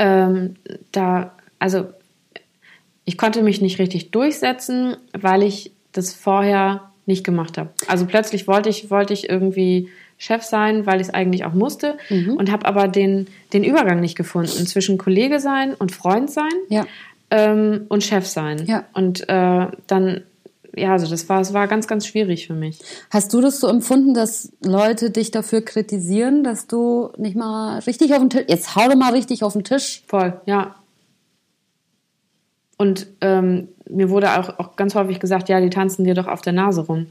ähm, 0.00 0.54
da, 0.92 1.36
also 1.58 1.88
ich 3.04 3.18
konnte 3.18 3.42
mich 3.42 3.60
nicht 3.60 3.78
richtig 3.78 4.10
durchsetzen, 4.10 4.96
weil 5.12 5.42
ich 5.42 5.72
das 5.92 6.14
vorher 6.14 6.90
nicht 7.06 7.22
gemacht 7.22 7.58
habe. 7.58 7.70
Also 7.86 8.06
plötzlich 8.06 8.48
wollte 8.48 8.70
ich, 8.70 8.90
wollte 8.90 9.12
ich 9.12 9.28
irgendwie 9.28 9.90
Chef 10.16 10.42
sein, 10.42 10.86
weil 10.86 11.00
ich 11.00 11.08
es 11.08 11.14
eigentlich 11.14 11.44
auch 11.44 11.52
musste 11.52 11.98
mhm. 12.08 12.34
und 12.34 12.50
habe 12.50 12.66
aber 12.66 12.88
den, 12.88 13.26
den 13.52 13.62
Übergang 13.62 14.00
nicht 14.00 14.16
gefunden 14.16 14.66
zwischen 14.66 14.96
Kollege 14.96 15.38
sein 15.38 15.74
und 15.74 15.92
Freund 15.92 16.30
sein 16.30 16.52
ja. 16.68 16.86
ähm, 17.30 17.86
und 17.88 18.02
Chef 18.02 18.26
sein. 18.26 18.64
Ja. 18.66 18.84
Und 18.94 19.28
äh, 19.28 19.66
dann, 19.86 20.22
ja, 20.76 20.92
also 20.92 21.08
das 21.08 21.28
war, 21.28 21.40
es 21.40 21.52
war 21.52 21.66
ganz, 21.68 21.86
ganz 21.86 22.06
schwierig 22.06 22.46
für 22.46 22.54
mich. 22.54 22.78
Hast 23.10 23.32
du 23.32 23.40
das 23.40 23.60
so 23.60 23.68
empfunden, 23.68 24.14
dass 24.14 24.52
Leute 24.64 25.10
dich 25.10 25.30
dafür 25.30 25.62
kritisieren, 25.62 26.44
dass 26.44 26.66
du 26.66 27.10
nicht 27.16 27.36
mal 27.36 27.78
richtig 27.80 28.12
auf 28.12 28.20
den 28.20 28.30
Tisch, 28.30 28.44
jetzt 28.48 28.76
hau 28.76 28.88
doch 28.88 28.96
mal 28.96 29.12
richtig 29.12 29.42
auf 29.42 29.52
den 29.52 29.64
Tisch. 29.64 30.02
Voll, 30.06 30.40
ja. 30.46 30.76
Und 32.76 33.08
ähm, 33.20 33.68
mir 33.88 34.08
wurde 34.10 34.38
auch, 34.38 34.58
auch 34.58 34.76
ganz 34.76 34.94
häufig 34.94 35.20
gesagt, 35.20 35.48
ja, 35.48 35.60
die 35.60 35.70
tanzen 35.70 36.04
dir 36.04 36.14
doch 36.14 36.28
auf 36.28 36.40
der 36.40 36.52
Nase 36.52 36.82
rum. 36.82 37.06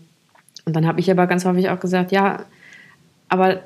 Und 0.66 0.76
dann 0.76 0.88
habe 0.88 0.99
ich 0.99 1.12
aber 1.12 1.28
ganz 1.28 1.45
häufig 1.45 1.70
auch 1.70 1.80
gesagt, 1.80 2.12
ja, 2.12 2.45
aber 3.28 3.60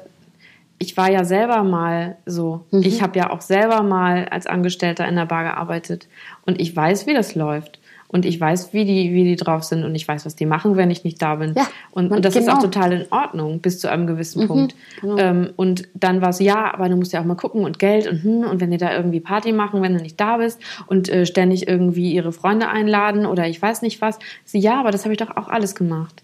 ich 0.79 0.97
war 0.97 1.09
ja 1.09 1.23
selber 1.23 1.63
mal 1.63 2.17
so. 2.25 2.65
Mhm. 2.71 2.81
Ich 2.81 3.01
habe 3.01 3.17
ja 3.17 3.29
auch 3.29 3.41
selber 3.41 3.83
mal 3.83 4.27
als 4.29 4.47
Angestellter 4.47 5.07
in 5.07 5.15
der 5.15 5.25
Bar 5.25 5.43
gearbeitet 5.43 6.07
und 6.45 6.59
ich 6.59 6.75
weiß, 6.75 7.07
wie 7.07 7.13
das 7.13 7.35
läuft. 7.35 7.79
Und 8.13 8.25
ich 8.25 8.39
weiß, 8.39 8.73
wie 8.73 8.85
die, 8.85 9.11
wie 9.11 9.23
die 9.23 9.35
drauf 9.35 9.63
sind 9.63 9.83
und 9.83 9.95
ich 9.95 10.07
weiß, 10.07 10.23
was 10.27 10.35
die 10.35 10.45
machen, 10.45 10.77
wenn 10.77 10.91
ich 10.91 11.03
nicht 11.03 11.19
da 11.19 11.35
bin. 11.35 11.55
Ja, 11.57 11.67
und, 11.89 12.11
und 12.11 12.23
das 12.23 12.35
ist 12.35 12.45
genau. 12.45 12.57
auch 12.57 12.61
total 12.61 12.93
in 12.93 13.05
Ordnung 13.11 13.59
bis 13.59 13.79
zu 13.79 13.89
einem 13.89 14.05
gewissen 14.05 14.47
Punkt. 14.47 14.75
genau. 15.01 15.17
Ähm, 15.17 15.49
und 15.55 15.89
dann 15.95 16.21
war 16.21 16.29
es, 16.29 16.37
ja, 16.37 16.71
aber 16.71 16.89
du 16.89 16.95
musst 16.95 17.11
ja 17.11 17.21
auch 17.21 17.25
mal 17.25 17.33
gucken 17.33 17.65
und 17.65 17.79
Geld 17.79 18.07
und 18.07 18.23
hm, 18.23 18.43
und 18.43 18.61
wenn 18.61 18.69
die 18.69 18.77
da 18.77 18.95
irgendwie 18.95 19.19
Party 19.19 19.51
machen, 19.51 19.81
wenn 19.81 19.95
du 19.95 20.01
nicht 20.01 20.21
da 20.21 20.37
bist 20.37 20.61
und 20.85 21.09
äh, 21.09 21.25
ständig 21.25 21.67
irgendwie 21.67 22.13
ihre 22.13 22.31
Freunde 22.31 22.69
einladen 22.69 23.25
oder 23.25 23.47
ich 23.47 23.59
weiß 23.59 23.81
nicht 23.81 23.99
was. 23.99 24.19
Sie, 24.45 24.59
ja, 24.59 24.79
aber 24.79 24.91
das 24.91 25.05
habe 25.05 25.13
ich 25.13 25.19
doch 25.19 25.35
auch 25.35 25.47
alles 25.47 25.73
gemacht. 25.73 26.21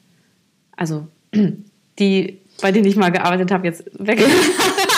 Also, 0.78 1.08
die, 2.00 2.38
bei 2.62 2.72
denen 2.72 2.86
ich 2.86 2.98
mal 2.98 3.10
gearbeitet 3.10 3.52
habe, 3.52 3.66
jetzt 3.66 3.86
weg. 3.98 4.24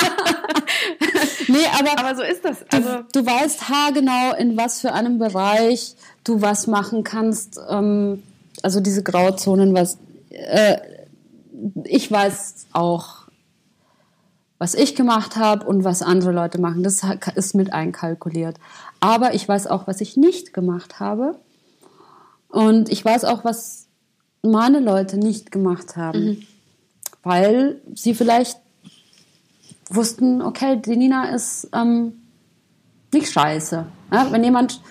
Nee, 1.51 1.65
aber, 1.79 1.99
aber 1.99 2.15
so 2.15 2.23
ist 2.23 2.43
das. 2.45 2.59
du, 2.59 2.65
Also, 2.77 3.03
du 3.13 3.25
weißt 3.25 3.69
haargenau, 3.69 4.35
in 4.37 4.57
was 4.57 4.81
für 4.81 4.93
einem 4.93 5.19
Bereich 5.19 5.95
du 6.23 6.41
was 6.41 6.67
machen 6.67 7.03
kannst. 7.03 7.59
Ähm, 7.69 8.23
also 8.63 8.79
diese 8.79 9.03
Grauzonen, 9.03 9.73
was 9.73 9.97
äh, 10.29 10.77
ich 11.83 12.11
weiß 12.11 12.67
auch, 12.73 13.21
was 14.57 14.75
ich 14.75 14.95
gemacht 14.95 15.37
habe 15.37 15.65
und 15.65 15.83
was 15.83 16.01
andere 16.01 16.31
Leute 16.31 16.59
machen. 16.59 16.83
Das 16.83 17.01
ist 17.35 17.55
mit 17.55 17.73
einkalkuliert. 17.73 18.57
Aber 18.99 19.33
ich 19.33 19.47
weiß 19.47 19.67
auch, 19.67 19.87
was 19.87 20.01
ich 20.01 20.17
nicht 20.17 20.53
gemacht 20.53 20.99
habe. 20.99 21.39
Und 22.47 22.89
ich 22.89 23.03
weiß 23.03 23.25
auch, 23.25 23.43
was 23.43 23.87
meine 24.43 24.79
Leute 24.79 25.17
nicht 25.17 25.51
gemacht 25.51 25.95
haben. 25.97 26.45
Weil 27.23 27.81
sie 27.95 28.13
vielleicht 28.13 28.59
wussten, 29.95 30.41
okay, 30.41 30.77
die 30.77 30.95
Nina 30.95 31.33
ist 31.33 31.69
ähm, 31.73 32.13
nicht 33.13 33.31
scheiße. 33.31 33.85
Ja, 34.11 34.27
wenn 34.31 34.43
jemand, 34.43 34.81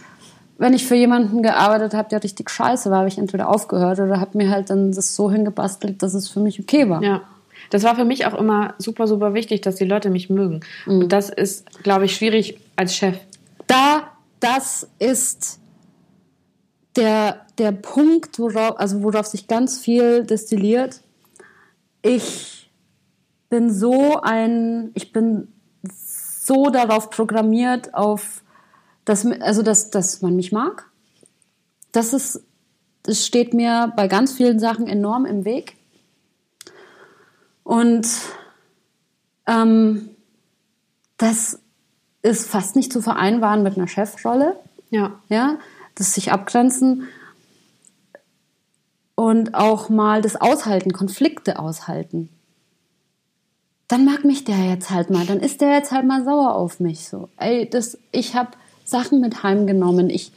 wenn 0.58 0.74
ich 0.74 0.86
für 0.86 0.94
jemanden 0.94 1.42
gearbeitet 1.42 1.94
habe, 1.94 2.08
der 2.08 2.22
richtig 2.22 2.50
scheiße 2.50 2.90
war, 2.90 2.98
habe 2.98 3.08
ich 3.08 3.18
entweder 3.18 3.48
aufgehört 3.48 3.98
oder 3.98 4.20
habe 4.20 4.36
mir 4.36 4.50
halt 4.50 4.70
dann 4.70 4.92
das 4.92 5.14
so 5.14 5.30
hingebastelt, 5.30 6.02
dass 6.02 6.14
es 6.14 6.28
für 6.28 6.40
mich 6.40 6.60
okay 6.60 6.88
war. 6.88 7.02
ja. 7.02 7.22
Das 7.68 7.84
war 7.84 7.94
für 7.94 8.04
mich 8.04 8.26
auch 8.26 8.34
immer 8.34 8.74
super, 8.78 9.06
super 9.06 9.32
wichtig, 9.32 9.60
dass 9.60 9.76
die 9.76 9.84
Leute 9.84 10.10
mich 10.10 10.28
mögen. 10.28 10.60
Und 10.86 11.10
das 11.12 11.30
ist, 11.30 11.82
glaube 11.82 12.06
ich, 12.06 12.16
schwierig 12.16 12.58
als 12.74 12.96
Chef. 12.96 13.16
Da, 13.68 14.10
das 14.40 14.88
ist 14.98 15.60
der, 16.96 17.46
der 17.58 17.72
Punkt, 17.72 18.38
worauf, 18.38 18.78
also 18.80 19.02
worauf 19.02 19.26
sich 19.26 19.46
ganz 19.46 19.78
viel 19.78 20.24
destilliert. 20.24 21.00
Ich 22.02 22.59
bin 23.50 23.70
so 23.72 24.20
ein, 24.22 24.92
ich 24.94 25.12
bin 25.12 25.48
so 25.82 26.70
darauf 26.70 27.10
programmiert, 27.10 27.94
auf, 27.94 28.42
dass, 29.04 29.26
also 29.26 29.62
dass, 29.62 29.90
dass 29.90 30.22
man 30.22 30.36
mich 30.36 30.52
mag. 30.52 30.88
Das 31.92 32.12
ist, 32.12 32.42
das 33.02 33.26
steht 33.26 33.52
mir 33.52 33.92
bei 33.96 34.08
ganz 34.08 34.32
vielen 34.32 34.58
Sachen 34.58 34.86
enorm 34.86 35.26
im 35.26 35.44
Weg. 35.44 35.76
Und 37.64 38.08
ähm, 39.46 40.10
das 41.18 41.60
ist 42.22 42.48
fast 42.48 42.76
nicht 42.76 42.92
zu 42.92 43.02
vereinbaren 43.02 43.62
mit 43.62 43.76
einer 43.76 43.88
Chefrolle 43.88 44.58
Ja. 44.90 45.20
ja, 45.28 45.58
das 45.94 46.14
sich 46.14 46.32
abgrenzen 46.32 47.08
und 49.14 49.54
auch 49.54 49.88
mal 49.88 50.22
das 50.22 50.36
Aushalten, 50.36 50.92
Konflikte 50.92 51.58
aushalten. 51.58 52.28
Dann 53.90 54.04
mag 54.04 54.24
mich 54.24 54.44
der 54.44 54.56
jetzt 54.56 54.90
halt 54.90 55.10
mal, 55.10 55.26
dann 55.26 55.40
ist 55.40 55.60
der 55.60 55.72
jetzt 55.72 55.90
halt 55.90 56.06
mal 56.06 56.24
sauer 56.24 56.54
auf 56.54 56.78
mich 56.78 57.08
so. 57.08 57.28
Ey, 57.38 57.68
das, 57.68 57.98
ich 58.12 58.36
habe 58.36 58.50
Sachen 58.84 59.20
mit 59.20 59.42
heimgenommen. 59.42 60.10
Ich 60.10 60.32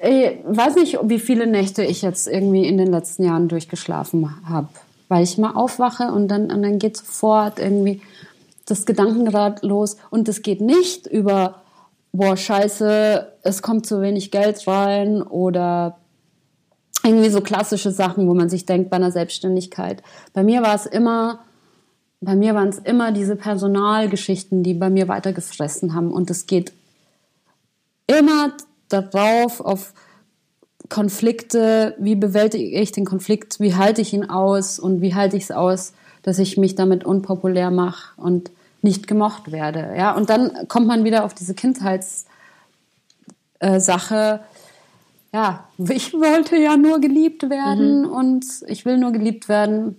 ey, 0.00 0.40
weiß 0.44 0.74
nicht, 0.74 0.98
wie 1.04 1.20
viele 1.20 1.46
Nächte 1.46 1.84
ich 1.84 2.02
jetzt 2.02 2.26
irgendwie 2.26 2.66
in 2.66 2.76
den 2.76 2.90
letzten 2.90 3.24
Jahren 3.24 3.48
durchgeschlafen 3.48 4.34
habe, 4.48 4.68
weil 5.08 5.22
ich 5.22 5.38
mal 5.38 5.52
aufwache 5.52 6.10
und 6.10 6.28
dann 6.28 6.50
und 6.50 6.62
dann 6.62 6.80
geht 6.80 6.96
sofort 6.96 7.58
irgendwie 7.58 8.02
das 8.66 8.84
Gedankenrad 8.84 9.62
los 9.62 9.96
und 10.10 10.28
es 10.28 10.42
geht 10.42 10.60
nicht 10.60 11.06
über 11.06 11.62
boah, 12.12 12.36
scheiße, 12.36 13.32
es 13.42 13.62
kommt 13.62 13.86
zu 13.86 14.02
wenig 14.02 14.32
Geld 14.32 14.66
rein 14.66 15.22
oder 15.22 15.98
irgendwie 17.04 17.30
so 17.30 17.40
klassische 17.40 17.92
Sachen, 17.92 18.28
wo 18.28 18.34
man 18.34 18.50
sich 18.50 18.66
denkt 18.66 18.90
bei 18.90 18.96
einer 18.96 19.12
Selbstständigkeit. 19.12 20.02
Bei 20.32 20.42
mir 20.42 20.62
war 20.62 20.74
es 20.74 20.86
immer, 20.86 21.40
bei 22.20 22.36
mir 22.36 22.54
waren 22.54 22.68
es 22.68 22.78
immer 22.78 23.12
diese 23.12 23.36
Personalgeschichten, 23.36 24.62
die 24.62 24.74
bei 24.74 24.90
mir 24.90 25.08
weitergefressen 25.08 25.94
haben 25.94 26.12
und 26.12 26.30
es 26.30 26.46
geht 26.46 26.72
immer 28.06 28.52
darauf, 28.88 29.60
auf 29.60 29.94
Konflikte, 30.88 31.94
wie 31.98 32.16
bewältige 32.16 32.80
ich 32.80 32.92
den 32.92 33.04
Konflikt, 33.04 33.60
wie 33.60 33.74
halte 33.74 34.02
ich 34.02 34.12
ihn 34.12 34.28
aus 34.28 34.78
und 34.78 35.00
wie 35.00 35.14
halte 35.14 35.36
ich 35.36 35.44
es 35.44 35.50
aus, 35.50 35.94
dass 36.22 36.38
ich 36.38 36.56
mich 36.56 36.74
damit 36.74 37.04
unpopulär 37.04 37.70
mache 37.70 38.20
und 38.20 38.50
nicht 38.82 39.06
gemocht 39.06 39.52
werde. 39.52 39.94
Ja, 39.96 40.14
und 40.14 40.30
dann 40.30 40.68
kommt 40.68 40.86
man 40.86 41.04
wieder 41.04 41.24
auf 41.24 41.34
diese 41.34 41.54
Kindheitssache. 41.54 42.24
Äh, 43.60 44.38
ja, 45.32 45.68
ich 45.78 46.12
wollte 46.12 46.56
ja 46.56 46.76
nur 46.76 47.00
geliebt 47.00 47.48
werden 47.48 48.04
und 48.04 48.44
ich 48.66 48.84
will 48.84 48.98
nur 48.98 49.12
geliebt 49.12 49.48
werden. 49.48 49.96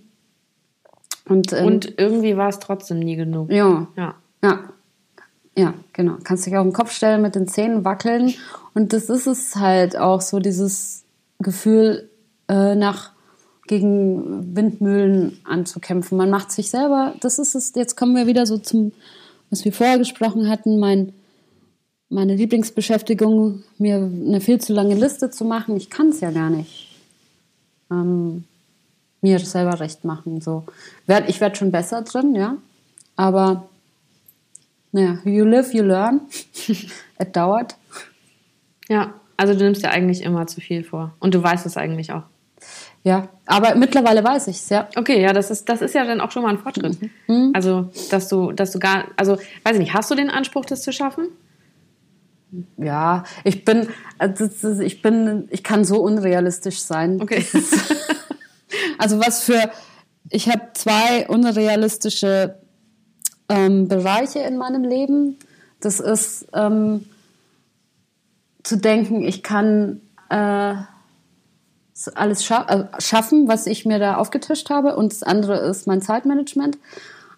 Und, 1.28 1.52
ähm, 1.52 1.66
Und 1.66 1.98
irgendwie 1.98 2.36
war 2.36 2.48
es 2.48 2.58
trotzdem 2.58 2.98
nie 2.98 3.16
genug. 3.16 3.50
ja, 3.50 3.86
Ja. 3.96 4.14
ja. 4.42 4.60
Ja, 5.54 5.74
genau. 5.92 6.16
Kannst 6.24 6.46
dich 6.46 6.56
auf 6.56 6.64
den 6.64 6.72
Kopf 6.72 6.92
stellen, 6.92 7.20
mit 7.20 7.34
den 7.34 7.46
Zähnen 7.46 7.84
wackeln. 7.84 8.32
Und 8.72 8.94
das 8.94 9.10
ist 9.10 9.26
es 9.26 9.56
halt 9.56 9.98
auch 9.98 10.22
so, 10.22 10.38
dieses 10.40 11.04
Gefühl, 11.40 12.08
äh, 12.48 12.74
nach 12.74 13.12
gegen 13.66 14.56
Windmühlen 14.56 15.38
anzukämpfen. 15.44 16.16
Man 16.16 16.30
macht 16.30 16.50
sich 16.50 16.70
selber, 16.70 17.14
das 17.20 17.38
ist 17.38 17.54
es, 17.54 17.72
jetzt 17.74 17.96
kommen 17.96 18.16
wir 18.16 18.26
wieder 18.26 18.46
so 18.46 18.58
zum, 18.58 18.92
was 19.50 19.64
wir 19.64 19.72
vorher 19.72 19.98
gesprochen 19.98 20.48
hatten, 20.48 20.80
mein, 20.80 21.12
meine 22.08 22.34
Lieblingsbeschäftigung, 22.34 23.62
mir 23.78 23.96
eine 23.96 24.40
viel 24.40 24.60
zu 24.60 24.72
lange 24.72 24.94
Liste 24.94 25.30
zu 25.30 25.44
machen. 25.44 25.76
Ich 25.76 25.90
kann 25.90 26.08
es 26.08 26.20
ja 26.20 26.30
gar 26.30 26.50
nicht. 26.50 26.88
Ähm, 27.90 28.44
mir 29.22 29.38
das 29.38 29.52
selber 29.52 29.80
recht 29.80 30.04
machen. 30.04 30.40
So. 30.40 30.64
Ich 31.26 31.40
werde 31.40 31.56
schon 31.56 31.72
besser 31.72 32.02
drin, 32.02 32.34
ja. 32.34 32.56
Aber 33.16 33.68
naja, 34.90 35.18
you 35.24 35.44
live, 35.44 35.72
you 35.72 35.82
learn. 35.82 36.20
Es 37.18 37.32
dauert. 37.32 37.76
Ja. 38.88 39.14
Also 39.36 39.54
du 39.54 39.64
nimmst 39.64 39.82
dir 39.82 39.90
eigentlich 39.90 40.22
immer 40.22 40.46
zu 40.46 40.60
viel 40.60 40.84
vor. 40.84 41.14
Und 41.18 41.34
du 41.34 41.42
weißt 41.42 41.66
es 41.66 41.76
eigentlich 41.76 42.12
auch. 42.12 42.24
Ja, 43.04 43.28
aber 43.46 43.74
mittlerweile 43.74 44.22
weiß 44.22 44.46
ich 44.46 44.56
es, 44.56 44.68
ja. 44.68 44.88
Okay, 44.94 45.20
ja, 45.20 45.32
das 45.32 45.50
ist, 45.50 45.68
das 45.68 45.82
ist 45.82 45.94
ja 45.94 46.04
dann 46.04 46.20
auch 46.20 46.30
schon 46.30 46.44
mal 46.44 46.50
ein 46.50 46.58
Fortschritt. 46.58 46.98
Also, 47.52 47.90
dass 48.10 48.28
du, 48.28 48.52
dass 48.52 48.70
du 48.70 48.78
gar, 48.78 49.06
also, 49.16 49.38
weiß 49.64 49.72
ich 49.72 49.78
nicht, 49.78 49.94
hast 49.94 50.10
du 50.10 50.14
den 50.14 50.30
Anspruch, 50.30 50.64
das 50.64 50.82
zu 50.82 50.92
schaffen? 50.92 51.28
Ja, 52.76 53.24
ich 53.44 53.64
bin, 53.64 53.88
ich 54.80 55.02
bin, 55.02 55.48
ich 55.50 55.64
kann 55.64 55.84
so 55.84 56.00
unrealistisch 56.02 56.80
sein. 56.80 57.20
Okay. 57.20 57.44
Also 58.98 59.20
was 59.20 59.42
für, 59.42 59.70
ich 60.30 60.48
habe 60.48 60.70
zwei 60.74 61.28
unrealistische 61.28 62.56
ähm, 63.48 63.88
Bereiche 63.88 64.40
in 64.40 64.56
meinem 64.56 64.84
Leben. 64.84 65.38
Das 65.80 66.00
ist 66.00 66.46
ähm, 66.52 67.06
zu 68.62 68.76
denken, 68.76 69.22
ich 69.22 69.42
kann 69.42 70.00
äh, 70.30 70.74
alles 72.14 72.44
scha 72.44 72.64
äh, 72.68 73.00
schaffen, 73.00 73.48
was 73.48 73.66
ich 73.66 73.84
mir 73.84 73.98
da 73.98 74.16
aufgetischt 74.16 74.70
habe. 74.70 74.96
Und 74.96 75.12
das 75.12 75.22
andere 75.22 75.58
ist 75.58 75.86
mein 75.86 76.02
Zeitmanagement. 76.02 76.78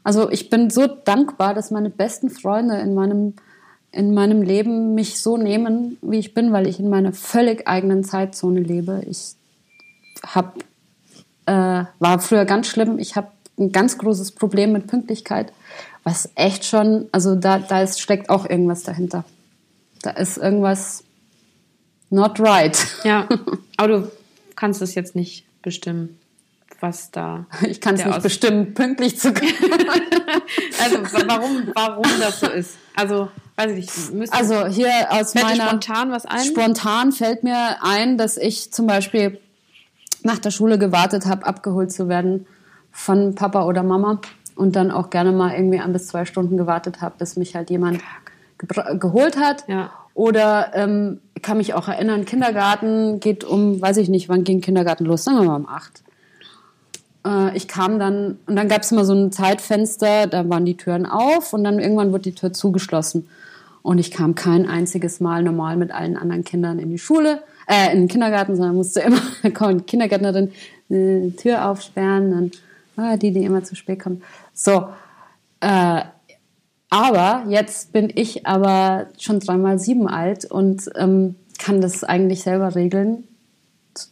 Also 0.02 0.30
ich 0.30 0.50
bin 0.50 0.70
so 0.70 0.86
dankbar, 0.86 1.54
dass 1.54 1.70
meine 1.70 1.90
besten 1.90 2.30
Freunde 2.30 2.78
in 2.78 2.94
meinem 2.94 3.34
in 3.94 4.12
meinem 4.12 4.42
Leben 4.42 4.94
mich 4.94 5.20
so 5.20 5.36
nehmen, 5.36 5.98
wie 6.02 6.18
ich 6.18 6.34
bin, 6.34 6.52
weil 6.52 6.66
ich 6.66 6.80
in 6.80 6.90
meiner 6.90 7.12
völlig 7.12 7.68
eigenen 7.68 8.02
Zeitzone 8.02 8.60
lebe. 8.60 9.02
Ich 9.08 9.36
hab, 10.26 10.58
äh, 11.46 11.84
war 11.98 12.18
früher 12.20 12.44
ganz 12.44 12.66
schlimm. 12.68 12.98
Ich 12.98 13.16
habe 13.16 13.28
ein 13.58 13.72
ganz 13.72 13.98
großes 13.98 14.32
Problem 14.32 14.72
mit 14.72 14.86
Pünktlichkeit, 14.86 15.52
was 16.02 16.28
echt 16.34 16.64
schon, 16.64 17.06
also 17.12 17.34
da, 17.34 17.58
da 17.58 17.82
ist, 17.82 18.00
steckt 18.00 18.28
auch 18.30 18.48
irgendwas 18.48 18.82
dahinter. 18.82 19.24
Da 20.02 20.10
ist 20.10 20.36
irgendwas 20.38 21.04
not 22.10 22.38
right. 22.40 22.76
Ja. 23.04 23.28
Aber 23.76 23.88
du 23.88 24.10
kannst 24.56 24.82
es 24.82 24.94
jetzt 24.94 25.14
nicht 25.16 25.46
bestimmen, 25.62 26.18
was 26.80 27.10
da. 27.10 27.46
Ich 27.66 27.80
kann 27.80 27.94
es 27.94 28.04
nicht 28.04 28.22
bestimmen, 28.22 28.74
pünktlich 28.74 29.18
zu 29.18 29.32
kommen. 29.34 29.52
Also, 30.82 30.98
wa- 31.02 31.22
warum, 31.26 31.68
warum 31.74 32.04
das 32.20 32.40
so 32.40 32.48
ist? 32.50 32.76
Also, 32.94 33.28
weiß 33.56 33.70
ich 33.72 34.10
nicht. 34.12 34.32
Also 34.32 34.66
hier 34.66 34.90
aus 35.10 35.34
meiner 35.34 35.68
spontan 35.68 36.10
was 36.10 36.26
ein? 36.26 36.44
Spontan 36.44 37.12
fällt 37.12 37.44
mir 37.44 37.76
ein, 37.82 38.18
dass 38.18 38.36
ich 38.36 38.72
zum 38.72 38.86
Beispiel 38.86 39.40
nach 40.24 40.40
der 40.40 40.50
Schule 40.50 40.78
gewartet 40.78 41.26
habe, 41.26 41.46
abgeholt 41.46 41.92
zu 41.92 42.08
werden 42.08 42.46
von 42.90 43.34
Papa 43.36 43.64
oder 43.64 43.84
Mama. 43.84 44.20
und 44.56 44.76
dann 44.76 44.90
auch 44.90 45.10
gerne 45.10 45.32
mal 45.32 45.54
irgendwie 45.54 45.80
ein 45.80 45.92
bis 45.92 46.06
zwei 46.06 46.24
Stunden 46.24 46.56
gewartet 46.56 47.00
habe, 47.00 47.16
bis 47.18 47.36
mich 47.36 47.54
halt 47.54 47.70
jemand 47.70 48.00
ge 48.58 48.98
geholt 48.98 49.36
hat. 49.36 49.64
Ja. 49.68 49.90
Oder 50.14 50.70
ähm, 50.74 51.20
kann 51.42 51.56
mich 51.56 51.74
auch 51.74 51.88
erinnern, 51.88 52.24
Kindergarten 52.24 53.18
geht 53.18 53.42
um, 53.42 53.82
weiß 53.82 53.96
ich 53.96 54.08
nicht, 54.08 54.28
wann 54.28 54.44
ging 54.44 54.60
Kindergarten 54.60 55.04
los? 55.04 55.24
Sagen 55.24 55.38
wir 55.38 55.44
mal 55.44 55.56
um 55.56 55.68
acht. 55.68 56.04
Äh, 57.26 57.56
ich 57.56 57.66
kam 57.66 57.98
dann, 57.98 58.38
und 58.46 58.54
dann 58.56 58.68
gab 58.68 58.82
es 58.82 58.92
immer 58.92 59.04
so 59.04 59.12
ein 59.12 59.32
Zeitfenster, 59.32 60.28
da 60.28 60.48
waren 60.48 60.64
die 60.64 60.76
Türen 60.76 61.04
auf 61.04 61.52
und 61.52 61.64
dann 61.64 61.80
irgendwann 61.80 62.12
wurde 62.12 62.22
die 62.22 62.34
Tür 62.34 62.52
zugeschlossen. 62.52 63.28
Und 63.82 63.98
ich 63.98 64.12
kam 64.12 64.34
kein 64.34 64.68
einziges 64.68 65.20
Mal 65.20 65.42
normal 65.42 65.76
mit 65.76 65.92
allen 65.92 66.16
anderen 66.16 66.44
Kindern 66.44 66.78
in 66.78 66.90
die 66.90 66.98
Schule, 66.98 67.42
äh, 67.66 67.92
in 67.92 68.00
den 68.00 68.08
Kindergarten, 68.08 68.56
sondern 68.56 68.76
musste 68.76 69.00
immer, 69.00 69.20
da 69.42 69.50
kommt 69.50 69.80
die 69.80 69.84
Kindergärtnerin, 69.84 70.52
die 70.88 71.34
Tür 71.36 71.68
aufsperren, 71.68 72.30
dann 72.30 72.50
ah, 72.96 73.16
die, 73.16 73.32
die 73.32 73.44
immer 73.44 73.64
zu 73.64 73.74
spät 73.74 74.00
kommen. 74.00 74.22
So, 74.52 74.88
äh, 75.60 76.02
aber 76.90 77.44
jetzt 77.48 77.92
bin 77.92 78.12
ich 78.14 78.46
aber 78.46 79.08
schon 79.18 79.40
dreimal 79.40 79.78
sieben 79.78 80.06
alt 80.06 80.44
und 80.44 80.88
ähm, 80.94 81.34
kann 81.58 81.80
das 81.80 82.04
eigentlich 82.04 82.42
selber 82.42 82.74
regeln, 82.74 83.24
zu, 83.94 84.08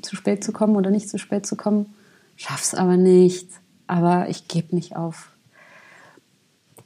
zu, 0.00 0.16
spät 0.16 0.42
zu 0.42 0.52
kommen 0.52 0.76
oder 0.76 0.90
nicht 0.90 1.08
zu 1.08 1.18
spät 1.18 1.44
zu 1.44 1.56
kommen. 1.56 1.94
Schaff's 2.36 2.74
aber 2.74 2.96
nicht. 2.96 3.48
Aber 3.86 4.28
ich 4.30 4.48
gebe 4.48 4.74
nicht 4.74 4.96
auf. 4.96 5.30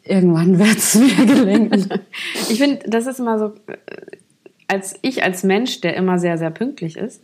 Irgendwann 0.03 0.59
wird 0.59 0.79
es 0.79 0.95
mir 0.97 1.27
gelingen. 1.27 1.89
ich 2.49 2.59
finde, 2.59 2.89
das 2.89 3.07
ist 3.07 3.21
immer 3.21 3.39
so, 3.39 3.53
äh, 3.67 4.17
als 4.69 4.99
ich 5.03 5.23
als 5.23 5.43
Mensch, 5.45 5.81
der 5.81 5.95
immer 5.97 6.19
sehr, 6.19 6.39
sehr 6.39 6.51
pünktlich 6.51 6.97
ist, 6.97 7.23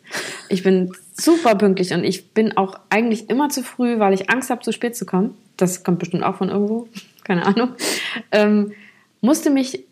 ich 0.49 0.63
bin 0.63 0.93
super 1.15 1.55
pünktlich 1.57 1.93
und 1.93 2.05
ich 2.05 2.31
bin 2.31 2.57
auch 2.57 2.79
eigentlich 2.89 3.29
immer 3.31 3.49
zu 3.49 3.63
früh, 3.63 3.99
weil 3.99 4.15
ich 4.15 4.31
Angst 4.31 4.51
habe, 4.51 4.63
zu 4.63 4.73
spät 4.73 4.97
zu 4.97 5.07
kommen. 5.07 5.35
Das 5.57 5.85
kommt 5.85 5.99
bestimmt 5.99 6.23
auch 6.23 6.37
von 6.37 6.49
irgendwo, 6.49 6.89
keine 7.25 7.45
Ahnung. 7.47 7.71
Ähm, 8.31 8.73
musste 9.21 9.51
mich 9.51 9.85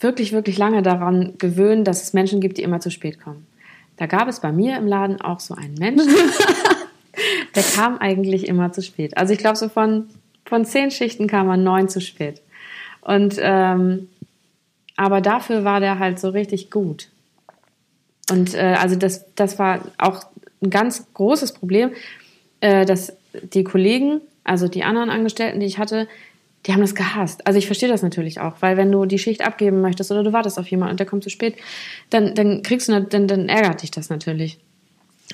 wirklich, 0.00 0.32
wirklich 0.32 0.58
lange 0.58 0.82
daran 0.82 1.34
gewöhnen, 1.38 1.84
dass 1.84 2.02
es 2.02 2.12
Menschen 2.12 2.40
gibt, 2.40 2.58
die 2.58 2.62
immer 2.62 2.80
zu 2.80 2.90
spät 2.90 3.20
kommen. 3.20 3.46
Da 3.96 4.06
gab 4.06 4.28
es 4.28 4.40
bei 4.40 4.52
mir 4.52 4.76
im 4.76 4.86
Laden 4.86 5.20
auch 5.20 5.40
so 5.40 5.54
einen 5.54 5.74
Menschen, 5.74 6.14
der 7.54 7.62
kam 7.62 7.98
eigentlich 7.98 8.46
immer 8.46 8.72
zu 8.72 8.80
spät. 8.82 9.16
Also 9.16 9.32
ich 9.32 9.38
glaube, 9.40 9.56
so 9.56 9.68
von, 9.68 10.08
von 10.44 10.64
zehn 10.64 10.90
Schichten 10.90 11.26
kam 11.26 11.48
er 11.48 11.56
neun 11.56 11.88
zu 11.88 12.00
spät. 12.00 12.40
Und 13.00 13.36
ähm, 13.40 14.08
aber 14.98 15.20
dafür 15.20 15.62
war 15.62 15.78
der 15.78 16.00
halt 16.00 16.18
so 16.18 16.28
richtig 16.30 16.72
gut. 16.72 17.08
Und 18.30 18.54
äh, 18.54 18.76
also 18.78 18.96
das, 18.96 19.24
das 19.36 19.58
war 19.58 19.80
auch 19.96 20.24
ein 20.60 20.70
ganz 20.70 21.06
großes 21.14 21.52
Problem, 21.52 21.92
äh, 22.60 22.84
dass 22.84 23.16
die 23.54 23.62
Kollegen, 23.62 24.20
also 24.42 24.66
die 24.66 24.82
anderen 24.82 25.08
Angestellten, 25.08 25.60
die 25.60 25.66
ich 25.66 25.78
hatte, 25.78 26.08
die 26.66 26.72
haben 26.72 26.80
das 26.80 26.96
gehasst. 26.96 27.46
Also 27.46 27.60
ich 27.60 27.66
verstehe 27.66 27.88
das 27.88 28.02
natürlich 28.02 28.40
auch, 28.40 28.56
weil 28.58 28.76
wenn 28.76 28.90
du 28.90 29.06
die 29.06 29.20
Schicht 29.20 29.46
abgeben 29.46 29.80
möchtest 29.80 30.10
oder 30.10 30.24
du 30.24 30.32
wartest 30.32 30.58
auf 30.58 30.66
jemanden 30.66 30.92
und 30.92 31.00
der 31.00 31.06
kommt 31.06 31.22
zu 31.22 31.30
spät, 31.30 31.54
dann, 32.10 32.34
dann 32.34 32.64
kriegst 32.64 32.88
du, 32.88 33.00
dann, 33.00 33.28
dann 33.28 33.48
ärgert 33.48 33.82
dich 33.82 33.92
das 33.92 34.10
natürlich. 34.10 34.58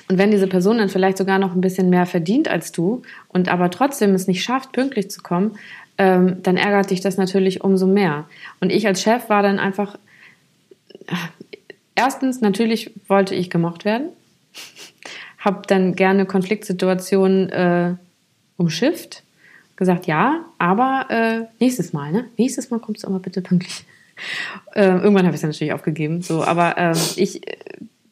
Und 0.09 0.19
wenn 0.19 0.29
diese 0.29 0.45
Person 0.45 0.77
dann 0.77 0.89
vielleicht 0.89 1.17
sogar 1.17 1.39
noch 1.39 1.55
ein 1.55 1.61
bisschen 1.61 1.89
mehr 1.89 2.05
verdient 2.05 2.47
als 2.47 2.71
du 2.71 3.01
und 3.29 3.49
aber 3.49 3.71
trotzdem 3.71 4.13
es 4.13 4.27
nicht 4.27 4.43
schafft, 4.43 4.73
pünktlich 4.73 5.09
zu 5.09 5.23
kommen, 5.23 5.57
ähm, 5.97 6.43
dann 6.43 6.57
ärgert 6.57 6.91
dich 6.91 7.01
das 7.01 7.17
natürlich 7.17 7.63
umso 7.63 7.87
mehr. 7.87 8.25
Und 8.59 8.71
ich 8.71 8.87
als 8.87 9.01
Chef 9.01 9.29
war 9.29 9.43
dann 9.43 9.59
einfach, 9.59 9.97
erstens, 11.95 12.41
natürlich 12.41 12.91
wollte 13.07 13.35
ich 13.35 13.49
gemocht 13.49 13.85
werden, 13.85 14.09
habe 15.39 15.61
dann 15.67 15.95
gerne 15.95 16.25
Konfliktsituationen 16.25 17.49
äh, 17.49 17.95
umschifft, 18.57 19.23
gesagt, 19.75 20.07
ja, 20.07 20.45
aber 20.57 21.05
äh, 21.09 21.41
nächstes 21.59 21.93
Mal, 21.93 22.11
ne? 22.11 22.25
Nächstes 22.37 22.71
Mal 22.71 22.79
kommst 22.79 23.03
du 23.03 23.07
aber 23.07 23.19
bitte 23.19 23.41
pünktlich. 23.41 23.83
Äh, 24.73 24.85
irgendwann 24.85 25.25
habe 25.25 25.35
ich 25.35 25.41
es 25.41 25.43
natürlich 25.43 25.73
aufgegeben, 25.73 26.21
so, 26.21 26.43
aber 26.43 26.77
äh, 26.77 26.95
ich 27.17 27.41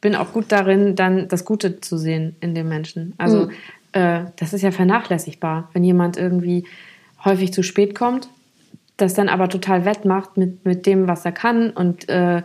bin 0.02 0.16
auch 0.16 0.34
gut 0.34 0.46
darin, 0.50 0.96
dann 0.98 1.30
das 1.30 1.46
Gute 1.46 1.80
zu 1.80 1.98
sehen 1.98 2.36
in 2.42 2.54
dem 2.54 2.68
Menschen. 2.68 3.14
Also 3.18 3.46
mhm. 3.46 3.52
äh, 3.94 4.26
das 4.36 4.52
ist 4.54 4.62
ja 4.62 4.72
vernachlässigbar, 4.72 5.70
wenn 5.72 5.86
jemand 5.86 6.18
irgendwie 6.18 6.66
häufig 7.26 7.53
zu 7.53 7.63
spät 7.63 7.95
kommt, 7.95 8.28
das 8.97 9.13
dann 9.13 9.30
aber 9.30 9.49
total 9.49 9.86
wettmacht 9.86 10.38
mit, 10.38 10.65
mit 10.65 10.86
dem, 10.86 11.07
was 11.07 11.26
er 11.26 11.32
kann 11.32 11.71
und 11.71 12.09
äh, 12.09 12.43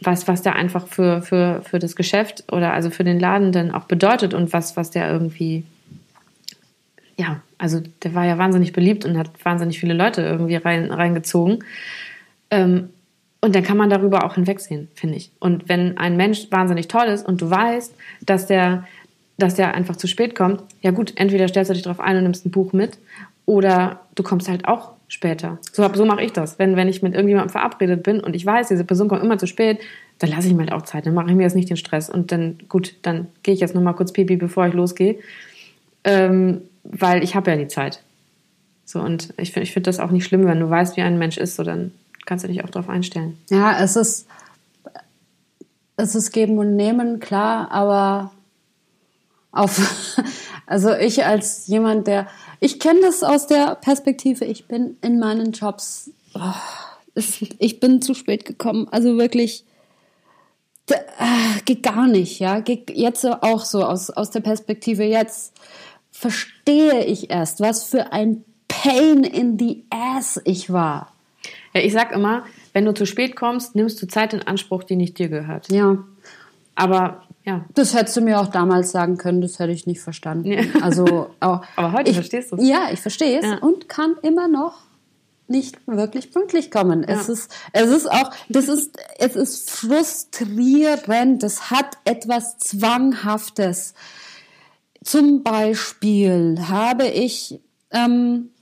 was, 0.00 0.28
was 0.28 0.42
der 0.42 0.56
einfach 0.56 0.86
für, 0.86 1.22
für, 1.22 1.62
für 1.62 1.78
das 1.78 1.96
Geschäft 1.96 2.44
oder 2.52 2.72
also 2.72 2.90
für 2.90 3.04
den 3.04 3.20
Laden 3.20 3.52
dann 3.52 3.70
auch 3.70 3.84
bedeutet 3.84 4.34
und 4.34 4.52
was, 4.52 4.76
was 4.76 4.90
der 4.90 5.10
irgendwie, 5.10 5.64
ja, 7.16 7.40
also 7.58 7.80
der 8.02 8.14
war 8.14 8.26
ja 8.26 8.38
wahnsinnig 8.38 8.72
beliebt 8.72 9.04
und 9.04 9.16
hat 9.16 9.30
wahnsinnig 9.44 9.78
viele 9.78 9.94
Leute 9.94 10.22
irgendwie 10.22 10.56
rein, 10.56 10.90
reingezogen. 10.90 11.64
Ähm, 12.50 12.90
und 13.40 13.54
dann 13.54 13.62
kann 13.62 13.76
man 13.76 13.90
darüber 13.90 14.24
auch 14.24 14.34
hinwegsehen, 14.34 14.88
finde 14.94 15.16
ich. 15.16 15.30
Und 15.38 15.68
wenn 15.68 15.98
ein 15.98 16.16
Mensch 16.16 16.50
wahnsinnig 16.50 16.88
toll 16.88 17.06
ist 17.06 17.26
und 17.26 17.42
du 17.42 17.50
weißt, 17.50 17.94
dass 18.22 18.46
der 18.46 18.86
dass 19.38 19.54
der 19.54 19.74
einfach 19.74 19.96
zu 19.96 20.06
spät 20.06 20.34
kommt, 20.34 20.62
ja 20.80 20.90
gut, 20.90 21.12
entweder 21.16 21.48
stellst 21.48 21.70
du 21.70 21.74
dich 21.74 21.82
darauf 21.82 22.00
ein 22.00 22.16
und 22.16 22.22
nimmst 22.22 22.46
ein 22.46 22.50
Buch 22.50 22.72
mit 22.72 22.98
oder 23.46 24.00
du 24.14 24.22
kommst 24.22 24.48
halt 24.48 24.66
auch 24.66 24.92
später. 25.08 25.58
So, 25.72 25.88
so 25.92 26.04
mache 26.06 26.22
ich 26.22 26.32
das. 26.32 26.58
Wenn, 26.58 26.76
wenn 26.76 26.88
ich 26.88 27.02
mit 27.02 27.14
irgendjemandem 27.14 27.50
verabredet 27.50 28.02
bin 28.02 28.20
und 28.20 28.34
ich 28.34 28.46
weiß, 28.46 28.68
diese 28.68 28.84
Person 28.84 29.08
kommt 29.08 29.22
immer 29.22 29.38
zu 29.38 29.46
spät, 29.46 29.80
dann 30.18 30.30
lasse 30.30 30.48
ich 30.48 30.54
mir 30.54 30.60
halt 30.60 30.72
auch 30.72 30.82
Zeit. 30.82 31.06
Dann 31.06 31.14
mache 31.14 31.28
ich 31.28 31.34
mir 31.34 31.42
jetzt 31.42 31.56
nicht 31.56 31.68
den 31.68 31.76
Stress. 31.76 32.08
Und 32.08 32.32
dann, 32.32 32.58
gut, 32.68 32.94
dann 33.02 33.26
gehe 33.42 33.54
ich 33.54 33.60
jetzt 33.60 33.74
nochmal 33.74 33.94
kurz 33.94 34.12
pipi, 34.12 34.36
bevor 34.36 34.66
ich 34.66 34.74
losgehe. 34.74 35.18
Ähm, 36.04 36.62
weil 36.84 37.22
ich 37.22 37.34
habe 37.34 37.50
ja 37.50 37.56
die 37.56 37.68
Zeit. 37.68 38.02
So, 38.84 39.00
und 39.00 39.34
ich 39.36 39.52
finde 39.52 39.64
ich 39.64 39.72
find 39.72 39.86
das 39.86 40.00
auch 40.00 40.10
nicht 40.10 40.24
schlimm, 40.24 40.46
wenn 40.46 40.60
du 40.60 40.68
weißt, 40.68 40.96
wie 40.96 41.02
ein 41.02 41.18
Mensch 41.18 41.38
ist, 41.38 41.56
so 41.56 41.62
dann 41.62 41.92
kannst 42.26 42.44
du 42.44 42.48
dich 42.48 42.62
auch 42.62 42.70
darauf 42.70 42.88
einstellen. 42.88 43.38
Ja, 43.50 43.82
es 43.82 43.96
ist, 43.96 44.26
es 45.96 46.14
ist 46.14 46.32
geben 46.32 46.58
und 46.58 46.76
nehmen, 46.76 47.20
klar, 47.20 47.70
aber 47.70 48.32
auf, 49.54 50.18
also 50.66 50.92
ich 50.94 51.24
als 51.24 51.66
jemand, 51.66 52.06
der, 52.06 52.26
ich 52.60 52.80
kenne 52.80 53.00
das 53.00 53.22
aus 53.22 53.46
der 53.46 53.76
Perspektive, 53.76 54.44
ich 54.44 54.66
bin 54.66 54.96
in 55.02 55.18
meinen 55.18 55.52
Jobs, 55.52 56.10
oh, 56.34 57.20
ich 57.58 57.80
bin 57.80 58.02
zu 58.02 58.14
spät 58.14 58.44
gekommen, 58.44 58.88
also 58.90 59.16
wirklich, 59.18 59.64
äh, 60.90 61.60
geht 61.64 61.82
gar 61.82 62.06
nicht, 62.06 62.40
ja, 62.40 62.60
geht 62.60 62.90
jetzt 62.90 63.24
auch 63.24 63.64
so 63.64 63.84
aus, 63.84 64.10
aus 64.10 64.30
der 64.30 64.40
Perspektive 64.40 65.04
jetzt 65.04 65.54
verstehe 66.10 67.04
ich 67.04 67.30
erst, 67.30 67.60
was 67.60 67.84
für 67.84 68.12
ein 68.12 68.44
Pain 68.68 69.24
in 69.24 69.58
the 69.58 69.84
ass 69.90 70.40
ich 70.44 70.72
war. 70.72 71.12
Ja, 71.74 71.80
ich 71.80 71.92
sag 71.92 72.12
immer, 72.12 72.44
wenn 72.72 72.84
du 72.84 72.94
zu 72.94 73.04
spät 73.04 73.34
kommst, 73.36 73.74
nimmst 73.74 74.00
du 74.00 74.06
Zeit 74.06 74.32
in 74.32 74.42
Anspruch, 74.42 74.84
die 74.84 74.96
nicht 74.96 75.18
dir 75.18 75.28
gehört. 75.28 75.70
Ja. 75.70 76.04
Aber 76.76 77.23
ja. 77.44 77.66
Das 77.74 77.94
hättest 77.94 78.16
du 78.16 78.22
mir 78.22 78.40
auch 78.40 78.48
damals 78.48 78.90
sagen 78.90 79.18
können, 79.18 79.42
das 79.42 79.58
hätte 79.58 79.72
ich 79.72 79.86
nicht 79.86 80.00
verstanden. 80.00 80.50
Ja. 80.52 80.62
Also, 80.80 81.30
auch, 81.40 81.62
aber 81.76 81.92
heute 81.92 82.10
ich, 82.10 82.16
verstehst 82.16 82.52
du 82.52 82.56
es. 82.56 82.66
Ja, 82.66 82.88
ich 82.90 83.00
verstehe 83.00 83.38
es 83.38 83.44
ja. 83.44 83.58
und 83.58 83.88
kann 83.88 84.16
immer 84.22 84.48
noch 84.48 84.82
nicht 85.46 85.76
wirklich 85.86 86.32
pünktlich 86.32 86.70
kommen. 86.70 87.04
Ja. 87.06 87.20
Es 87.20 87.28
ist, 87.28 87.54
es 87.72 87.90
ist 87.90 88.10
auch, 88.10 88.30
das 88.48 88.68
ist, 88.68 88.96
es 89.18 89.36
ist 89.36 89.70
frustrierend. 89.70 91.42
Es 91.42 91.70
hat 91.70 91.98
etwas 92.04 92.56
Zwanghaftes. 92.58 93.92
Zum 95.02 95.42
Beispiel 95.42 96.58
habe 96.66 97.06
ich 97.08 97.60
ähm, 97.90 98.52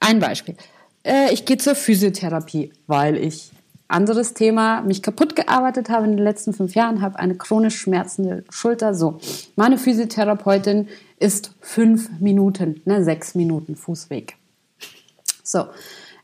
ein 0.00 0.18
Beispiel. 0.18 0.56
Äh, 1.04 1.32
ich 1.32 1.44
gehe 1.44 1.56
zur 1.56 1.76
Physiotherapie, 1.76 2.72
weil 2.88 3.16
ich 3.16 3.51
anderes 3.92 4.34
Thema, 4.34 4.82
mich 4.82 5.02
kaputt 5.02 5.36
gearbeitet 5.36 5.90
habe 5.90 6.06
in 6.06 6.16
den 6.16 6.24
letzten 6.24 6.52
fünf 6.52 6.74
Jahren, 6.74 7.00
habe 7.00 7.18
eine 7.18 7.36
chronisch 7.36 7.76
schmerzende 7.76 8.44
Schulter. 8.50 8.94
So, 8.94 9.18
meine 9.56 9.78
Physiotherapeutin 9.78 10.88
ist 11.18 11.54
fünf 11.60 12.10
Minuten, 12.20 12.80
ne, 12.84 13.04
sechs 13.04 13.34
Minuten 13.34 13.76
Fußweg. 13.76 14.36
So, 15.42 15.66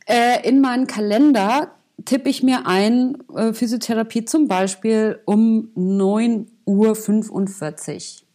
äh, 0.06 0.46
in 0.48 0.60
meinen 0.60 0.86
Kalender 0.86 1.72
tippe 2.04 2.28
ich 2.28 2.42
mir 2.42 2.66
ein, 2.66 3.18
äh, 3.34 3.52
Physiotherapie 3.52 4.24
zum 4.24 4.48
Beispiel 4.48 5.20
um 5.24 5.70
9.45 5.76 6.46
Uhr. 6.66 8.28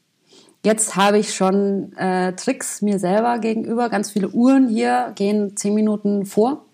Jetzt 0.65 0.95
habe 0.95 1.17
ich 1.17 1.33
schon 1.33 1.91
äh, 1.97 2.33
Tricks 2.33 2.81
mir 2.81 2.97
selber 2.97 3.39
gegenüber. 3.39 3.89
Ganz 3.89 4.11
viele 4.11 4.29
Uhren 4.29 4.69
hier 4.69 5.11
gehen 5.15 5.57
zehn 5.57 5.73
Minuten 5.73 6.25
vor. 6.25 6.65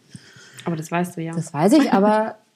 Aber 0.65 0.75
das 0.75 0.91
weißt 0.91 1.17
du 1.17 1.21
ja. 1.21 1.33
Das 1.33 1.53
weiß 1.53 1.73
ich, 1.73 1.91
aber 1.91 2.35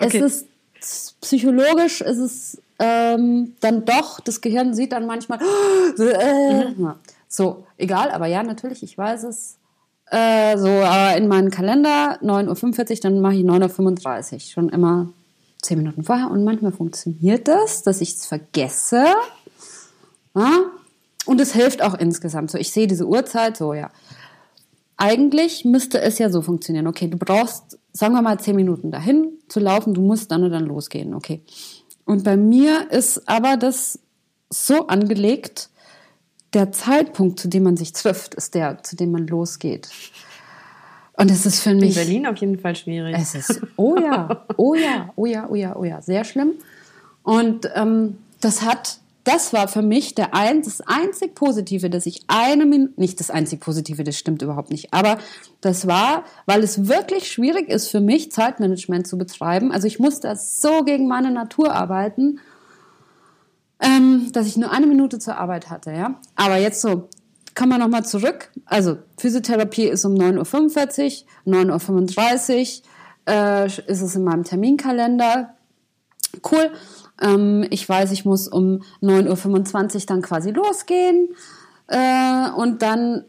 Okay. 0.00 0.18
Es 0.18 0.46
ist 0.80 1.20
psychologisch, 1.20 2.00
ist 2.00 2.18
es 2.18 2.62
ähm, 2.78 3.54
dann 3.60 3.84
doch, 3.84 4.20
das 4.20 4.40
Gehirn 4.40 4.74
sieht 4.74 4.92
dann 4.92 5.06
manchmal, 5.06 5.38
äh, 5.98 6.70
mhm. 6.70 6.94
so, 7.28 7.64
egal, 7.76 8.10
aber 8.10 8.26
ja, 8.26 8.42
natürlich, 8.42 8.82
ich 8.82 8.96
weiß 8.96 9.24
es. 9.24 9.56
Äh, 10.10 10.56
so, 10.58 10.68
aber 10.68 11.16
in 11.16 11.28
meinen 11.28 11.50
Kalender 11.50 12.18
9.45 12.22 12.90
Uhr, 12.90 12.96
dann 13.02 13.20
mache 13.20 13.34
ich 13.34 13.44
9.35 13.44 14.32
Uhr, 14.32 14.40
schon 14.40 14.68
immer 14.70 15.12
10 15.62 15.78
Minuten 15.78 16.02
vorher. 16.02 16.30
Und 16.30 16.42
manchmal 16.42 16.72
funktioniert 16.72 17.46
das, 17.46 17.82
dass 17.82 18.00
ich 18.00 18.14
es 18.14 18.26
vergesse. 18.26 19.04
Ja? 20.34 20.50
Und 21.26 21.40
es 21.40 21.52
hilft 21.52 21.82
auch 21.82 21.94
insgesamt. 21.94 22.50
So, 22.50 22.58
ich 22.58 22.72
sehe 22.72 22.86
diese 22.86 23.06
Uhrzeit, 23.06 23.56
so 23.56 23.74
ja. 23.74 23.90
Eigentlich 24.96 25.64
müsste 25.64 26.00
es 26.00 26.18
ja 26.18 26.28
so 26.28 26.42
funktionieren. 26.42 26.86
Okay, 26.86 27.08
du 27.08 27.16
brauchst, 27.16 27.78
sagen 27.92 28.14
wir 28.14 28.22
mal, 28.22 28.38
zehn 28.38 28.56
Minuten 28.56 28.90
dahin 28.90 29.28
zu 29.48 29.60
laufen, 29.60 29.94
du 29.94 30.02
musst 30.02 30.30
dann 30.30 30.44
und 30.44 30.50
dann 30.50 30.66
losgehen. 30.66 31.14
Okay. 31.14 31.42
Und 32.04 32.24
bei 32.24 32.36
mir 32.36 32.90
ist 32.90 33.28
aber 33.28 33.56
das 33.56 33.98
so 34.48 34.86
angelegt, 34.88 35.70
der 36.52 36.72
Zeitpunkt, 36.72 37.38
zu 37.38 37.48
dem 37.48 37.62
man 37.62 37.76
sich 37.76 37.92
trifft, 37.92 38.34
ist 38.34 38.54
der, 38.54 38.82
zu 38.82 38.96
dem 38.96 39.12
man 39.12 39.26
losgeht. 39.26 39.88
Und 41.12 41.30
es 41.30 41.46
ist 41.46 41.60
für 41.60 41.74
mich. 41.74 41.96
In 41.96 42.04
Berlin 42.06 42.26
auf 42.26 42.36
jeden 42.38 42.58
Fall 42.58 42.74
schwierig. 42.74 43.14
Es 43.16 43.34
ist, 43.34 43.60
oh 43.76 43.96
ja, 43.96 44.44
oh 44.56 44.74
ja, 44.74 45.12
oh 45.16 45.26
ja, 45.26 45.48
oh 45.48 45.54
ja, 45.54 45.76
oh 45.76 45.84
ja, 45.84 46.02
sehr 46.02 46.24
schlimm. 46.24 46.54
Und 47.22 47.70
ähm, 47.74 48.18
das 48.40 48.62
hat, 48.62 48.98
das 49.24 49.52
war 49.52 49.68
für 49.68 49.82
mich 49.82 50.14
der 50.14 50.34
ein, 50.34 50.62
das 50.62 50.80
einzig 50.80 51.34
Positive, 51.34 51.90
dass 51.90 52.06
ich 52.06 52.22
eine 52.26 52.64
Minute, 52.66 52.94
nicht 52.96 53.20
das 53.20 53.30
einzig 53.30 53.60
Positive, 53.60 54.04
das 54.04 54.16
stimmt 54.16 54.42
überhaupt 54.42 54.70
nicht, 54.70 54.92
aber 54.92 55.18
das 55.60 55.86
war, 55.86 56.24
weil 56.46 56.62
es 56.62 56.88
wirklich 56.88 57.30
schwierig 57.30 57.68
ist 57.68 57.88
für 57.88 58.00
mich, 58.00 58.32
Zeitmanagement 58.32 59.06
zu 59.06 59.18
betreiben. 59.18 59.72
Also 59.72 59.86
ich 59.86 59.98
muss 59.98 60.20
da 60.20 60.36
so 60.36 60.84
gegen 60.84 61.06
meine 61.06 61.30
Natur 61.30 61.74
arbeiten, 61.74 62.40
ähm, 63.80 64.30
dass 64.32 64.46
ich 64.46 64.56
nur 64.56 64.70
eine 64.70 64.86
Minute 64.86 65.18
zur 65.18 65.36
Arbeit 65.36 65.70
hatte, 65.70 65.92
ja. 65.92 66.20
Aber 66.36 66.56
jetzt 66.56 66.80
so, 66.80 67.08
kommen 67.54 67.72
wir 67.72 67.78
nochmal 67.78 68.04
zurück. 68.04 68.50
Also 68.64 68.98
Physiotherapie 69.18 69.88
ist 69.88 70.04
um 70.04 70.14
9.45 70.14 71.24
Uhr, 71.44 71.54
9.35 71.54 72.80
Uhr 72.80 73.32
äh, 73.32 73.66
ist 73.66 74.00
es 74.00 74.16
in 74.16 74.24
meinem 74.24 74.44
Terminkalender. 74.44 75.54
Cool. 76.50 76.70
Ähm, 77.20 77.66
ich 77.70 77.88
weiß, 77.88 78.12
ich 78.12 78.24
muss 78.24 78.48
um 78.48 78.82
9.25 79.02 79.94
Uhr 79.94 80.00
dann 80.06 80.22
quasi 80.22 80.50
losgehen. 80.50 81.34
Äh, 81.86 82.50
und 82.56 82.82
dann, 82.82 83.24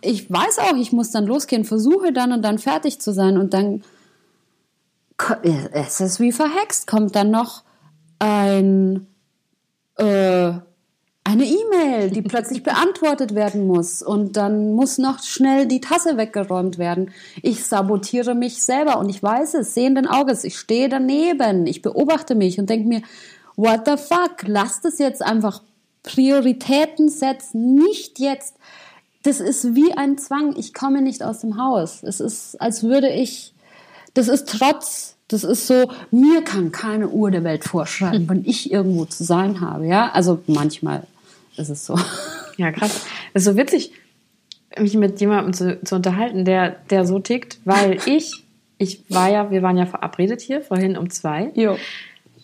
ich 0.00 0.30
weiß 0.30 0.58
auch, 0.60 0.76
ich 0.76 0.92
muss 0.92 1.10
dann 1.10 1.26
losgehen, 1.26 1.64
versuche 1.64 2.12
dann 2.12 2.32
und 2.32 2.42
dann 2.42 2.58
fertig 2.58 3.00
zu 3.00 3.12
sein. 3.12 3.38
Und 3.38 3.54
dann, 3.54 3.82
es 5.72 6.00
ist 6.00 6.20
wie 6.20 6.32
verhext, 6.32 6.86
kommt 6.86 7.14
dann 7.16 7.30
noch 7.30 7.62
ein, 8.18 9.06
äh, 9.96 10.52
eine 11.26 11.46
E-Mail, 11.46 12.10
die 12.10 12.20
plötzlich 12.20 12.62
beantwortet 12.62 13.34
werden 13.34 13.66
muss 13.66 14.02
und 14.02 14.36
dann 14.36 14.74
muss 14.74 14.98
noch 14.98 15.22
schnell 15.22 15.66
die 15.66 15.80
Tasse 15.80 16.18
weggeräumt 16.18 16.76
werden. 16.76 17.12
Ich 17.42 17.64
sabotiere 17.64 18.34
mich 18.34 18.62
selber 18.62 18.98
und 18.98 19.08
ich 19.08 19.22
weiß 19.22 19.54
es, 19.54 19.72
sehenden 19.72 20.06
Auges, 20.06 20.44
ich 20.44 20.58
stehe 20.58 20.90
daneben, 20.90 21.66
ich 21.66 21.80
beobachte 21.80 22.34
mich 22.34 22.60
und 22.60 22.68
denke 22.68 22.86
mir, 22.86 23.02
what 23.56 23.86
the 23.86 23.96
fuck, 23.96 24.46
lass 24.46 24.82
das 24.82 24.98
jetzt 24.98 25.22
einfach 25.22 25.62
Prioritäten 26.02 27.08
setzen, 27.08 27.74
nicht 27.74 28.18
jetzt. 28.18 28.56
Das 29.22 29.40
ist 29.40 29.74
wie 29.74 29.94
ein 29.94 30.18
Zwang, 30.18 30.54
ich 30.58 30.74
komme 30.74 31.00
nicht 31.00 31.22
aus 31.22 31.40
dem 31.40 31.56
Haus. 31.56 32.02
Es 32.02 32.20
ist, 32.20 32.60
als 32.60 32.82
würde 32.82 33.08
ich, 33.08 33.54
das 34.12 34.28
ist 34.28 34.46
Trotz, 34.46 35.16
das 35.28 35.42
ist 35.42 35.66
so, 35.66 35.90
mir 36.10 36.42
kann 36.42 36.70
keine 36.70 37.08
Uhr 37.08 37.30
der 37.30 37.44
Welt 37.44 37.64
vorschreiben, 37.64 38.28
wenn 38.28 38.44
ich 38.44 38.70
irgendwo 38.70 39.06
zu 39.06 39.24
sein 39.24 39.62
habe, 39.62 39.86
ja. 39.86 40.10
Also 40.12 40.40
manchmal 40.46 41.04
ist 41.56 41.68
es 41.68 41.86
so. 41.86 41.98
Ja, 42.56 42.70
krass. 42.70 43.04
Das 43.32 43.42
ist 43.42 43.52
so 43.52 43.56
witzig, 43.56 43.90
mich 44.78 44.94
mit 44.94 45.20
jemandem 45.20 45.52
zu, 45.52 45.82
zu 45.82 45.96
unterhalten, 45.96 46.44
der, 46.44 46.76
der 46.88 47.04
so 47.04 47.18
tickt, 47.18 47.58
weil 47.64 47.98
ich, 48.06 48.30
ich 48.78 49.02
war 49.08 49.28
ja, 49.28 49.50
wir 49.50 49.62
waren 49.62 49.76
ja 49.76 49.86
verabredet 49.86 50.40
hier, 50.40 50.62
vorhin 50.62 50.96
um 50.96 51.10
zwei. 51.10 51.50
Jo. 51.56 51.76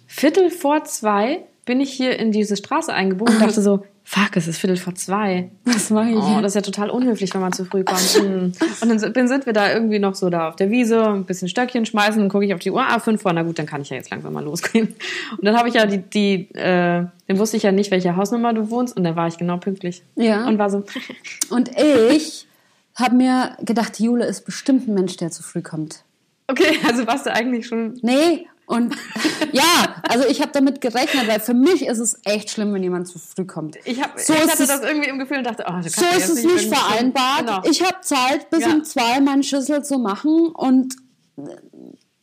Viertel 0.09 0.51
vor 0.51 0.83
zwei 0.83 1.45
bin 1.65 1.81
ich 1.81 1.93
hier 1.93 2.19
in 2.19 2.33
diese 2.33 2.57
Straße 2.57 2.93
eingebogen 2.93 3.37
und 3.37 3.41
dachte 3.47 3.63
so, 3.63 3.85
fuck, 4.11 4.37
es 4.37 4.49
ist 4.49 4.59
Viertel 4.59 4.77
vor 4.77 4.97
zwei. 4.97 5.51
Was 5.65 5.89
mache 5.91 6.11
ich? 6.11 6.17
Oh, 6.17 6.41
das 6.43 6.51
ist 6.51 6.55
ja 6.57 6.63
total 6.63 6.91
unhöflich, 6.91 7.33
wenn 7.33 7.41
man 7.41 7.53
zu 7.53 7.65
früh 7.65 7.85
kommt. 7.85 8.01
Hm. 8.01 8.53
und 8.81 9.17
dann 9.17 9.29
sind 9.29 9.47
wir 9.47 9.53
da 9.53 9.73
irgendwie 9.73 10.01
noch 10.01 10.17
so 10.17 10.31
da 10.31 10.49
auf 10.49 10.57
der 10.57 10.69
Wiese, 10.69 11.07
ein 11.07 11.27
bisschen 11.27 11.49
Stöckchen 11.49 11.87
schmeißen, 11.87 12.19
dann 12.19 12.29
gucke 12.29 12.45
ich 12.45 12.53
auf 12.53 12.59
die 12.59 12.73
Uhr, 12.73 12.83
ah, 12.83 12.99
fünf 12.99 13.23
vor, 13.23 13.33
na 13.33 13.45
gut, 13.45 13.61
dann 13.61 13.67
kann 13.67 13.83
ich 13.83 13.91
ja 13.91 13.97
jetzt 13.97 14.11
langsam 14.11 14.33
mal 14.33 14.43
losgehen. 14.43 14.97
Und 15.31 15.45
dann 15.45 15.57
habe 15.57 15.69
ich 15.69 15.75
ja 15.75 15.87
die, 15.87 15.99
die 15.99 16.53
äh, 16.57 17.07
dann 17.29 17.39
wusste 17.39 17.57
ich 17.57 17.63
ja 17.63 17.71
nicht, 17.71 17.93
welche 17.93 18.17
Hausnummer 18.17 18.53
du 18.53 18.69
wohnst 18.71 18.97
und 18.97 19.05
dann 19.05 19.15
war 19.15 19.29
ich 19.29 19.39
genau 19.39 19.59
pünktlich. 19.59 20.03
Ja. 20.17 20.49
Und 20.49 20.59
war 20.59 20.71
so. 20.71 20.83
und 21.51 21.71
ich 21.79 22.49
habe 22.97 23.15
mir 23.15 23.57
gedacht, 23.63 24.01
Jule 24.01 24.27
ist 24.27 24.45
bestimmt 24.45 24.89
ein 24.89 24.95
Mensch, 24.95 25.19
der 25.19 25.31
zu 25.31 25.45
früh 25.45 25.63
kommt. 25.63 26.03
Okay, 26.49 26.81
also 26.89 27.07
warst 27.07 27.27
du 27.27 27.33
eigentlich 27.33 27.69
schon. 27.69 28.01
Nee, 28.03 28.49
und 28.71 28.95
ja, 29.53 29.97
also 30.09 30.27
ich 30.29 30.41
habe 30.41 30.53
damit 30.53 30.81
gerechnet, 30.81 31.27
weil 31.27 31.41
für 31.41 31.55
mich 31.55 31.87
ist 31.87 31.99
es 31.99 32.21
echt 32.25 32.51
schlimm, 32.51 32.73
wenn 32.73 32.83
jemand 32.83 33.09
zu 33.09 33.19
früh 33.19 33.45
kommt. 33.45 33.77
Ich, 33.85 34.01
hab, 34.01 34.19
so 34.19 34.33
ich 34.33 34.41
hatte 34.41 34.65
das 34.67 34.83
irgendwie 34.83 35.09
im 35.09 35.19
Gefühl 35.19 35.39
und 35.39 35.45
dachte, 35.45 35.65
oh, 35.69 35.83
so 35.83 36.05
ist 36.17 36.29
es 36.31 36.45
nicht 36.45 36.73
vereinbart. 36.73 37.41
Genau. 37.41 37.63
Ich 37.69 37.83
habe 37.83 38.01
Zeit, 38.03 38.49
bis 38.51 38.61
ja. 38.61 38.69
um 38.69 38.85
zwei 38.85 39.21
meinen 39.21 39.43
Schlüssel 39.43 39.85
zu 39.85 39.99
machen 39.99 40.53
und 40.55 40.95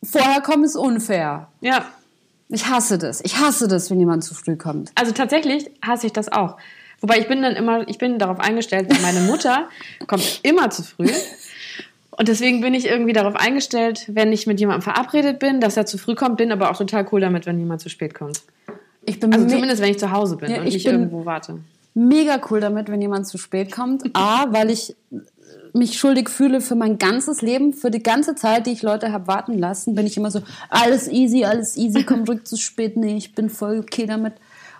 vorher 0.02 0.40
kommen 0.40 0.64
ist 0.64 0.76
unfair. 0.76 1.48
Ja. 1.60 1.84
Ich 2.48 2.66
hasse 2.66 2.96
das. 2.96 3.20
Ich 3.22 3.38
hasse 3.38 3.68
das, 3.68 3.90
wenn 3.90 4.00
jemand 4.00 4.24
zu 4.24 4.34
früh 4.34 4.56
kommt. 4.56 4.90
Also 4.94 5.12
tatsächlich 5.12 5.70
hasse 5.84 6.06
ich 6.06 6.14
das 6.14 6.32
auch. 6.32 6.56
Wobei 7.00 7.18
ich 7.18 7.28
bin 7.28 7.42
dann 7.42 7.56
immer, 7.56 7.86
ich 7.88 7.98
bin 7.98 8.18
darauf 8.18 8.40
eingestellt, 8.40 8.90
meine 9.02 9.20
Mutter 9.20 9.68
kommt 10.06 10.40
immer 10.42 10.70
zu 10.70 10.82
früh. 10.82 11.10
Und 12.18 12.26
deswegen 12.26 12.60
bin 12.60 12.74
ich 12.74 12.86
irgendwie 12.86 13.12
darauf 13.12 13.36
eingestellt, 13.36 14.04
wenn 14.08 14.32
ich 14.32 14.48
mit 14.48 14.58
jemandem 14.58 14.82
verabredet 14.82 15.38
bin, 15.38 15.60
dass 15.60 15.76
er 15.76 15.86
zu 15.86 15.98
früh 15.98 16.16
kommt, 16.16 16.36
bin 16.36 16.50
aber 16.50 16.70
auch 16.70 16.76
total 16.76 17.06
cool 17.12 17.20
damit, 17.20 17.46
wenn 17.46 17.60
jemand 17.60 17.80
zu 17.80 17.88
spät 17.88 18.12
kommt. 18.12 18.42
Ich 19.04 19.20
bin 19.20 19.32
also 19.32 19.46
zumindest, 19.46 19.80
wenn 19.80 19.92
ich 19.92 20.00
zu 20.00 20.10
Hause 20.10 20.36
bin 20.36 20.50
ja, 20.50 20.58
und 20.58 20.64
nicht 20.64 20.84
irgendwo 20.84 21.24
warte. 21.24 21.60
Mega 21.94 22.40
cool 22.50 22.58
damit, 22.58 22.90
wenn 22.90 23.00
jemand 23.00 23.28
zu 23.28 23.38
spät 23.38 23.70
kommt. 23.70 24.02
A, 24.14 24.52
weil 24.52 24.70
ich 24.70 24.96
mich 25.72 25.96
schuldig 25.96 26.28
fühle 26.28 26.60
für 26.60 26.74
mein 26.74 26.98
ganzes 26.98 27.40
Leben, 27.40 27.72
für 27.72 27.92
die 27.92 28.02
ganze 28.02 28.34
Zeit, 28.34 28.66
die 28.66 28.72
ich 28.72 28.82
Leute 28.82 29.12
habe 29.12 29.28
warten 29.28 29.56
lassen, 29.56 29.94
bin 29.94 30.04
ich 30.04 30.16
immer 30.16 30.32
so, 30.32 30.42
alles 30.70 31.08
easy, 31.08 31.44
alles 31.44 31.76
easy, 31.76 32.02
komm 32.02 32.24
ruhig 32.28 32.42
zu 32.44 32.56
spät. 32.56 32.96
Nee, 32.96 33.16
ich 33.16 33.32
bin 33.36 33.48
voll 33.48 33.78
okay 33.78 34.06
damit. 34.06 34.34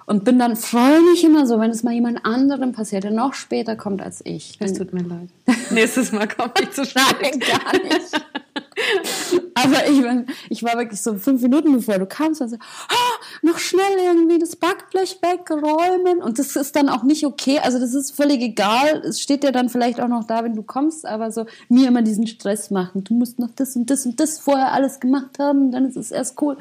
Und 0.09 0.25
bin 0.25 0.39
dann, 0.39 0.57
freue 0.57 1.03
mich 1.03 1.23
immer 1.23 1.47
so, 1.47 1.61
wenn 1.61 1.71
es 1.71 1.83
mal 1.83 1.93
jemand 1.93 2.25
anderem 2.25 2.73
passiert, 2.73 3.05
der 3.05 3.11
noch 3.11 3.35
später 3.35 3.77
kommt 3.77 4.01
als 4.01 4.23
ich. 4.25 4.57
Es 4.59 4.73
tut 4.73 4.95
mir 4.95 5.03
leid. 5.03 5.29
Nächstes 5.71 6.13
Mal 6.13 6.27
komme 6.27 6.55
ich 6.63 6.71
zu 6.71 6.87
spät. 6.87 7.05
Nein, 7.21 7.41
gar 7.41 7.73
nicht. 7.75 9.45
Aber 9.55 9.87
ich, 9.87 10.27
ich 10.49 10.63
war 10.63 10.79
wirklich 10.79 11.03
so 11.03 11.17
fünf 11.17 11.43
Minuten 11.43 11.75
bevor 11.75 11.99
du 11.99 12.07
kamst, 12.07 12.41
also, 12.41 12.57
ah, 12.57 13.25
noch 13.43 13.59
schnell 13.59 13.99
irgendwie 14.03 14.39
das 14.39 14.57
Backblech 14.57 15.19
wegräumen. 15.21 16.23
Und 16.23 16.39
das 16.39 16.57
ist 16.57 16.75
dann 16.75 16.89
auch 16.89 17.03
nicht 17.03 17.27
okay. 17.27 17.59
Also 17.63 17.79
das 17.79 17.93
ist 17.93 18.17
völlig 18.17 18.41
egal. 18.41 19.03
Es 19.05 19.21
steht 19.21 19.45
ja 19.45 19.53
dann 19.53 19.69
vielleicht 19.69 20.01
auch 20.01 20.09
noch 20.09 20.25
da, 20.25 20.43
wenn 20.43 20.55
du 20.55 20.63
kommst, 20.63 21.05
aber 21.05 21.31
so 21.31 21.45
mir 21.69 21.87
immer 21.87 22.01
diesen 22.01 22.27
Stress 22.27 22.71
machen. 22.71 23.05
Du 23.05 23.13
musst 23.13 23.39
noch 23.39 23.51
das 23.55 23.77
und 23.77 23.91
das 23.91 24.07
und 24.07 24.19
das 24.21 24.39
vorher 24.39 24.73
alles 24.73 25.01
gemacht 25.01 25.39
haben, 25.39 25.71
dann 25.71 25.85
ist 25.85 25.99
es 25.99 26.13
erst 26.13 26.41
cool. 26.41 26.57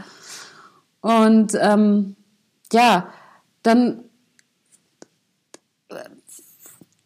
Und 0.99 1.57
ähm, 1.61 2.17
ja, 2.73 3.07
dann 3.63 4.03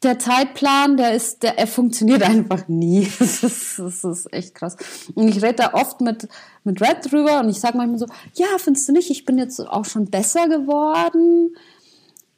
der 0.03 0.17
Zeitplan, 0.17 0.97
der 0.97 1.13
ist, 1.13 1.43
der, 1.43 1.57
er 1.59 1.67
funktioniert 1.67 2.23
einfach 2.27 2.67
nie. 2.67 3.07
Das 3.19 3.43
ist, 3.43 3.79
das 3.79 4.03
ist 4.03 4.33
echt 4.33 4.55
krass. 4.55 4.77
Und 5.13 5.27
ich 5.27 5.41
rede 5.41 5.55
da 5.55 5.73
oft 5.73 6.01
mit, 6.01 6.27
mit 6.63 6.81
Red 6.81 7.11
drüber 7.11 7.39
und 7.39 7.49
ich 7.49 7.59
sage 7.59 7.77
manchmal 7.77 7.99
so, 7.99 8.07
ja, 8.33 8.47
findest 8.57 8.87
du 8.87 8.93
nicht, 8.93 9.11
ich 9.11 9.25
bin 9.25 9.37
jetzt 9.37 9.59
auch 9.59 9.85
schon 9.85 10.05
besser 10.05 10.47
geworden. 10.47 11.55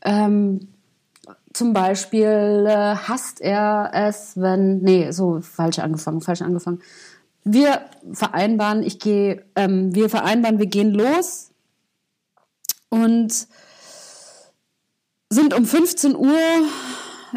Ähm, 0.02 0.68
zum 1.54 1.74
Beispiel 1.74 2.66
äh, 2.68 2.96
hasst 2.96 3.40
er 3.40 3.92
es, 3.94 4.34
wenn, 4.36 4.80
nee, 4.80 5.12
so 5.12 5.40
falsch 5.42 5.80
angefangen, 5.80 6.22
falsch 6.22 6.42
angefangen. 6.42 6.82
Wir 7.46 7.82
vereinbaren, 8.12 8.84
ich 8.84 9.00
gehe, 9.00 9.46
ähm, 9.56 9.94
wir 9.94 10.10
vereinbaren, 10.10 10.60
wir 10.60 10.66
gehen 10.66 10.92
los 10.92 11.52
und 12.90 13.48
sind 15.34 15.54
um 15.54 15.66
15 15.66 16.16
Uhr 16.16 16.38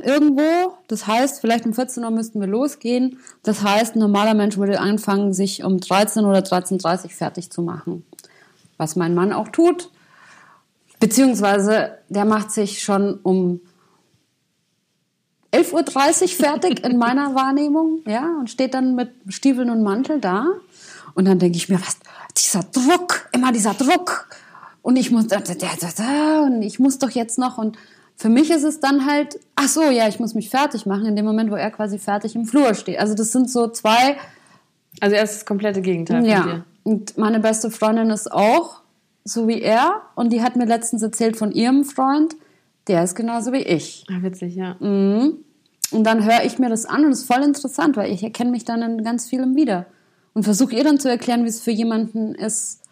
irgendwo. 0.02 0.76
Das 0.88 1.06
heißt, 1.06 1.40
vielleicht 1.40 1.66
um 1.66 1.74
14 1.74 2.04
Uhr 2.04 2.10
müssten 2.10 2.40
wir 2.40 2.46
losgehen. 2.46 3.18
Das 3.42 3.62
heißt, 3.62 3.96
ein 3.96 4.00
normaler 4.00 4.34
Mensch 4.34 4.56
würde 4.56 4.80
anfangen, 4.80 5.32
sich 5.32 5.64
um 5.64 5.80
13 5.80 6.24
oder 6.24 6.40
13.30 6.40 7.04
Uhr 7.04 7.10
fertig 7.10 7.50
zu 7.50 7.62
machen. 7.62 8.04
Was 8.76 8.96
mein 8.96 9.14
Mann 9.14 9.32
auch 9.32 9.48
tut. 9.48 9.90
Beziehungsweise, 11.00 11.98
der 12.08 12.24
macht 12.24 12.50
sich 12.50 12.82
schon 12.82 13.18
um 13.22 13.60
11.30 15.52 16.22
Uhr 16.22 16.28
fertig 16.28 16.84
in 16.84 16.98
meiner 16.98 17.34
Wahrnehmung, 17.34 18.00
ja, 18.06 18.36
und 18.38 18.50
steht 18.50 18.74
dann 18.74 18.94
mit 18.94 19.10
Stiefeln 19.28 19.70
und 19.70 19.82
Mantel 19.82 20.20
da. 20.20 20.46
Und 21.14 21.26
dann 21.26 21.38
denke 21.38 21.56
ich 21.56 21.68
mir, 21.68 21.80
was, 21.80 21.96
dieser 22.36 22.62
Druck, 22.62 23.28
immer 23.32 23.52
dieser 23.52 23.74
Druck. 23.74 24.28
Und 24.86 24.94
ich 24.94 25.10
muss, 25.10 25.26
und 25.26 26.62
ich 26.62 26.78
muss 26.78 27.00
doch 27.00 27.10
jetzt 27.10 27.40
noch 27.40 27.58
und 27.58 27.76
für 28.14 28.28
mich 28.28 28.52
ist 28.52 28.62
es 28.62 28.78
dann 28.78 29.04
halt, 29.04 29.40
ach 29.56 29.66
so, 29.66 29.82
ja, 29.82 30.06
ich 30.06 30.20
muss 30.20 30.34
mich 30.34 30.48
fertig 30.48 30.86
machen 30.86 31.06
in 31.06 31.16
dem 31.16 31.24
Moment, 31.24 31.50
wo 31.50 31.56
er 31.56 31.72
quasi 31.72 31.98
fertig 31.98 32.36
im 32.36 32.44
Flur 32.44 32.72
steht. 32.74 33.00
Also 33.00 33.14
das 33.14 33.32
sind 33.32 33.50
so 33.50 33.66
zwei. 33.66 34.16
Also 35.00 35.16
er 35.16 35.24
ist 35.24 35.34
das 35.34 35.44
komplette 35.44 35.82
Gegenteil 35.82 36.24
ja. 36.24 36.40
von 36.40 36.50
dir. 36.50 36.64
Und 36.84 37.18
meine 37.18 37.40
beste 37.40 37.72
Freundin 37.72 38.10
ist 38.10 38.30
auch 38.30 38.82
so 39.24 39.48
wie 39.48 39.60
er 39.60 40.02
und 40.14 40.32
die 40.32 40.40
hat 40.40 40.54
mir 40.54 40.66
letztens 40.66 41.02
erzählt 41.02 41.36
von 41.36 41.50
ihrem 41.50 41.82
Freund, 41.82 42.36
Der 42.86 43.02
ist 43.02 43.16
genauso 43.16 43.52
wie 43.52 43.62
ich. 43.62 44.04
Ah, 44.08 44.22
witzig, 44.22 44.54
ja. 44.54 44.76
Mhm. 44.78 45.38
Und 45.90 46.04
dann 46.04 46.24
höre 46.24 46.44
ich 46.44 46.60
mir 46.60 46.68
das 46.68 46.86
an 46.86 47.04
und 47.04 47.10
es 47.10 47.22
ist 47.22 47.26
voll 47.26 47.42
interessant, 47.42 47.96
weil 47.96 48.12
ich 48.12 48.22
erkenne 48.22 48.52
mich 48.52 48.64
dann 48.64 48.82
in 48.82 49.02
ganz 49.02 49.28
vielem 49.28 49.56
wieder. 49.56 49.86
Und 50.32 50.44
versuche 50.44 50.76
ihr 50.76 50.84
dann 50.84 51.00
zu 51.00 51.08
erklären, 51.08 51.42
wie 51.42 51.48
es 51.48 51.60
für 51.60 51.72
jemanden 51.72 52.36
ist. 52.36 52.82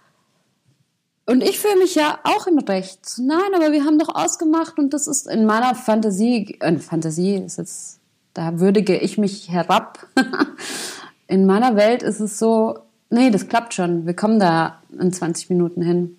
Und 1.26 1.42
ich 1.42 1.58
fühle 1.58 1.76
mich 1.76 1.94
ja 1.94 2.18
auch 2.22 2.46
im 2.46 2.58
Recht. 2.58 3.00
Nein, 3.18 3.54
aber 3.54 3.72
wir 3.72 3.84
haben 3.84 3.98
doch 3.98 4.14
ausgemacht 4.14 4.78
und 4.78 4.92
das 4.92 5.06
ist 5.06 5.26
in 5.26 5.46
meiner 5.46 5.74
Fantasie, 5.74 6.58
äh, 6.60 6.76
Fantasie 6.76 7.36
ist 7.36 7.56
jetzt, 7.56 7.98
da 8.34 8.60
würdige 8.60 8.98
ich 8.98 9.16
mich 9.16 9.50
herab. 9.50 10.06
in 11.26 11.46
meiner 11.46 11.76
Welt 11.76 12.02
ist 12.02 12.20
es 12.20 12.38
so, 12.38 12.78
nee, 13.08 13.30
das 13.30 13.48
klappt 13.48 13.72
schon. 13.72 14.06
Wir 14.06 14.14
kommen 14.14 14.38
da 14.38 14.82
in 14.98 15.12
20 15.12 15.48
Minuten 15.48 15.82
hin. 15.82 16.16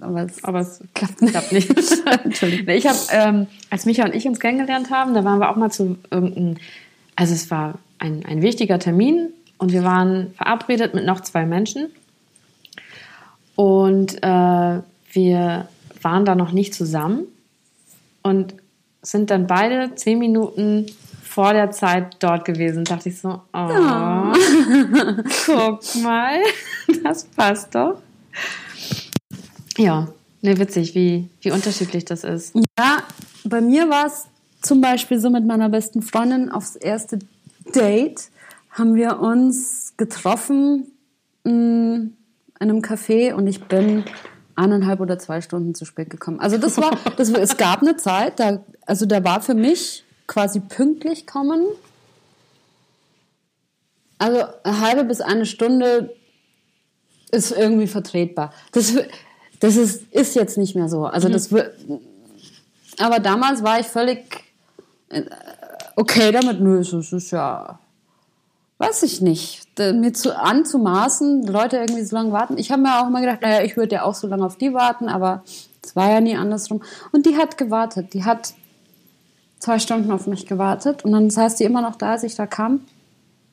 Aber 0.00 0.22
es, 0.22 0.42
aber 0.42 0.60
es 0.60 0.80
klappt 0.94 1.20
nicht. 1.20 1.32
Klappt 1.32 1.52
nicht. 1.52 1.70
Entschuldigung. 2.24 2.74
Ich 2.74 2.86
habe, 2.86 2.98
ähm, 3.10 3.46
als 3.68 3.84
Micha 3.84 4.04
und 4.04 4.14
ich 4.14 4.26
uns 4.26 4.40
kennengelernt 4.40 4.90
haben, 4.90 5.12
da 5.12 5.24
waren 5.24 5.38
wir 5.38 5.50
auch 5.50 5.56
mal 5.56 5.70
zu 5.70 5.98
irgendeinem, 6.10 6.56
also 7.14 7.34
es 7.34 7.50
war 7.50 7.74
ein, 7.98 8.24
ein 8.24 8.40
wichtiger 8.40 8.78
Termin 8.78 9.28
und 9.58 9.72
wir 9.72 9.84
waren 9.84 10.32
verabredet 10.36 10.94
mit 10.94 11.04
noch 11.04 11.20
zwei 11.20 11.44
Menschen. 11.44 11.88
Und 13.56 14.22
äh, 14.22 14.80
wir 15.12 15.68
waren 16.02 16.24
da 16.24 16.34
noch 16.34 16.52
nicht 16.52 16.74
zusammen 16.74 17.26
und 18.22 18.54
sind 19.02 19.30
dann 19.30 19.46
beide 19.46 19.94
zehn 19.94 20.18
Minuten 20.18 20.86
vor 21.22 21.52
der 21.52 21.70
Zeit 21.70 22.16
dort 22.20 22.44
gewesen. 22.44 22.84
Da 22.84 22.94
dachte 22.94 23.08
ich 23.08 23.20
so, 23.20 23.28
oh, 23.28 23.40
oh. 23.52 24.32
guck 25.46 26.02
mal, 26.02 26.38
das 27.02 27.24
passt 27.24 27.74
doch. 27.74 28.00
Ja, 29.76 30.08
ne, 30.42 30.58
witzig, 30.58 30.94
wie, 30.94 31.28
wie 31.40 31.50
unterschiedlich 31.50 32.04
das 32.04 32.24
ist. 32.24 32.54
Ja, 32.78 33.02
bei 33.44 33.60
mir 33.60 33.90
war 33.90 34.06
es 34.06 34.26
zum 34.62 34.80
Beispiel 34.80 35.18
so 35.18 35.28
mit 35.30 35.44
meiner 35.44 35.68
besten 35.68 36.02
Freundin 36.02 36.50
aufs 36.50 36.76
erste 36.76 37.18
Date 37.74 38.28
haben 38.70 38.94
wir 38.94 39.20
uns 39.20 39.94
getroffen 39.96 40.92
mh, 41.44 41.52
mm, 41.52 42.12
in 42.60 42.70
einem 42.70 42.80
Café 42.80 43.34
und 43.34 43.46
ich 43.46 43.64
bin 43.64 44.04
eineinhalb 44.56 45.00
oder 45.00 45.18
zwei 45.18 45.40
Stunden 45.40 45.74
zu 45.74 45.84
spät 45.84 46.10
gekommen. 46.10 46.40
Also 46.40 46.58
das 46.58 46.78
war, 46.78 46.96
das, 47.16 47.30
es 47.30 47.56
gab 47.56 47.82
eine 47.82 47.96
Zeit, 47.96 48.38
da, 48.38 48.60
also 48.86 49.06
da 49.06 49.22
war 49.24 49.40
für 49.40 49.54
mich 49.54 50.04
quasi 50.26 50.60
pünktlich 50.60 51.26
kommen. 51.26 51.64
Also 54.18 54.44
eine 54.62 54.80
halbe 54.80 55.04
bis 55.04 55.20
eine 55.20 55.44
Stunde 55.44 56.14
ist 57.30 57.50
irgendwie 57.50 57.88
vertretbar. 57.88 58.52
Das, 58.72 58.94
das 59.60 59.76
ist, 59.76 60.12
ist 60.12 60.34
jetzt 60.36 60.56
nicht 60.56 60.76
mehr 60.76 60.88
so. 60.88 61.04
Also 61.06 61.28
mhm. 61.28 61.32
das 61.32 61.50
aber 62.98 63.18
damals 63.18 63.62
war 63.62 63.80
ich 63.80 63.86
völlig 63.86 64.44
äh, 65.08 65.22
okay 65.96 66.30
damit. 66.32 66.60
Nö, 66.60 66.78
es 66.78 66.92
ist 66.92 67.30
ja, 67.30 67.78
weiß 68.78 69.02
ich 69.04 69.20
nicht, 69.20 69.66
mir 69.78 70.12
zu 70.12 70.36
anzumaßen, 70.36 71.46
Leute 71.46 71.76
irgendwie 71.76 72.04
so 72.04 72.16
lange 72.16 72.32
warten. 72.32 72.58
Ich 72.58 72.70
habe 72.70 72.82
mir 72.82 73.00
auch 73.00 73.08
immer 73.08 73.20
gedacht, 73.20 73.42
naja, 73.42 73.62
ich 73.62 73.76
würde 73.76 73.96
ja 73.96 74.02
auch 74.02 74.14
so 74.14 74.26
lange 74.26 74.44
auf 74.44 74.56
die 74.56 74.74
warten, 74.74 75.08
aber 75.08 75.44
es 75.82 75.94
war 75.94 76.10
ja 76.10 76.20
nie 76.20 76.36
andersrum. 76.36 76.82
Und 77.12 77.26
die 77.26 77.36
hat 77.36 77.56
gewartet. 77.56 78.14
Die 78.14 78.24
hat 78.24 78.54
zwei 79.58 79.78
Stunden 79.78 80.10
auf 80.10 80.26
mich 80.26 80.46
gewartet 80.46 81.04
und 81.04 81.12
dann 81.12 81.30
saß 81.30 81.56
die 81.56 81.64
immer 81.64 81.80
noch 81.80 81.96
da, 81.96 82.12
als 82.12 82.22
ich 82.22 82.34
da 82.34 82.46
kam 82.46 82.80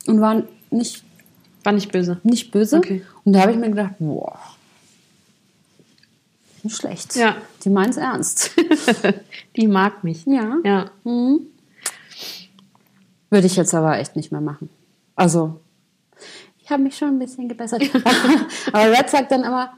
und 0.08 0.20
war 0.20 0.44
nicht 0.70 1.04
war 1.64 1.74
nicht 1.74 1.92
böse. 1.92 2.20
Nicht 2.24 2.52
böse. 2.52 2.78
Okay. 2.78 3.06
Und 3.24 3.34
da 3.34 3.42
habe 3.42 3.52
ich 3.52 3.58
mir 3.58 3.70
gedacht, 3.70 3.94
boah, 4.00 4.40
nicht 6.64 6.76
schlecht. 6.76 7.16
Ja. 7.16 7.36
Die 7.64 7.70
meint 7.70 7.92
es 7.92 7.98
ernst. 7.98 8.52
die 9.56 9.68
mag 9.68 10.04
mich. 10.04 10.26
Ja. 10.26 10.58
Ja. 10.64 10.92
Mhm. 11.04 11.48
Würde 13.30 13.48
ich 13.48 13.56
jetzt 13.56 13.74
aber 13.74 13.98
echt 13.98 14.16
nicht 14.16 14.32
mehr 14.32 14.42
machen. 14.42 14.70
Also, 15.16 15.60
ich 16.64 16.70
habe 16.70 16.84
mich 16.84 16.98
schon 16.98 17.10
ein 17.10 17.20
bisschen 17.20 17.50
gebessert. 17.50 17.84
aber 18.72 18.92
Red 18.92 19.10
sagt 19.10 19.32
dann 19.32 19.44
immer, 19.44 19.74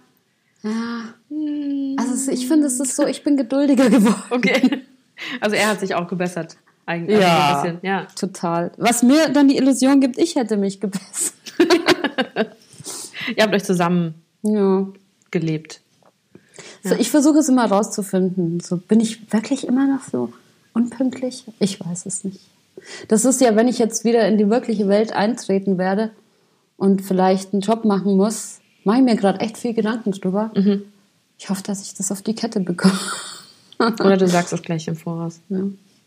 ja, 0.63 1.13
also 1.97 2.31
ich 2.31 2.47
finde, 2.47 2.67
es 2.67 2.79
ist 2.79 2.95
so, 2.95 3.05
ich 3.05 3.23
bin 3.23 3.37
geduldiger 3.37 3.89
geworden. 3.89 4.23
Okay. 4.29 4.83
Also 5.39 5.55
er 5.55 5.69
hat 5.69 5.79
sich 5.79 5.93
auch 5.93 6.07
gebessert. 6.07 6.57
Eigentlich. 6.87 7.19
Ja, 7.19 7.61
also 7.61 7.77
ja, 7.83 8.07
total. 8.15 8.71
Was 8.77 9.03
mir 9.03 9.29
dann 9.29 9.47
die 9.47 9.57
Illusion 9.57 10.01
gibt, 10.01 10.17
ich 10.17 10.35
hätte 10.35 10.57
mich 10.57 10.81
gebessert. 10.81 11.35
Ihr 13.35 13.43
habt 13.43 13.53
euch 13.53 13.63
zusammen 13.63 14.15
ja. 14.41 14.87
gelebt. 15.29 15.81
So, 16.83 16.95
ich 16.95 17.09
versuche 17.09 17.37
es 17.37 17.47
immer 17.47 17.65
rauszufinden. 17.65 18.59
So, 18.59 18.77
bin 18.77 18.99
ich 18.99 19.31
wirklich 19.31 19.67
immer 19.67 19.87
noch 19.87 20.03
so 20.03 20.33
unpünktlich? 20.73 21.45
Ich 21.59 21.79
weiß 21.79 22.05
es 22.07 22.23
nicht. 22.23 22.41
Das 23.07 23.25
ist 23.25 23.41
ja, 23.41 23.55
wenn 23.55 23.67
ich 23.67 23.79
jetzt 23.79 24.03
wieder 24.05 24.27
in 24.27 24.37
die 24.37 24.49
wirkliche 24.49 24.87
Welt 24.87 25.13
eintreten 25.13 25.77
werde 25.77 26.11
und 26.77 27.01
vielleicht 27.01 27.53
einen 27.53 27.61
Job 27.61 27.85
machen 27.85 28.17
muss, 28.17 28.59
mache 28.83 28.97
ich 28.97 29.03
mir 29.03 29.15
gerade 29.15 29.39
echt 29.39 29.57
viel 29.57 29.73
Gedanken 29.73 30.11
drüber. 30.11 30.51
Mhm. 30.55 30.83
Ich 31.37 31.49
hoffe, 31.49 31.63
dass 31.63 31.81
ich 31.81 31.93
das 31.93 32.11
auf 32.11 32.21
die 32.21 32.35
Kette 32.35 32.59
bekomme. 32.59 32.99
Oder 33.79 34.17
du 34.17 34.27
sagst 34.27 34.53
es 34.53 34.61
gleich 34.61 34.87
im 34.87 34.95
Voraus. 34.95 35.41
Ja 35.49 35.63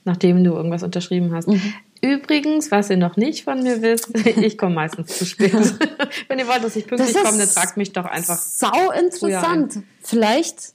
nachdem 0.07 0.43
du 0.43 0.53
irgendwas 0.53 0.83
unterschrieben 0.83 1.35
hast. 1.35 1.49
Mhm. 1.49 1.61
Übrigens, 2.01 2.71
was 2.71 2.89
ihr 2.89 2.97
noch 2.97 3.17
nicht 3.17 3.45
von 3.45 3.63
mir 3.63 3.83
wisst, 3.83 4.17
ich 4.25 4.57
komme 4.57 4.77
meistens 4.77 5.19
zu 5.19 5.27
spät. 5.27 5.53
Wenn 6.29 6.39
ihr 6.39 6.47
wollt, 6.47 6.65
dass 6.65 6.77
ich 6.77 6.87
pünktlich 6.87 7.15
komme, 7.15 7.37
dann 7.37 7.49
tragt 7.49 7.77
mich 7.77 7.93
doch 7.93 8.05
einfach. 8.05 8.39
Sau 8.39 8.91
interessant. 8.99 9.81
Vielleicht 10.03 10.73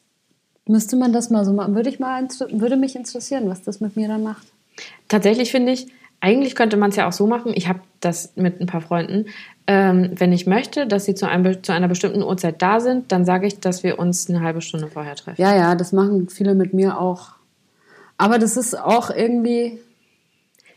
müsste 0.68 0.98
man 0.98 1.14
das 1.14 1.30
mal 1.30 1.46
so 1.46 1.54
machen. 1.54 1.76
Würde, 1.76 1.90
ich 1.90 2.00
mal, 2.00 2.28
würde 2.52 2.76
mich 2.76 2.96
interessieren, 2.96 3.50
was 3.50 3.64
das 3.64 3.80
mit 3.80 3.96
mir 3.96 4.10
dann 4.10 4.22
macht. 4.22 4.48
Tatsächlich 5.08 5.52
finde 5.52 5.72
ich, 5.72 5.88
eigentlich 6.22 6.56
könnte 6.56 6.78
man 6.78 6.92
es 6.92 6.96
ja 6.96 7.08
auch 7.08 7.12
so 7.12 7.28
machen. 7.28 7.52
Ich 7.56 7.68
habe 7.68 7.82
das 8.00 8.34
mit 8.36 8.62
ein 8.62 8.68
paar 8.68 8.82
Freunden. 8.82 9.26
Ähm, 9.68 10.12
wenn 10.16 10.32
ich 10.32 10.46
möchte, 10.46 10.86
dass 10.86 11.06
sie 11.06 11.16
zu, 11.16 11.28
einem, 11.28 11.64
zu 11.64 11.74
einer 11.74 11.88
bestimmten 11.88 12.22
Uhrzeit 12.22 12.62
da 12.62 12.80
sind, 12.80 13.12
dann 13.12 13.26
sage 13.26 13.48
ich, 13.48 13.60
dass 13.60 13.84
wir 13.84 14.00
uns 14.00 14.30
eine 14.30 14.42
halbe 14.42 14.62
Stunde 14.62 14.88
vorher 14.88 15.16
treffen. 15.16 15.42
Ja, 15.42 15.56
ja, 15.56 15.76
das 15.76 15.92
machen 15.92 16.30
viele 16.30 16.54
mit 16.54 16.74
mir 16.74 17.00
auch. 17.00 17.32
Aber 18.18 18.38
das 18.38 18.56
ist 18.56 18.78
auch 18.78 19.10
irgendwie. 19.10 19.80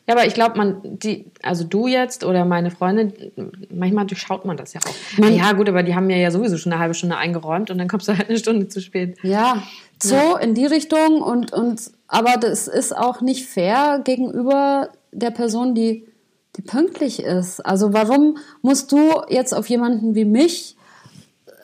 Ja, 0.06 0.14
aber 0.14 0.26
ich 0.26 0.34
glaube, 0.34 0.56
man, 0.58 0.80
die, 0.82 1.26
also 1.42 1.64
du 1.64 1.86
jetzt 1.86 2.24
oder 2.24 2.44
meine 2.44 2.70
Freunde, 2.70 3.32
manchmal 3.70 4.06
durchschaut 4.06 4.44
man 4.44 4.56
das 4.56 4.74
ja 4.74 4.80
auch. 4.80 5.18
Man, 5.18 5.34
ja, 5.34 5.52
gut, 5.52 5.68
aber 5.68 5.82
die 5.82 5.94
haben 5.94 6.06
mir 6.06 6.18
ja 6.18 6.30
sowieso 6.30 6.58
schon 6.58 6.72
eine 6.72 6.80
halbe 6.80 6.94
Stunde 6.94 7.16
eingeräumt 7.16 7.70
und 7.70 7.78
dann 7.78 7.88
kommst 7.88 8.08
du 8.08 8.16
halt 8.16 8.28
eine 8.28 8.38
Stunde 8.38 8.68
zu 8.68 8.82
spät. 8.82 9.16
Ja, 9.22 9.62
so 10.02 10.14
ja. 10.14 10.38
in 10.38 10.54
die 10.54 10.66
Richtung 10.66 11.22
und, 11.22 11.52
und, 11.52 11.90
aber 12.14 12.36
das 12.36 12.68
ist 12.68 12.96
auch 12.96 13.20
nicht 13.20 13.48
fair 13.48 14.00
gegenüber 14.04 14.90
der 15.12 15.30
Person, 15.30 15.74
die, 15.74 16.06
die 16.56 16.62
pünktlich 16.62 17.22
ist. 17.22 17.60
Also 17.60 17.92
warum 17.92 18.38
musst 18.62 18.92
du 18.92 19.22
jetzt 19.28 19.54
auf 19.54 19.68
jemanden 19.68 20.14
wie 20.14 20.24
mich 20.24 20.76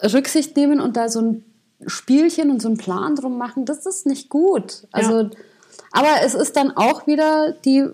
Rücksicht 0.03 0.57
nehmen 0.57 0.81
und 0.81 0.97
da 0.97 1.09
so 1.09 1.21
ein 1.21 1.45
Spielchen 1.87 2.51
und 2.51 2.61
so 2.61 2.69
einen 2.69 2.79
Plan 2.79 3.17
drum 3.17 3.39
machen? 3.39 3.65
Das 3.65 3.87
ist 3.87 4.07
nicht 4.07 4.29
gut. 4.29 4.87
Also, 4.93 5.21
ja 5.21 5.31
aber 5.93 6.23
es 6.25 6.35
ist 6.35 6.57
dann 6.57 6.77
auch 6.77 7.07
wieder 7.07 7.53
die 7.65 7.87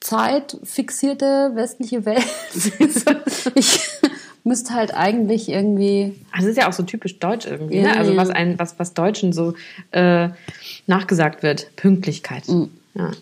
zeitfixierte 0.00 1.52
westliche 1.54 2.04
Welt. 2.04 2.24
ich 3.54 3.80
müsste 4.50 4.74
halt 4.74 4.92
eigentlich 4.92 5.48
irgendwie. 5.48 6.16
Also 6.32 6.48
das 6.48 6.56
ist 6.56 6.58
ja 6.58 6.68
auch 6.68 6.72
so 6.72 6.82
typisch 6.82 7.20
deutsch 7.20 7.46
irgendwie, 7.46 7.76
ja, 7.76 7.92
ne? 7.94 7.96
Also 7.96 8.16
was 8.16 8.30
ein, 8.30 8.58
was, 8.58 8.78
was 8.80 8.94
Deutschen 8.94 9.32
so 9.32 9.54
äh, 9.92 10.28
nachgesagt 10.88 11.44
wird. 11.44 11.74
Pünktlichkeit. 11.76 12.48
Mhm. 12.48 12.68
Ja. 12.94 13.12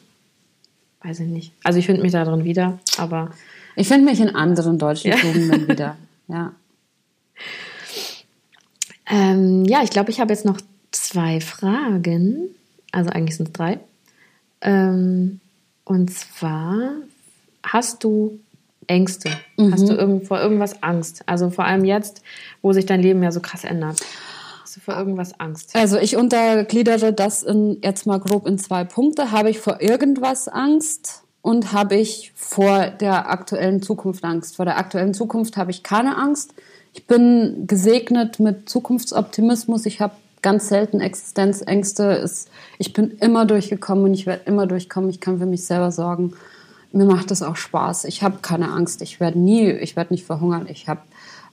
Weiß 1.03 1.21
ich 1.21 1.29
nicht. 1.29 1.53
Also 1.63 1.79
ich 1.79 1.85
finde 1.85 2.01
mich 2.01 2.13
da 2.13 2.25
drin 2.25 2.45
wieder, 2.45 2.79
aber. 2.97 3.31
Ich 3.77 3.89
finde 3.89 4.11
mich 4.11 4.21
in 4.21 4.35
anderen 4.35 4.79
deutschen 4.79 5.11
ja. 5.11 5.17
Tugenden 5.17 5.69
wieder. 5.69 5.97
Ja. 6.31 6.53
Ähm, 9.07 9.65
ja, 9.65 9.83
ich 9.83 9.89
glaube, 9.89 10.11
ich 10.11 10.21
habe 10.21 10.31
jetzt 10.31 10.45
noch 10.45 10.61
zwei 10.91 11.41
Fragen. 11.41 12.51
Also 12.93 13.09
eigentlich 13.09 13.39
sind 13.39 13.47
es 13.47 13.53
drei. 13.55 13.81
Ähm, 14.61 15.41
und 15.85 16.11
zwar 16.11 16.97
hast 17.63 18.05
du 18.05 18.41
Ängste? 18.89 19.31
Mhm. 19.57 19.73
Hast 19.73 19.89
du 19.89 19.95
irgend, 19.95 20.27
vor 20.27 20.41
irgendwas 20.41 20.83
Angst? 20.83 21.23
Also 21.27 21.51
vor 21.51 21.65
allem 21.65 21.85
jetzt, 21.85 22.23
wo 22.63 22.73
sich 22.73 22.87
dein 22.87 23.01
Leben 23.01 23.23
ja 23.23 23.31
so 23.31 23.41
krass 23.41 23.65
ändert. 23.65 24.01
Hast 24.63 24.77
du 24.77 24.81
vor 24.81 24.97
irgendwas 24.97 25.39
Angst? 25.39 25.75
Also 25.75 25.99
ich 25.99 26.17
untergliedere 26.17 27.13
das 27.13 27.43
in, 27.43 27.79
jetzt 27.83 28.07
mal 28.07 28.19
grob 28.19 28.47
in 28.47 28.59
zwei 28.59 28.85
Punkte. 28.85 29.31
Habe 29.31 29.51
ich 29.51 29.61
vor 29.61 29.81
irgendwas 29.81 30.49
Angst 30.49 31.23
und 31.43 31.73
habe 31.73 31.97
ich 31.97 32.33
vor 32.35 32.89
der 32.89 33.31
aktuellen 33.31 33.83
Zukunft 33.83 34.25
Angst? 34.25 34.57
Vor 34.57 34.65
der 34.65 34.79
aktuellen 34.79 35.15
Zukunft 35.15 35.57
habe 35.57 35.71
ich 35.71 35.83
keine 35.83 36.17
Angst. 36.17 36.55
Ich 36.93 37.07
bin 37.07 37.67
gesegnet 37.67 38.41
mit 38.41 38.69
Zukunftsoptimismus. 38.69 39.87
Ich 39.87 40.01
habe 40.01 40.15
ganz 40.43 40.69
selten 40.69 41.01
Existenzängste. 41.01 42.29
ich 42.79 42.93
bin 42.93 43.13
immer 43.19 43.47
durchgekommen 43.47 44.05
und 44.05 44.15
ich 44.15 44.27
werde 44.27 44.43
immer 44.47 44.67
durchkommen. 44.67 45.11
Ich 45.11 45.21
kann 45.21 45.39
für 45.39 45.47
mich 45.47 45.65
selber 45.65 45.93
sorgen. 45.93 46.35
Mir 46.93 47.05
macht 47.05 47.31
das 47.31 47.43
auch 47.43 47.57
Spaß. 47.57 48.05
Ich 48.05 48.23
habe 48.23 48.39
keine 48.41 48.71
Angst. 48.71 49.03
Ich 49.03 49.21
werde 49.21 49.39
nie, 49.39 49.71
ich 49.71 49.97
werde 49.97 50.15
nicht 50.15 50.25
verhungern. 50.25 50.67
Ich 50.69 50.89
habe, 50.89 51.03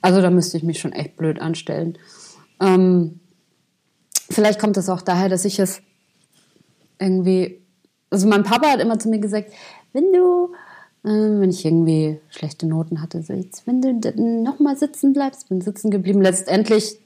also 0.01 0.21
da 0.21 0.29
müsste 0.29 0.57
ich 0.57 0.63
mich 0.63 0.79
schon 0.79 0.93
echt 0.93 1.17
blöd 1.17 1.41
anstellen. 1.41 1.97
Ähm, 2.61 3.19
vielleicht 4.29 4.59
kommt 4.59 4.77
es 4.77 4.89
auch 4.89 5.01
daher, 5.01 5.29
dass 5.29 5.45
ich 5.45 5.59
es 5.59 5.81
irgendwie, 6.99 7.61
also 8.09 8.27
mein 8.27 8.43
Papa 8.43 8.69
hat 8.69 8.79
immer 8.79 8.97
zu 8.97 9.09
mir 9.09 9.19
gesagt, 9.19 9.51
wenn 9.93 10.13
du, 10.13 10.53
äh, 11.03 11.39
wenn 11.39 11.49
ich 11.49 11.65
irgendwie 11.65 12.19
schlechte 12.29 12.65
Noten 12.65 13.01
hatte, 13.01 13.21
so 13.21 13.33
jetzt, 13.33 13.67
wenn 13.67 13.81
du 13.81 14.11
nochmal 14.43 14.77
sitzen 14.77 15.13
bleibst, 15.13 15.49
bin 15.49 15.61
sitzen 15.61 15.91
geblieben. 15.91 16.21
Letztendlich, 16.21 16.97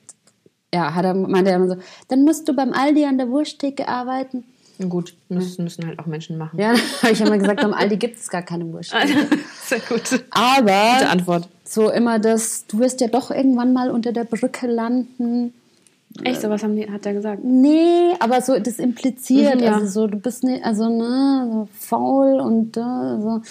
ja, 0.73 0.93
hat 0.93 1.05
er, 1.05 1.15
meinte 1.15 1.49
er 1.49 1.57
immer 1.57 1.69
so, 1.69 1.77
dann 2.07 2.23
musst 2.23 2.47
du 2.47 2.53
beim 2.53 2.73
Aldi 2.73 3.05
an 3.05 3.17
der 3.17 3.29
Wursttheke 3.29 3.87
arbeiten. 3.87 4.43
Gut, 4.87 5.13
müssen, 5.27 5.65
müssen 5.65 5.85
halt 5.85 5.99
auch 5.99 6.05
Menschen 6.05 6.37
machen. 6.37 6.57
Ja, 6.57 6.73
habe 7.01 7.11
ich 7.11 7.19
immer 7.19 7.37
gesagt, 7.37 7.63
am 7.63 7.73
Aldi 7.73 7.97
gibt 7.97 8.17
es 8.17 8.29
gar 8.29 8.41
keine 8.43 8.71
Wursttheke. 8.71 9.27
Sehr 9.65 9.79
gut. 9.79 10.23
Aber 10.31 10.61
Gute 10.61 11.09
Antwort. 11.09 11.49
so 11.65 11.89
immer 11.91 12.17
das, 12.19 12.65
du 12.67 12.79
wirst 12.79 13.01
ja 13.01 13.07
doch 13.07 13.29
irgendwann 13.31 13.73
mal 13.73 13.91
unter 13.91 14.11
der 14.13 14.23
Brücke 14.23 14.67
landen. 14.67 15.53
Echt, 16.23 16.41
sowas 16.41 16.63
haben 16.63 16.75
die, 16.75 16.89
hat 16.89 17.05
er 17.05 17.13
gesagt. 17.13 17.43
Nee, 17.43 18.13
aber 18.19 18.41
so 18.41 18.57
das 18.57 18.79
impliziert, 18.79 19.55
Mhm, 19.57 19.63
ja. 19.63 19.73
also 19.75 19.87
so 19.87 20.07
du 20.07 20.17
bist 20.17 20.43
nicht, 20.43 20.63
also 20.63 20.87
ne, 20.89 21.47
so 21.51 21.67
faul 21.77 22.39
und 22.39 22.75
äh, 22.77 22.79
so, 22.81 23.41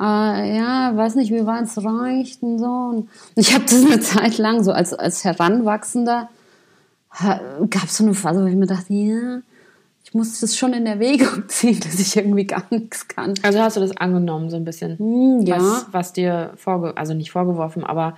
äh, 0.00 0.56
ja, 0.56 0.92
weiß 0.96 1.16
nicht, 1.16 1.30
wie 1.30 1.44
weit 1.46 1.64
es 1.64 1.84
reicht 1.84 2.42
und 2.42 2.58
so. 2.58 2.64
Und 2.66 3.08
ich 3.34 3.52
habe 3.54 3.64
das 3.64 3.84
eine 3.84 4.00
Zeit 4.00 4.38
lang 4.38 4.62
so 4.64 4.72
als 4.72 4.94
als 4.94 5.24
Heranwachsender 5.24 6.28
gab 7.68 7.84
es 7.84 7.96
so 7.96 8.04
eine 8.04 8.14
Phase, 8.14 8.42
wo 8.42 8.46
ich 8.46 8.54
mir 8.54 8.66
dachte, 8.66 8.92
ja, 8.94 9.40
ich 10.10 10.14
muss 10.14 10.40
das 10.40 10.56
schon 10.56 10.72
in 10.72 10.86
Erwägung 10.86 11.44
ziehen, 11.48 11.78
dass 11.78 12.00
ich 12.00 12.16
irgendwie 12.16 12.44
gar 12.44 12.64
nichts 12.70 13.06
kann. 13.06 13.34
Also 13.42 13.60
hast 13.60 13.76
du 13.76 13.80
das 13.80 13.96
angenommen, 13.96 14.50
so 14.50 14.56
ein 14.56 14.64
bisschen. 14.64 14.98
Hm, 14.98 15.42
ja. 15.46 15.56
Was, 15.58 15.86
was 15.92 16.12
dir 16.12 16.50
vorge 16.56 16.96
also 16.96 17.14
nicht 17.14 17.30
vorgeworfen, 17.30 17.84
aber 17.84 18.16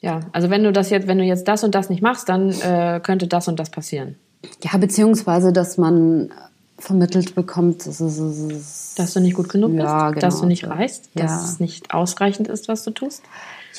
ja, 0.00 0.20
also 0.30 0.50
wenn 0.50 0.62
du 0.62 0.72
das 0.72 0.88
jetzt, 0.90 1.08
wenn 1.08 1.18
du 1.18 1.24
jetzt 1.24 1.48
das 1.48 1.64
und 1.64 1.74
das 1.74 1.90
nicht 1.90 2.00
machst, 2.00 2.28
dann 2.28 2.50
äh, 2.60 3.00
könnte 3.02 3.26
das 3.26 3.48
und 3.48 3.58
das 3.58 3.70
passieren. 3.70 4.14
Ja, 4.62 4.78
beziehungsweise, 4.78 5.52
dass 5.52 5.78
man 5.78 6.30
vermittelt 6.78 7.34
bekommt, 7.34 7.86
dass 7.86 7.98
es, 7.98 8.18
es, 8.18 8.94
Dass 8.96 9.12
du 9.12 9.20
nicht 9.20 9.34
gut 9.34 9.48
genug 9.48 9.72
bist, 9.72 9.82
Ja, 9.82 10.10
genau. 10.10 10.20
dass 10.20 10.40
du 10.40 10.46
nicht 10.46 10.66
reichst, 10.66 11.10
Ja. 11.14 11.24
dass 11.24 11.44
es 11.44 11.60
nicht 11.60 11.92
ausreichend 11.92 12.46
ist, 12.46 12.68
was 12.68 12.84
du 12.84 12.92
tust. 12.92 13.22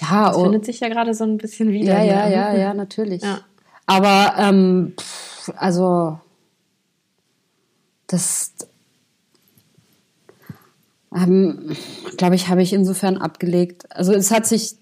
ja, 0.02 0.28
Das 0.28 0.38
oh, 0.38 0.44
findet 0.44 0.66
sich 0.66 0.82
ja 0.82 0.90
gerade 0.90 1.14
so 1.14 1.24
ein 1.24 1.38
bisschen 1.38 1.72
wieder. 1.72 1.94
Ja, 2.04 2.28
ja, 2.28 2.30
ja, 2.30 2.54
ja, 2.56 2.74
natürlich. 2.74 3.24
Ja. 3.24 3.40
Aber 3.88 4.36
ähm, 4.38 4.94
pff, 5.00 5.52
also 5.56 6.20
das 8.12 8.54
ähm, 11.14 11.76
glaube 12.18 12.36
ich, 12.36 12.48
habe 12.48 12.62
ich 12.62 12.74
insofern 12.74 13.18
abgelegt. 13.18 13.86
Also 13.90 14.14
es 14.14 14.32
hat 14.32 14.46
sich 14.46 14.76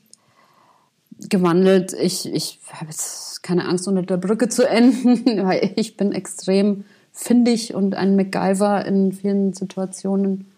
gewandelt. 1.29 1.93
Ich, 1.93 2.31
ich 2.31 2.59
habe 2.71 2.91
jetzt 2.91 3.41
keine 3.41 3.67
Angst, 3.67 3.87
unter 3.87 4.03
der 4.03 4.17
Brücke 4.17 4.47
zu 4.47 4.67
enden, 4.67 5.25
weil 5.45 5.73
ich 5.75 5.97
bin 5.97 6.11
extrem 6.11 6.85
findig 7.11 7.73
und 7.73 7.95
ein 7.95 8.15
MacGyver 8.15 8.85
in 8.85 9.11
vielen 9.11 9.53
Situationen. 9.53 10.51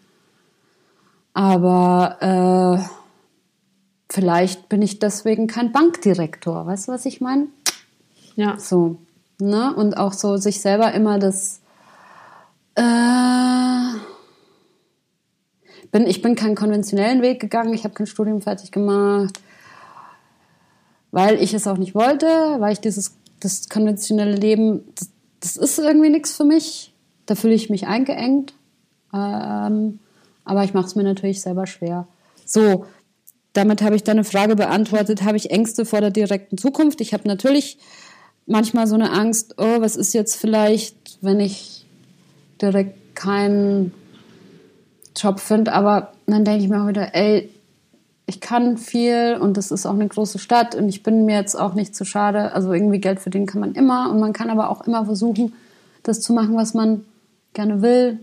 Aber 1.34 2.18
äh, 2.19 4.11
vielleicht 4.11 4.68
bin 4.68 4.81
ich 4.81 4.99
deswegen 4.99 5.48
kein 5.48 5.72
Bankdirektor. 5.72 6.65
Weißt 6.65 6.88
du, 6.88 6.91
was 6.91 7.06
ich 7.06 7.22
meine? 7.22 7.48
ja. 8.35 8.60
So. 8.60 8.98
Ne? 9.39 9.73
Und 9.73 9.98
auch 9.98 10.14
so 10.14 10.38
sich 10.38 10.61
selber 10.61 10.91
immer 10.93 11.18
das. 11.18 11.60
Äh, 12.76 13.98
bin, 15.91 16.07
ich 16.07 16.22
bin 16.22 16.35
keinen 16.35 16.56
konventionellen 16.56 17.22
Weg 17.22 17.39
gegangen, 17.39 17.73
ich 17.73 17.84
habe 17.84 17.93
kein 17.93 18.07
Studium 18.07 18.41
fertig 18.41 18.72
gemacht, 18.72 19.39
weil 21.11 21.41
ich 21.41 21.53
es 21.53 21.68
auch 21.68 21.77
nicht 21.77 21.95
wollte, 21.95 22.27
weil 22.60 22.73
ich 22.73 22.80
dieses 22.80 23.18
das 23.41 23.69
konventionelle 23.69 24.35
Leben, 24.35 24.84
das, 24.95 25.10
das 25.39 25.57
ist 25.57 25.80
irgendwie 25.80 26.10
nichts 26.10 26.35
für 26.35 26.45
mich. 26.45 26.93
Da 27.26 27.35
fühle 27.35 27.53
ich 27.53 27.69
mich 27.69 27.88
eingeengt. 27.88 28.53
Ähm, 29.14 29.99
aber 30.45 30.64
ich 30.64 30.73
mache 30.73 30.85
es 30.85 30.95
mir 30.95 31.03
natürlich 31.03 31.41
selber 31.41 31.68
schwer. 31.68 32.07
So, 32.45 32.85
damit 33.53 33.81
habe 33.81 33.95
ich 33.95 34.03
deine 34.03 34.23
Frage 34.23 34.56
beantwortet. 34.56 35.23
Habe 35.23 35.38
ich 35.38 35.52
Ängste 35.52 35.85
vor 35.85 36.02
der 36.02 36.11
direkten 36.11 36.57
Zukunft? 36.57 37.02
Ich 37.02 37.14
habe 37.14 37.27
natürlich 37.27 37.77
manchmal 38.45 38.88
so 38.88 38.95
eine 38.95 39.11
Angst, 39.11 39.56
oh, 39.57 39.81
was 39.81 39.95
ist 39.95 40.14
jetzt 40.14 40.35
vielleicht, 40.35 41.18
wenn 41.22 41.39
ich 41.39 41.80
direkt 42.61 43.15
keinen 43.15 43.93
Job 45.15 45.39
finde, 45.39 45.73
aber 45.73 46.13
dann 46.25 46.45
denke 46.45 46.63
ich 46.63 46.69
mir 46.69 46.83
auch 46.83 46.88
wieder, 46.88 47.13
ey, 47.13 47.49
ich 48.25 48.39
kann 48.39 48.77
viel 48.77 49.38
und 49.41 49.57
das 49.57 49.71
ist 49.71 49.85
auch 49.85 49.93
eine 49.93 50.07
große 50.07 50.39
Stadt 50.39 50.73
und 50.75 50.88
ich 50.88 51.03
bin 51.03 51.25
mir 51.25 51.35
jetzt 51.35 51.55
auch 51.55 51.73
nicht 51.73 51.95
zu 51.95 52.05
schade. 52.05 52.53
Also 52.53 52.71
irgendwie 52.71 53.01
Geld 53.01 53.19
verdienen 53.19 53.45
kann 53.45 53.59
man 53.59 53.73
immer 53.73 54.09
und 54.09 54.19
man 54.19 54.31
kann 54.31 54.49
aber 54.49 54.69
auch 54.69 54.81
immer 54.88 55.03
versuchen, 55.05 55.53
das 56.03 56.21
zu 56.21 56.31
machen, 56.31 56.55
was 56.55 56.73
man 56.73 57.03
gerne 57.53 57.81
will. 57.81 58.19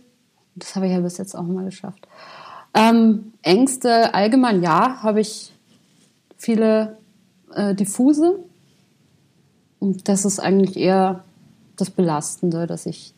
Das 0.56 0.74
habe 0.74 0.86
ich 0.86 0.93
ja 0.93 1.01
bis 1.01 1.19
jetzt 1.19 1.35
auch 1.35 1.43
mal 1.43 1.66
geschafft. 1.66 2.09
Ähm, 2.74 3.32
Ängste 3.43 4.15
allgemein, 4.15 4.62
ja, 4.62 5.02
habe 5.02 5.20
ich 5.20 5.52
viele 6.39 6.97
äh, 7.55 7.74
diffuse. 7.74 8.39
Und 9.81 10.09
das 10.09 10.24
ist 10.24 10.40
eigentlich 10.40 10.77
eher 10.77 11.23
das 11.77 11.90
Belastende, 11.90 12.66
dass 12.66 12.86
ich 12.86 13.15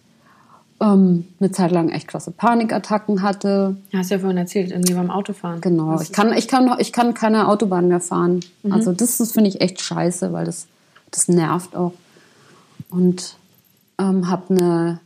ähm, 0.80 1.26
eine 1.38 1.50
Zeit 1.50 1.70
lang 1.72 1.90
echt 1.90 2.08
krasse 2.08 2.30
Panikattacken 2.30 3.22
hatte. 3.22 3.76
Hast 3.94 4.10
du 4.10 4.14
ja 4.14 4.20
vorhin 4.20 4.38
erzählt, 4.38 4.70
irgendwie 4.70 4.94
beim 4.94 5.10
Autofahren. 5.10 5.60
Genau. 5.60 6.00
Ich 6.00 6.12
kann, 6.12 6.32
ich 6.32 6.48
kann, 6.48 6.74
ich 6.78 6.92
kann 6.92 7.14
keine 7.14 7.48
Autobahn 7.48 7.88
mehr 7.88 8.00
fahren. 8.00 8.40
Also 8.70 8.92
das, 8.92 9.18
das 9.18 9.32
finde 9.32 9.50
ich 9.50 9.60
echt 9.60 9.80
scheiße, 9.80 10.32
weil 10.32 10.46
das, 10.46 10.66
das 11.10 11.28
nervt 11.28 11.76
auch. 11.76 11.92
Und 12.90 13.36
ähm, 13.98 14.28
habe 14.28 14.54
eine 14.54 15.00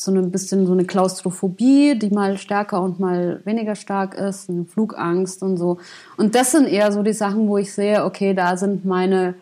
so 0.00 0.12
ein 0.12 0.30
bisschen 0.30 0.66
so 0.66 0.72
eine 0.72 0.84
Klaustrophobie, 0.84 1.98
die 1.98 2.10
mal 2.10 2.38
stärker 2.38 2.80
und 2.80 3.00
mal 3.00 3.40
weniger 3.44 3.74
stark 3.74 4.14
ist, 4.14 4.48
eine 4.48 4.64
Flugangst 4.64 5.42
und 5.42 5.58
so. 5.58 5.78
Und 6.16 6.34
das 6.34 6.52
sind 6.52 6.66
eher 6.66 6.90
so 6.90 7.02
die 7.02 7.12
Sachen, 7.12 7.48
wo 7.48 7.58
ich 7.58 7.72
sehe, 7.72 8.04
okay, 8.04 8.32
da 8.32 8.56
sind 8.56 8.86
meine, 8.86 9.34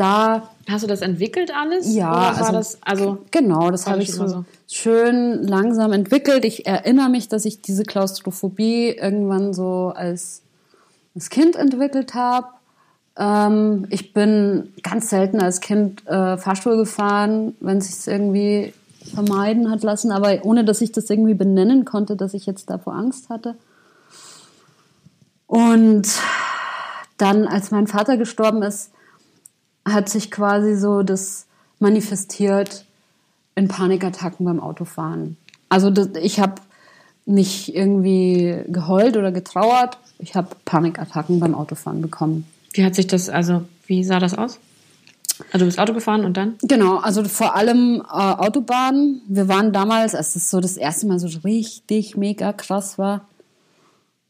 da 0.00 0.50
Hast 0.68 0.84
du 0.84 0.86
das 0.86 1.00
entwickelt 1.00 1.52
alles? 1.54 1.92
Ja, 1.94 2.12
also- 2.12 2.52
das, 2.52 2.78
also 2.82 3.18
Genau, 3.32 3.70
das 3.70 3.86
habe 3.86 4.02
ich 4.02 4.12
so, 4.12 4.26
so? 4.28 4.44
schön 4.68 5.42
langsam 5.42 5.92
entwickelt. 5.92 6.44
Ich 6.44 6.64
erinnere 6.66 7.08
mich, 7.08 7.28
dass 7.28 7.44
ich 7.44 7.60
diese 7.60 7.82
Klaustrophobie 7.82 8.90
irgendwann 8.90 9.52
so 9.52 9.92
als, 9.94 10.42
als 11.14 11.28
Kind 11.28 11.56
entwickelt 11.56 12.14
habe. 12.14 12.46
Ähm, 13.16 13.86
ich 13.90 14.12
bin 14.12 14.72
ganz 14.82 15.10
selten 15.10 15.40
als 15.40 15.60
Kind 15.60 16.06
äh, 16.06 16.36
Fahrstuhl 16.36 16.76
gefahren, 16.76 17.56
wenn 17.60 17.78
es 17.78 18.04
sich 18.04 18.12
irgendwie 18.12 18.72
vermeiden 19.12 19.70
hat 19.70 19.82
lassen, 19.82 20.12
aber 20.12 20.44
ohne 20.44 20.64
dass 20.64 20.80
ich 20.82 20.92
das 20.92 21.10
irgendwie 21.10 21.34
benennen 21.34 21.84
konnte, 21.84 22.14
dass 22.14 22.34
ich 22.34 22.46
jetzt 22.46 22.70
davor 22.70 22.94
Angst 22.94 23.28
hatte. 23.28 23.56
Und 25.48 26.06
dann, 27.16 27.48
als 27.48 27.72
mein 27.72 27.88
Vater 27.88 28.16
gestorben 28.16 28.62
ist, 28.62 28.92
hat 29.84 30.08
sich 30.08 30.30
quasi 30.30 30.76
so 30.76 31.02
das 31.02 31.46
manifestiert 31.78 32.84
in 33.54 33.68
Panikattacken 33.68 34.44
beim 34.44 34.60
Autofahren. 34.60 35.36
Also 35.68 35.90
das, 35.90 36.10
ich 36.20 36.40
habe 36.40 36.56
nicht 37.26 37.74
irgendwie 37.74 38.62
geheult 38.68 39.16
oder 39.16 39.32
getrauert, 39.32 39.98
ich 40.18 40.34
habe 40.34 40.48
Panikattacken 40.64 41.40
beim 41.40 41.54
Autofahren 41.54 42.02
bekommen. 42.02 42.46
wie 42.72 42.84
hat 42.84 42.94
sich 42.94 43.06
das, 43.06 43.28
also 43.28 43.62
wie 43.86 44.04
sah 44.04 44.18
das 44.18 44.34
aus? 44.34 44.58
Also 45.52 45.60
du 45.60 45.64
bist 45.66 45.78
Auto 45.78 45.94
gefahren 45.94 46.24
und 46.24 46.36
dann? 46.36 46.56
Genau, 46.62 46.98
also 46.98 47.24
vor 47.24 47.56
allem 47.56 48.02
äh, 48.02 48.12
Autobahn. 48.12 49.22
Wir 49.26 49.48
waren 49.48 49.72
damals, 49.72 50.14
als 50.14 50.36
es 50.36 50.50
so 50.50 50.60
das 50.60 50.76
erste 50.76 51.06
Mal 51.06 51.18
so 51.18 51.28
richtig 51.44 52.16
mega 52.16 52.52
krass 52.52 52.98
war, 52.98 53.22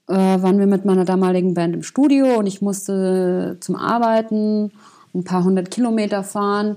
äh, 0.07 0.15
waren 0.15 0.59
wir 0.59 0.67
mit 0.67 0.85
meiner 0.85 1.05
damaligen 1.05 1.55
Band 1.55 1.75
im 1.75 1.83
Studio 1.83 2.39
und 2.39 2.47
ich 2.47 2.63
musste 2.63 3.57
zum 3.61 3.77
Arbeiten 3.77 4.73
ein 5.15 5.24
paar 5.24 5.45
hundert 5.45 5.70
Kilometer 5.70 6.23
fahren. 6.23 6.77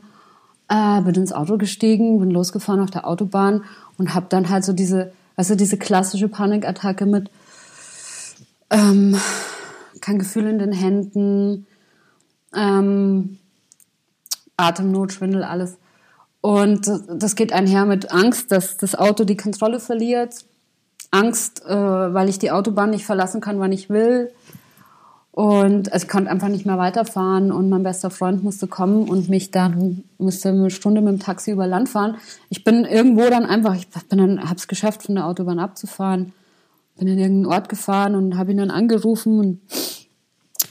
Äh, 0.69 1.01
bin 1.01 1.15
ins 1.15 1.34
Auto 1.34 1.57
gestiegen, 1.57 2.19
bin 2.19 2.31
losgefahren 2.31 2.81
auf 2.81 2.89
der 2.89 3.07
Autobahn 3.07 3.64
und 3.97 4.15
habe 4.15 4.27
dann 4.30 4.49
halt 4.49 4.64
so 4.64 4.73
diese, 4.73 5.11
also 5.35 5.55
diese 5.55 5.77
klassische 5.77 6.30
Panikattacke 6.30 7.05
mit 7.05 7.30
ähm, 8.69 9.15
kein 10.01 10.19
Gefühl 10.19 10.47
in 10.47 10.60
den 10.60 10.72
Händen, 10.72 11.68
ähm, 12.55 13.38
Atemnot, 14.57 15.14
Schwindel, 15.14 15.43
alles. 15.43 15.77
Und 16.41 16.91
das 17.07 17.35
geht 17.35 17.53
einher 17.53 17.85
mit 17.85 18.11
Angst, 18.11 18.51
dass 18.51 18.77
das 18.77 18.95
Auto 18.95 19.23
die 19.23 19.38
Kontrolle 19.38 19.80
verliert. 19.80 20.45
Angst, 21.11 21.64
äh, 21.65 21.73
weil 21.73 22.27
ich 22.27 22.39
die 22.39 22.51
Autobahn 22.51 22.89
nicht 22.89 23.05
verlassen 23.05 23.39
kann, 23.39 23.60
wann 23.60 23.72
ich 23.72 23.89
will. 23.89 24.31
Und 25.35 25.91
also 25.91 26.05
ich 26.05 26.11
konnte 26.11 26.30
einfach 26.30 26.47
nicht 26.47 26.68
mehr 26.68 26.77
weiterfahren 26.77 27.51
und 27.51 27.68
mein 27.68 27.81
bester 27.81 28.11
Freund 28.11 28.43
musste 28.43 28.68
kommen 28.68 29.10
und 29.10 29.30
mich 29.30 29.49
dann 29.49 30.03
musste 30.19 30.49
eine 30.49 30.69
Stunde 30.69 31.01
mit 31.01 31.11
dem 31.11 31.19
Taxi 31.19 31.49
über 31.49 31.65
Land 31.65 31.89
fahren. 31.89 32.18
Ich 32.49 32.64
bin 32.64 32.85
irgendwo 32.85 33.27
dann 33.31 33.43
einfach, 33.47 33.76
ich 33.76 33.88
bin 33.89 34.19
dann, 34.19 34.47
hab's 34.47 34.68
geschafft, 34.68 35.01
von 35.01 35.15
der 35.15 35.26
Autobahn 35.26 35.57
abzufahren, 35.57 36.34
bin 36.99 37.07
in 37.07 37.18
irgendeinen 37.18 37.47
Ort 37.47 37.68
gefahren 37.68 38.14
und 38.14 38.38
habe 38.38 38.51
ihn 38.51 38.57
dann 38.57 38.69
angerufen 38.69 39.39
und 39.39 39.60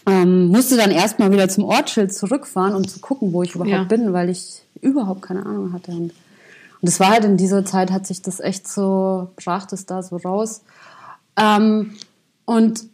ähm, 0.06 0.46
musste 0.46 0.76
dann 0.76 0.92
erstmal 0.92 1.32
wieder 1.32 1.48
zum 1.48 1.64
Ortsschild 1.64 2.14
zurückfahren, 2.14 2.76
um 2.76 2.86
zu 2.86 3.00
gucken, 3.00 3.32
wo 3.32 3.42
ich 3.42 3.56
überhaupt 3.56 3.72
Ja. 3.72 3.82
bin, 3.82 4.12
weil 4.12 4.28
ich 4.28 4.62
überhaupt 4.80 5.22
keine 5.22 5.44
Ahnung 5.44 5.72
hatte. 5.72 5.90
Und, 5.90 6.12
Und 6.80 6.88
es 6.88 7.00
war 7.00 7.10
halt 7.10 7.24
in 7.24 7.36
dieser 7.36 7.64
Zeit, 7.64 7.90
hat 7.90 8.06
sich 8.06 8.22
das 8.22 8.38
echt 8.38 8.68
so, 8.68 9.30
brach 9.42 9.66
es 9.72 9.86
da 9.86 10.04
so 10.04 10.18
raus. 10.18 10.62
Ähm, 11.36 11.94
und 12.44 12.91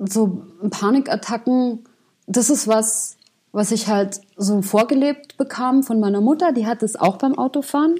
so 0.00 0.42
Panikattacken, 0.70 1.84
das 2.26 2.50
ist 2.50 2.66
was, 2.66 3.16
was 3.52 3.72
ich 3.72 3.88
halt 3.88 4.20
so 4.36 4.62
vorgelebt 4.62 5.36
bekam 5.36 5.82
von 5.82 6.00
meiner 6.00 6.20
Mutter. 6.20 6.52
Die 6.52 6.66
hat 6.66 6.82
es 6.82 6.96
auch 6.96 7.16
beim 7.16 7.36
Autofahren. 7.36 7.96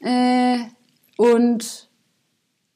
Äh, 0.00 0.58
und 1.16 1.88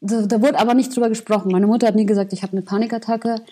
da, 0.00 0.22
da, 0.22 0.40
wurde 0.40 0.58
aber 0.58 0.74
nicht 0.74 0.94
drüber 0.94 1.08
gesprochen. 1.08 1.52
Meine 1.52 1.66
Mutter 1.66 1.86
hat 1.86 1.94
nie 1.94 2.06
gesagt, 2.06 2.32
ich 2.32 2.42
habe 2.42 2.52
eine 2.52 2.62
Panikattacke. 2.62 3.42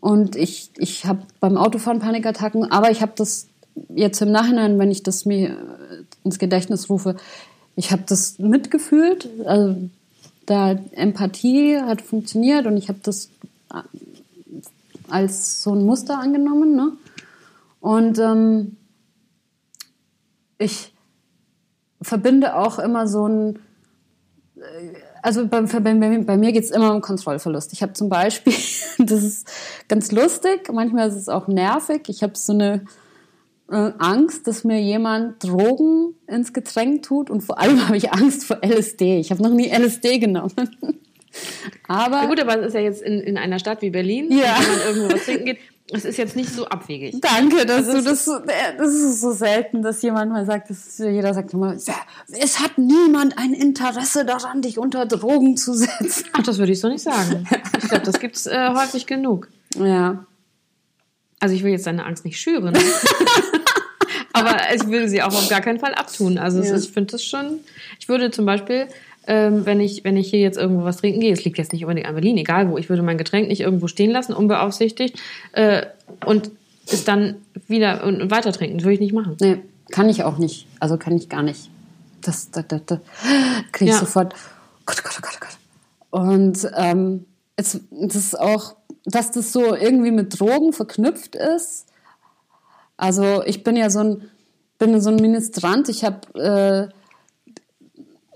Und 0.00 0.34
ich, 0.36 0.70
ich 0.78 1.06
habe 1.06 1.22
beim 1.38 1.56
Autofahren 1.56 2.00
Panikattacken, 2.00 2.70
aber 2.72 2.90
ich 2.90 3.02
habe 3.02 3.12
das 3.14 3.46
jetzt 3.94 4.20
im 4.20 4.32
Nachhinein, 4.32 4.78
wenn 4.78 4.90
ich 4.90 5.02
das 5.02 5.24
mir 5.24 5.56
ins 6.24 6.38
Gedächtnis 6.38 6.90
rufe, 6.90 7.16
ich 7.76 7.92
habe 7.92 8.02
das 8.06 8.38
mitgefühlt. 8.38 9.28
Also 9.46 9.76
da 10.46 10.72
Empathie 10.92 11.80
hat 11.80 12.02
funktioniert 12.02 12.66
und 12.66 12.76
ich 12.76 12.88
habe 12.88 12.98
das 13.02 13.30
als 15.08 15.62
so 15.62 15.74
ein 15.74 15.84
Muster 15.84 16.18
angenommen. 16.18 16.74
Ne? 16.74 16.92
Und 17.80 18.18
ähm, 18.18 18.76
ich 20.58 20.94
verbinde 22.00 22.56
auch 22.56 22.78
immer 22.78 23.06
so 23.06 23.26
ein, 23.26 23.56
äh, 24.56 24.60
also 25.22 25.46
bei, 25.46 25.62
bei, 25.62 26.18
bei 26.18 26.36
mir 26.36 26.52
geht 26.52 26.64
es 26.64 26.70
immer 26.70 26.94
um 26.94 27.00
Kontrollverlust. 27.00 27.72
Ich 27.72 27.82
habe 27.82 27.92
zum 27.92 28.08
Beispiel, 28.08 28.54
das 28.98 29.22
ist 29.22 29.48
ganz 29.88 30.12
lustig, 30.12 30.72
manchmal 30.72 31.08
ist 31.08 31.16
es 31.16 31.28
auch 31.28 31.48
nervig, 31.48 32.08
ich 32.08 32.22
habe 32.22 32.36
so 32.36 32.52
eine 32.52 32.84
äh, 33.70 33.92
Angst, 33.98 34.46
dass 34.46 34.64
mir 34.64 34.80
jemand 34.80 35.42
Drogen 35.42 36.14
ins 36.26 36.52
Getränk 36.52 37.02
tut 37.02 37.30
und 37.30 37.42
vor 37.42 37.58
allem 37.58 37.82
habe 37.86 37.96
ich 37.96 38.12
Angst 38.12 38.44
vor 38.44 38.58
LSD. 38.62 39.18
Ich 39.18 39.30
habe 39.30 39.42
noch 39.42 39.52
nie 39.52 39.68
LSD 39.68 40.18
genommen. 40.18 40.52
aber 41.88 42.22
ja 42.22 42.26
gut, 42.26 42.40
aber 42.40 42.60
es 42.60 42.68
ist 42.68 42.74
ja 42.74 42.80
jetzt 42.80 43.02
in, 43.02 43.20
in 43.20 43.38
einer 43.38 43.58
Stadt 43.58 43.82
wie 43.82 43.90
Berlin, 43.90 44.30
ja. 44.30 44.56
wenn 44.58 44.68
man 44.68 44.86
irgendwo 44.86 45.14
was 45.14 45.24
trinken 45.24 45.44
geht, 45.46 45.58
es 45.90 46.04
ist 46.04 46.16
jetzt 46.16 46.36
nicht 46.36 46.50
so 46.50 46.66
abwegig. 46.66 47.20
Danke, 47.20 47.66
dass 47.66 47.86
also 47.86 47.98
du 47.98 48.04
das 48.04 48.24
so, 48.24 48.38
das 48.38 48.94
ist 48.94 49.20
so 49.20 49.32
selten, 49.32 49.82
dass 49.82 50.00
jemand 50.02 50.32
mal 50.32 50.46
sagt, 50.46 50.70
dass 50.70 50.98
jeder 50.98 51.34
sagt 51.34 51.52
immer, 51.52 51.74
es 51.74 52.60
hat 52.60 52.78
niemand 52.78 53.36
ein 53.36 53.52
Interesse 53.52 54.24
daran, 54.24 54.62
dich 54.62 54.78
unter 54.78 55.06
Drogen 55.06 55.56
zu 55.56 55.74
setzen. 55.74 56.26
Ach, 56.32 56.42
das 56.42 56.58
würde 56.58 56.72
ich 56.72 56.80
so 56.80 56.88
nicht 56.88 57.02
sagen. 57.02 57.46
Ich 57.78 57.88
glaube, 57.88 58.04
das 58.04 58.20
gibt's 58.20 58.46
äh, 58.46 58.70
häufig 58.74 59.06
genug. 59.06 59.48
Ja. 59.76 60.24
Also 61.40 61.54
ich 61.54 61.62
will 61.62 61.72
jetzt 61.72 61.86
deine 61.86 62.06
Angst 62.06 62.24
nicht 62.24 62.40
schüren. 62.40 62.72
aber 64.32 64.58
ich 64.74 64.86
will 64.86 65.08
sie 65.08 65.22
auch 65.22 65.34
auf 65.34 65.48
gar 65.48 65.60
keinen 65.60 65.80
Fall 65.80 65.94
abtun. 65.94 66.38
Also 66.38 66.62
ja. 66.62 66.74
ist, 66.74 66.84
ich 66.86 66.92
finde 66.92 67.12
das 67.12 67.24
schon, 67.24 67.60
ich 67.98 68.08
würde 68.08 68.30
zum 68.30 68.46
Beispiel 68.46 68.86
ähm, 69.26 69.64
wenn, 69.66 69.80
ich, 69.80 70.04
wenn 70.04 70.16
ich 70.16 70.30
hier 70.30 70.40
jetzt 70.40 70.58
irgendwo 70.58 70.84
was 70.84 70.98
trinken 70.98 71.20
gehe. 71.20 71.32
Es 71.32 71.44
liegt 71.44 71.58
jetzt 71.58 71.72
nicht 71.72 71.84
unbedingt 71.84 72.06
an 72.06 72.14
Berlin, 72.14 72.36
egal 72.36 72.70
wo. 72.70 72.78
Ich 72.78 72.88
würde 72.88 73.02
mein 73.02 73.18
Getränk 73.18 73.48
nicht 73.48 73.60
irgendwo 73.60 73.86
stehen 73.86 74.10
lassen, 74.10 74.32
unbeaufsichtigt 74.32 75.18
äh, 75.52 75.86
und 76.26 76.50
es 76.86 77.04
dann 77.04 77.36
wieder 77.68 78.04
und, 78.04 78.20
und 78.20 78.30
weiter 78.30 78.52
trinken. 78.52 78.78
Das 78.78 78.84
würde 78.84 78.94
ich 78.94 79.00
nicht 79.00 79.14
machen. 79.14 79.36
Nee, 79.40 79.58
kann 79.90 80.08
ich 80.08 80.24
auch 80.24 80.38
nicht. 80.38 80.66
Also 80.80 80.96
kann 80.96 81.16
ich 81.16 81.28
gar 81.28 81.42
nicht. 81.42 81.70
Das, 82.20 82.50
das, 82.50 82.66
das, 82.68 82.80
das 82.86 82.98
kriege 83.72 83.90
ich 83.90 83.96
ja. 83.96 84.00
sofort. 84.00 84.34
Gott, 84.86 85.02
Gott, 85.04 85.22
Gott, 85.22 85.40
Gott. 85.40 85.58
Und 86.10 86.70
ähm, 86.76 87.24
es, 87.56 87.80
das 87.90 88.16
ist 88.16 88.38
auch, 88.38 88.76
dass 89.04 89.30
das 89.30 89.52
so 89.52 89.74
irgendwie 89.74 90.10
mit 90.10 90.38
Drogen 90.38 90.72
verknüpft 90.72 91.36
ist. 91.36 91.86
Also 92.96 93.42
ich 93.44 93.64
bin 93.64 93.76
ja 93.76 93.90
so 93.90 94.00
ein, 94.00 94.30
bin 94.78 95.00
so 95.00 95.10
ein 95.10 95.16
Ministrant. 95.16 95.88
Ich 95.88 96.04
habe 96.04 96.90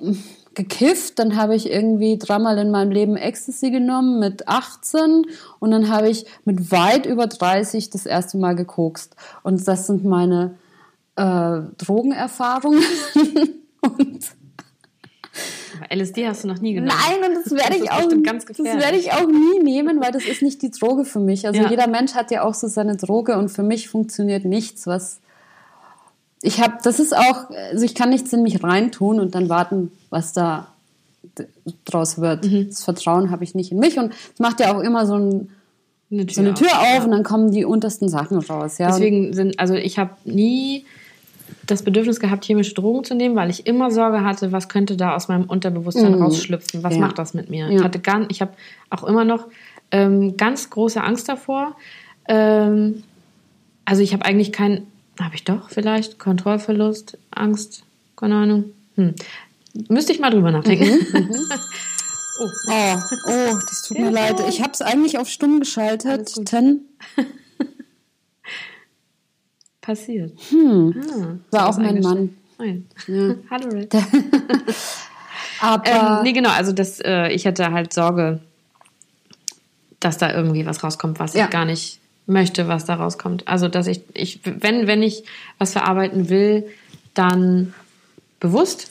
äh, 0.01 0.13
gekifft, 0.57 1.19
dann 1.21 1.37
habe 1.37 1.55
ich 1.55 1.71
irgendwie 1.71 2.19
dreimal 2.19 2.59
in 2.59 2.73
meinem 2.73 2.91
Leben 2.91 3.17
Ecstasy 3.17 3.71
genommen 3.71 4.19
mit 4.19 4.49
18 4.49 5.27
und 5.61 5.71
dann 5.71 5.89
habe 5.89 6.09
ich 6.09 6.27
mit 6.45 6.73
weit 6.73 7.07
über 7.07 7.29
30 7.29 7.91
das 7.91 8.07
erste 8.07 8.39
Mal 8.39 8.57
gekokst. 8.57 9.15
Und 9.45 9.69
das 9.69 9.87
sind 9.87 10.05
meine 10.05 10.57
äh, 11.15 11.61
Drogenerfahrungen. 11.79 12.83
und 13.81 14.25
LSD 15.93 16.27
hast 16.27 16.45
du 16.45 16.49
noch 16.49 16.61
nie 16.61 16.73
genommen. 16.73 16.99
Nein, 17.07 17.31
und 17.31 17.45
das 17.45 17.53
werde 17.53 17.77
ich 17.77 17.91
auch, 17.91 18.09
das 18.09 18.59
werde 18.59 18.97
ich 18.97 19.13
auch 19.13 19.27
nie 19.27 19.63
nehmen, 19.63 20.01
weil 20.01 20.11
das 20.11 20.25
ist 20.25 20.41
nicht 20.41 20.63
die 20.63 20.71
Droge 20.71 21.05
für 21.05 21.21
mich. 21.21 21.47
Also 21.47 21.61
ja. 21.61 21.69
jeder 21.69 21.87
Mensch 21.87 22.15
hat 22.15 22.31
ja 22.31 22.43
auch 22.43 22.55
so 22.55 22.67
seine 22.67 22.97
Droge 22.97 23.37
und 23.37 23.51
für 23.51 23.63
mich 23.63 23.91
funktioniert 23.91 24.47
nichts, 24.47 24.87
was 24.87 25.21
ich 26.43 26.61
habe, 26.61 26.75
das 26.83 27.01
ist 27.01 27.17
auch, 27.17 27.51
also 27.73 27.85
ich 27.85 27.95
kann 27.95 28.11
nichts 28.11 28.33
in 28.33 28.43
mich 28.43 28.63
reintun 28.63 29.21
und 29.21 29.35
dann 29.35 29.49
warten, 29.49 29.91
was 30.11 30.33
da 30.33 30.69
draus 31.85 32.21
wird. 32.21 32.45
Mhm. 32.45 32.69
Das 32.69 32.85
Vertrauen 32.85 33.31
habe 33.31 33.45
ich 33.45 33.55
nicht 33.55 33.73
in 33.73 33.79
mich 33.79 33.99
und 33.99 34.13
es 34.13 34.39
macht 34.39 34.61
ja 34.61 34.75
auch 34.75 34.81
immer 34.81 35.07
so, 35.07 35.17
ein, 35.17 35.49
eine 36.11 36.27
so 36.31 36.41
eine 36.41 36.55
Tür 36.55 36.69
auf, 36.69 36.83
auf 36.83 36.99
ja. 36.99 37.05
und 37.05 37.11
dann 37.11 37.23
kommen 37.25 37.51
die 37.51 37.65
untersten 37.65 38.09
Sachen 38.09 38.39
raus. 38.39 38.79
Ja. 38.79 38.89
Deswegen 38.89 39.33
sind, 39.33 39.59
also 39.59 39.75
ich 39.75 39.99
habe 39.99 40.11
nie 40.25 40.85
das 41.67 41.83
Bedürfnis 41.83 42.21
gehabt, 42.21 42.45
chemische 42.45 42.75
Drogen 42.75 43.05
zu 43.05 43.15
nehmen, 43.15 43.37
weil 43.37 43.51
ich 43.51 43.67
immer 43.67 43.91
Sorge 43.91 44.25
hatte, 44.25 44.53
was 44.53 44.69
könnte 44.69 44.97
da 44.97 45.15
aus 45.15 45.29
meinem 45.29 45.45
Unterbewusstsein 45.45 46.15
mhm. 46.15 46.23
rausschlüpfen, 46.23 46.83
was 46.83 46.95
ja. 46.95 47.01
macht 47.01 47.19
das 47.19 47.35
mit 47.35 47.51
mir? 47.51 47.67
Ja. 47.67 47.79
Ich 47.79 47.85
hatte 47.85 47.99
gar, 47.99 48.29
ich 48.31 48.41
habe 48.41 48.53
auch 48.91 49.05
immer 49.05 49.25
noch 49.25 49.47
ähm, 49.91 50.37
ganz 50.37 50.71
große 50.71 51.03
Angst 51.03 51.29
davor. 51.29 51.75
Ähm, 52.29 53.03
also 53.85 54.03
ich 54.03 54.13
habe 54.13 54.25
eigentlich 54.25 54.53
kein 54.53 54.87
habe 55.21 55.35
ich 55.35 55.45
doch 55.45 55.71
vielleicht 55.71 56.19
Kontrollverlust, 56.19 57.19
Angst, 57.31 57.85
keine 58.17 58.37
Ahnung. 58.37 58.65
Hm. 58.97 59.15
Müsste 59.89 60.13
ich 60.13 60.21
mal 60.21 60.31
drüber 60.31 60.51
nachdenken. 60.51 60.85
Mhm, 60.85 61.21
mhm. 61.21 61.35
oh. 62.41 62.51
oh. 62.69 62.99
oh, 63.27 63.59
das 63.69 63.83
tut 63.83 63.99
mir 63.99 64.11
leid. 64.11 64.43
Ich 64.49 64.63
habe 64.63 64.73
es 64.73 64.83
eigentlich 64.83 65.19
auf 65.19 65.29
stumm 65.29 65.61
geschaltet. 65.61 66.33
Ten. 66.47 66.81
Passiert. 69.81 70.33
Hm. 70.51 71.41
Ah, 71.53 71.59
War 71.59 71.69
auch 71.69 71.79
mein 71.79 72.01
Mann. 72.01 72.37
Nein. 72.59 72.87
Ja. 73.07 73.35
Hallo 73.51 73.69
Red. 73.69 73.95
Aber 75.61 75.87
ähm, 75.87 76.23
nee, 76.23 76.33
genau. 76.33 76.51
Also 76.51 76.73
das, 76.73 77.01
äh, 77.01 77.29
ich 77.29 77.45
hätte 77.45 77.71
halt 77.71 77.93
Sorge, 77.93 78.41
dass 80.01 80.19
da 80.19 80.33
irgendwie 80.33 80.67
was 80.67 80.83
rauskommt, 80.83 81.21
was 81.21 81.35
ja. 81.35 81.45
ich 81.45 81.51
gar 81.51 81.65
nicht 81.65 82.01
möchte, 82.27 82.69
was 82.69 82.85
da 82.85 82.95
rauskommt. 82.95 83.47
Also, 83.47 83.69
dass 83.69 83.87
ich, 83.87 84.03
ich, 84.15 84.41
wenn, 84.45 84.87
wenn 84.87 85.03
ich 85.03 85.25
was 85.59 85.73
verarbeiten 85.73 86.29
will, 86.29 86.67
dann 87.15 87.75
bewusst 88.41 88.89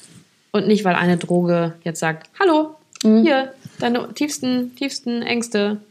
und 0.52 0.68
nicht, 0.68 0.86
weil 0.86 0.96
eine 0.96 1.18
Droge 1.18 1.76
jetzt 1.84 2.00
sagt, 2.00 2.30
hallo, 2.40 2.76
mhm. 3.04 3.24
hier, 3.24 3.54
deine 3.80 4.14
tiefsten, 4.14 4.76
tiefsten 4.76 5.22
Ängste 5.22 5.82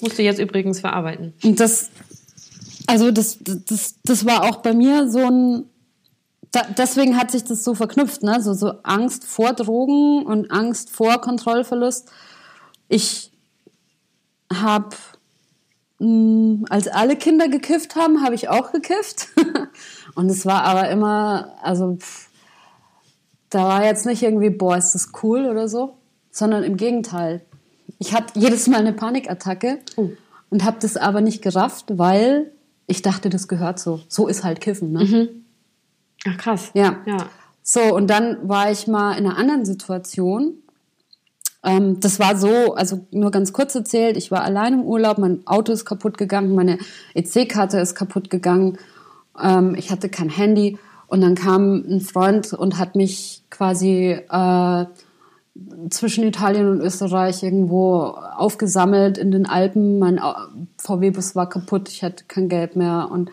musst 0.00 0.18
du 0.18 0.22
jetzt 0.22 0.38
übrigens 0.38 0.80
verarbeiten. 0.80 1.34
Und 1.42 1.60
das, 1.60 1.90
also 2.86 3.10
das, 3.10 3.38
das, 3.40 3.96
das 4.04 4.24
war 4.24 4.44
auch 4.44 4.56
bei 4.56 4.72
mir 4.72 5.10
so 5.10 5.18
ein, 5.18 5.64
da, 6.52 6.62
deswegen 6.76 7.16
hat 7.16 7.32
sich 7.32 7.42
das 7.44 7.64
so 7.64 7.74
verknüpft, 7.74 8.22
ne? 8.22 8.40
So, 8.40 8.54
so 8.54 8.74
Angst 8.84 9.24
vor 9.24 9.52
Drogen 9.52 10.24
und 10.24 10.52
Angst 10.52 10.90
vor 10.90 11.20
Kontrollverlust. 11.20 12.10
Ich 12.88 13.32
habe 14.52 14.94
als 16.68 16.88
alle 16.88 17.16
Kinder 17.16 17.48
gekifft 17.48 17.96
haben, 17.96 18.22
habe 18.22 18.34
ich 18.34 18.48
auch 18.48 18.72
gekifft. 18.72 19.28
und 20.14 20.30
es 20.30 20.44
war 20.44 20.62
aber 20.64 20.88
immer, 20.90 21.54
also 21.62 21.96
pff, 21.96 22.28
da 23.50 23.64
war 23.64 23.84
jetzt 23.84 24.06
nicht 24.06 24.22
irgendwie, 24.22 24.50
boah, 24.50 24.76
ist 24.76 24.92
das 24.92 25.12
cool 25.22 25.46
oder 25.46 25.68
so, 25.68 25.96
sondern 26.30 26.64
im 26.64 26.76
Gegenteil. 26.76 27.42
Ich 27.98 28.12
hatte 28.12 28.38
jedes 28.38 28.66
Mal 28.66 28.80
eine 28.80 28.92
Panikattacke 28.92 29.78
oh. 29.96 30.10
und 30.50 30.64
habe 30.64 30.78
das 30.80 30.96
aber 30.96 31.20
nicht 31.20 31.42
gerafft, 31.42 31.86
weil 31.96 32.50
ich 32.86 33.02
dachte, 33.02 33.30
das 33.30 33.48
gehört 33.48 33.78
so. 33.78 34.00
So 34.08 34.26
ist 34.26 34.44
halt 34.44 34.60
Kiffen. 34.60 34.92
Ne? 34.92 35.04
Mhm. 35.04 35.28
Ach 36.26 36.36
krass. 36.36 36.70
Ja. 36.74 36.96
ja. 37.06 37.28
So, 37.62 37.80
und 37.94 38.08
dann 38.08 38.48
war 38.48 38.70
ich 38.70 38.86
mal 38.86 39.16
in 39.16 39.26
einer 39.26 39.38
anderen 39.38 39.64
Situation 39.64 40.54
ähm, 41.64 42.00
das 42.00 42.18
war 42.20 42.36
so, 42.36 42.74
also 42.74 43.06
nur 43.10 43.30
ganz 43.30 43.52
kurz 43.52 43.74
erzählt, 43.74 44.16
ich 44.16 44.30
war 44.30 44.42
allein 44.42 44.74
im 44.74 44.82
Urlaub, 44.82 45.18
mein 45.18 45.46
Auto 45.46 45.72
ist 45.72 45.84
kaputt 45.84 46.18
gegangen, 46.18 46.54
meine 46.54 46.78
EC-Karte 47.14 47.78
ist 47.78 47.94
kaputt 47.94 48.30
gegangen, 48.30 48.78
ähm, 49.42 49.74
ich 49.74 49.90
hatte 49.90 50.08
kein 50.08 50.28
Handy 50.28 50.78
und 51.06 51.22
dann 51.22 51.34
kam 51.34 51.84
ein 51.88 52.00
Freund 52.00 52.52
und 52.52 52.78
hat 52.78 52.96
mich 52.96 53.42
quasi 53.50 54.18
äh, 54.30 54.84
zwischen 55.90 56.24
Italien 56.24 56.68
und 56.68 56.80
Österreich 56.80 57.42
irgendwo 57.42 58.16
aufgesammelt 58.36 59.18
in 59.18 59.30
den 59.30 59.46
Alpen. 59.46 59.98
Mein 59.98 60.20
VW-Bus 60.78 61.36
war 61.36 61.48
kaputt, 61.48 61.88
ich 61.88 62.02
hatte 62.02 62.24
kein 62.26 62.48
Geld 62.48 62.76
mehr 62.76 63.08
und 63.10 63.30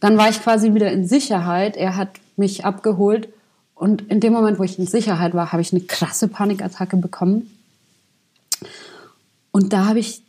dann 0.00 0.18
war 0.18 0.28
ich 0.28 0.42
quasi 0.42 0.74
wieder 0.74 0.92
in 0.92 1.06
Sicherheit. 1.06 1.76
Er 1.76 1.96
hat 1.96 2.10
mich 2.36 2.64
abgeholt 2.64 3.28
und 3.74 4.02
in 4.10 4.20
dem 4.20 4.32
Moment, 4.32 4.58
wo 4.58 4.62
ich 4.62 4.78
in 4.78 4.86
Sicherheit 4.86 5.34
war, 5.34 5.52
habe 5.52 5.62
ich 5.62 5.72
eine 5.72 5.82
krasse 5.82 6.28
Panikattacke 6.28 6.96
bekommen. 6.96 7.50
Und 9.54 9.72
da 9.72 9.86
habe 9.86 10.00
ich, 10.00 10.24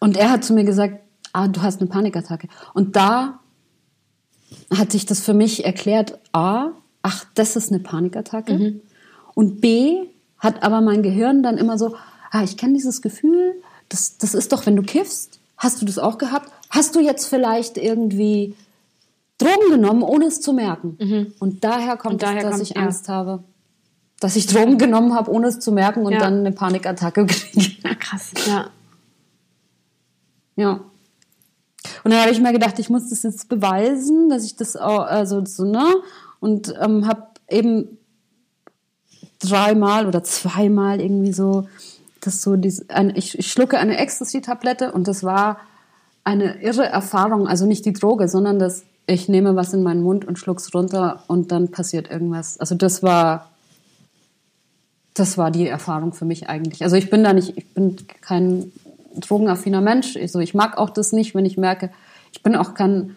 und 0.00 0.16
er 0.16 0.30
hat 0.30 0.44
zu 0.44 0.54
mir 0.54 0.64
gesagt, 0.64 0.98
ah, 1.34 1.46
du 1.46 1.60
hast 1.60 1.80
eine 1.80 1.90
Panikattacke. 1.90 2.48
Und 2.72 2.96
da 2.96 3.38
hat 4.74 4.92
sich 4.92 5.04
das 5.04 5.20
für 5.20 5.34
mich 5.34 5.66
erklärt, 5.66 6.18
A, 6.32 6.68
ach, 7.02 7.26
das 7.34 7.54
ist 7.54 7.70
eine 7.70 7.80
Panikattacke. 7.80 8.80
Und 9.34 9.60
B, 9.60 10.06
hat 10.38 10.62
aber 10.62 10.80
mein 10.80 11.02
Gehirn 11.02 11.42
dann 11.42 11.58
immer 11.58 11.76
so, 11.76 11.94
ah, 12.30 12.42
ich 12.42 12.56
kenne 12.56 12.72
dieses 12.72 13.02
Gefühl, 13.02 13.60
das, 13.90 14.16
das 14.16 14.32
ist 14.32 14.52
doch, 14.52 14.64
wenn 14.64 14.74
du 14.76 14.82
kiffst. 14.82 15.38
Hast 15.58 15.82
du 15.82 15.84
das 15.84 15.98
auch 15.98 16.16
gehabt? 16.16 16.50
Hast 16.70 16.94
du 16.96 17.00
jetzt 17.00 17.26
vielleicht 17.26 17.76
irgendwie 17.76 18.54
Drogen 19.36 19.70
genommen, 19.70 20.02
ohne 20.02 20.24
es 20.28 20.40
zu 20.40 20.54
merken? 20.54 20.96
Und 21.40 21.62
daher 21.62 21.98
kommt 21.98 22.14
Und 22.14 22.22
daher 22.22 22.38
es, 22.38 22.44
dass 22.44 22.52
kommt- 22.52 22.70
ich 22.70 22.76
ja. 22.76 22.82
Angst 22.84 23.08
habe. 23.10 23.44
Dass 24.20 24.36
ich 24.36 24.46
Drogen 24.46 24.78
genommen 24.78 25.14
habe, 25.14 25.30
ohne 25.30 25.48
es 25.48 25.58
zu 25.60 25.72
merken 25.72 26.04
und 26.06 26.12
Ja. 26.12 26.20
dann 26.20 26.40
eine 26.40 26.52
Panikattacke 26.52 27.26
kriege. 27.26 27.72
Ja, 27.82 27.94
krass. 27.94 28.32
Ja. 28.46 28.70
Ja. 30.56 30.80
Und 32.04 32.10
dann 32.12 32.20
habe 32.20 32.30
ich 32.30 32.40
mir 32.40 32.52
gedacht, 32.52 32.78
ich 32.78 32.90
muss 32.90 33.08
das 33.08 33.22
jetzt 33.22 33.48
beweisen, 33.48 34.28
dass 34.28 34.44
ich 34.44 34.56
das 34.56 34.76
auch, 34.76 35.00
also 35.06 35.44
so, 35.46 35.64
ne? 35.64 35.84
Und 36.38 36.74
ähm, 36.80 37.06
habe 37.06 37.28
eben 37.48 37.98
dreimal 39.38 40.06
oder 40.06 40.22
zweimal 40.22 41.00
irgendwie 41.00 41.32
so, 41.32 41.68
das 42.20 42.42
so, 42.42 42.56
diese, 42.56 42.84
ein, 42.90 43.14
ich, 43.16 43.38
ich 43.38 43.50
schlucke 43.50 43.78
eine 43.78 43.96
Ecstasy-Tablette 43.96 44.92
und 44.92 45.08
das 45.08 45.24
war 45.24 45.58
eine 46.24 46.62
irre 46.62 46.84
Erfahrung, 46.86 47.48
also 47.48 47.64
nicht 47.66 47.86
die 47.86 47.94
Droge, 47.94 48.28
sondern 48.28 48.58
das, 48.58 48.84
ich 49.06 49.28
nehme 49.28 49.56
was 49.56 49.72
in 49.72 49.82
meinen 49.82 50.02
Mund 50.02 50.26
und 50.26 50.38
schluck's 50.38 50.72
runter 50.74 51.24
und 51.26 51.50
dann 51.52 51.70
passiert 51.70 52.10
irgendwas. 52.10 52.60
Also 52.60 52.74
das 52.74 53.02
war, 53.02 53.49
das 55.14 55.38
war 55.38 55.50
die 55.50 55.66
Erfahrung 55.66 56.12
für 56.12 56.24
mich 56.24 56.48
eigentlich. 56.48 56.82
Also 56.82 56.96
ich 56.96 57.10
bin 57.10 57.24
da 57.24 57.32
nicht, 57.32 57.56
ich 57.56 57.66
bin 57.74 57.96
kein 58.20 58.72
drogenaffiner 59.16 59.80
Mensch. 59.80 60.16
Also 60.16 60.38
ich 60.38 60.54
mag 60.54 60.78
auch 60.78 60.90
das 60.90 61.12
nicht, 61.12 61.34
wenn 61.34 61.44
ich 61.44 61.56
merke, 61.56 61.90
ich 62.32 62.42
bin 62.42 62.54
auch 62.54 62.74
kein 62.74 63.16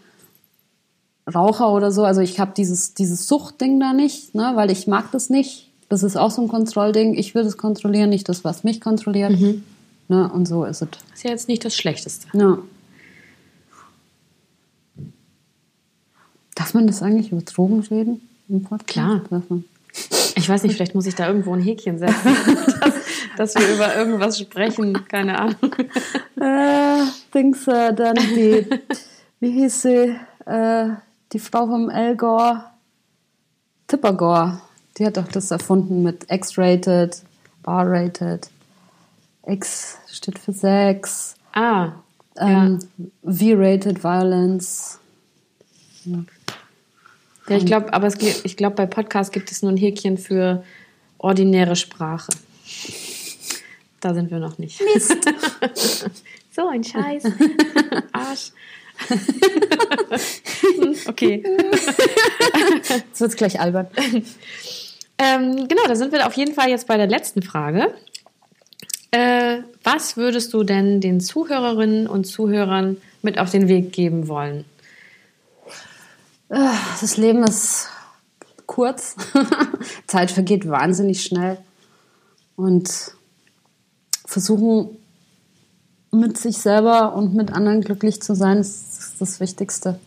Raucher 1.34 1.72
oder 1.72 1.92
so. 1.92 2.04
Also 2.04 2.22
ich 2.22 2.40
habe 2.40 2.52
dieses, 2.56 2.94
dieses 2.94 3.28
Suchtding 3.28 3.80
da 3.80 3.94
nicht, 3.94 4.36
ne, 4.36 4.52
weil 4.56 4.72
ich 4.72 4.88
mag 4.88 5.12
das 5.12 5.30
nicht. 5.30 5.70
Das 5.90 6.04
ist 6.04 6.18
auch 6.18 6.32
so 6.32 6.42
ein 6.42 6.48
Kontrollding. 6.48 7.14
Ich 7.14 7.36
will 7.36 7.44
das 7.44 7.58
kontrollieren, 7.58 8.10
nicht 8.10 8.28
das, 8.28 8.44
was 8.44 8.64
mich 8.64 8.82
kontrolliert. 8.82 9.40
Ne, 10.10 10.32
und 10.32 10.48
so 10.48 10.66
ist 10.66 10.82
es. 10.82 10.90
Ist 11.14 11.24
ja 11.24 11.30
jetzt 11.30 11.48
nicht 11.48 11.64
das 11.64 11.76
Schlechteste. 11.76 12.28
Ja. 12.34 12.58
Darf 16.56 16.74
man 16.74 16.88
das 16.88 17.02
eigentlich 17.02 17.32
über 17.32 17.42
Drogen 17.42 17.82
reden? 17.82 18.22
Im 18.50 18.64
Podcast? 18.64 18.88
Klar. 18.88 19.22
Darf 19.30 19.50
man. 19.50 19.64
Ich 20.36 20.50
weiß 20.50 20.64
nicht, 20.64 20.76
vielleicht 20.76 20.96
muss 20.96 21.06
ich 21.06 21.16
da 21.16 21.28
irgendwo 21.28 21.54
ein 21.54 21.62
Häkchen 21.62 22.00
setzen, 22.00 22.36
dass, 22.82 22.94
dass 23.38 23.56
wir 23.56 23.76
über 23.76 23.96
irgendwas 23.96 24.40
sprechen. 24.40 25.08
Keine 25.08 25.40
Ahnung. 25.40 25.76
Äh, 26.40 27.06
Dings, 27.34 27.68
äh, 27.68 27.94
dann 27.94 28.16
die, 28.16 28.68
wie 29.40 29.52
hieß 29.52 29.82
sie, 29.84 30.20
äh, 30.46 30.90
die 31.32 31.40
Frau 31.40 31.68
vom 31.68 31.90
Al 31.90 32.16
Gore, 32.18 32.66
Tipper 33.88 34.14
Gore, 34.14 34.62
die 34.98 35.06
hat 35.06 35.18
doch 35.18 35.28
das 35.28 35.52
erfunden 35.52 36.04
mit 36.04 36.30
X-rated, 36.30 37.22
R-rated, 37.66 38.50
X 39.46 39.98
steht 40.08 40.40
für 40.40 40.54
Sex, 40.54 41.36
Ah, 41.54 41.94
ähm, 42.38 42.80
V-rated 43.24 44.04
Violence. 44.04 45.00
Ja, 47.48 47.58
ich 47.58 47.66
glaube, 47.66 47.94
aber 47.94 48.08
es, 48.08 48.16
ich 48.44 48.58
glaube, 48.58 48.76
bei 48.76 48.86
Podcasts 48.86 49.32
gibt 49.32 49.52
es 49.52 49.62
nur 49.62 49.72
ein 49.72 49.78
Häkchen 49.78 50.18
für 50.18 50.64
ordinäre 51.18 51.76
Sprache. 51.76 52.32
Da 54.00 54.14
sind 54.14 54.32
wir 54.32 54.40
noch 54.40 54.58
nicht. 54.58 54.82
Mist. 54.94 55.18
so 56.52 56.68
ein 56.68 56.84
Scheiß. 56.84 57.24
Arsch. 58.12 58.52
okay. 61.08 61.44
Jetzt 62.90 63.22
wird's 63.22 63.36
gleich 63.36 63.60
albern. 63.60 63.88
Ähm, 65.18 65.68
genau, 65.68 65.88
da 65.88 65.96
sind 65.96 66.12
wir 66.12 66.28
auf 66.28 66.34
jeden 66.34 66.54
Fall 66.54 66.70
jetzt 66.70 66.88
bei 66.88 66.98
der 66.98 67.08
letzten 67.08 67.42
Frage. 67.42 67.94
Äh, 69.12 69.60
was 69.84 70.18
würdest 70.18 70.54
du 70.54 70.64
denn 70.64 71.00
den 71.00 71.22
Zuhörerinnen 71.22 72.08
und 72.08 72.26
Zuhörern 72.26 72.98
mit 73.22 73.40
auf 73.40 73.52
den 73.52 73.68
Weg 73.68 73.92
geben 73.92 74.28
wollen? 74.28 74.66
Das 77.02 77.18
Leben 77.18 77.44
ist 77.44 77.88
kurz. 78.68 79.16
Zeit 80.08 80.30
vergeht 80.30 80.70
wahnsinnig 80.70 81.24
schnell. 81.24 81.58
Und 82.56 83.16
versuchen, 84.26 84.98
mit 86.12 86.38
sich 86.38 86.60
selber 86.60 87.16
und 87.16 87.34
mit 87.34 87.52
anderen 87.52 87.82
glücklich 87.82 88.22
zu 88.22 88.36
sein, 88.36 88.60
ist 88.60 89.16
das 89.18 89.40
Wichtigste. 89.40 90.00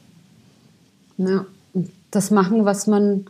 Ja. 1.16 1.46
Das 2.12 2.30
machen, 2.30 2.64
was 2.64 2.86
man, 2.86 3.26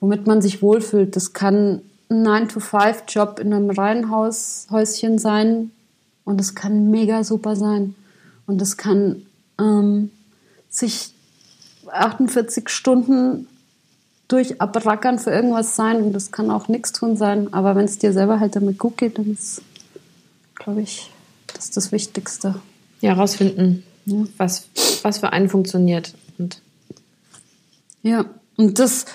womit 0.00 0.26
man 0.26 0.40
sich 0.40 0.62
wohlfühlt. 0.62 1.14
Das 1.14 1.34
kann 1.34 1.82
ein 2.08 2.26
9-to-5-Job 2.26 3.38
in 3.38 3.52
einem 3.52 3.68
Reihenhaus, 3.68 4.66
Häuschen 4.70 5.18
sein. 5.18 5.72
Und 6.24 6.40
es 6.40 6.54
kann 6.54 6.90
mega 6.90 7.22
super 7.22 7.54
sein. 7.54 7.94
Und 8.46 8.62
es 8.62 8.78
kann 8.78 9.26
ähm, 9.60 10.10
sich 10.70 11.15
48 11.88 12.68
Stunden 12.68 13.46
durch 14.28 14.60
abrackern 14.60 15.18
für 15.18 15.30
irgendwas 15.30 15.76
sein 15.76 16.02
und 16.02 16.12
das 16.12 16.32
kann 16.32 16.50
auch 16.50 16.68
nichts 16.68 16.92
tun 16.92 17.16
sein. 17.16 17.52
Aber 17.52 17.76
wenn 17.76 17.84
es 17.84 17.98
dir 17.98 18.12
selber 18.12 18.40
halt 18.40 18.56
damit 18.56 18.78
gut 18.78 18.96
geht, 18.96 19.18
dann 19.18 19.32
ist, 19.32 19.62
glaube 20.54 20.82
ich, 20.82 21.10
das 21.46 21.70
das 21.70 21.92
Wichtigste. 21.92 22.56
Ja, 23.00 23.12
rausfinden, 23.14 23.84
was, 24.36 24.68
was 25.02 25.18
für 25.18 25.32
einen 25.32 25.48
funktioniert. 25.48 26.14
Und 26.38 26.60
Ja, 28.02 28.24
und 28.56 28.78
das, 28.78 29.06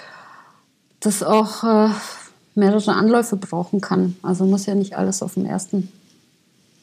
das 0.99 1.23
auch 1.23 1.63
äh, 1.63 1.89
mehrere 2.55 2.93
Anläufe 2.93 3.35
brauchen 3.35 3.81
kann. 3.81 4.15
Also 4.21 4.45
muss 4.45 4.65
ja 4.65 4.75
nicht 4.75 4.97
alles 4.97 5.21
auf 5.21 5.33
den 5.33 5.45
ersten 5.45 5.91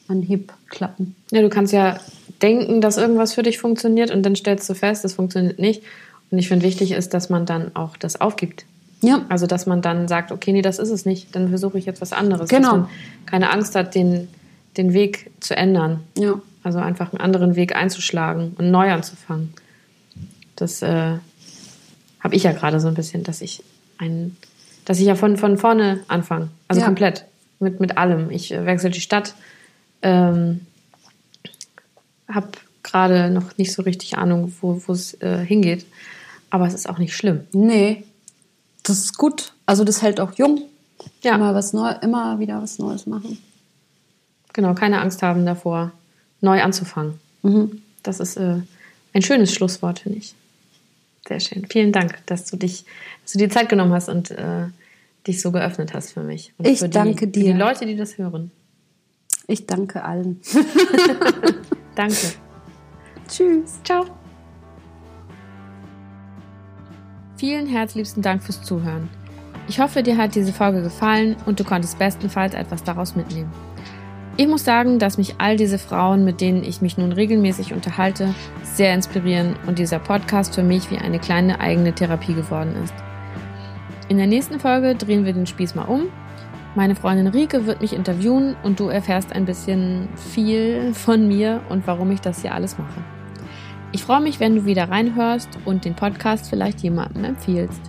Anhieb 0.07 0.53
klappen. 0.67 1.15
ja, 1.31 1.41
du 1.41 1.49
kannst 1.49 1.73
ja 1.73 1.99
denken, 2.41 2.81
dass 2.81 2.97
irgendwas 2.97 3.33
für 3.33 3.43
dich 3.43 3.57
funktioniert 3.59 4.11
und 4.11 4.23
dann 4.23 4.35
stellst 4.35 4.69
du 4.69 4.73
fest, 4.73 5.05
es 5.05 5.13
funktioniert 5.13 5.59
nicht. 5.59 5.83
Und 6.31 6.37
ich 6.37 6.47
finde, 6.47 6.65
wichtig 6.65 6.91
ist, 6.91 7.13
dass 7.13 7.29
man 7.29 7.45
dann 7.45 7.75
auch 7.75 7.97
das 7.97 8.21
aufgibt. 8.21 8.65
Ja, 9.01 9.25
Also, 9.29 9.47
dass 9.47 9.65
man 9.65 9.81
dann 9.81 10.07
sagt, 10.07 10.31
okay, 10.31 10.51
nee, 10.51 10.61
das 10.61 10.77
ist 10.77 10.89
es 10.89 11.05
nicht, 11.05 11.35
dann 11.35 11.49
versuche 11.49 11.77
ich 11.79 11.85
jetzt 11.85 12.01
was 12.01 12.11
anderes. 12.13 12.49
Genau. 12.49 12.69
Dass 12.71 12.77
man 12.81 12.89
keine 13.25 13.49
Angst 13.51 13.75
hat, 13.75 13.95
den, 13.95 14.27
den 14.77 14.93
Weg 14.93 15.31
zu 15.39 15.55
ändern. 15.55 16.01
ja, 16.17 16.35
Also 16.63 16.79
einfach 16.79 17.11
einen 17.13 17.21
anderen 17.21 17.55
Weg 17.55 17.75
einzuschlagen 17.75 18.53
und 18.57 18.69
neu 18.71 18.91
anzufangen. 18.91 19.53
Das 20.57 20.81
äh, 20.81 21.13
habe 22.19 22.35
ich 22.35 22.43
ja 22.43 22.51
gerade 22.51 22.79
so 22.79 22.89
ein 22.89 22.93
bisschen, 22.93 23.23
dass 23.23 23.41
ich 23.41 23.63
ein, 23.97 24.35
dass 24.85 24.99
ich 24.99 25.05
ja 25.05 25.15
von, 25.15 25.37
von 25.37 25.57
vorne 25.57 26.01
anfange. 26.09 26.49
Also 26.67 26.81
Ja. 26.81 26.87
komplett. 26.87 27.25
Mit, 27.61 27.79
mit 27.79 27.97
allem. 27.97 28.29
Ich 28.31 28.51
äh, 28.53 28.65
wechsle 28.65 28.89
die 28.89 29.01
Stadt. 29.01 29.33
Ähm, 30.01 30.61
habe 32.31 32.49
gerade 32.83 33.29
noch 33.29 33.57
nicht 33.57 33.73
so 33.73 33.81
richtig 33.81 34.17
Ahnung, 34.17 34.53
wo 34.61 34.79
es 34.91 35.13
äh, 35.21 35.43
hingeht. 35.45 35.85
Aber 36.49 36.65
es 36.65 36.73
ist 36.73 36.89
auch 36.89 36.97
nicht 36.97 37.15
schlimm. 37.15 37.41
nee, 37.51 38.03
das 38.83 38.99
ist 38.99 39.17
gut. 39.17 39.53
Also 39.65 39.83
das 39.83 40.01
hält 40.01 40.19
auch 40.19 40.33
jung. 40.33 40.63
Ja. 41.21 41.35
Immer, 41.35 41.53
was 41.53 41.73
Neu 41.73 41.91
immer 42.01 42.39
wieder 42.39 42.61
was 42.61 42.79
Neues 42.79 43.05
machen. 43.05 43.37
Genau, 44.53 44.73
keine 44.73 44.99
Angst 45.01 45.21
haben 45.21 45.45
davor, 45.45 45.91
neu 46.41 46.61
anzufangen. 46.61 47.19
Mhm. 47.43 47.81
Das 48.03 48.19
ist 48.19 48.37
äh, 48.37 48.55
ein 49.13 49.21
schönes 49.21 49.53
Schlusswort, 49.53 49.99
finde 49.99 50.17
ich. 50.19 50.33
Sehr 51.27 51.39
schön. 51.39 51.67
Vielen 51.69 51.91
Dank, 51.91 52.25
dass 52.25 52.45
du 52.45 52.57
dich, 52.57 52.85
dass 53.23 53.33
du 53.33 53.37
dir 53.39 53.49
Zeit 53.49 53.69
genommen 53.69 53.93
hast 53.93 54.09
und 54.09 54.31
äh, 54.31 54.65
dich 55.27 55.41
so 55.41 55.51
geöffnet 55.51 55.93
hast 55.93 56.13
für 56.13 56.23
mich. 56.23 56.53
Und 56.57 56.65
Ich 56.67 56.79
für 56.79 56.85
die, 56.89 56.93
danke 56.93 57.19
Für 57.19 57.27
dir. 57.27 57.53
die 57.53 57.59
Leute, 57.59 57.85
die 57.85 57.95
das 57.95 58.17
hören. 58.17 58.49
Ich 59.45 59.67
danke 59.67 60.03
allen. 60.03 60.41
Danke. 61.99 62.15
Tschüss. 63.27 63.83
Ciao. 63.83 64.05
Vielen 67.35 67.67
herzlichsten 67.67 68.21
Dank 68.21 68.41
fürs 68.41 68.61
Zuhören. 68.61 69.09
Ich 69.67 69.81
hoffe, 69.81 70.01
dir 70.01 70.15
hat 70.15 70.33
diese 70.33 70.53
Folge 70.53 70.81
gefallen 70.81 71.35
und 71.45 71.59
du 71.59 71.65
konntest 71.65 71.99
bestenfalls 71.99 72.53
etwas 72.53 72.85
daraus 72.85 73.17
mitnehmen. 73.17 73.51
Ich 74.37 74.47
muss 74.47 74.63
sagen, 74.63 74.97
dass 74.97 75.17
mich 75.17 75.35
all 75.39 75.57
diese 75.57 75.77
Frauen, 75.77 76.23
mit 76.23 76.39
denen 76.39 76.63
ich 76.63 76.81
mich 76.81 76.97
nun 76.97 77.11
regelmäßig 77.11 77.73
unterhalte, 77.73 78.33
sehr 78.63 78.93
inspirieren 78.93 79.57
und 79.67 79.77
dieser 79.77 79.99
Podcast 79.99 80.55
für 80.55 80.63
mich 80.63 80.89
wie 80.91 80.99
eine 80.99 81.19
kleine 81.19 81.59
eigene 81.59 81.91
Therapie 81.91 82.33
geworden 82.33 82.77
ist. 82.81 82.93
In 84.07 84.15
der 84.15 84.27
nächsten 84.27 84.61
Folge 84.61 84.95
drehen 84.95 85.25
wir 85.25 85.33
den 85.33 85.47
Spieß 85.47 85.75
mal 85.75 85.83
um. 85.83 86.03
Meine 86.75 86.95
Freundin 86.95 87.27
Rike 87.27 87.65
wird 87.65 87.81
mich 87.81 87.93
interviewen 87.93 88.55
und 88.63 88.79
du 88.79 88.89
erfährst 88.89 89.33
ein 89.33 89.45
bisschen 89.45 90.07
viel 90.15 90.93
von 90.93 91.27
mir 91.27 91.61
und 91.69 91.87
warum 91.87 92.11
ich 92.11 92.21
das 92.21 92.41
hier 92.41 92.53
alles 92.53 92.77
mache. 92.77 93.03
Ich 93.91 94.03
freue 94.03 94.21
mich, 94.21 94.39
wenn 94.39 94.55
du 94.55 94.65
wieder 94.65 94.89
reinhörst 94.89 95.49
und 95.65 95.83
den 95.83 95.95
Podcast 95.95 96.47
vielleicht 96.47 96.81
jemandem 96.81 97.23
empfiehlst. 97.23 97.81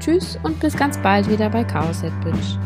Tschüss 0.00 0.38
und 0.42 0.58
bis 0.60 0.76
ganz 0.76 0.96
bald 0.98 1.28
wieder 1.28 1.50
bei 1.50 1.62
Chaos 1.62 2.00
Head 2.00 2.12
Bitch. 2.24 2.56